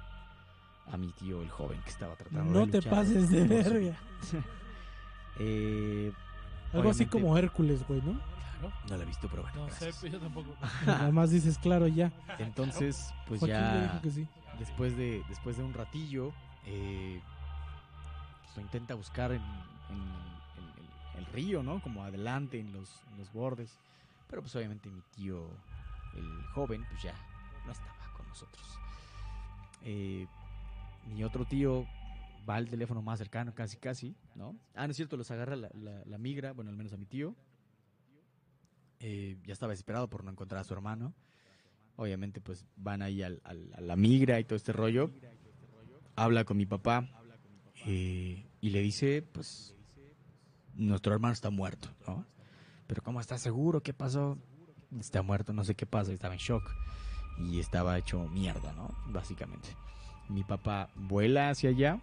A 0.92 0.96
mi 0.96 1.08
tío, 1.12 1.42
el 1.42 1.50
joven 1.50 1.80
que 1.82 1.90
estaba 1.90 2.16
tratando 2.16 2.52
No 2.52 2.66
de 2.66 2.72
te 2.72 2.78
luchar 2.78 2.92
pases 2.92 3.30
de 3.30 3.44
verga. 3.44 3.98
Eh, 5.42 6.12
Algo 6.74 6.90
así 6.90 7.06
como 7.06 7.38
Hércules, 7.38 7.86
güey, 7.88 8.02
¿no? 8.02 8.20
Claro. 8.60 8.74
No 8.88 8.96
lo 8.96 9.02
he 9.02 9.06
visto, 9.06 9.28
pero 9.28 9.42
bueno. 9.42 9.66
No 9.66 9.70
sé, 9.72 10.10
yo 10.10 10.20
tampoco. 10.20 10.54
Nada 10.86 11.10
más 11.10 11.30
dices, 11.30 11.58
claro, 11.58 11.86
ya. 11.88 12.12
Entonces, 12.38 13.12
pues 13.26 13.40
Joaquín 13.40 13.56
ya 13.56 13.82
dijo 13.82 13.94
ya 13.94 14.00
que 14.02 14.10
sí. 14.10 14.28
después 14.58 14.96
de 14.96 15.24
después 15.28 15.56
de 15.56 15.62
un 15.64 15.72
ratillo, 15.74 16.32
eh, 16.66 17.20
pues 18.44 18.56
lo 18.56 18.62
intenta 18.62 18.94
buscar 18.94 19.32
en, 19.32 19.42
en 19.90 21.18
el, 21.18 21.26
río, 21.32 21.62
¿no? 21.62 21.80
Como 21.80 22.02
adelante, 22.02 22.58
en 22.58 22.72
los, 22.72 23.02
en 23.12 23.18
los 23.18 23.32
bordes. 23.32 23.78
Pero 24.28 24.42
pues 24.42 24.54
obviamente 24.56 24.90
mi 24.90 25.00
tío, 25.14 25.48
el 26.14 26.42
joven, 26.54 26.84
pues 26.88 27.02
ya 27.02 27.14
no 27.66 27.72
estaba 27.72 27.94
con 28.16 28.26
nosotros. 28.28 28.78
Eh, 29.82 30.26
mi 31.14 31.22
otro 31.24 31.44
tío, 31.44 31.86
va 32.48 32.56
al 32.56 32.68
teléfono 32.68 33.00
más 33.02 33.18
cercano, 33.18 33.54
casi, 33.54 33.76
casi, 33.76 34.14
¿no? 34.34 34.56
Ah, 34.74 34.86
no 34.86 34.90
es 34.90 34.96
cierto, 34.96 35.16
los 35.16 35.30
agarra 35.30 35.56
la, 35.56 35.68
la- 35.74 36.02
la 36.04 36.18
migra, 36.18 36.52
bueno, 36.52 36.70
al 36.70 36.76
menos 36.76 36.92
a 36.92 36.96
mi 36.96 37.04
tío. 37.06 37.34
Eh, 39.00 39.36
ya 39.46 39.52
estaba 39.52 39.70
desesperado 39.70 40.08
por 40.08 40.24
no 40.24 40.30
encontrar 40.30 40.60
a 40.60 40.64
su 40.64 40.74
hermano. 40.74 41.14
Obviamente, 41.96 42.40
pues 42.40 42.66
van 42.76 43.02
ahí 43.02 43.22
al- 43.22 43.40
a 43.44 43.80
la 43.80 43.96
migra 43.96 44.38
y 44.40 44.44
todo 44.44 44.56
este 44.56 44.72
rollo. 44.72 45.10
Habla 46.16 46.44
con 46.44 46.56
mi 46.56 46.66
papá 46.66 47.08
eh, 47.86 48.44
y 48.60 48.70
le 48.70 48.80
dice, 48.80 49.22
pues, 49.22 49.74
nuestro 50.74 51.14
hermano 51.14 51.32
está 51.32 51.50
muerto, 51.50 51.88
¿no? 52.06 52.24
Pero 52.86 53.02
¿cómo 53.02 53.20
estás 53.20 53.40
seguro? 53.40 53.82
¿Qué 53.82 53.94
pasó? 53.94 54.38
Está 54.98 55.22
muerto, 55.22 55.52
no 55.52 55.64
sé 55.64 55.74
qué 55.74 55.86
pasa, 55.86 56.12
estaba 56.12 56.34
en 56.34 56.40
shock 56.40 56.70
y 57.38 57.58
estaba 57.60 57.96
hecho 57.98 58.28
mierda, 58.28 58.72
¿no? 58.74 58.88
Básicamente. 59.06 59.68
Mi 60.28 60.42
papá 60.42 60.90
vuela 60.94 61.50
hacia 61.50 61.70
allá, 61.70 62.00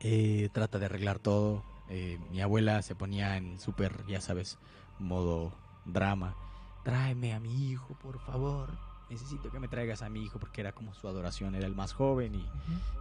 eh, 0.00 0.48
trata 0.52 0.78
de 0.78 0.86
arreglar 0.86 1.18
todo. 1.18 1.62
eh, 1.88 2.18
mi 2.32 2.40
abuela 2.40 2.82
se 2.82 2.96
ponía 2.96 3.36
en 3.36 3.60
súper, 3.60 4.04
ya 4.08 4.20
sabes, 4.20 4.58
modo 4.98 5.52
drama. 5.84 6.34
Tráeme 6.82 7.34
a 7.34 7.40
mi 7.40 7.70
hijo, 7.70 7.94
por 7.94 8.18
favor. 8.20 8.70
Necesito 9.10 9.50
que 9.50 9.60
me 9.60 9.68
traigas 9.68 10.02
a 10.02 10.08
mi 10.08 10.22
hijo 10.22 10.38
porque 10.38 10.60
era 10.60 10.72
como 10.72 10.94
su 10.94 11.08
adoración, 11.08 11.54
era 11.54 11.66
el 11.66 11.74
más 11.74 11.92
joven 11.92 12.34
y 12.34 12.44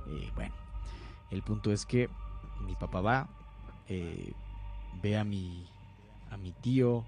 eh, 0.07 0.31
bueno, 0.35 0.53
el 1.31 1.41
punto 1.41 1.71
es 1.71 1.85
que 1.85 2.09
mi 2.61 2.75
papá 2.75 3.01
va, 3.01 3.27
eh, 3.87 4.33
ve 5.01 5.17
a 5.17 5.23
mi, 5.23 5.67
a 6.29 6.37
mi 6.37 6.51
tío, 6.51 7.05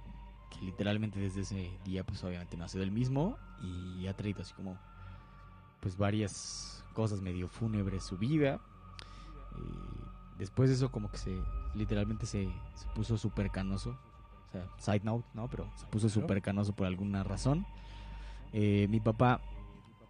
que 0.49 0.65
literalmente 0.65 1.19
desde 1.19 1.41
ese 1.41 1.71
día 1.85 2.03
pues 2.03 2.23
obviamente 2.23 2.57
no 2.57 2.65
ha 2.65 2.67
sido 2.67 2.83
el 2.83 2.91
mismo 2.91 3.37
y 3.61 4.07
ha 4.07 4.15
traído 4.15 4.41
así 4.41 4.53
como 4.53 4.77
pues 5.79 5.97
varias 5.97 6.83
cosas 6.93 7.21
medio 7.21 7.47
fúnebres 7.47 8.03
su 8.03 8.17
vida. 8.17 8.59
Eh, 9.55 10.05
después 10.39 10.69
de 10.69 10.75
eso 10.75 10.91
como 10.91 11.11
que 11.11 11.17
se 11.17 11.41
literalmente 11.75 12.25
se, 12.25 12.49
se 12.73 12.87
puso 12.95 13.17
súper 13.17 13.51
canoso. 13.51 13.95
O 14.47 14.51
sea, 14.51 14.65
side 14.77 15.03
note, 15.03 15.25
¿no? 15.33 15.47
Pero 15.49 15.67
se 15.75 15.85
puso 15.87 16.09
súper 16.09 16.41
canoso 16.41 16.73
por 16.73 16.87
alguna 16.87 17.23
razón. 17.23 17.65
Eh, 18.53 18.87
mi 18.89 18.99
papá 18.99 19.41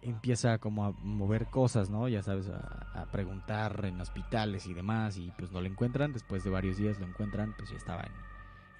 empieza 0.00 0.58
como 0.58 0.86
a 0.86 0.92
mover 1.02 1.46
cosas, 1.46 1.90
¿no? 1.90 2.08
Ya 2.08 2.22
sabes, 2.22 2.48
a, 2.48 3.00
a 3.02 3.06
preguntar 3.06 3.84
en 3.84 4.00
hospitales 4.00 4.66
y 4.66 4.74
demás 4.74 5.16
y 5.16 5.32
pues 5.36 5.50
no 5.50 5.60
lo 5.60 5.66
encuentran. 5.66 6.12
Después 6.12 6.44
de 6.44 6.50
varios 6.50 6.76
días 6.76 7.00
lo 7.00 7.06
encuentran, 7.06 7.54
pues 7.58 7.70
ya 7.70 7.76
estaba 7.76 8.02
en, 8.02 8.12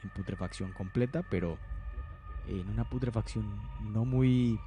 en 0.05 0.11
putrefacción 0.11 0.73
completa, 0.73 1.25
pero 1.29 1.59
en 2.47 2.69
una 2.69 2.85
putrefacción 2.85 3.45
no 3.93 4.05
muy 4.05 4.59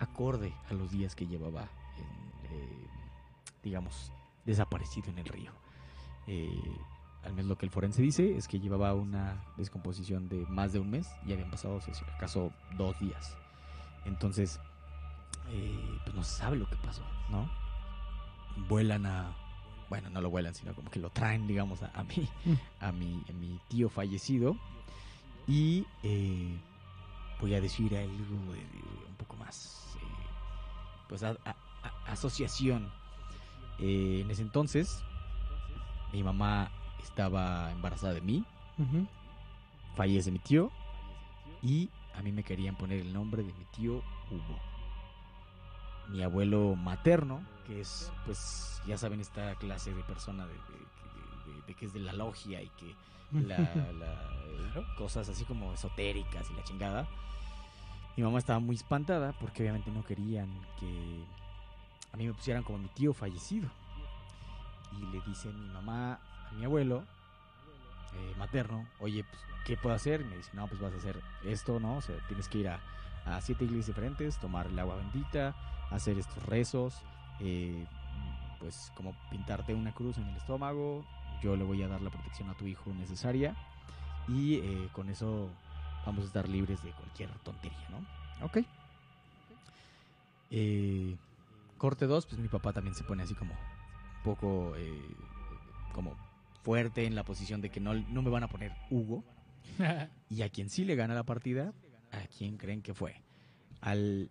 acorde 0.00 0.52
a 0.68 0.74
los 0.74 0.90
días 0.90 1.14
que 1.14 1.26
llevaba, 1.26 1.68
en, 1.96 2.56
eh, 2.56 2.86
digamos, 3.62 4.10
desaparecido 4.44 5.10
en 5.10 5.18
el 5.18 5.26
río. 5.26 5.52
Eh, 6.26 6.76
al 7.24 7.32
menos 7.34 7.46
lo 7.48 7.56
que 7.56 7.66
el 7.66 7.70
forense 7.70 8.02
dice 8.02 8.36
es 8.36 8.48
que 8.48 8.58
llevaba 8.60 8.94
una 8.94 9.42
descomposición 9.56 10.28
de 10.28 10.44
más 10.46 10.72
de 10.72 10.80
un 10.80 10.90
mes 10.90 11.08
y 11.26 11.32
habían 11.32 11.50
pasado, 11.50 11.80
si 11.80 11.90
acaso, 12.16 12.52
dos 12.76 12.98
días. 12.98 13.36
Entonces, 14.04 14.58
eh, 15.50 15.98
pues 16.04 16.14
no 16.16 16.24
se 16.24 16.36
sabe 16.38 16.56
lo 16.56 16.68
que 16.68 16.76
pasó, 16.76 17.02
¿no? 17.30 17.48
Vuelan 18.68 19.06
a, 19.06 19.32
bueno, 19.88 20.10
no 20.10 20.20
lo 20.20 20.30
vuelan, 20.30 20.54
sino 20.54 20.74
como 20.74 20.90
que 20.90 20.98
lo 20.98 21.10
traen, 21.10 21.46
digamos, 21.46 21.82
a, 21.82 21.90
a 21.94 22.02
mí, 22.04 22.28
a 22.80 22.90
mi, 22.92 23.22
a 23.28 23.32
mi 23.32 23.58
tío 23.68 23.88
fallecido 23.88 24.56
y 25.46 25.86
eh, 26.02 26.56
voy 27.40 27.54
a 27.54 27.60
decir 27.60 27.96
algo 27.96 28.34
un 28.34 29.16
poco 29.16 29.36
más, 29.36 29.96
eh, 29.96 30.06
pues, 31.08 31.22
a- 31.22 31.36
a- 31.44 31.56
a- 31.84 32.12
asociación. 32.12 32.90
En 33.78 34.30
ese 34.30 34.42
entonces, 34.42 35.02
mi 36.12 36.22
mamá 36.22 36.70
estaba 37.02 37.70
embarazada 37.72 38.14
de 38.14 38.20
mí, 38.20 38.44
fallece 39.94 40.30
mi 40.30 40.38
tío 40.38 40.70
y 41.62 41.90
a 42.14 42.22
mí 42.22 42.32
me 42.32 42.42
querían 42.42 42.74
poner 42.76 43.00
el 43.00 43.12
nombre 43.12 43.42
de 43.42 43.52
mi 43.52 43.64
tío 43.76 44.02
Hugo. 44.30 44.58
Mi 46.08 46.22
abuelo 46.22 46.74
materno, 46.76 47.42
que 47.66 47.80
es, 47.80 48.12
pues, 48.26 48.80
ya 48.86 48.98
saben, 48.98 49.20
esta 49.20 49.54
clase 49.56 49.94
de 49.94 50.02
persona 50.02 50.46
de, 50.46 50.52
de- 50.54 51.52
de- 51.54 51.62
de 51.66 51.74
que 51.74 51.86
es 51.86 51.92
de 51.92 52.00
la 52.00 52.12
logia 52.12 52.60
y 52.62 52.68
que 52.70 52.94
la, 53.32 53.56
la- 53.98 54.94
cosas 54.96 55.28
así 55.28 55.44
como 55.44 55.72
esotéricas 55.72 56.50
y 56.50 56.54
la 56.54 56.64
chingada. 56.64 57.06
Mi 58.16 58.22
mamá 58.24 58.38
estaba 58.38 58.58
muy 58.58 58.76
espantada 58.76 59.32
porque 59.32 59.62
obviamente 59.62 59.90
no 59.90 60.04
querían 60.04 60.48
que 60.78 61.24
a 62.12 62.16
mí 62.16 62.26
me 62.26 62.34
pusieran 62.34 62.62
como 62.62 62.78
mi 62.78 62.88
tío 62.88 63.14
fallecido. 63.14 63.70
Y 65.00 65.06
le 65.06 65.20
dice 65.22 65.48
mi 65.52 65.66
mamá 65.68 66.18
mi 66.56 66.64
abuelo 66.64 67.04
eh, 68.14 68.34
materno, 68.38 68.86
oye, 69.00 69.24
pues, 69.24 69.42
¿qué 69.64 69.76
puedo 69.76 69.94
hacer? 69.94 70.20
Y 70.20 70.24
me 70.24 70.36
dice, 70.36 70.50
no, 70.52 70.66
pues 70.66 70.80
vas 70.80 70.92
a 70.92 70.96
hacer 70.96 71.20
esto, 71.44 71.80
¿no? 71.80 71.96
O 71.96 72.00
sea, 72.02 72.16
tienes 72.28 72.48
que 72.48 72.58
ir 72.58 72.68
a, 72.68 72.80
siete 73.40 73.64
iglesias 73.64 73.86
diferentes, 73.86 74.38
tomar 74.38 74.66
el 74.66 74.78
agua 74.78 74.96
bendita, 74.96 75.54
hacer 75.90 76.18
estos 76.18 76.42
rezos, 76.44 77.02
eh, 77.38 77.86
pues 78.58 78.92
como 78.96 79.14
pintarte 79.30 79.74
una 79.74 79.92
cruz 79.92 80.18
en 80.18 80.26
el 80.26 80.36
estómago, 80.36 81.06
yo 81.40 81.56
le 81.56 81.64
voy 81.64 81.82
a 81.82 81.88
dar 81.88 82.02
la 82.02 82.10
protección 82.10 82.50
a 82.50 82.54
tu 82.54 82.66
hijo 82.66 82.92
necesaria 82.94 83.54
y 84.28 84.56
eh, 84.56 84.88
con 84.92 85.08
eso 85.08 85.48
vamos 86.04 86.24
a 86.24 86.26
estar 86.26 86.48
libres 86.48 86.82
de 86.82 86.90
cualquier 86.90 87.30
tontería, 87.44 87.88
¿no? 87.90 88.44
Ok. 88.44 88.58
Corte 91.78 92.06
2, 92.06 92.26
pues 92.26 92.40
mi 92.40 92.48
papá 92.48 92.72
también 92.72 92.94
se 92.94 93.04
pone 93.04 93.22
así 93.22 93.34
como 93.34 93.54
un 93.54 94.22
poco 94.24 94.74
como 95.92 96.16
fuerte 96.62 97.06
en 97.06 97.14
la 97.14 97.24
posición 97.24 97.60
de 97.60 97.70
que 97.70 97.80
no, 97.80 97.94
no 97.94 98.22
me 98.22 98.30
van 98.30 98.44
a 98.44 98.48
poner 98.48 98.72
Hugo. 98.90 99.24
Y 100.30 100.42
a 100.42 100.48
quien 100.48 100.70
sí 100.70 100.84
le 100.84 100.96
gana 100.96 101.14
la 101.14 101.24
partida, 101.24 101.74
¿a 102.10 102.26
quién 102.38 102.56
creen 102.56 102.80
que 102.80 102.94
fue? 102.94 103.22
Al 103.80 104.30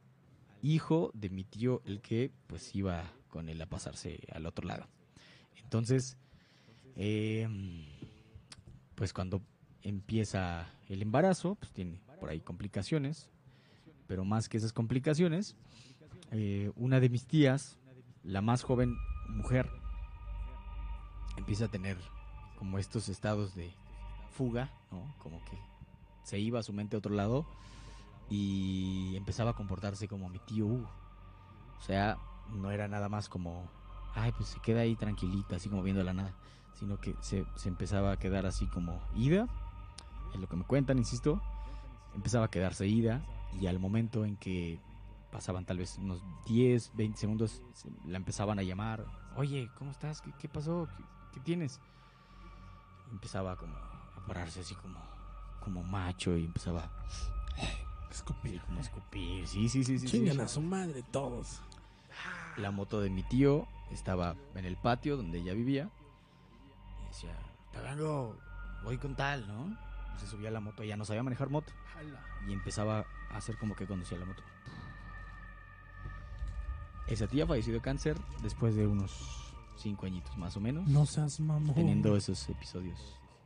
hijo 0.64 1.12
de 1.14 1.30
mi 1.30 1.44
tío, 1.44 1.82
el 1.86 2.02
que 2.02 2.32
pues 2.48 2.74
iba 2.76 3.04
con 3.30 3.50
él 3.50 3.62
a 3.62 3.68
pasarse 3.68 4.20
al 4.34 4.46
otro 4.46 4.68
lado. 4.68 4.88
Entonces, 5.64 6.18
eh, 6.96 7.48
pues 8.96 9.14
cuando 9.14 9.42
empieza 9.84 10.68
el 10.90 11.02
embarazo, 11.02 11.56
pues 11.56 11.72
tiene 11.72 12.02
por 12.20 12.30
ahí 12.30 12.40
complicaciones, 12.40 13.30
pero 14.08 14.26
más 14.26 14.50
que 14.50 14.58
esas 14.58 14.74
complicaciones, 14.74 15.56
eh, 16.32 16.72
una 16.76 17.00
de 17.00 17.10
mis 17.10 17.26
tías, 17.26 17.80
la 18.24 18.42
más 18.42 18.64
joven 18.64 18.96
mujer, 19.30 19.70
empieza 21.38 21.66
a 21.66 21.68
tener 21.70 21.98
como 22.62 22.78
estos 22.78 23.10
estados 23.10 23.56
de 23.56 23.74
fuga. 24.30 24.70
Como 25.18 25.44
que 25.46 25.58
se 26.22 26.38
iba 26.38 26.60
a 26.60 26.64
su 26.64 26.74
mente 26.74 26.96
a 26.96 27.00
otro 27.00 27.12
lado 27.16 27.44
y 28.30 29.16
empezaba 29.16 29.50
a 29.50 29.54
comportarse 29.56 30.08
como 30.08 30.30
mi 30.30 30.38
tío 30.38 30.68
Hugo. 30.68 30.88
O 31.80 31.82
sea, 31.82 32.20
no 32.54 32.70
era 32.70 32.88
nada 32.88 33.10
más 33.10 33.30
como, 33.30 33.68
ay, 34.14 34.32
pues 34.34 34.50
se 34.50 34.60
queda 34.60 34.82
ahí 34.82 34.96
tranquilita, 34.96 35.56
así 35.56 35.70
como 35.70 35.82
viendo 35.82 36.04
la 36.04 36.14
nada, 36.14 36.36
sino 36.76 37.00
que 37.02 37.16
se, 37.22 37.46
se 37.56 37.68
empezaba 37.68 38.12
a 38.12 38.20
quedar 38.20 38.46
así 38.46 38.68
como 38.68 39.02
ida, 39.16 39.48
es 40.32 40.40
lo 40.40 40.48
que 40.48 40.56
me 40.56 40.64
cuentan, 40.64 41.00
insisto, 41.00 41.42
empezaba 42.14 42.46
a 42.46 42.52
quedarse 42.52 42.86
ida 42.86 43.24
y 43.60 43.66
al 43.66 43.80
momento 43.80 44.24
en 44.24 44.38
que 44.38 44.80
pasaban 45.32 45.66
tal 45.66 45.80
vez 45.80 45.98
unos 45.98 46.24
10, 46.46 46.92
20 46.96 47.18
segundos, 47.18 47.64
se- 47.74 47.90
la 48.06 48.18
empezaban 48.18 48.60
a 48.60 48.64
llamar, 48.64 49.04
oye, 49.36 49.68
¿cómo 49.80 49.90
estás? 49.90 50.22
¿Qué, 50.22 50.32
qué 50.38 50.48
pasó? 50.48 50.88
¿Qué, 50.96 51.04
qué 51.34 51.40
tienes? 51.40 51.80
Empezaba 53.12 53.56
como 53.58 53.76
a 53.76 54.26
pararse 54.26 54.62
así 54.62 54.76
como, 54.76 55.00
como 55.60 55.84
macho 55.84 56.38
y 56.38 56.46
empezaba 56.46 56.90
Escupir. 58.10 58.58
así 58.58 58.66
como 58.66 58.78
a 58.80 58.82
escupir, 58.82 59.48
sí, 59.48 59.70
sí, 59.70 59.84
sí, 59.84 60.00
sí. 60.00 60.08
sí. 60.08 60.18
Chingan 60.18 60.40
a 60.42 60.48
su 60.48 60.62
madre 60.62 61.04
todos. 61.04 61.62
La 62.58 62.72
moto 62.72 63.00
de 63.02 63.10
mi 63.10 63.24
tío 63.24 63.68
estaba 63.92 64.36
en 64.56 64.66
el 64.66 64.78
patio 64.78 65.18
donde 65.18 65.40
ella 65.40 65.54
vivía. 65.54 65.90
Y 67.04 67.08
decía, 67.08 67.38
vengo, 67.74 68.38
voy 68.84 68.98
con 68.98 69.16
tal, 69.16 69.48
¿no? 69.48 69.78
Se 70.18 70.28
subía 70.28 70.50
a 70.50 70.52
la 70.52 70.60
moto, 70.60 70.84
ella 70.84 70.98
no 70.98 71.06
sabía 71.06 71.24
manejar 71.24 71.50
moto. 71.50 71.72
Y 72.48 72.54
empezaba 72.54 73.06
a 73.30 73.38
hacer 73.38 73.58
como 73.58 73.76
que 73.76 73.88
conducía 73.88 74.18
la 74.18 74.26
moto. 74.26 74.44
Esa 77.08 77.28
tía 77.28 77.46
falleció 77.48 77.74
de 77.74 77.82
cáncer 77.82 78.18
después 78.42 78.76
de 78.76 78.88
unos 78.88 79.51
cinco 79.82 80.06
añitos 80.06 80.38
más 80.38 80.56
o 80.58 80.60
menos. 80.60 80.88
No 80.88 81.06
seas 81.06 81.40
mamón. 81.40 81.74
Teniendo 81.76 82.16
esos 82.16 82.48
episodios 82.50 83.00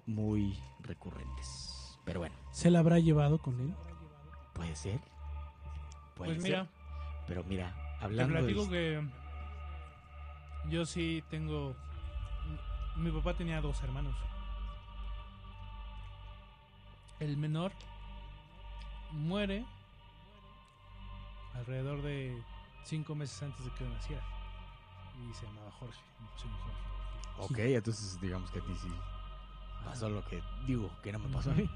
muy 0.06 0.58
recurrentes. 0.82 1.98
Pero 2.06 2.20
bueno, 2.20 2.36
¿Se 2.52 2.70
la 2.70 2.80
habrá 2.80 3.00
llevado 3.00 3.40
con 3.40 3.60
él? 3.60 3.74
puede 4.54 4.76
ser. 4.76 5.00
Puede 6.16 6.32
Pues 6.36 6.42
ser. 6.44 6.52
mira, 6.52 6.70
Pero 7.28 7.44
mira, 7.44 7.74
te 8.00 8.06
hablando 8.06 8.36
de... 8.36 8.40
platico 8.42 8.70
que 8.70 9.10
yo 10.70 10.86
sí 10.86 11.24
tengo. 11.30 11.76
Mi 12.96 13.12
papá 13.12 13.34
tenía 13.36 13.60
dos 13.62 13.82
hermanos. 13.84 14.16
El 17.20 17.38
menor 17.38 17.72
muere 19.12 19.66
alrededor 21.54 22.02
de 22.02 22.38
cinco 22.84 23.16
meses 23.16 23.42
antes 23.44 23.66
de 23.66 23.72
que 23.74 23.84
yo 23.86 23.90
naciera. 23.90 24.24
Y 25.20 25.34
se 25.34 25.46
llamaba 25.46 25.72
Jorge. 25.72 26.00
me 26.22 26.28
pusieron 26.30 26.58
Jorge. 26.60 27.54
Ok, 27.54 27.60
entonces 27.60 28.20
digamos 28.22 28.50
que 28.52 28.60
a 28.60 28.62
ti 28.62 28.74
sí 28.82 28.88
pasó 29.84 30.10
lo 30.10 30.24
que 30.26 30.42
digo 30.66 30.90
que 31.04 31.12
no 31.12 31.20
me 31.20 31.30
pasó 31.30 31.52
a 31.52 31.54
mí. 31.54 31.70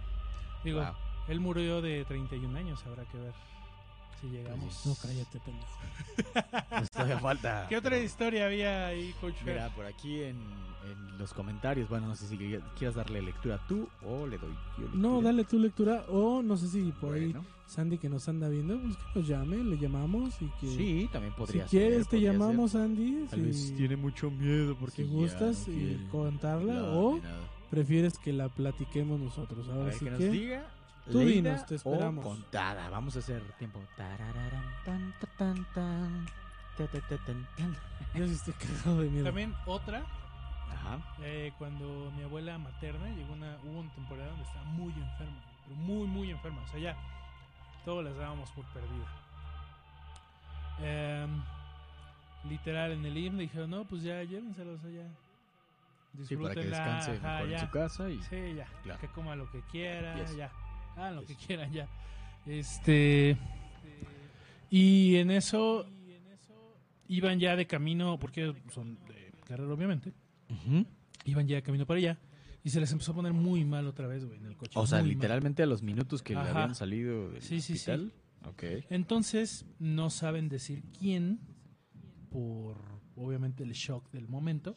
Digo, 0.63 0.81
Wow. 0.81 0.93
él 1.27 1.39
murió 1.39 1.81
de 1.81 2.05
31 2.05 2.57
años, 2.57 2.83
habrá 2.85 3.03
que 3.05 3.17
ver 3.17 3.33
si 4.21 4.27
llegamos. 4.27 4.65
Pues, 4.83 4.85
No, 4.85 4.95
cállate, 5.01 5.39
pendejo. 5.39 6.59
Pues 6.69 6.91
todavía 6.91 7.19
falta. 7.19 7.65
¿Qué 7.69 7.77
otra 7.77 7.97
historia 7.97 8.45
había 8.45 8.87
ahí, 8.87 9.13
Coach 9.19 9.35
Fer? 9.43 9.53
Mira, 9.55 9.69
por 9.75 9.85
aquí 9.85 10.21
en, 10.23 10.37
en 10.37 11.17
los 11.17 11.33
comentarios, 11.33 11.89
bueno, 11.89 12.07
no 12.07 12.15
sé 12.15 12.27
si 12.27 12.37
quieras 12.77 12.95
darle 12.95 13.21
lectura 13.21 13.59
tú 13.67 13.87
o 14.05 14.25
le 14.27 14.37
doy 14.37 14.49
yo 14.77 14.83
lectura. 14.83 14.91
No, 15.01 15.21
dale 15.21 15.43
tu 15.43 15.59
lectura. 15.59 16.05
O 16.09 16.41
no 16.41 16.55
sé 16.57 16.67
si 16.67 16.91
por 16.93 17.15
ahí 17.15 17.25
Bueno, 17.25 17.45
Sandy 17.67 17.97
que 17.97 18.09
nos 18.09 18.27
anda 18.29 18.47
viendo, 18.49 18.79
pues 18.79 18.95
que 18.97 19.19
nos 19.19 19.27
llame, 19.27 19.57
le 19.57 19.77
llamamos 19.77 20.33
y 20.41 20.45
que. 20.61 20.67
sí, 20.67 21.09
también 21.11 21.33
si 21.33 21.37
podría 21.39 21.61
ser. 21.67 21.69
quieres, 21.69 22.07
te 22.07 22.21
llamamos, 22.21 22.71
ser. 22.71 22.81
Andy. 22.81 23.25
Tal 23.29 23.39
si, 23.39 23.45
vez 23.45 23.73
tiene 23.75 23.95
mucho 23.95 24.31
miedo 24.31 24.75
porque 24.79 25.03
si 25.03 25.09
gustas 25.09 25.67
no 25.67 25.73
y 25.73 25.77
quiere 25.77 26.07
contarla. 26.09 26.83
o 26.93 27.19
prefieres 27.69 28.17
que 28.17 28.33
la 28.33 28.49
platiquemos 28.49 29.19
nosotros. 29.19 29.67
A 29.69 29.73
Ahora 29.73 29.85
ver, 29.85 29.93
sí 29.93 30.05
que 30.05 30.11
nos 30.11 30.19
que. 30.19 30.29
diga. 30.29 30.67
Tú 31.05 31.19
leída 31.19 31.51
dinos, 31.51 31.65
te 31.65 31.73
o 31.73 31.77
esperamos. 31.77 32.23
contada. 32.25 32.89
Vamos 32.89 33.15
a 33.15 33.19
hacer 33.19 33.41
tiempo. 33.57 33.81
Tarararán. 33.97 34.63
Tan, 34.85 35.13
ta, 35.19 35.27
tan, 35.37 35.65
tan. 35.73 36.25
Ta, 36.77 36.87
ta, 36.87 36.99
ta, 37.01 37.17
tan, 37.25 37.47
tan. 37.57 37.75
Yo 38.15 38.27
sí 38.27 38.33
estoy 38.33 38.53
cagado 38.53 39.01
de 39.01 39.09
miedo. 39.09 39.25
También 39.25 39.55
otra, 39.65 40.03
Ajá. 40.71 40.99
eh, 41.21 41.51
cuando 41.57 42.11
mi 42.15 42.23
abuela 42.23 42.57
materna 42.57 43.07
llegó 43.09 43.33
una, 43.33 43.57
hubo 43.63 43.79
una 43.79 43.91
temporada 43.93 44.29
donde 44.29 44.43
estaba 44.43 44.65
muy 44.65 44.93
enferma, 44.93 45.41
pero 45.65 45.75
muy, 45.77 46.07
muy 46.07 46.29
enferma. 46.31 46.61
O 46.63 46.67
sea, 46.67 46.79
ya 46.79 46.97
todos 47.85 48.03
las 48.03 48.15
dábamos 48.15 48.49
por 48.51 48.65
perdida. 48.65 49.07
Em, 50.81 51.41
literal, 52.49 52.91
en 52.93 53.05
el 53.05 53.17
IM 53.17 53.35
le 53.37 53.43
dijeron, 53.43 53.69
no, 53.71 53.83
pues 53.85 54.03
ya, 54.03 54.23
llévenselos 54.23 54.83
allá. 54.83 55.03
Sí, 56.25 56.35
para 56.37 56.53
que 56.55 56.61
Disfrútenla, 56.61 56.63
descanse 56.63 57.11
ajá, 57.17 57.33
mejor 57.35 57.51
en 57.53 57.59
su 57.59 57.69
casa 57.69 58.09
y 58.09 58.23
Sí, 58.23 58.55
ya. 58.55 58.65
Claro. 58.83 58.99
Que 58.99 59.07
coma 59.09 59.35
lo 59.35 59.49
que 59.51 59.61
quiera, 59.63 60.15
Yes. 60.15 60.35
ya. 60.35 60.51
Hagan 60.99 61.15
lo 61.15 61.21
Yes. 61.21 61.27
que 61.37 61.45
quieran, 61.45 61.71
ya. 61.71 61.87
Este. 62.45 63.37
Y 64.69 65.15
en 65.15 65.31
eso 65.31 65.85
iban 67.07 67.39
ya 67.39 67.55
de 67.55 67.65
camino, 67.65 68.19
porque 68.19 68.53
son 68.71 68.95
de 69.07 69.31
Guerrero, 69.47 69.73
obviamente. 69.73 70.13
Iban 71.25 71.47
ya 71.47 71.55
de 71.55 71.63
camino 71.63 71.85
para 71.85 71.97
allá. 71.97 72.19
Y 72.63 72.69
se 72.71 72.79
les 72.79 72.91
empezó 72.91 73.13
a 73.13 73.15
poner 73.15 73.33
muy 73.33 73.63
mal 73.65 73.87
otra 73.87 74.05
vez, 74.07 74.25
güey, 74.25 74.37
en 74.37 74.45
el 74.45 74.57
coche. 74.57 74.73
O 74.77 74.85
sea, 74.85 74.99
muy 74.99 75.09
mal. 75.09 75.15
literalmente 75.15 75.63
a 75.63 75.65
los 75.65 75.81
minutos 75.81 76.21
que 76.21 76.33
le 76.33 76.41
habían 76.41 76.75
salido 76.75 77.31
del 77.31 77.41
Sí, 77.41 77.61
sí, 77.61 77.77
sí. 77.77 77.91
hospital. 77.91 78.13
Ok. 78.45 78.63
Entonces, 78.89 79.65
no 79.79 80.09
saben 80.09 80.49
decir 80.49 80.83
quién, 80.99 81.39
por 82.29 82.77
obviamente 83.15 83.63
el 83.63 83.71
shock 83.71 84.11
del 84.11 84.27
momento, 84.27 84.75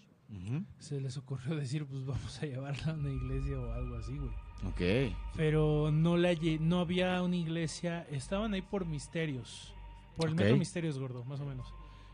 se 0.79 1.01
les 1.01 1.17
ocurrió 1.19 1.55
decir, 1.57 1.85
pues 1.87 2.05
vamos 2.07 2.43
a 2.43 2.47
llevarla 2.47 2.93
a 2.93 2.95
una 2.95 3.11
iglesia 3.11 3.59
o 3.61 3.73
algo 3.73 3.97
así, 3.97 4.17
güey. 4.17 4.31
Ok. 4.69 5.13
pero 5.35 5.91
no 5.91 6.17
la 6.17 6.35
no 6.61 6.81
había 6.81 7.21
una 7.23 7.37
iglesia, 7.37 8.07
estaban 8.11 8.55
ahí 8.55 8.63
por 8.63 8.87
misterios, 8.87 9.75
por 10.17 10.29
el 10.29 10.35
metro 10.35 10.57
misterios 10.57 10.99
gordo, 10.99 11.25
más 11.25 11.41
o 11.41 11.45
menos. 11.45 11.73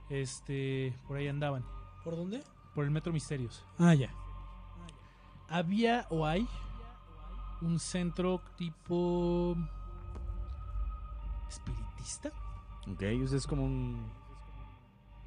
Este, 0.08 0.94
por 1.06 1.18
ahí 1.18 1.28
andaban, 1.28 1.64
¿Por 2.04 2.16
dónde? 2.16 2.42
por 2.74 2.84
el 2.84 2.90
metro 2.90 3.12
misterios. 3.12 3.64
Ah, 3.78 3.94
ya. 3.94 4.10
Había 5.48 6.06
o 6.10 6.26
hay 6.26 6.46
un 7.60 7.78
centro 7.78 8.40
tipo 8.56 9.56
espiritista. 11.48 12.30
Ok, 12.92 13.02
eso 13.02 13.36
es 13.36 13.46
como 13.46 13.64
un... 13.64 14.06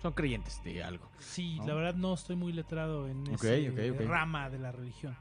Son 0.01 0.13
creyentes 0.13 0.63
de 0.63 0.83
algo. 0.83 1.07
Sí, 1.19 1.57
¿No? 1.59 1.67
la 1.67 1.73
verdad 1.75 1.95
no 1.95 2.13
estoy 2.13 2.35
muy 2.35 2.53
letrado 2.53 3.07
en 3.07 3.27
esa 3.27 4.05
rama 4.05 4.49
de 4.49 4.57
la 4.57 4.71
religión. 4.71 5.15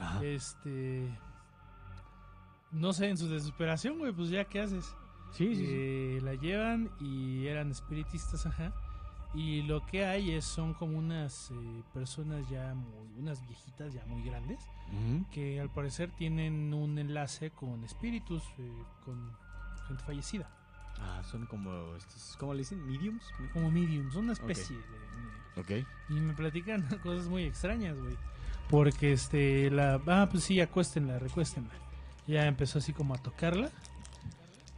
Ajá. 0.00 0.24
Este, 0.24 1.08
no 2.72 2.92
sé, 2.92 3.08
en 3.10 3.18
su 3.18 3.28
desesperación, 3.28 3.98
güey, 3.98 4.12
pues 4.12 4.30
ya 4.30 4.44
qué 4.44 4.60
haces. 4.60 4.84
Sí, 5.32 5.54
sí, 5.54 5.66
sí. 5.66 5.66
Eh, 5.68 6.20
la 6.22 6.34
llevan 6.34 6.90
y 7.00 7.46
eran 7.46 7.70
espiritistas, 7.70 8.46
ajá. 8.46 8.72
Y 9.32 9.62
lo 9.62 9.86
que 9.86 10.04
hay 10.04 10.32
es 10.32 10.44
son 10.44 10.74
como 10.74 10.98
unas 10.98 11.52
eh, 11.52 11.82
personas 11.94 12.48
ya 12.48 12.74
muy, 12.74 13.06
unas 13.16 13.40
viejitas 13.46 13.94
ya 13.94 14.04
muy 14.06 14.24
grandes 14.24 14.58
Ujú. 14.88 15.24
que 15.30 15.60
al 15.60 15.70
parecer 15.70 16.10
tienen 16.10 16.74
un 16.74 16.98
enlace 16.98 17.50
con 17.52 17.84
espíritus, 17.84 18.42
eh, 18.58 18.82
con 19.04 19.30
gente 19.86 20.02
fallecida, 20.04 20.50
Ah, 21.02 21.22
son 21.22 21.46
como... 21.46 21.94
Estos, 21.94 22.36
¿Cómo 22.40 22.52
le 22.54 22.58
dicen? 22.58 22.84
¿Mediums? 22.86 23.24
como 23.52 23.70
mediums, 23.70 24.16
una 24.16 24.32
especie 24.32 24.76
de 24.76 25.60
Ok. 25.60 25.86
y 26.08 26.14
me 26.14 26.34
platican 26.34 26.82
cosas 27.02 27.28
muy 27.28 27.44
extrañas, 27.44 27.96
güey. 28.00 28.16
Porque 28.70 29.12
este 29.12 29.70
la 29.70 30.00
ah, 30.06 30.28
pues 30.30 30.44
sí, 30.44 30.60
acuéstenla, 30.60 31.18
recuéstenla. 31.18 31.70
Ya 32.26 32.46
empezó 32.46 32.78
así 32.78 32.92
como 32.92 33.14
a 33.14 33.18
tocarla. 33.18 33.70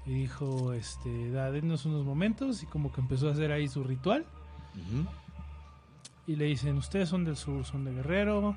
Y 0.06 0.14
dijo, 0.14 0.72
este, 0.72 1.30
da, 1.30 1.50
denos 1.52 1.84
unos 1.84 2.04
momentos 2.04 2.62
y 2.62 2.66
como 2.66 2.90
que 2.92 3.00
empezó 3.00 3.28
a 3.28 3.32
hacer 3.32 3.52
ahí 3.52 3.68
su 3.68 3.84
ritual. 3.84 4.24
Y 6.26 6.36
le 6.36 6.46
dicen, 6.46 6.76
ustedes 6.78 7.08
son 7.08 7.24
del 7.24 7.36
sur, 7.36 7.64
son 7.64 7.84
de 7.84 7.92
Guerrero, 7.92 8.56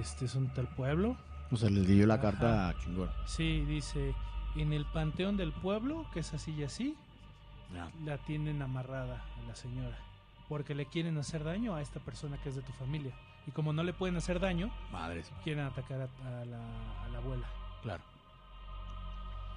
este, 0.00 0.26
son 0.28 0.48
de 0.48 0.54
tal 0.54 0.68
pueblo. 0.68 1.16
O 1.50 1.56
sea, 1.56 1.70
les 1.70 1.86
dio 1.86 2.06
la 2.06 2.14
Ajá. 2.14 2.22
carta 2.32 2.74
chingón. 2.82 3.08
Sí, 3.26 3.64
dice, 3.66 4.14
en 4.56 4.72
el 4.72 4.84
panteón 4.86 5.36
del 5.36 5.52
pueblo, 5.52 6.04
que 6.12 6.20
es 6.20 6.34
así 6.34 6.52
y 6.52 6.64
así, 6.64 6.94
Ah, 7.76 7.90
la 8.04 8.16
tienen 8.16 8.62
amarrada 8.62 9.22
a 9.42 9.46
la 9.46 9.54
señora. 9.54 9.98
Porque 10.48 10.74
le 10.74 10.86
quieren 10.86 11.18
hacer 11.18 11.44
daño 11.44 11.74
a 11.74 11.82
esta 11.82 12.00
persona 12.00 12.38
que 12.42 12.48
es 12.48 12.56
de 12.56 12.62
tu 12.62 12.72
familia. 12.72 13.12
Y 13.48 13.50
como 13.50 13.72
no 13.72 13.82
le 13.82 13.94
pueden 13.94 14.14
hacer 14.16 14.38
daño, 14.38 14.70
madres. 14.92 15.32
quieren 15.42 15.64
atacar 15.64 16.02
a, 16.02 16.40
a 16.40 16.44
la, 16.44 16.58
a 17.04 17.08
la 17.08 17.18
abuela. 17.18 17.48
Claro. 17.82 18.02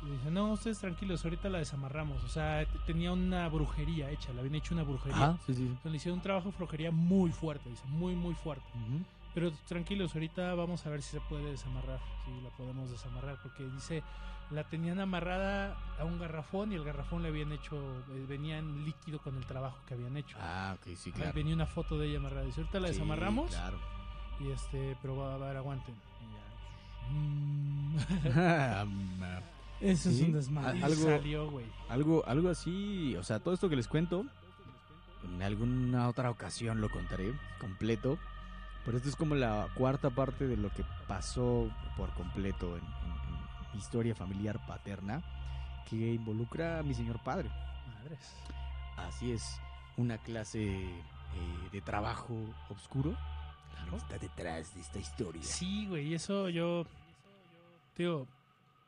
Y 0.03 0.11
dice, 0.11 0.31
no, 0.31 0.53
ustedes 0.53 0.79
tranquilos, 0.79 1.23
ahorita 1.25 1.49
la 1.49 1.59
desamarramos. 1.59 2.23
O 2.23 2.29
sea, 2.29 2.65
tenía 2.87 3.11
una 3.11 3.47
brujería 3.49 4.09
hecha, 4.09 4.31
le 4.33 4.39
habían 4.39 4.55
hecho 4.55 4.73
una 4.73 4.83
brujería. 4.83 5.17
Ajá, 5.17 5.37
sí, 5.45 5.53
sí. 5.53 5.77
Le 5.83 5.95
hicieron 5.95 6.19
un 6.19 6.23
trabajo 6.23 6.49
de 6.49 6.57
brujería 6.57 6.89
muy 6.89 7.31
fuerte, 7.31 7.69
dice, 7.69 7.83
muy, 7.87 8.15
muy 8.15 8.33
fuerte. 8.33 8.65
Pero 9.33 9.51
tranquilos, 9.67 10.13
ahorita 10.15 10.55
vamos 10.55 10.85
a 10.85 10.89
ver 10.89 11.01
si 11.01 11.11
se 11.11 11.21
puede 11.21 11.51
desamarrar, 11.51 11.99
si 12.25 12.41
la 12.41 12.49
podemos 12.51 12.89
desamarrar, 12.89 13.37
porque 13.43 13.63
dice, 13.65 14.03
la 14.51 14.63
tenían 14.65 14.99
amarrada 14.99 15.77
a 15.99 16.03
un 16.05 16.19
garrafón 16.19 16.71
y 16.71 16.75
el 16.75 16.83
garrafón 16.83 17.23
le 17.23 17.29
habían 17.29 17.51
hecho, 17.51 17.75
eh, 18.11 18.25
venía 18.27 18.57
en 18.57 18.83
líquido 18.85 19.19
con 19.19 19.35
el 19.37 19.45
trabajo 19.45 19.77
que 19.87 19.93
habían 19.93 20.17
hecho. 20.17 20.37
Ah, 20.41 20.75
ok, 20.77 20.87
sí, 20.97 21.09
Ahí 21.09 21.13
claro. 21.13 21.31
Venía 21.33 21.55
una 21.55 21.65
foto 21.65 21.97
de 21.97 22.07
ella 22.07 22.17
amarrada. 22.19 22.43
Dice, 22.45 22.61
ahorita 22.61 22.79
la 22.79 22.87
Sí, 22.89 22.93
desamarramos 22.95 23.49
claro. 23.51 23.77
y 24.41 24.49
este, 24.51 24.97
pero 25.01 25.15
va 25.15 25.35
a 25.35 25.37
ver, 25.37 25.57
aguanten. 25.57 25.95
Y 27.09 27.97
Ese 29.85 30.09
es 30.11 30.21
un 30.21 30.33
desmadre. 30.33 30.77
Y 30.79 30.83
algo- 30.83 31.03
salió, 31.05 31.49
güey. 31.49 31.65
algo, 31.89 32.23
algo 32.27 32.49
así, 32.49 33.15
o 33.15 33.23
sea, 33.23 33.39
todo 33.39 33.53
esto 33.53 33.67
que 33.69 33.75
les 33.75 33.87
cuento, 33.87 34.25
en 35.23 35.41
alguna 35.41 36.07
otra 36.07 36.29
ocasión 36.29 36.81
lo 36.81 36.89
contaré 36.89 37.33
completo, 37.59 38.17
pero 38.85 38.97
esto 38.97 39.09
es 39.09 39.15
como 39.15 39.33
la 39.35 39.67
cuarta 39.75 40.09
parte 40.11 40.45
de 40.47 40.57
lo 40.57 40.69
que 40.71 40.83
pasó 41.07 41.69
por 41.97 42.09
completo 42.13 42.77
en, 42.77 42.83
historia 43.75 44.15
familiar 44.15 44.65
paterna, 44.65 45.21
que 45.89 46.13
involucra 46.13 46.79
a 46.79 46.83
mi 46.83 46.93
señor 46.93 47.19
padre. 47.23 47.49
Madres. 47.95 48.35
Así 48.97 49.31
es, 49.31 49.59
una 49.97 50.17
clase 50.17 50.63
eh, 50.71 51.69
de 51.71 51.81
trabajo 51.81 52.35
oscuro 52.69 53.15
Claro. 53.73 53.97
está 53.97 54.17
detrás 54.17 54.73
de 54.75 54.81
esta 54.81 54.99
historia. 54.99 55.41
Sí, 55.43 55.87
güey, 55.87 56.13
eso 56.13 56.49
yo, 56.49 56.85
digo, 57.97 58.27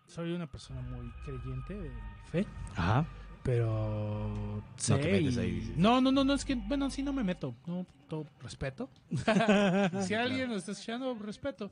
soy 0.08 0.34
una 0.34 0.46
persona 0.48 0.82
muy 0.82 1.10
creyente 1.26 1.74
de 1.74 1.90
mi 1.90 2.30
fe, 2.32 2.46
Ajá. 2.76 3.06
Pero 3.44 4.64
sé 4.78 4.98
te 4.98 5.12
metes 5.12 5.36
y- 5.36 5.40
ahí. 5.40 5.74
No, 5.78 6.02
no, 6.02 6.12
no, 6.12 6.24
no, 6.24 6.34
es 6.34 6.46
que, 6.46 6.56
bueno, 6.56 6.90
sí 6.90 7.04
no 7.04 7.14
me 7.14 7.24
meto, 7.24 7.56
no, 7.68 7.86
todo 8.08 8.26
respeto. 8.42 8.90
si 10.08 10.14
alguien 10.14 10.50
lo 10.50 10.56
está 10.56 10.72
escuchando, 10.72 11.14
respeto. 11.16 11.72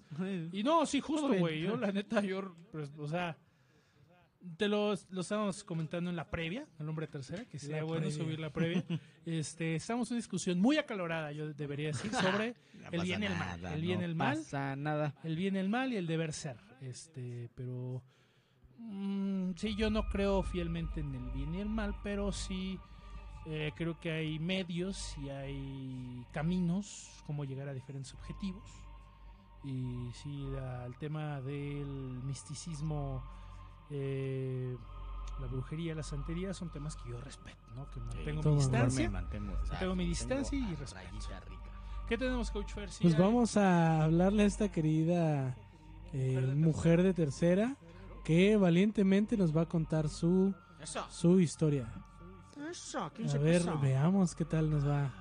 Y 0.51 0.63
no, 0.63 0.85
sí, 0.85 0.99
justo, 0.99 1.33
güey, 1.33 1.61
yo 1.61 1.77
la 1.77 1.91
neta, 1.91 2.21
yo, 2.21 2.55
pues, 2.71 2.91
o 2.97 3.07
sea, 3.07 3.37
te 4.57 4.67
lo, 4.67 4.93
lo 5.11 5.21
estábamos 5.21 5.63
comentando 5.63 6.09
en 6.09 6.15
la 6.15 6.29
previa, 6.29 6.65
al 6.79 6.89
hombre 6.89 7.07
tercera, 7.07 7.45
que 7.45 7.59
sería 7.59 7.77
La 7.77 7.83
bueno 7.83 8.07
previa. 8.07 8.23
subir 8.23 8.39
la 8.39 8.49
previa. 8.51 8.83
este, 9.25 9.75
estamos 9.75 10.09
en 10.09 10.15
una 10.15 10.19
discusión 10.19 10.59
muy 10.59 10.77
acalorada, 10.77 11.31
yo 11.31 11.53
debería 11.53 11.87
decir, 11.87 12.11
sobre 12.11 12.55
No 12.81 12.89
el 12.91 13.01
bien 13.03 13.21
y 13.21 13.27
el 13.27 13.35
mal, 13.35 13.65
el 13.65 13.81
bien 13.81 13.99
y 13.99 14.01
no 14.01 14.05
el 14.05 14.15
mal. 14.15 14.37
pasa 14.37 14.75
nada. 14.75 15.13
el 15.23 15.35
bien, 15.35 15.55
el 15.55 15.69
mal 15.69 15.93
y 15.93 15.97
el 15.97 16.07
deber 16.07 16.33
ser. 16.33 16.57
Este, 16.81 17.49
pero 17.53 18.01
mm, 18.89 19.53
sí, 19.55 19.75
yo 19.75 19.89
no 19.89 20.07
creo 20.09 20.43
fielmente 20.43 20.99
en 21.01 21.13
el 21.15 21.29
bien 21.31 21.55
y 21.55 21.59
el 21.61 21.69
mal, 21.69 21.95
pero 22.03 22.31
sí 22.31 22.79
eh, 23.45 23.71
creo 23.75 23.99
que 23.99 24.11
hay 24.11 24.37
medios 24.39 25.17
y 25.17 25.29
hay 25.29 26.25
caminos 26.31 27.23
como 27.25 27.43
llegar 27.43 27.67
a 27.69 27.73
diferentes 27.73 28.13
objetivos. 28.13 28.63
Y 29.63 30.09
sí, 30.13 30.45
la- 30.51 30.85
el 30.85 30.95
tema 30.97 31.41
del 31.41 31.87
misticismo, 32.23 33.23
eh, 33.89 34.75
la 35.39 35.47
brujería, 35.47 35.95
la 35.95 36.03
santería 36.03 36.53
son 36.53 36.69
temas 36.71 36.95
que 36.95 37.09
yo 37.09 37.19
respeto, 37.21 37.57
¿no? 37.75 37.89
Que 37.91 37.99
mantengo 37.99 38.43
mi 38.43 38.55
distancia. 38.57 39.09
mantengo, 39.09 39.57
Tengo 39.79 39.95
mi 39.95 40.05
distancia 40.05 40.57
y 40.59 40.75
respeto. 40.75 41.09
¿Qué 42.07 42.17
tenemos, 42.17 42.51
Coach 42.51 42.73
Fer? 42.73 42.91
Sí, 42.91 43.03
Pues 43.03 43.15
hay- 43.15 43.21
vamos 43.21 43.57
a 43.57 44.03
hablarle 44.03 44.43
a 44.43 44.45
esta 44.45 44.69
querida 44.71 45.55
eh, 46.13 46.53
mujer 46.57 47.01
de 47.03 47.13
tercera 47.13 47.75
que 48.23 48.57
valientemente 48.57 49.37
nos 49.37 49.55
va 49.55 49.61
a 49.61 49.65
contar 49.65 50.09
su, 50.09 50.53
su 51.09 51.39
historia. 51.39 51.91
A 53.33 53.37
ver, 53.37 53.63
veamos 53.81 54.35
qué 54.35 54.45
tal 54.45 54.69
nos 54.69 54.87
va. 54.87 55.13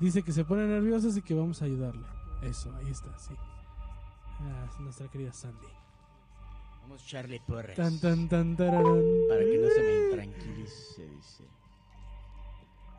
Dice 0.00 0.22
que 0.22 0.32
se 0.32 0.44
pone 0.44 0.66
nerviosa 0.66 1.08
y 1.16 1.22
que 1.22 1.34
vamos 1.34 1.62
a 1.62 1.66
ayudarle. 1.66 2.06
Eso, 2.42 2.74
ahí 2.76 2.90
está, 2.90 3.16
sí. 3.18 3.34
Ah, 4.40 4.66
es 4.68 4.80
nuestra 4.80 5.08
querida 5.08 5.32
Sandy. 5.32 5.66
Vamos 6.82 7.02
a 7.02 7.04
echarle 7.04 7.40
porras. 7.46 7.76
Tan, 7.76 8.00
tan, 8.00 8.28
tan, 8.28 8.56
tararán. 8.56 9.00
Para 9.28 9.40
que 9.40 9.58
no 9.58 9.68
se 9.68 9.82
me 9.82 10.04
intranquilice, 10.04 11.08
dice. 11.08 11.44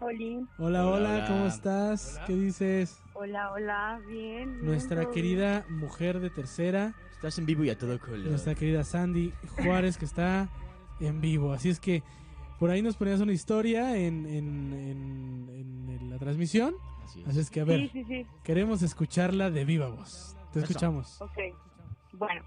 Oli, 0.03 0.45
Hola, 0.57 0.85
Hola. 0.87 1.25
¿cómo 1.27 1.45
estás? 1.47 2.15
Hola. 2.17 2.25
¿Qué 2.27 2.33
dices? 2.35 3.01
hola, 3.13 3.51
hola, 3.51 3.99
bien. 4.07 4.51
bien, 4.53 4.65
Nuestra 4.65 5.09
querida 5.11 5.65
mujer 5.69 6.19
de 6.19 6.29
tercera, 6.29 6.93
Estás 7.11 7.37
en 7.39 7.45
vivo 7.45 7.63
y 7.63 7.69
a 7.69 7.77
todo 7.77 7.97
color. 7.99 8.27
nuestra 8.27 8.53
querida 8.53 8.83
Sandy 8.83 9.31
Juárez 9.63 9.97
que 9.97 10.03
está 10.05 10.49
en 10.99 11.21
vivo. 11.21 11.53
Así 11.53 11.69
es 11.69 11.79
que 11.79 12.03
por 12.59 12.69
ahí 12.69 12.81
nos 12.81 12.97
ponías 12.97 13.21
una 13.21 13.31
historia 13.31 13.95
en, 13.97 14.25
en, 14.25 14.73
en- 14.73 15.89
en 15.89 16.09
la 16.09 16.17
transmisión. 16.19 16.75
Así 17.05 17.21
es. 17.21 17.27
Así 17.29 17.39
es 17.39 17.49
que 17.49 17.61
a 17.61 17.63
ver, 17.63 17.79
Sí, 17.79 17.89
sí, 17.93 18.03
sí, 18.05 18.27
queremos 18.43 18.81
escucharla 18.83 19.49
de 19.51 19.63
viva 19.63 19.87
voz. 19.87 20.35
Te 20.51 20.59
Eso. 20.59 20.67
escuchamos. 20.67 21.21
ok. 21.21 21.37
Bueno, 22.13 22.41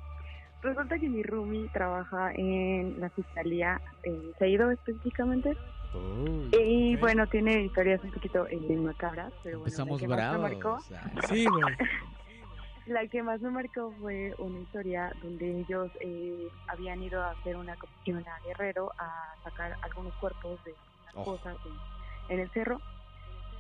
resulta 0.62 0.98
que 0.98 1.08
mi 1.08 1.22
roomie 1.22 1.68
trabaja 1.72 2.32
en 2.34 3.00
la 3.00 3.08
fiscalía 3.10 3.80
en 4.04 4.32
Seido 4.38 4.70
específicamente. 4.70 5.56
Uy, 5.92 6.50
Y 6.58 6.96
bueno, 6.96 7.26
tiene 7.28 7.62
historias 7.64 8.02
un 8.02 8.10
poquito 8.10 8.46
eh, 8.48 8.76
macabras, 8.76 9.32
pero 9.42 9.60
bueno, 9.60 9.68
empezamos 9.68 10.00
la 10.02 10.06
que 10.06 10.08
más 10.08 10.32
me 10.32 10.38
marcó, 10.38 10.78
bravos. 10.88 10.92
Ah, 10.92 11.10
Sí, 11.28 11.46
la 12.86 13.06
que 13.08 13.22
más 13.22 13.40
me 13.40 13.50
marcó 13.50 13.94
fue 13.98 14.32
una 14.38 14.60
historia 14.60 15.12
donde 15.16 15.60
ellos 15.60 15.90
eh, 16.00 16.50
habían 16.68 17.02
ido 17.02 17.20
a 17.22 17.32
hacer 17.32 17.56
una 17.56 17.76
comisión 17.76 18.24
a 18.28 18.40
Guerrero 18.44 18.92
a 18.98 19.10
sacar 19.42 19.76
algunos 19.82 20.14
cuerpos 20.14 20.62
de 20.64 20.76
Oh. 21.14 21.24
cosas 21.24 21.56
en, 21.64 21.80
en 22.28 22.40
el 22.40 22.50
cerro. 22.50 22.82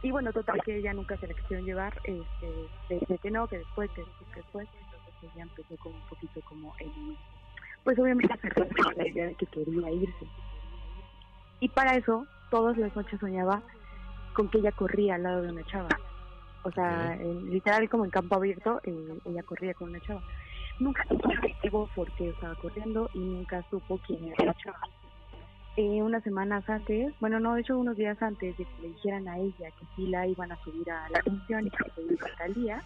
Y 0.02 0.10
bueno, 0.10 0.30
total 0.32 0.60
que 0.62 0.76
ella 0.76 0.92
nunca 0.92 1.16
se 1.16 1.26
la 1.26 1.32
quisieron 1.32 1.64
llevar, 1.64 1.98
este, 2.02 2.68
que 3.22 3.30
no, 3.30 3.48
que 3.48 3.58
después, 3.58 3.90
que 3.92 4.02
después, 4.04 4.28
que 4.30 4.40
después. 4.40 4.68
Entonces 4.74 5.14
ella 5.22 5.42
empezó 5.44 5.74
como 5.78 5.96
un 5.96 6.04
poquito 6.04 6.42
como 6.42 6.74
en, 6.80 7.16
pues 7.82 7.98
obviamente 7.98 8.28
la 8.96 9.08
idea 9.08 9.26
de 9.28 9.36
que 9.36 9.46
quería 9.46 9.90
irse. 9.90 10.26
Y 11.60 11.68
para 11.70 11.96
eso, 11.96 12.28
todas 12.50 12.76
las 12.76 12.94
noches 12.94 13.18
soñaba 13.20 13.62
con 14.32 14.48
que 14.50 14.58
ella 14.58 14.72
corría 14.72 15.14
al 15.14 15.22
lado 15.22 15.42
de 15.42 15.48
una 15.50 15.64
chava. 15.64 15.88
O 16.62 16.70
sea, 16.72 17.14
en- 17.14 17.46
literal 17.46 17.88
como 17.88 18.04
en 18.04 18.10
campo 18.10 18.36
abierto, 18.36 18.80
eh, 18.82 19.18
ella 19.24 19.42
corría 19.44 19.74
con 19.74 19.88
una 19.90 20.00
chava. 20.00 20.22
Nunca 20.78 21.04
supo 21.62 21.88
por 21.94 22.12
qué 22.12 22.28
estaba 22.30 22.54
corriendo 22.56 23.08
y 23.14 23.20
nunca 23.20 23.62
supo 23.70 23.98
quién 24.00 24.26
era 24.28 24.46
la 24.46 24.54
chava. 24.54 24.78
Eh, 25.76 26.02
unas 26.02 26.22
semanas 26.22 26.64
antes, 26.68 27.14
bueno, 27.20 27.38
no, 27.38 27.54
de 27.54 27.60
hecho 27.60 27.78
unos 27.78 27.96
días 27.96 28.20
antes 28.22 28.56
de 28.56 28.64
que 28.66 28.80
le 28.80 28.88
dijeran 28.88 29.28
a 29.28 29.38
ella 29.38 29.70
que 29.78 29.86
sí 29.94 30.06
la 30.06 30.26
iban 30.26 30.50
a 30.50 30.56
subir 30.58 30.90
a 30.90 31.08
la 31.10 31.20
comisión 31.22 31.66
y 31.66 31.70
que 31.70 31.90
se 31.94 32.02
iba 32.02 32.26
al 32.38 32.54
día, 32.54 32.82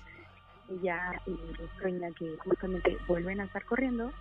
ella 0.68 0.98
eh, 1.26 1.68
sueña 1.80 2.08
que 2.16 2.36
justamente 2.44 2.98
vuelven 3.06 3.40
a 3.40 3.44
estar 3.44 3.64
corriendo, 3.64 4.12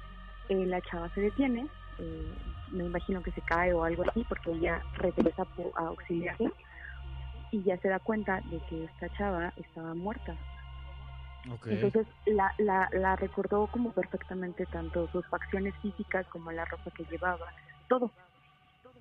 eh, 0.50 0.66
la 0.68 0.82
chava 0.82 1.10
se 1.10 1.22
detiene, 1.22 1.68
eh, 1.98 2.36
me 2.72 2.86
imagino 2.86 3.22
que 3.22 3.32
se 3.32 3.42
cae 3.42 3.74
o 3.74 3.84
algo 3.84 4.04
así 4.10 4.24
porque 4.28 4.52
ella 4.52 4.82
regresa 4.94 5.46
a 5.76 5.82
auxiliarla 5.88 6.52
y 7.52 7.64
ya 7.64 7.78
se 7.78 7.90
da 7.90 8.00
cuenta 8.00 8.42
de 8.46 8.60
que 8.70 8.84
esta 8.86 9.10
chava 9.18 9.54
estaba 9.58 9.94
muerta. 9.94 10.36
Entonces 11.66 12.08
la, 12.26 12.54
la, 12.58 12.90
la 12.92 13.16
recordó 13.16 13.68
como 13.68 13.92
perfectamente 13.92 14.66
tanto 14.68 15.08
sus 15.12 15.26
facciones 15.28 15.74
físicas 15.82 16.28
como 16.28 16.52
la 16.52 16.66
ropa 16.66 16.92
que 16.92 17.06
llevaba, 17.06 17.46
todo. 17.88 18.12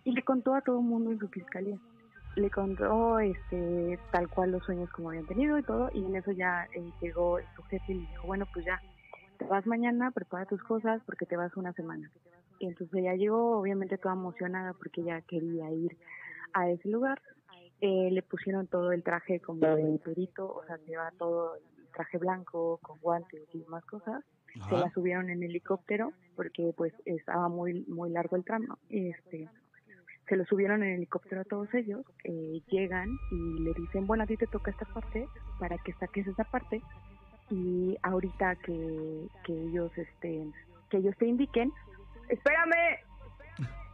Y 0.04 0.12
le 0.12 0.22
contó 0.22 0.54
a 0.54 0.60
todo 0.60 0.78
el 0.78 0.86
mundo 0.86 1.10
en 1.10 1.18
su 1.18 1.28
fiscalía. 1.28 1.76
Le 2.36 2.50
contó 2.50 3.18
este 3.18 3.98
tal 4.12 4.28
cual 4.28 4.52
los 4.52 4.62
sueños 4.64 4.88
como 4.90 5.10
habían 5.10 5.26
tenido 5.26 5.58
y 5.58 5.62
todo, 5.62 5.90
y 5.92 6.04
en 6.04 6.14
eso 6.14 6.30
ya 6.32 6.68
eh, 6.74 6.92
llegó 7.00 7.38
su 7.56 7.62
jefe 7.64 7.92
y 7.92 7.94
le 7.96 8.06
dijo, 8.06 8.26
bueno, 8.26 8.46
pues 8.52 8.64
ya, 8.64 8.80
te 9.38 9.44
vas 9.46 9.66
mañana, 9.66 10.10
prepara 10.12 10.46
tus 10.46 10.62
cosas 10.62 11.02
porque 11.04 11.26
te 11.26 11.36
vas 11.36 11.56
una 11.56 11.72
semana. 11.72 12.10
Y 12.58 12.66
entonces 12.66 12.98
ella 12.98 13.14
llegó 13.14 13.58
obviamente 13.58 13.98
toda 13.98 14.14
emocionada 14.14 14.72
porque 14.74 15.00
ella 15.00 15.20
quería 15.22 15.70
ir 15.70 15.96
a 16.52 16.70
ese 16.70 16.88
lugar. 16.88 17.20
Eh, 17.80 18.10
le 18.10 18.22
pusieron 18.22 18.66
todo 18.66 18.90
el 18.92 19.04
traje 19.04 19.40
como 19.40 19.60
de 19.60 20.00
perito, 20.04 20.52
o 20.52 20.64
sea, 20.64 20.78
lleva 20.78 21.12
todo 21.12 21.54
el 21.54 21.62
traje 21.94 22.18
blanco 22.18 22.78
con 22.82 22.98
guantes 23.00 23.42
y 23.54 23.64
más 23.68 23.84
cosas. 23.84 24.24
Se 24.68 24.76
la 24.76 24.90
subieron 24.90 25.30
en 25.30 25.42
helicóptero 25.42 26.12
porque 26.34 26.72
pues 26.76 26.92
estaba 27.04 27.48
muy 27.48 27.84
muy 27.86 28.10
largo 28.10 28.34
el 28.34 28.44
tramo. 28.44 28.78
Este, 28.88 29.48
se 30.28 30.36
lo 30.36 30.44
subieron 30.44 30.82
en 30.82 30.94
helicóptero 30.94 31.40
a 31.40 31.44
todos 31.44 31.72
ellos, 31.74 32.04
eh, 32.24 32.60
llegan 32.68 33.08
y 33.30 33.60
le 33.60 33.72
dicen, 33.74 34.06
bueno, 34.06 34.24
a 34.24 34.26
ti 34.26 34.36
te 34.36 34.46
toca 34.46 34.70
esta 34.70 34.84
parte 34.86 35.26
para 35.58 35.78
que 35.78 35.92
saques 35.94 36.26
esa 36.26 36.44
parte 36.44 36.82
y 37.50 37.96
ahorita 38.02 38.56
que, 38.56 39.28
que 39.44 39.52
ellos 39.52 39.90
este 39.96 40.46
que 40.90 40.98
ellos 40.98 41.14
te 41.18 41.26
indiquen, 41.26 41.72
espérame. 42.28 42.98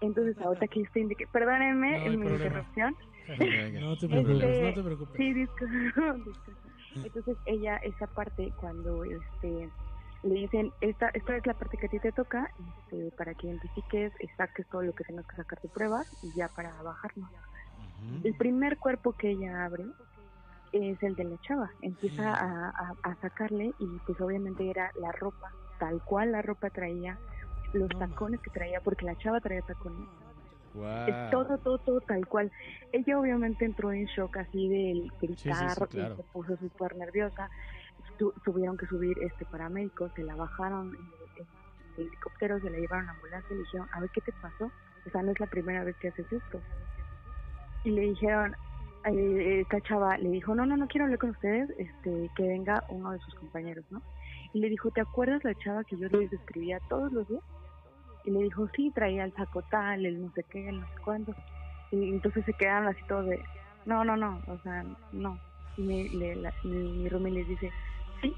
Entonces 0.01 0.37
ahorita 0.39 0.69
que 0.69 0.81
ellos 0.81 0.93
te 0.93 1.01
indiquen, 1.01 1.29
perdónenme 1.33 1.99
No 1.99 2.05
en 2.07 2.21
mi 2.21 2.27
problema. 2.27 2.45
interrupción. 2.47 2.97
Venga. 3.39 3.81
No 3.85 3.97
te 3.97 4.09
preocupes, 4.09 4.43
Este, 4.45 4.63
no 4.63 4.75
te 4.75 4.83
preocupes. 4.83 5.17
Sí, 5.17 5.33
disculpa, 5.35 6.15
disculpa. 6.25 6.69
Entonces 7.05 7.39
ella, 7.47 7.77
esa 7.79 8.07
parte, 8.09 8.53
cuando 8.57 9.05
este 9.05 9.73
le 10.23 10.35
dicen, 10.35 10.73
esta, 10.81 11.11
esta 11.13 11.37
es 11.37 11.47
la 11.47 11.53
parte 11.55 11.77
que 11.77 11.87
a 11.87 11.89
ti 11.91 11.99
te 12.01 12.13
toca, 12.13 12.51
este, 12.59 13.11
para 13.17 13.35
que 13.35 13.47
identifiques 13.47 14.13
saques 14.39 14.67
todo 14.69 14.83
lo 14.83 14.93
que 14.95 15.05
tengas 15.05 15.27
que 15.27 15.37
sacar 15.37 15.59
de 15.63 15.69
pruebas 15.69 16.07
y 16.23 16.33
ya 16.35 16.49
para 16.49 16.83
bajarlo. 16.83 17.25
Ujú. 17.25 18.21
El 18.27 18.35
primer 18.37 18.79
cuerpo 18.79 19.13
que 19.13 19.31
ella 19.33 19.65
abre 19.67 19.85
es 20.73 21.03
el 21.03 21.15
de 21.15 21.25
la 21.25 21.37
chava. 21.39 21.71
Empieza 21.81 22.33
a, 22.33 22.69
a- 22.71 22.95
a 23.03 23.17
sacarle 23.17 23.75
y 23.79 24.01
pues 24.01 24.19
obviamente 24.21 24.69
era 24.71 24.91
la 24.95 25.13
ropa, 25.13 25.53
tal 25.79 26.01
cual 26.03 26.33
la 26.33 26.41
ropa 26.43 26.71
traía, 26.71 27.21
los 27.75 27.89
No 27.91 27.99
tacones 27.99 28.41
que 28.41 28.51
traía, 28.51 28.81
porque 28.81 29.05
la 29.05 29.17
chava 29.17 29.41
traía 29.41 29.63
tacones. 29.63 30.09
Es 31.09 31.31
todo, 31.31 31.59
todo, 31.59 31.79
todo 31.79 32.01
tal 32.01 32.27
cual. 32.27 32.51
Ella 32.93 33.19
obviamente 33.19 33.65
entró 33.65 33.93
en 33.93 34.07
shock 34.07 34.37
así 34.39 34.69
del 34.69 35.09
gritar, 35.21 35.71
sí, 35.71 35.87
claro. 35.89 36.15
y 36.15 36.17
se 36.17 36.23
puso 36.33 36.57
súper 36.57 36.97
nerviosa. 36.97 37.49
Tu- 38.19 38.33
tuvieron 38.45 38.77
que 38.77 38.87
subir 38.87 39.17
este 39.23 39.45
paramédicos, 39.47 40.13
se 40.15 40.25
la 40.25 40.35
bajaron 40.35 40.93
en, 40.95 41.43
en 41.43 41.47
el 41.99 42.07
helicóptero, 42.09 42.59
se 42.61 42.71
la 42.71 42.79
llevaron 42.79 43.05
a 43.05 43.13
la 43.13 43.13
ambulancia 43.13 43.49
y 43.53 43.57
le 43.57 43.63
dijeron, 43.65 43.89
a 43.93 44.01
ver 44.01 44.11
qué 44.11 44.21
te 44.23 44.33
pasó. 44.33 44.65
O 45.07 45.11
sea, 45.11 45.23
no 45.23 45.31
es 45.33 45.39
la 45.41 45.47
primera 45.47 45.85
vez 45.85 45.97
que 45.99 46.09
haces 46.09 46.27
esto. 46.33 46.61
Y 47.85 47.91
le 47.91 48.01
dijeron, 48.03 48.55
eh, 49.05 49.61
esta 49.61 49.81
chava 49.83 50.17
le 50.19 50.31
dijo, 50.31 50.55
no, 50.55 50.65
no, 50.67 50.77
no 50.77 50.87
quiero 50.89 51.05
hablar 51.05 51.19
con 51.19 51.31
ustedes, 51.31 51.69
este, 51.79 52.31
que 52.35 52.43
venga 52.43 52.83
uno 52.89 53.13
de 53.13 53.19
sus 53.21 53.35
compañeros, 53.35 53.85
¿no? 53.91 54.03
Y 54.53 54.61
le 54.61 54.69
dijo, 54.71 54.91
¿te 54.91 55.03
acuerdas 55.03 55.45
la 55.45 55.55
chava 55.57 55.85
que 55.85 55.97
yo 55.97 56.09
les 56.09 56.33
escribía 56.33 56.79
todos 56.89 57.13
los 57.13 57.29
días? 57.29 57.43
Y 58.25 58.31
le 58.31 58.41
dijo, 58.41 58.69
sí, 58.75 58.91
traía 58.91 59.25
el 59.25 59.35
saco 59.35 59.63
tal, 59.63 60.07
el 60.07 60.23
no 60.23 60.33
sé 60.33 60.45
qué, 60.45 60.69
el 60.69 60.81
no 60.81 60.87
sé 60.87 60.95
cuándo. 61.05 61.35
Y 61.91 62.11
entonces 62.11 62.45
se 62.45 62.55
quedaron 62.55 62.89
así 62.89 63.01
todos 63.07 63.27
de, 63.27 63.43
no, 63.85 64.05
no, 64.05 64.17
no, 64.17 64.41
o 64.47 64.59
sea, 64.59 64.85
no. 65.13 65.39
Y 65.77 65.83
me, 65.83 66.09
le, 66.09 66.37
la, 66.37 66.53
mi, 66.63 66.93
mi 66.93 67.09
roomie 67.09 67.33
les 67.33 67.49
dice, 67.49 67.71
sí, 68.23 68.35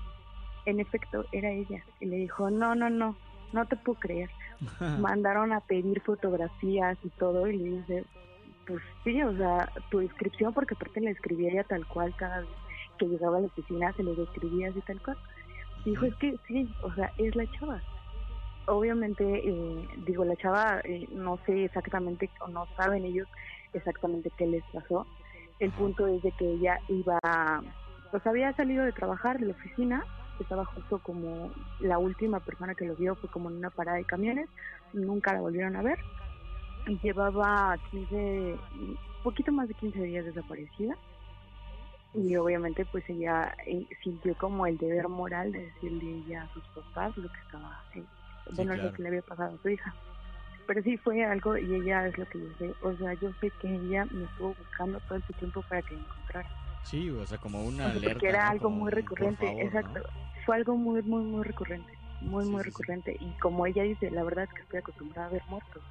en 0.65 0.81
efecto, 0.81 1.25
era 1.33 1.51
ella. 1.51 1.85
Y 2.01 2.07
le 2.07 2.17
dijo, 2.17 2.51
no, 2.51 2.75
no, 2.75 2.91
no, 2.91 3.17
no 3.53 3.67
te 3.67 3.77
puedo 3.77 3.99
creer. 3.99 4.31
Mandaron 5.01 5.53
a 5.53 5.61
pedir 5.61 6.01
fotografías 6.03 6.99
y 7.05 7.11
todo 7.11 7.47
y 7.47 7.57
le 7.57 7.65
dice, 7.79 8.05
pues 8.67 8.83
sí, 9.05 9.23
o 9.23 9.37
sea, 9.37 9.71
tu 9.91 10.01
descripción, 10.01 10.53
porque 10.53 10.75
aparte 10.75 11.01
le 11.01 11.11
escribía 11.11 11.53
ella 11.53 11.65
tal 11.65 11.87
cual 11.87 12.15
cada 12.17 12.41
vez 12.41 12.49
que 12.99 13.07
llegaba 13.07 13.39
a 13.39 13.41
la 13.41 13.47
oficina, 13.47 13.93
se 13.93 14.03
lo 14.03 14.15
describía 14.15 14.71
así 14.71 14.81
tal 14.83 15.01
cual. 15.01 15.17
Dijo, 15.85 16.07
es 16.07 16.15
que 16.17 16.37
sí, 16.49 16.69
o 16.83 16.93
sea, 16.95 17.13
es 17.17 17.37
la 17.37 17.47
chava. 17.53 17.81
Obviamente, 18.69 19.25
eh, 19.25 19.89
digo, 19.99 20.25
la 20.25 20.37
chava, 20.37 20.81
eh, 20.85 21.07
no 21.13 21.39
sé 21.47 21.67
exactamente, 21.67 22.31
o 22.41 22.49
no 22.49 22.67
saben 22.77 23.05
ellos 23.05 23.29
exactamente 23.73 24.33
qué 24.37 24.47
les 24.47 24.65
pasó. 24.73 25.07
El 25.61 25.71
punto 25.73 26.07
es 26.09 26.21
de 26.23 26.33
que 26.33 26.45
ella 26.45 26.81
iba, 26.89 27.19
pues 28.11 28.27
había 28.27 28.53
salido 28.55 28.85
de 28.85 28.93
trabajar 28.93 29.39
de 29.39 29.47
la 29.47 29.53
oficina, 29.53 30.05
estaba 30.41 30.65
justo 30.65 30.99
como 30.99 31.53
la 31.81 31.99
última 31.99 32.41
persona 32.41 32.75
que 32.75 32.87
lo 32.87 32.97
vio, 32.97 33.15
fue 33.15 33.31
como 33.31 33.51
en 33.51 33.57
una 33.57 33.71
parada 33.71 33.99
de 33.99 34.05
camiones, 34.05 34.49
nunca 34.93 35.33
la 35.33 35.41
volvieron 35.41 35.77
a 35.77 35.83
ver. 35.83 35.99
Llevaba 37.03 37.79
15, 37.91 38.57
poquito 39.23 39.53
más 39.53 39.69
de 39.69 39.75
15 39.75 40.03
días 40.03 40.25
desaparecida 40.25 40.97
y 42.15 42.35
obviamente 42.37 42.85
pues 42.87 43.05
ella 43.09 43.55
eh, 43.67 43.87
sintió 44.03 44.35
como 44.37 44.67
el 44.67 44.79
deber 44.79 45.09
moral 45.09 45.53
de 45.53 45.67
decirle 45.67 46.23
ya 46.27 46.43
a 46.43 46.53
sus 46.53 46.65
papás 46.69 47.17
lo 47.17 47.29
que 47.29 47.41
estaba 47.41 47.77
Sí, 48.53 48.67
bueno 48.67 48.73
claro. 48.73 48.89
lo 48.89 48.93
que 48.93 49.03
le 49.03 49.09
había 49.09 49.23
pasado 49.23 49.55
a 49.55 49.59
su 49.59 49.69
hija 49.69 49.97
pero 50.67 50.83
sí 50.83 50.99
fue 50.99 51.25
algo 51.25 51.57
y 51.59 51.75
ella 51.77 52.07
es 52.09 52.19
lo 52.19 52.27
que 52.27 52.41
yo 52.41 52.49
sé. 52.59 52.77
O 52.81 52.95
sea, 52.97 53.15
yo 53.15 53.33
sé 53.41 53.53
que 53.59 53.69
ella 53.77 54.07
me 54.11 54.27
estuvo 54.27 54.55
buscando 54.55 55.01
todo 55.01 55.19
este 55.19 55.35
tiempo 55.35 55.63
para 55.65 55.83
que 55.83 55.97
me 55.97 56.03
encontrara. 56.03 56.51
Sí, 56.83 57.11
o 57.11 57.27
sea, 57.27 57.39
como 57.39 57.65
una 57.65 57.85
O 57.87 57.91
sea, 57.91 58.01
alerta. 58.01 58.13
porque 58.13 58.29
era 58.29 58.49
¿no? 58.49 58.51
algo 58.51 58.71
Como 58.71 58.81
muy 58.81 58.91
recurrente, 58.91 59.47
favor, 59.47 59.75
¿no? 59.79 59.95
exacto. 59.95 60.01
Fue 60.45 60.57
algo 60.57 60.77
muy, 60.77 61.03
muy, 61.03 61.23
muy 61.23 61.45
recurrente. 61.45 61.93
Muy, 62.21 62.45
Sí, 62.45 62.51
muy 62.51 62.63
sí, 62.63 62.65
recurrente. 62.65 63.17
Y 63.19 63.35
como 63.37 63.67
ella 63.67 63.83
dice, 63.85 64.11
la 64.11 64.25
verdad 64.25 64.45
es 64.45 64.53
que 64.53 64.63
estoy 64.63 64.79
acostumbrada 64.81 65.29
a 65.29 65.31
ver 65.33 65.43
muertos. 65.47 65.85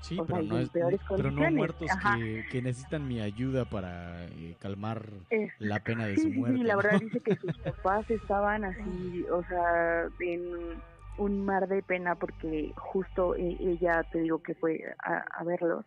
Sí, 0.00 0.22
o 0.22 0.24
pero 0.26 0.42
no, 0.42 0.58
es, 0.58 0.70
pero 1.14 1.30
no 1.30 1.46
muertos 1.46 1.96
que, 1.96 2.46
que 2.48 2.62
necesitan 2.62 3.06
mi 3.06 3.20
ayuda 3.20 3.66
para 3.68 4.26
eh, 4.28 4.56
calmar 4.58 5.26
Es- 5.30 5.52
la 5.58 5.84
pena 5.84 6.06
de 6.06 6.16
Sí, 6.16 6.22
su 6.22 6.30
muerte. 6.30 6.58
sí, 6.58 6.64
la 6.64 6.74
¿no? 6.74 6.76
verdad 6.76 6.98
dice 6.98 7.20
que 7.20 7.36
sus 7.36 7.56
papás 7.62 8.08
estaban 8.10 8.64
así, 8.64 9.24
o 9.28 9.42
sea, 9.44 10.08
en 10.18 10.82
un 11.16 11.44
mar 11.44 11.68
de 11.68 11.82
pena 11.82 12.14
porque 12.16 12.72
justo 12.76 13.34
e- 13.36 13.56
ella, 13.60 14.04
te 14.10 14.20
digo 14.20 14.38
que 14.40 14.54
fue 14.54 14.80
a, 15.04 15.24
a 15.38 15.44
verlos 15.44 15.84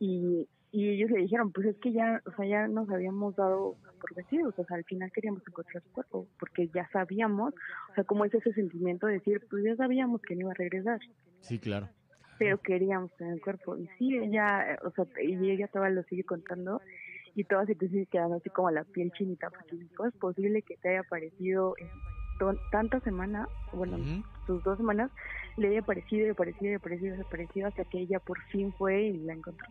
y, 0.00 0.48
y 0.70 0.88
ellos 0.90 1.10
le 1.10 1.20
dijeron, 1.20 1.52
pues 1.52 1.66
es 1.68 1.76
que 1.78 1.92
ya, 1.92 2.20
o 2.24 2.32
sea, 2.34 2.46
ya 2.46 2.66
nos 2.66 2.88
habíamos 2.90 3.36
dado 3.36 3.76
por 4.00 4.14
vencidos, 4.14 4.58
o 4.58 4.64
sea, 4.64 4.76
al 4.76 4.84
final 4.84 5.12
queríamos 5.12 5.42
encontrar 5.46 5.82
su 5.82 5.90
cuerpo 5.92 6.26
porque 6.38 6.68
ya 6.74 6.88
sabíamos, 6.92 7.54
o 7.90 7.94
sea, 7.94 8.04
como 8.04 8.24
es 8.24 8.34
ese 8.34 8.52
sentimiento 8.52 9.06
de 9.06 9.14
decir, 9.14 9.46
pues 9.48 9.62
ya 9.64 9.76
sabíamos 9.76 10.20
que 10.22 10.34
no 10.34 10.40
iba 10.42 10.50
a 10.50 10.54
regresar 10.54 10.98
Sí, 11.40 11.58
claro. 11.58 11.88
pero 12.38 12.58
queríamos 12.58 13.12
tener 13.16 13.34
el 13.34 13.40
cuerpo. 13.40 13.76
Y 13.76 13.86
sí, 13.98 14.16
ella, 14.16 14.78
o 14.84 14.90
sea, 14.90 15.04
y 15.22 15.50
ella 15.50 15.68
todavía 15.68 15.96
lo 15.96 16.02
sigue 16.04 16.24
contando 16.24 16.80
y 17.34 17.44
todas 17.44 17.66
se 17.66 17.74
te 17.74 17.88
sigue 17.88 18.06
quedando 18.06 18.36
así 18.36 18.50
como 18.50 18.70
la 18.70 18.84
piel 18.84 19.10
chinita, 19.12 19.50
porque 19.50 19.76
¿cómo 19.96 20.08
es 20.08 20.14
posible 20.16 20.62
que 20.62 20.76
te 20.76 20.88
haya 20.90 21.00
aparecido 21.00 21.74
en 21.78 21.88
ton- 22.02 22.21
tantas 22.70 23.02
semanas, 23.02 23.48
bueno, 23.72 23.98
sus 24.46 24.62
dos 24.62 24.76
semanas, 24.76 25.10
le 25.56 25.68
haya 25.68 25.80
aparecido 25.80 26.26
y 26.26 26.30
aparecido 26.30 26.72
y 26.72 26.74
aparecido 26.74 27.16
y 27.16 27.20
aparecido 27.20 27.68
hasta 27.68 27.84
que 27.84 28.00
ella 28.00 28.18
por 28.20 28.40
fin 28.50 28.72
fue 28.78 29.02
y 29.02 29.18
la 29.18 29.34
encontró. 29.34 29.66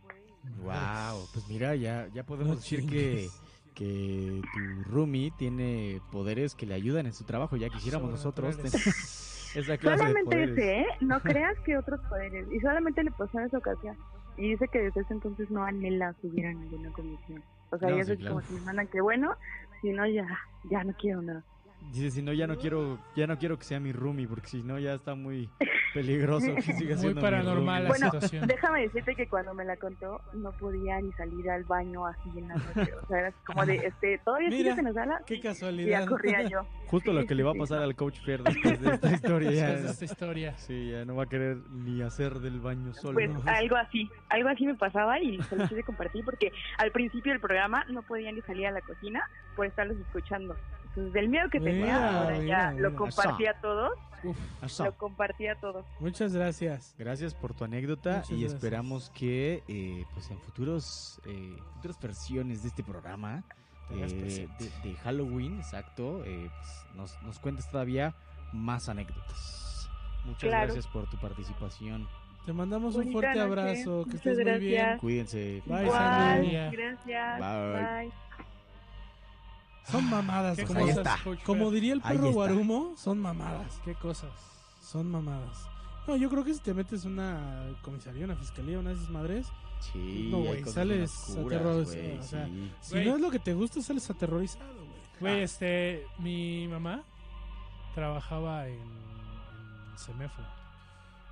Wow, 0.63 1.27
pues 1.33 1.47
mira, 1.49 1.75
ya, 1.75 2.07
ya 2.13 2.23
podemos 2.23 2.49
No 2.49 2.55
decir 2.55 2.85
que, 2.87 3.27
que 3.75 4.41
tu 4.53 4.91
roomie 4.91 5.31
tiene 5.37 6.01
poderes 6.11 6.55
que 6.55 6.65
le 6.65 6.73
ayudan 6.73 7.05
en 7.05 7.13
su 7.13 7.25
trabajo. 7.25 7.57
Ya 7.57 7.69
quisiéramos 7.69 8.09
nosotros 8.11 8.57
tener 8.57 8.71
esa 9.55 9.77
clase 9.77 9.91
de 9.91 9.97
Solamente 9.97 10.23
poderes. 10.23 10.57
ese, 10.57 10.79
¿eh? 10.81 10.85
No 11.01 11.19
creas 11.19 11.57
que 11.65 11.77
otros 11.77 11.99
poderes. 12.09 12.47
Y 12.51 12.59
solamente 12.59 13.03
le 13.03 13.11
pasó 13.11 13.39
en 13.39 13.45
esa 13.45 13.57
ocasión. 13.57 13.97
Y 14.37 14.51
dice 14.51 14.67
que 14.69 14.79
desde 14.81 15.01
ese 15.01 15.13
entonces 15.13 15.49
no 15.51 15.63
anhela 15.63 16.13
subir 16.21 16.45
a 16.47 16.53
ninguna 16.53 16.91
comisión. 16.91 17.43
O 17.69 17.77
sea, 17.77 17.89
No, 17.89 17.97
ya 17.97 18.03
sí, 18.05 18.11
es 18.13 18.17
claro. 18.19 18.35
como 18.35 18.47
si 18.47 18.53
me 18.55 18.61
mandan 18.61 18.87
que 18.87 19.01
bueno, 19.01 19.35
si 19.81 19.89
no 19.91 20.07
ya, 20.07 20.25
ya 20.69 20.83
no 20.83 20.93
quiero 20.93 21.21
nada. 21.21 21.43
Dice, 21.91 22.11
si 22.11 22.21
no, 22.21 22.31
ya 22.31 22.47
no 22.47 22.57
quiero, 22.57 22.99
ya 23.15 23.27
no 23.27 23.37
quiero 23.37 23.57
que 23.57 23.63
sea 23.65 23.79
mi 23.79 23.91
roomie, 23.91 24.27
porque 24.27 24.47
si 24.47 24.63
no, 24.63 24.77
ya 24.79 24.93
está 24.93 25.15
muy 25.15 25.49
peligroso 25.93 26.53
que 26.55 26.61
siga 26.61 26.95
Muy 26.95 27.01
siendo 27.01 27.15
mi 27.15 27.21
paranormal 27.21 27.83
la. 27.83 27.89
Bueno, 27.89 28.05
situación. 28.11 28.47
Déjame 28.47 28.81
decirte 28.83 29.15
que 29.15 29.27
cuando 29.27 29.53
me 29.53 29.65
la 29.65 29.75
contó 29.77 30.21
no 30.33 30.51
podía 30.53 31.01
ni 31.01 31.11
salir 31.13 31.49
al 31.49 31.63
baño 31.65 32.05
así 32.05 32.29
en 32.37 32.47
la 32.47 32.55
noche. 32.55 32.93
O 33.03 33.07
sea, 33.07 33.19
era 33.19 33.31
como 33.45 33.65
de, 33.65 33.75
este, 33.77 34.19
¿todavía 34.23 34.49
Mira, 34.49 34.57
sigues 34.59 34.77
en 34.77 34.85
la 34.85 34.93
sala? 34.93 35.21
Qué 35.25 35.35
Y 35.35 35.41
ya 35.41 35.49
casualidad. 35.49 36.07
corría 36.07 36.43
yo. 36.43 36.65
Justo 36.87 37.11
lo 37.13 37.21
Sí, 37.21 37.27
que 37.27 37.35
le 37.35 37.43
va 37.43 37.51
a 37.51 37.55
pasar 37.55 37.79
sí. 37.79 37.83
al 37.83 37.95
coach 37.95 38.19
Fer 38.21 38.43
después 38.43 38.81
de 38.81 38.89
esta 38.93 39.11
historia. 39.13 39.49
Después 39.51 39.83
de 39.83 39.89
esta 39.91 40.05
historia. 40.05 40.57
Sí, 40.57 40.91
ya 40.91 41.03
no 41.03 41.15
va 41.15 41.23
a 41.23 41.27
querer 41.29 41.57
ni 41.71 42.01
hacer 42.01 42.39
del 42.39 42.59
baño 42.59 42.93
solo. 42.93 43.13
Pues 43.15 43.29
¿no? 43.29 43.41
algo 43.47 43.75
así, 43.75 44.09
algo 44.29 44.49
así 44.49 44.65
me 44.65 44.75
pasaba 44.75 45.19
y 45.19 45.41
se 45.43 45.55
lo 45.55 45.67
quise 45.67 45.83
compartir 45.83 46.23
porque 46.23 46.51
al 46.77 46.91
principio 46.91 47.31
del 47.33 47.41
programa 47.41 47.83
no 47.89 48.01
podía 48.03 48.31
ni 48.31 48.41
salir 48.41 48.67
a 48.67 48.71
la 48.71 48.81
cocina 48.81 49.21
por 49.55 49.65
estarlos 49.65 49.97
escuchando. 49.97 50.55
Entonces, 50.91 51.13
del 51.13 51.29
miedo 51.29 51.49
que 51.49 51.59
tenía, 51.59 51.85
Mira, 51.85 52.19
ahora 52.21 52.37
mira, 52.39 52.45
ya 52.65 52.71
mira. 52.71 52.89
lo 52.89 52.95
compartía 52.97 53.51
a 53.51 53.61
todos, 53.61 53.91
Uf, 54.23 54.37
lo 54.79 54.97
compartía 54.97 55.53
a 55.53 55.55
todos. 55.55 55.85
muchas 55.99 56.33
gracias. 56.35 56.93
Gracias 56.97 57.33
por 57.33 57.53
tu 57.53 57.63
anécdota 57.63 58.17
Muchas 58.17 58.29
y 58.31 58.33
gracias. 58.41 58.53
esperamos 58.53 59.09
que 59.11 59.63
eh, 59.69 60.05
pues 60.13 60.29
en 60.31 60.39
futuros 60.41 61.21
eh, 61.25 61.55
futuras 61.75 61.97
versiones 62.01 62.61
de 62.63 62.67
este 62.69 62.83
programa 62.83 63.43
eh, 63.89 64.47
de, 64.59 64.89
de 64.89 64.95
Halloween, 64.97 65.57
exacto, 65.59 66.23
eh, 66.25 66.49
pues, 66.49 66.85
nos, 66.95 67.21
nos 67.23 67.39
cuentes 67.39 67.69
todavía 67.71 68.13
más 68.53 68.89
anécdotas. 68.89 69.89
Muchas 70.25 70.49
Claro. 70.49 70.65
gracias 70.65 70.87
por 70.87 71.09
tu 71.09 71.17
participación. 71.17 72.07
Te 72.45 72.53
mandamos 72.53 72.95
un 72.95 73.01
Bonita 73.11 73.13
fuerte 73.13 73.39
noche. 73.39 73.41
abrazo. 73.49 74.03
Que 74.05 74.11
Muchas 74.17 74.25
estés 74.27 74.45
muy 74.45 74.59
bien. 74.59 74.73
gracias. 74.81 74.99
Cuídense. 74.99 75.63
Bye, 75.65 75.89
Sandy. 75.89 76.51
gracias. 76.75 77.39
Bye. 77.39 78.09
Bye. 78.09 78.11
Son 79.89 80.09
mamadas. 80.09 80.57
¿Qué 80.57 80.65
Como, 80.65 80.79
ahí 80.79 80.93
cosas, 80.93 81.19
está. 81.19 81.43
Como 81.45 81.71
diría 81.71 81.93
el 81.93 82.01
perro. 82.01 82.31
Guarumo, 82.31 82.93
son 82.97 83.19
mamadas. 83.19 83.79
¿Qué 83.83 83.95
cosas? 83.95 84.31
Son 84.81 85.09
mamadas. 85.09 85.67
No, 86.07 86.15
yo 86.15 86.29
creo 86.29 86.43
que 86.43 86.53
si 86.53 86.59
te 86.59 86.73
metes 86.73 87.05
una 87.05 87.75
comisaría, 87.81 88.25
una 88.25 88.35
fiscalía, 88.35 88.79
una 88.79 88.89
de 88.89 88.95
esas 88.95 89.09
madres, 89.09 89.47
Sí, 89.81 90.29
No, 90.31 90.39
güey, 90.39 90.63
sales 90.65 91.11
oscuras, 91.11 91.59
aterrorizado, 91.59 92.19
o 92.19 92.23
sea, 92.23 92.45
sí. 92.45 92.71
si 92.81 92.95
no 93.03 93.15
es 93.15 93.21
lo 93.21 93.31
que 93.31 93.39
te 93.39 93.53
gusta, 93.55 93.81
sales 93.81 94.07
aterrorizado, 94.09 94.75
güey. 94.75 95.01
Güey, 95.19 95.41
este, 95.41 96.05
mi 96.19 96.67
mamá 96.67 97.03
trabajaba 97.95 98.67
en, 98.67 98.77
en 98.79 99.97
Semefo. 99.97 100.41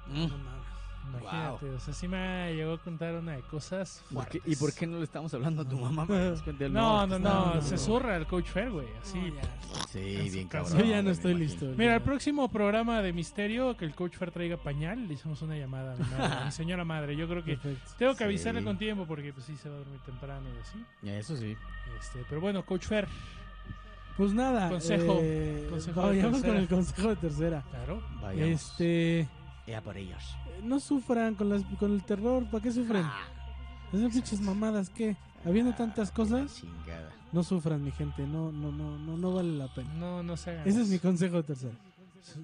Mm. 0.07 0.27
No 0.27 0.38
mames. 0.38 0.68
Imagínate, 1.18 1.69
o 1.72 1.80
sea, 1.80 1.94
sí 1.94 2.07
me 2.07 2.53
llegó 2.53 2.73
a 2.73 2.77
contar 2.77 3.15
una 3.15 3.34
de 3.34 3.41
cosas 3.41 4.03
¿Por 4.14 4.27
qué- 4.27 4.40
fuertes. 4.40 4.53
¿Y 4.53 4.56
por 4.57 4.73
qué 4.73 4.88
no 4.88 4.98
le 4.98 5.03
estamos 5.03 5.34
hablando 5.34 5.61
a 5.64 5.65
tu 5.68 5.77
mamá? 5.77 6.06
No, 6.69 7.07
no, 7.07 7.19
no, 7.19 7.61
se 7.61 7.77
zurra 7.77 8.15
el 8.18 8.26
Coach 8.27 8.48
Fair, 8.48 8.72
güey, 8.72 8.88
así. 9.02 9.19
Ya. 9.36 9.88
Sí, 9.88 10.30
bien 10.31 10.48
cabrón. 10.48 10.77
Yo 10.80 10.86
ya 10.86 11.02
no 11.02 11.10
estoy 11.11 11.34
listo. 11.34 11.65
Mira, 11.77 11.95
el 11.95 12.02
próximo 12.02 12.49
programa 12.49 13.02
de 13.02 13.14
misterio, 13.14 13.76
que 13.77 13.86
el 13.86 13.95
Coach 13.95 14.15
Fair 14.18 14.31
traiga 14.31 14.57
pañal, 14.57 15.07
le 15.07 15.14
hicimos 15.15 15.41
una 15.41 15.57
llamada 15.57 15.94
a 15.94 15.95
mi, 15.98 16.03
madre, 16.03 16.45
mi 16.45 16.52
señora 16.52 16.84
madre. 16.86 17.15
Yo 17.15 17.27
creo 17.27 17.44
que 17.44 17.57
Perfecto. 17.57 17.91
tengo 17.98 18.11
que 18.14 18.18
Sí. 18.19 18.23
avisarle 18.26 18.64
con 18.64 18.77
tiempo 18.77 19.06
porque 19.06 19.34
pues 19.34 19.45
sí 19.45 19.56
se 19.57 19.69
va 19.69 19.76
a 19.76 19.80
dormir 19.80 19.99
temprano 20.06 20.48
y 20.56 20.60
así. 20.61 21.10
Eso 21.10 21.36
sí. 21.38 21.56
Este, 21.99 22.23
pero 22.30 22.41
bueno, 22.41 22.64
Coach 22.65 22.86
Fair, 22.86 23.07
Pues 24.18 24.34
nada. 24.34 24.69
Consejo. 24.69 25.19
eh, 25.22 25.68
Consejo 25.69 26.02
de 26.02 26.07
vayamos 26.07 26.31
con 26.34 26.41
tercera. 26.41 26.60
el 26.60 26.68
consejo 26.68 27.07
de 27.10 27.15
tercera. 27.15 27.64
claro. 27.69 28.02
Vayamos. 28.22 28.49
Este. 28.49 29.27
Ya 29.69 29.81
por 29.81 29.97
ellos. 29.97 30.35
No 30.63 30.79
sufran 30.79 31.35
con, 31.35 31.49
las, 31.49 31.63
con 31.79 31.91
el 31.91 32.03
terror. 32.03 32.43
¿Para 32.49 32.63
qué 32.63 32.71
sufren? 32.71 33.03
Ah. 33.05 33.27
Esas 33.93 34.11
pinches 34.11 34.41
mamadas, 34.41 34.89
¿qué? 34.89 35.15
Habiendo 35.45 35.73
tantas 35.73 36.11
cosas, 36.11 36.55
Chingada. 36.55 37.11
no 37.31 37.43
sufran, 37.43 37.83
mi 37.83 37.91
gente. 37.91 38.25
No, 38.25 38.51
no, 38.51 38.71
no, 38.71 38.97
no, 38.97 39.15
no 39.17 39.33
vale 39.33 39.51
la 39.51 39.73
pena. 39.73 39.93
No, 39.93 40.23
no 40.23 40.35
se 40.37 40.51
hagan. 40.51 40.67
Ese 40.67 40.81
es 40.81 40.89
mi 40.89 40.99
consejo 40.99 41.37
de 41.37 41.43
tercera. 41.43 41.75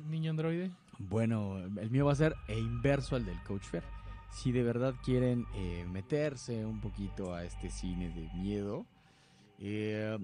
Niño 0.10 0.32
androide. 0.32 0.72
Bueno, 1.00 1.58
el 1.58 1.90
mío 1.90 2.06
va 2.06 2.14
a 2.14 2.16
ser 2.16 2.36
e 2.48 2.58
inverso 2.58 3.16
al 3.16 3.26
del 3.26 3.42
Coach 3.44 3.64
Fair. 3.64 3.84
Si 4.32 4.52
de 4.52 4.64
verdad 4.64 4.94
quieren 5.04 5.46
eh, 5.56 5.86
meterse 5.92 6.66
un 6.66 6.80
poquito 6.80 7.34
a 7.34 7.44
este 7.44 7.70
cine 7.70 8.10
de 8.10 8.30
miedo, 8.34 8.86
eh, 9.60 10.18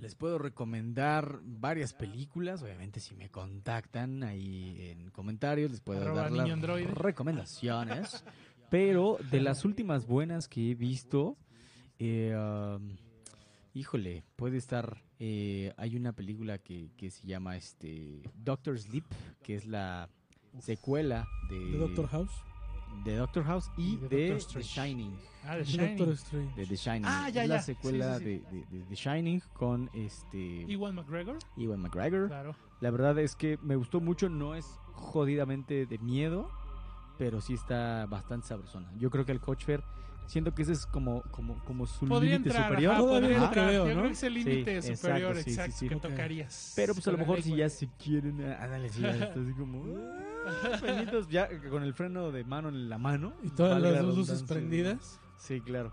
les 0.00 0.14
puedo 0.14 0.38
recomendar 0.38 1.40
varias 1.42 1.92
películas. 1.92 2.62
Obviamente, 2.62 3.00
si 3.00 3.14
me 3.14 3.28
contactan 3.28 4.22
ahí 4.22 4.76
en 4.90 5.10
comentarios, 5.10 5.70
les 5.70 5.80
puedo 5.80 6.00
Arroba 6.00 6.30
dar 6.30 6.32
las 6.32 6.90
recomendaciones. 6.94 8.24
Pero 8.70 9.18
de 9.30 9.40
las 9.40 9.64
últimas 9.64 10.06
buenas 10.06 10.46
que 10.48 10.70
he 10.70 10.74
visto, 10.74 11.36
eh, 11.98 12.34
um, 12.36 12.96
híjole, 13.74 14.22
puede 14.36 14.56
estar. 14.58 15.02
eh, 15.18 15.74
hay 15.76 15.96
una 15.96 16.12
película 16.12 16.58
que, 16.58 16.90
que 16.96 17.10
se 17.10 17.26
llama 17.26 17.56
este 17.56 18.22
Doctor 18.34 18.78
Sleep, 18.78 19.04
que 19.42 19.56
es 19.56 19.66
la 19.66 20.08
secuela 20.60 21.26
de, 21.48 21.58
De 21.58 21.78
Doctor 21.78 22.06
House. 22.08 22.32
De 23.04 23.16
Doctor 23.16 23.44
House 23.44 23.70
y, 23.76 23.94
Y 23.94 23.96
de 23.96 24.08
The. 24.52 24.60
Shining. 24.62 25.16
Ah, 25.44 25.52
de 25.56 25.58
De 25.60 25.64
Shining. 25.64 25.96
Doctor 25.96 26.14
Strange. 26.14 26.54
De 26.56 26.66
The 26.66 26.76
Shining. 26.76 27.04
Ah, 27.06 27.28
ya, 27.30 27.42
es 27.44 27.48
la 27.48 27.56
ya. 27.56 27.62
secuela 27.62 28.18
Sí, 28.18 28.24
sí, 28.24 28.44
sí. 28.50 28.56
De, 28.56 28.60
de- 28.66 28.78
de 28.78 28.84
The 28.86 28.94
Shining 28.94 29.40
con 29.54 29.90
este 29.94 30.38
Iwan 30.68 30.94
McGregor. 30.94 31.38
Ewan 31.56 31.80
McGregor. 31.80 32.28
Claro. 32.28 32.54
La 32.80 32.90
verdad 32.90 33.18
es 33.18 33.34
que 33.36 33.58
me 33.62 33.76
gustó 33.76 34.00
mucho, 34.00 34.28
no 34.28 34.54
es 34.54 34.66
jodidamente 34.92 35.86
de 35.86 35.98
miedo, 35.98 36.50
pero 37.18 37.40
sí 37.40 37.54
está 37.54 38.06
bastante 38.06 38.46
sabrosona. 38.48 38.90
Yo 38.98 39.10
creo 39.10 39.24
que 39.24 39.32
el 39.32 39.40
Coach 39.40 39.64
Fair, 39.64 39.82
siento 40.30 40.54
que 40.54 40.62
ese 40.62 40.72
es 40.72 40.86
como, 40.86 41.22
como, 41.32 41.56
como 41.64 41.86
su 41.86 42.06
límite 42.06 42.50
superior. 42.50 42.92
ajá, 42.92 43.00
Todavía 43.02 43.20
podría 43.20 43.36
es 43.36 43.42
lo 43.42 43.50
que 43.50 43.60
entrar. 43.60 43.72
Yo 43.72 43.78
¿no? 43.78 43.90
creo 43.90 44.02
que 44.04 44.12
es 44.12 44.22
el 44.22 44.34
límite 44.34 44.82
Sí, 44.82 44.96
superior, 44.96 45.36
exacto, 45.36 45.42
sí, 45.42 45.42
sí, 45.42 45.50
exacto, 45.50 45.76
sí. 45.76 45.88
que 45.88 45.96
tocarías. 45.96 46.72
Pero 46.76 46.94
pues 46.94 47.08
a 47.08 47.12
lo 47.12 47.18
mejor 47.18 47.42
si 47.42 47.56
ya 47.56 47.68
se 47.68 47.88
quieren, 47.98 48.40
ah, 48.44 48.62
ándale, 48.62 48.88
ya 48.90 49.10
está 49.10 49.40
así 49.40 49.52
como... 49.54 49.82
ah, 50.46 51.20
ya 51.30 51.48
con 51.68 51.82
el 51.82 51.94
freno 51.94 52.30
de 52.30 52.44
mano 52.44 52.68
en 52.68 52.88
la 52.88 52.98
mano. 52.98 53.32
Y 53.42 53.50
todas 53.50 53.82
las 53.82 53.92
la 53.92 54.02
luces 54.02 54.44
prendidas. 54.44 55.20
Sí, 55.36 55.60
claro. 55.60 55.92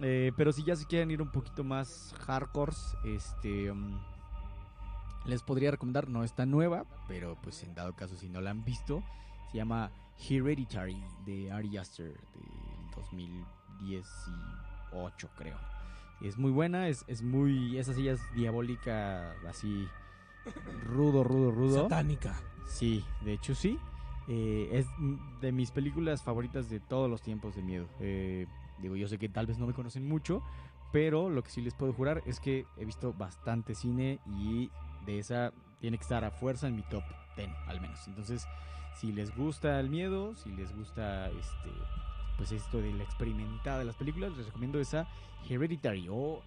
Eh, 0.00 0.32
pero 0.36 0.52
si 0.52 0.64
ya 0.64 0.74
se 0.74 0.86
quieren 0.86 1.10
ir 1.10 1.20
un 1.20 1.30
poquito 1.30 1.62
más 1.62 2.14
hardcore, 2.20 2.72
este 3.04 3.70
um, 3.70 4.00
les 5.26 5.42
podría 5.42 5.70
recomendar, 5.70 6.08
no 6.08 6.24
está 6.24 6.46
nueva, 6.46 6.86
pero 7.08 7.36
pues 7.42 7.62
en 7.62 7.74
dado 7.74 7.94
caso 7.94 8.16
si 8.16 8.30
no 8.30 8.40
la 8.40 8.50
han 8.52 8.64
visto, 8.64 9.02
se 9.50 9.58
llama 9.58 9.90
Hereditary 10.28 11.02
de 11.26 11.52
Ari 11.52 11.76
Aster 11.76 12.06
del 12.06 12.69
2018 12.96 15.30
creo. 15.36 15.56
Es 16.20 16.36
muy 16.36 16.50
buena, 16.50 16.88
es, 16.88 17.04
es 17.08 17.22
muy, 17.22 17.78
esa 17.78 17.94
sí 17.94 18.08
es 18.08 18.20
diabólica, 18.34 19.32
así 19.48 19.88
rudo, 20.84 21.24
rudo, 21.24 21.50
rudo. 21.50 21.82
Satánica. 21.82 22.34
Sí, 22.66 23.04
de 23.22 23.32
hecho 23.32 23.54
sí. 23.54 23.78
Eh, 24.28 24.68
es 24.72 24.86
de 25.40 25.50
mis 25.50 25.70
películas 25.70 26.22
favoritas 26.22 26.70
de 26.70 26.78
todos 26.78 27.10
los 27.10 27.22
tiempos 27.22 27.56
de 27.56 27.62
miedo. 27.62 27.88
Eh, 28.00 28.46
digo, 28.78 28.96
yo 28.96 29.08
sé 29.08 29.18
que 29.18 29.28
tal 29.28 29.46
vez 29.46 29.58
no 29.58 29.66
me 29.66 29.72
conocen 29.72 30.06
mucho, 30.06 30.42
pero 30.92 31.30
lo 31.30 31.42
que 31.42 31.50
sí 31.50 31.62
les 31.62 31.74
puedo 31.74 31.92
jurar 31.92 32.22
es 32.26 32.38
que 32.38 32.66
he 32.76 32.84
visto 32.84 33.12
bastante 33.12 33.74
cine 33.74 34.20
y 34.26 34.70
de 35.06 35.18
esa 35.18 35.52
tiene 35.80 35.96
que 35.96 36.02
estar 36.02 36.24
a 36.24 36.30
fuerza 36.30 36.68
en 36.68 36.76
mi 36.76 36.82
top 36.82 37.02
10 37.36 37.48
al 37.66 37.80
menos. 37.80 38.06
Entonces, 38.06 38.46
si 38.94 39.12
les 39.12 39.34
gusta 39.34 39.80
el 39.80 39.88
miedo, 39.88 40.34
si 40.34 40.52
les 40.52 40.74
gusta 40.76 41.30
este 41.30 41.70
pues 42.40 42.52
esto 42.52 42.78
de 42.80 42.90
la 42.94 43.02
experimentada 43.04 43.80
de 43.80 43.84
las 43.84 43.96
películas, 43.96 44.34
les 44.34 44.46
recomiendo 44.46 44.80
esa 44.80 45.06
Hereditary 45.46 46.06
o 46.10 46.40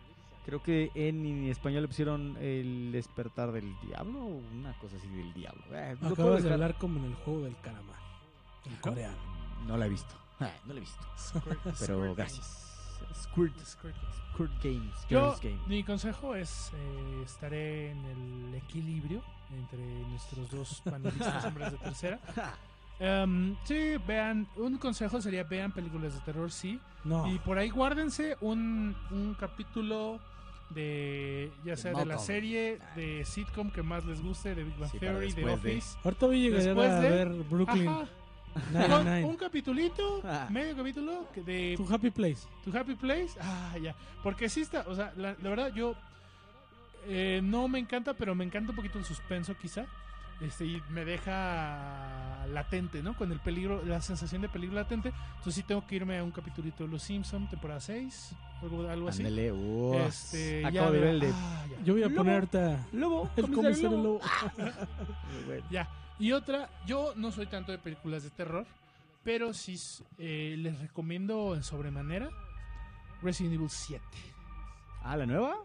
creo 0.44 0.64
que 0.64 0.90
en 0.96 1.46
español 1.48 1.84
le 1.84 1.88
pusieron 1.88 2.36
El 2.42 2.92
despertar 2.92 3.52
del 3.52 3.76
diablo 3.86 4.20
o 4.26 4.42
una 4.56 4.74
cosa 4.80 4.98
así 4.98 5.08
del 5.10 5.32
diablo. 5.36 5.62
Eh, 5.72 5.92
lo 5.94 6.00
puedo 6.00 6.14
Acabas 6.14 6.38
de 6.38 6.44
dejar- 6.50 6.54
hablar 6.54 6.78
como 6.80 6.98
en 7.00 7.06
el 7.06 7.16
juego 7.16 7.42
del 7.44 7.56
calamar. 7.58 7.96
En 8.66 8.76
coreano. 8.78 9.18
No 9.68 9.78
la 9.78 9.86
he 9.86 9.90
visto. 9.90 10.16
Ah, 10.40 10.50
no 10.66 10.74
la 10.74 10.78
he 10.80 10.82
visto. 10.82 11.04
Squirt- 11.16 11.60
Pero 11.80 12.00
Squirt 12.00 12.18
gracias. 12.18 12.60
Squirt, 13.14 13.54
Games. 13.54 13.68
Squirt. 13.70 13.96
Squirt 14.34 14.64
Games. 14.64 14.96
Yo, 15.10 15.36
Game. 15.44 15.60
mi 15.68 15.84
consejo 15.84 16.34
es 16.34 16.72
eh, 16.74 17.22
estaré 17.24 17.92
en 17.92 18.04
el 18.06 18.56
equilibrio 18.56 19.22
entre 19.52 19.78
nuestros 20.08 20.50
dos 20.50 20.82
panelistas 20.84 21.46
hombres 21.46 21.72
de 21.74 21.78
tercera. 21.78 22.20
Em, 23.06 23.56
sí, 23.66 23.98
vean, 24.08 24.48
un 24.56 24.78
consejo 24.78 25.22
sería 25.22 25.44
vean 25.44 25.72
películas 25.74 26.14
de 26.14 26.20
terror, 26.22 26.50
sí. 26.52 26.80
No. 27.04 27.28
Y 27.32 27.38
por 27.40 27.58
ahí 27.58 27.70
guárdense 27.70 28.38
un, 28.40 28.96
un 29.12 29.36
capítulo 29.38 30.20
de, 30.70 31.52
ya 31.66 31.76
sea 31.76 31.94
de 31.94 32.06
la 32.06 32.18
serie, 32.18 32.80
de 32.96 33.26
sitcom 33.26 33.70
que 33.72 33.84
más 33.84 34.06
les 34.06 34.22
guste, 34.22 34.56
de 34.56 34.64
Big 34.64 34.78
Bang 34.78 34.90
Sí, 34.92 35.00
Theory, 35.00 35.34
de 35.34 35.50
Office. 35.52 35.98
Ahorita 36.04 36.26
voy 36.28 36.48
a 36.48 36.50
llegar 36.60 36.80
a 36.92 37.00
de- 37.02 37.10
ver 37.10 37.28
Brooklyn. 37.50 37.86
Con 37.86 38.08
Nine-Nine. 38.72 39.26
un 39.26 39.36
capitulito, 39.36 40.22
Ah. 40.24 40.48
medio 40.50 40.76
capítulo 40.78 41.28
de 41.36 41.74
Tu 41.76 41.92
Happy 41.94 42.12
Place. 42.12 42.48
To 42.64 42.78
Happy 42.78 42.94
Place. 42.96 43.32
Ah, 43.42 43.76
ya. 43.82 43.96
Porque 44.22 44.48
sí 44.48 44.62
está, 44.62 44.86
o 44.88 44.96
sea, 44.96 45.12
la, 45.18 45.36
la 45.42 45.50
verdad 45.50 45.74
yo 45.74 45.96
eh, 47.08 47.42
no 47.44 47.68
me 47.68 47.80
encanta, 47.80 48.14
pero 48.14 48.34
me 48.36 48.46
encanta 48.46 48.70
un 48.70 48.76
poquito 48.76 48.98
el 49.00 49.06
suspenso 49.06 49.56
quizá. 49.58 49.86
Este, 50.44 50.66
y 50.66 50.84
me 50.90 51.06
deja 51.06 52.46
latente, 52.50 53.02
¿no? 53.02 53.16
Con 53.16 53.32
el 53.32 53.40
peligro, 53.40 53.82
la 53.86 54.02
sensación 54.02 54.42
de 54.42 54.50
peligro 54.50 54.76
latente. 54.76 55.14
Entonces 55.38 55.56
sí 55.56 55.64
tengo 55.64 55.88
que 55.88 55.96
irme 55.96 56.18
a 56.18 56.24
un 56.24 56.32
capitulito 56.32 56.84
de 56.84 56.90
Los 56.90 57.04
Simpson, 57.04 57.50
temporada 57.50 57.80
6, 57.80 58.36
algo, 58.62 58.90
algo 58.90 59.08
así. 59.08 59.22
Ándale, 59.22 59.52
uh, 59.54 59.94
Este, 60.06 60.62
ya 60.62 60.68
acabo 60.68 60.92
de 60.92 61.00
ver 61.00 61.10
el 61.10 61.20
de 61.22 61.32
ah. 61.34 61.66
Yo 61.86 61.94
voy 61.94 62.04
a 62.04 62.08
Lobo. 62.08 62.18
poner 62.18 62.34
ahorita 62.36 62.88
Lobo. 62.92 63.30
el 63.38 63.52
comisario 63.52 63.92
Lobo. 63.92 64.20
Bueno. 65.46 65.66
Ya. 65.72 65.90
Y 66.20 66.32
otra, 66.34 66.70
yo 66.86 67.14
no 67.16 67.32
soy 67.32 67.48
tanto 67.48 67.72
de 67.72 67.78
películas 67.80 68.24
de 68.24 68.30
terror, 68.30 68.66
pero 69.24 69.54
sí 69.54 69.80
eh, 70.18 70.56
les 70.58 70.78
recomiendo 70.80 71.56
en 71.56 71.64
sobremanera 71.64 72.30
Resident 73.22 73.56
Evil 73.56 73.70
7. 73.70 74.04
Ah, 75.04 75.16
¿la 75.18 75.26
nueva? 75.26 75.56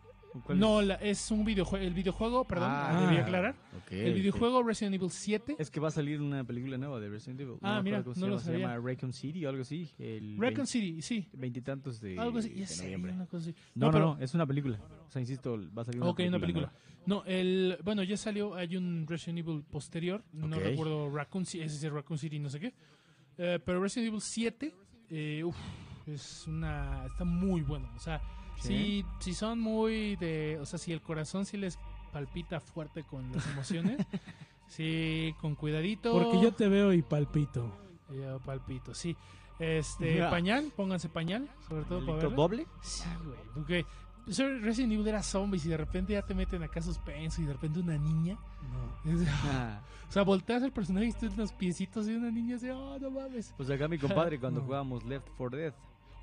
¿Cuál 0.45 0.59
No, 0.59 0.81
es? 0.81 0.87
la- 0.87 0.95
es 0.97 1.31
un 1.31 1.45
videojuego, 1.45 1.85
el 1.85 1.95
videojuego, 1.95 2.45
perdón, 2.45 2.71
Ah. 2.71 3.07
debí 3.09 3.17
aclarar. 3.21 3.55
Ok, 3.77 3.93
El 3.93 4.15
videojuego 4.15 4.63
Resident 4.63 4.95
Evil 4.95 5.11
7. 5.11 5.57
Es 5.59 5.71
que 5.71 5.81
va 5.81 5.89
a 5.89 5.91
salir 5.91 6.21
una 6.21 6.45
película 6.45 6.77
nueva 6.79 7.01
de 7.01 7.09
Resident 7.09 7.41
Evil. 7.41 7.57
Ah, 7.63 7.77
me 7.79 7.85
mira, 7.85 8.03
no 8.03 8.15
se 8.15 8.21
lo 8.21 8.27
llama, 8.29 8.39
se 8.39 8.45
sabía. 8.47 8.61
llama 8.69 8.79
Raycon 8.79 9.13
City 9.13 9.45
o 9.47 9.49
algo 9.49 9.63
así. 9.63 9.91
El 9.99 10.37
Raccoon 10.39 10.67
City, 10.67 11.01
sí. 11.03 11.29
Veintitantos 11.33 12.01
de, 12.01 12.19
Algo 12.19 12.39
así. 12.39 12.51
de 12.51 12.61
Ya 12.61 12.67
sé, 12.67 12.83
noviembre. 12.85 13.13
una 13.13 13.27
cosa 13.27 13.49
así. 13.51 13.55
No, 13.75 13.87
no, 13.87 13.93
pero- 13.93 14.17
no, 14.17 14.23
es 14.23 14.35
una 14.35 14.47
película. 14.47 14.79
O 15.07 15.11
sea, 15.11 15.21
insisto, 15.21 15.59
va 15.77 15.83
a 15.83 15.85
salir 15.87 16.01
una 16.03 16.11
Ok, 16.11 16.17
película. 16.19 16.37
una 16.37 16.41
película. 16.47 16.73
nueva. 16.73 16.89
No, 17.07 17.25
el, 17.25 17.79
bueno, 17.83 18.03
ya 18.03 18.17
salió, 18.19 18.55
hay 18.55 18.77
un 18.77 19.07
Resident 19.09 19.39
Evil 19.39 19.63
posterior, 19.63 20.23
no 20.35 20.55
Ok. 20.57 20.63
recuerdo 20.63 21.11
Raccoon 21.11 21.47
City, 21.47 21.65
ese 21.65 21.87
es 21.87 21.93
Raccoon 21.93 22.19
City, 22.19 22.39
no 22.39 22.51
sé 22.51 22.61
qué. 22.61 22.75
Eh, 23.39 23.59
pero 23.65 23.81
Resident 23.83 24.09
Evil 24.09 24.21
7, 24.21 24.75
eh, 25.09 25.43
uf, 25.43 25.57
es 26.07 26.47
una, 26.47 27.07
está 27.07 27.25
muy 27.25 27.63
bueno. 27.63 27.91
O 27.97 27.99
sea, 28.01 28.21
Sí. 28.59 29.05
si, 29.21 29.31
si 29.31 29.35
son 29.35 29.61
muy 29.61 30.17
de, 30.17 30.59
o 30.61 30.67
sea, 30.67 30.79
si 30.79 30.93
el 30.93 31.01
corazón 31.03 31.45
sí 31.47 31.57
les 31.57 31.79
palpita 32.13 32.61
fuerte 32.61 33.05
con 33.05 33.31
las 33.33 33.47
emociones, 33.49 33.99
sí, 34.67 35.35
con 35.41 35.55
cuidadito. 35.55 36.13
Porque 36.13 36.41
yo 36.43 36.53
te 36.53 36.69
veo 36.69 36.93
y 36.93 37.03
palpito. 37.03 37.71
Yo 38.11 38.39
palpito, 38.41 38.95
sí. 38.95 39.17
Este, 39.59 40.21
pañal, 40.31 40.73
pónganse 40.77 41.09
pañal, 41.09 41.49
sobre 41.69 41.85
todo 41.85 41.99
para 42.01 42.13
¿Delito 42.19 42.29
verla. 42.31 42.37
doble? 42.37 42.67
Sí, 42.81 43.09
güey, 43.25 43.39
porque 43.55 43.87
Resident 44.27 44.93
Evil 44.93 45.09
era 45.09 45.23
zombies 45.23 45.65
y 45.67 45.69
de 45.69 45.77
repente 45.77 46.13
ya 46.13 46.23
te 46.23 46.33
meten 46.35 46.63
acá 46.63 46.81
suspenso 46.81 47.43
y 47.43 47.47
de 47.47 47.53
repente 47.55 47.81
una 47.81 47.99
niña. 47.99 48.39
No. 49.05 49.13
Es- 49.23 49.29
Ah, 49.45 49.81
O 50.09 50.13
sea, 50.13 50.23
volteas 50.23 50.63
al 50.63 50.73
personaje 50.73 51.07
y 51.07 51.09
estás 51.11 51.33
en 51.33 51.39
los 51.39 51.53
piecitos 51.53 52.07
de 52.07 52.17
una 52.17 52.31
niña 52.31 52.55
dice, 52.55 52.73
oh, 52.73 52.99
no 52.99 53.11
mames. 53.11 53.53
pues 53.57 53.69
acá 53.69 53.89
mi 53.89 53.99
compadre 53.99 54.39
cuando 54.41 54.61
No. 54.61 54.67
jugábamos 54.67 55.05
Left 55.05 55.29
4 55.37 55.59
Dead 55.59 55.75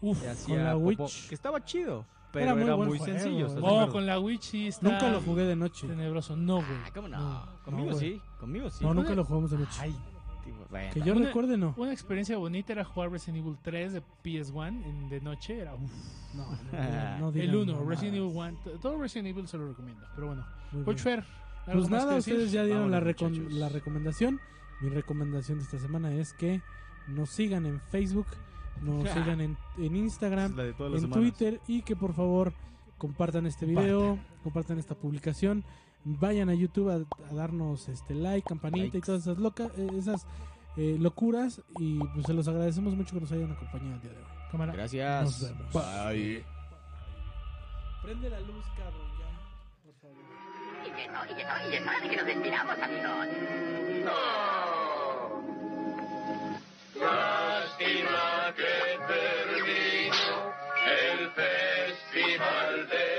Uf, 0.01 0.19
con 0.47 0.63
la 0.63 0.73
popó, 0.73 0.85
Witch. 0.85 1.27
que 1.29 1.35
estaba 1.35 1.63
chido, 1.65 2.05
pero 2.35 2.51
Era 2.51 2.61
era 2.63 2.75
muy 2.75 2.85
muy, 2.87 2.97
buen 2.97 2.99
juego, 2.99 3.19
sencillo. 3.19 3.45
¿estás 3.47 3.55
de 3.55 3.61
oh, 3.67 3.67
acuerdo? 3.75 3.91
con 3.93 4.05
la 4.05 4.19
Witch 4.19 4.41
sí 4.43 4.67
está 4.67 4.89
Nunca 4.89 5.09
lo 5.09 5.21
jugué 5.21 5.43
de 5.45 5.55
noche. 5.55 5.87
tenebroso. 5.87 6.35
No, 6.35 6.55
güey. 6.57 6.67
Ah, 6.85 6.91
¿cómo 6.93 7.07
no? 7.07 7.17
No, 7.17 7.45
Conmigo 7.63 7.89
no, 7.91 7.95
güey. 7.95 8.11
sí, 8.13 8.21
conmigo 8.39 8.69
sí. 8.69 8.83
No, 8.83 8.93
nunca 8.93 9.15
lo 9.15 9.25
jugamos 9.25 9.51
de 9.51 9.57
noche. 9.57 9.79
Ay, 9.81 9.95
tipo, 10.43 10.57
bueno. 10.69 10.93
Que 10.93 11.01
yo 11.01 11.13
Una- 11.15 11.25
recuerde, 11.25 11.57
no. 11.57 11.73
Una 11.77 11.91
experiencia 11.93 12.37
bonita 12.37 12.73
era 12.73 12.83
jugar 12.85 13.09
Resident 13.11 13.37
Evil 13.43 13.57
3 13.63 13.93
de 13.93 14.01
PS1 14.23 14.67
en, 14.85 15.09
de 15.09 15.21
noche. 15.21 15.57
Era 15.59 15.73
uf. 15.73 15.91
No, 16.35 16.45
no, 16.71 17.19
no 17.19 17.27
el 17.29 17.33
digan 17.33 17.55
1, 17.55 17.65
mamadas. 17.73 17.87
Resident 17.87 18.15
Evil 18.17 18.31
1. 18.35 18.57
t- 18.63 18.69
Todo 18.81 19.01
Resident 19.01 19.27
Evil 19.29 19.47
se 19.47 19.57
lo 19.57 19.67
recomiendo. 19.69 20.05
Pero 20.15 20.27
bueno, 20.27 20.43
Muy 20.71 20.83
bien. 20.83 20.83
Coach 20.85 20.99
Fer. 20.99 21.19
¿algo 21.65 21.79
Pues 21.79 21.89
más 21.89 22.03
nada, 22.03 22.15
decir? 22.15 22.33
ustedes 22.33 22.51
ya 22.51 22.63
dieron 22.63 22.91
la, 22.91 22.99
Vámonos, 22.99 23.21
muchachos. 23.31 23.53
la 23.53 23.69
recomendación. 23.69 24.39
Mi 24.81 24.89
recomendación 24.89 25.57
de 25.57 25.63
esta 25.63 25.79
semana 25.79 26.11
es 26.13 26.33
que 26.33 26.61
nos 27.07 27.29
sigan 27.29 27.65
en 27.65 27.79
Facebook, 27.79 28.27
nos 28.81 29.09
sigan 29.13 29.41
en, 29.41 29.57
en 29.77 29.95
Instagram, 29.95 30.57
en. 30.59 31.09
Twitter 31.09 31.59
y 31.67 31.81
que 31.81 31.95
por 31.95 32.13
favor 32.13 32.53
compartan 32.97 33.45
este 33.45 33.65
video, 33.65 34.17
compartan 34.43 34.79
esta 34.79 34.95
publicación, 34.95 35.63
vayan 36.03 36.49
a 36.49 36.53
YouTube 36.53 36.89
a, 36.89 37.33
darnos 37.33 37.89
este 37.89 38.13
like, 38.13 38.47
campanita 38.47 38.97
y 38.97 39.01
todas 39.01 39.23
esas 39.23 39.37
locas, 39.37 39.71
eh, 39.77 39.89
esas 39.97 40.25
eh, 40.77 40.97
locuras 40.99 41.61
y 41.79 41.99
pues 41.99 42.25
se 42.25 42.33
los 42.33 42.47
agradecemos 42.47 42.95
mucho 42.95 43.15
que 43.15 43.21
nos 43.21 43.31
hayan 43.31 43.51
acompañado 43.51 43.95
el 43.95 44.01
día 44.01 44.11
de 44.11 44.17
hoy. 44.17 44.25
Cámara. 44.51 44.73
Gracias. 44.73 45.23
Nos 45.23 45.41
vemos. 45.41 45.73
Bye. 45.73 46.45
Prende 48.03 48.29
la 48.29 48.39
luz, 48.41 48.65
cabrón, 48.77 49.09
ya. 49.19 49.25
Por 49.83 49.95
favor. 49.95 50.17
Y 50.85 50.91
que 50.91 51.07
no, 51.07 51.25
y 51.25 51.29
que 51.29 51.43
no, 51.43 51.67
y 51.67 51.71
que 51.71 51.79
no, 51.79 51.91
que 52.09 52.15
nos 52.17 52.25
despidamos, 52.25 52.79
amigos. 52.79 53.27
No. 54.05 54.45
Lástima. 57.01 58.34
Marte. 62.37 63.14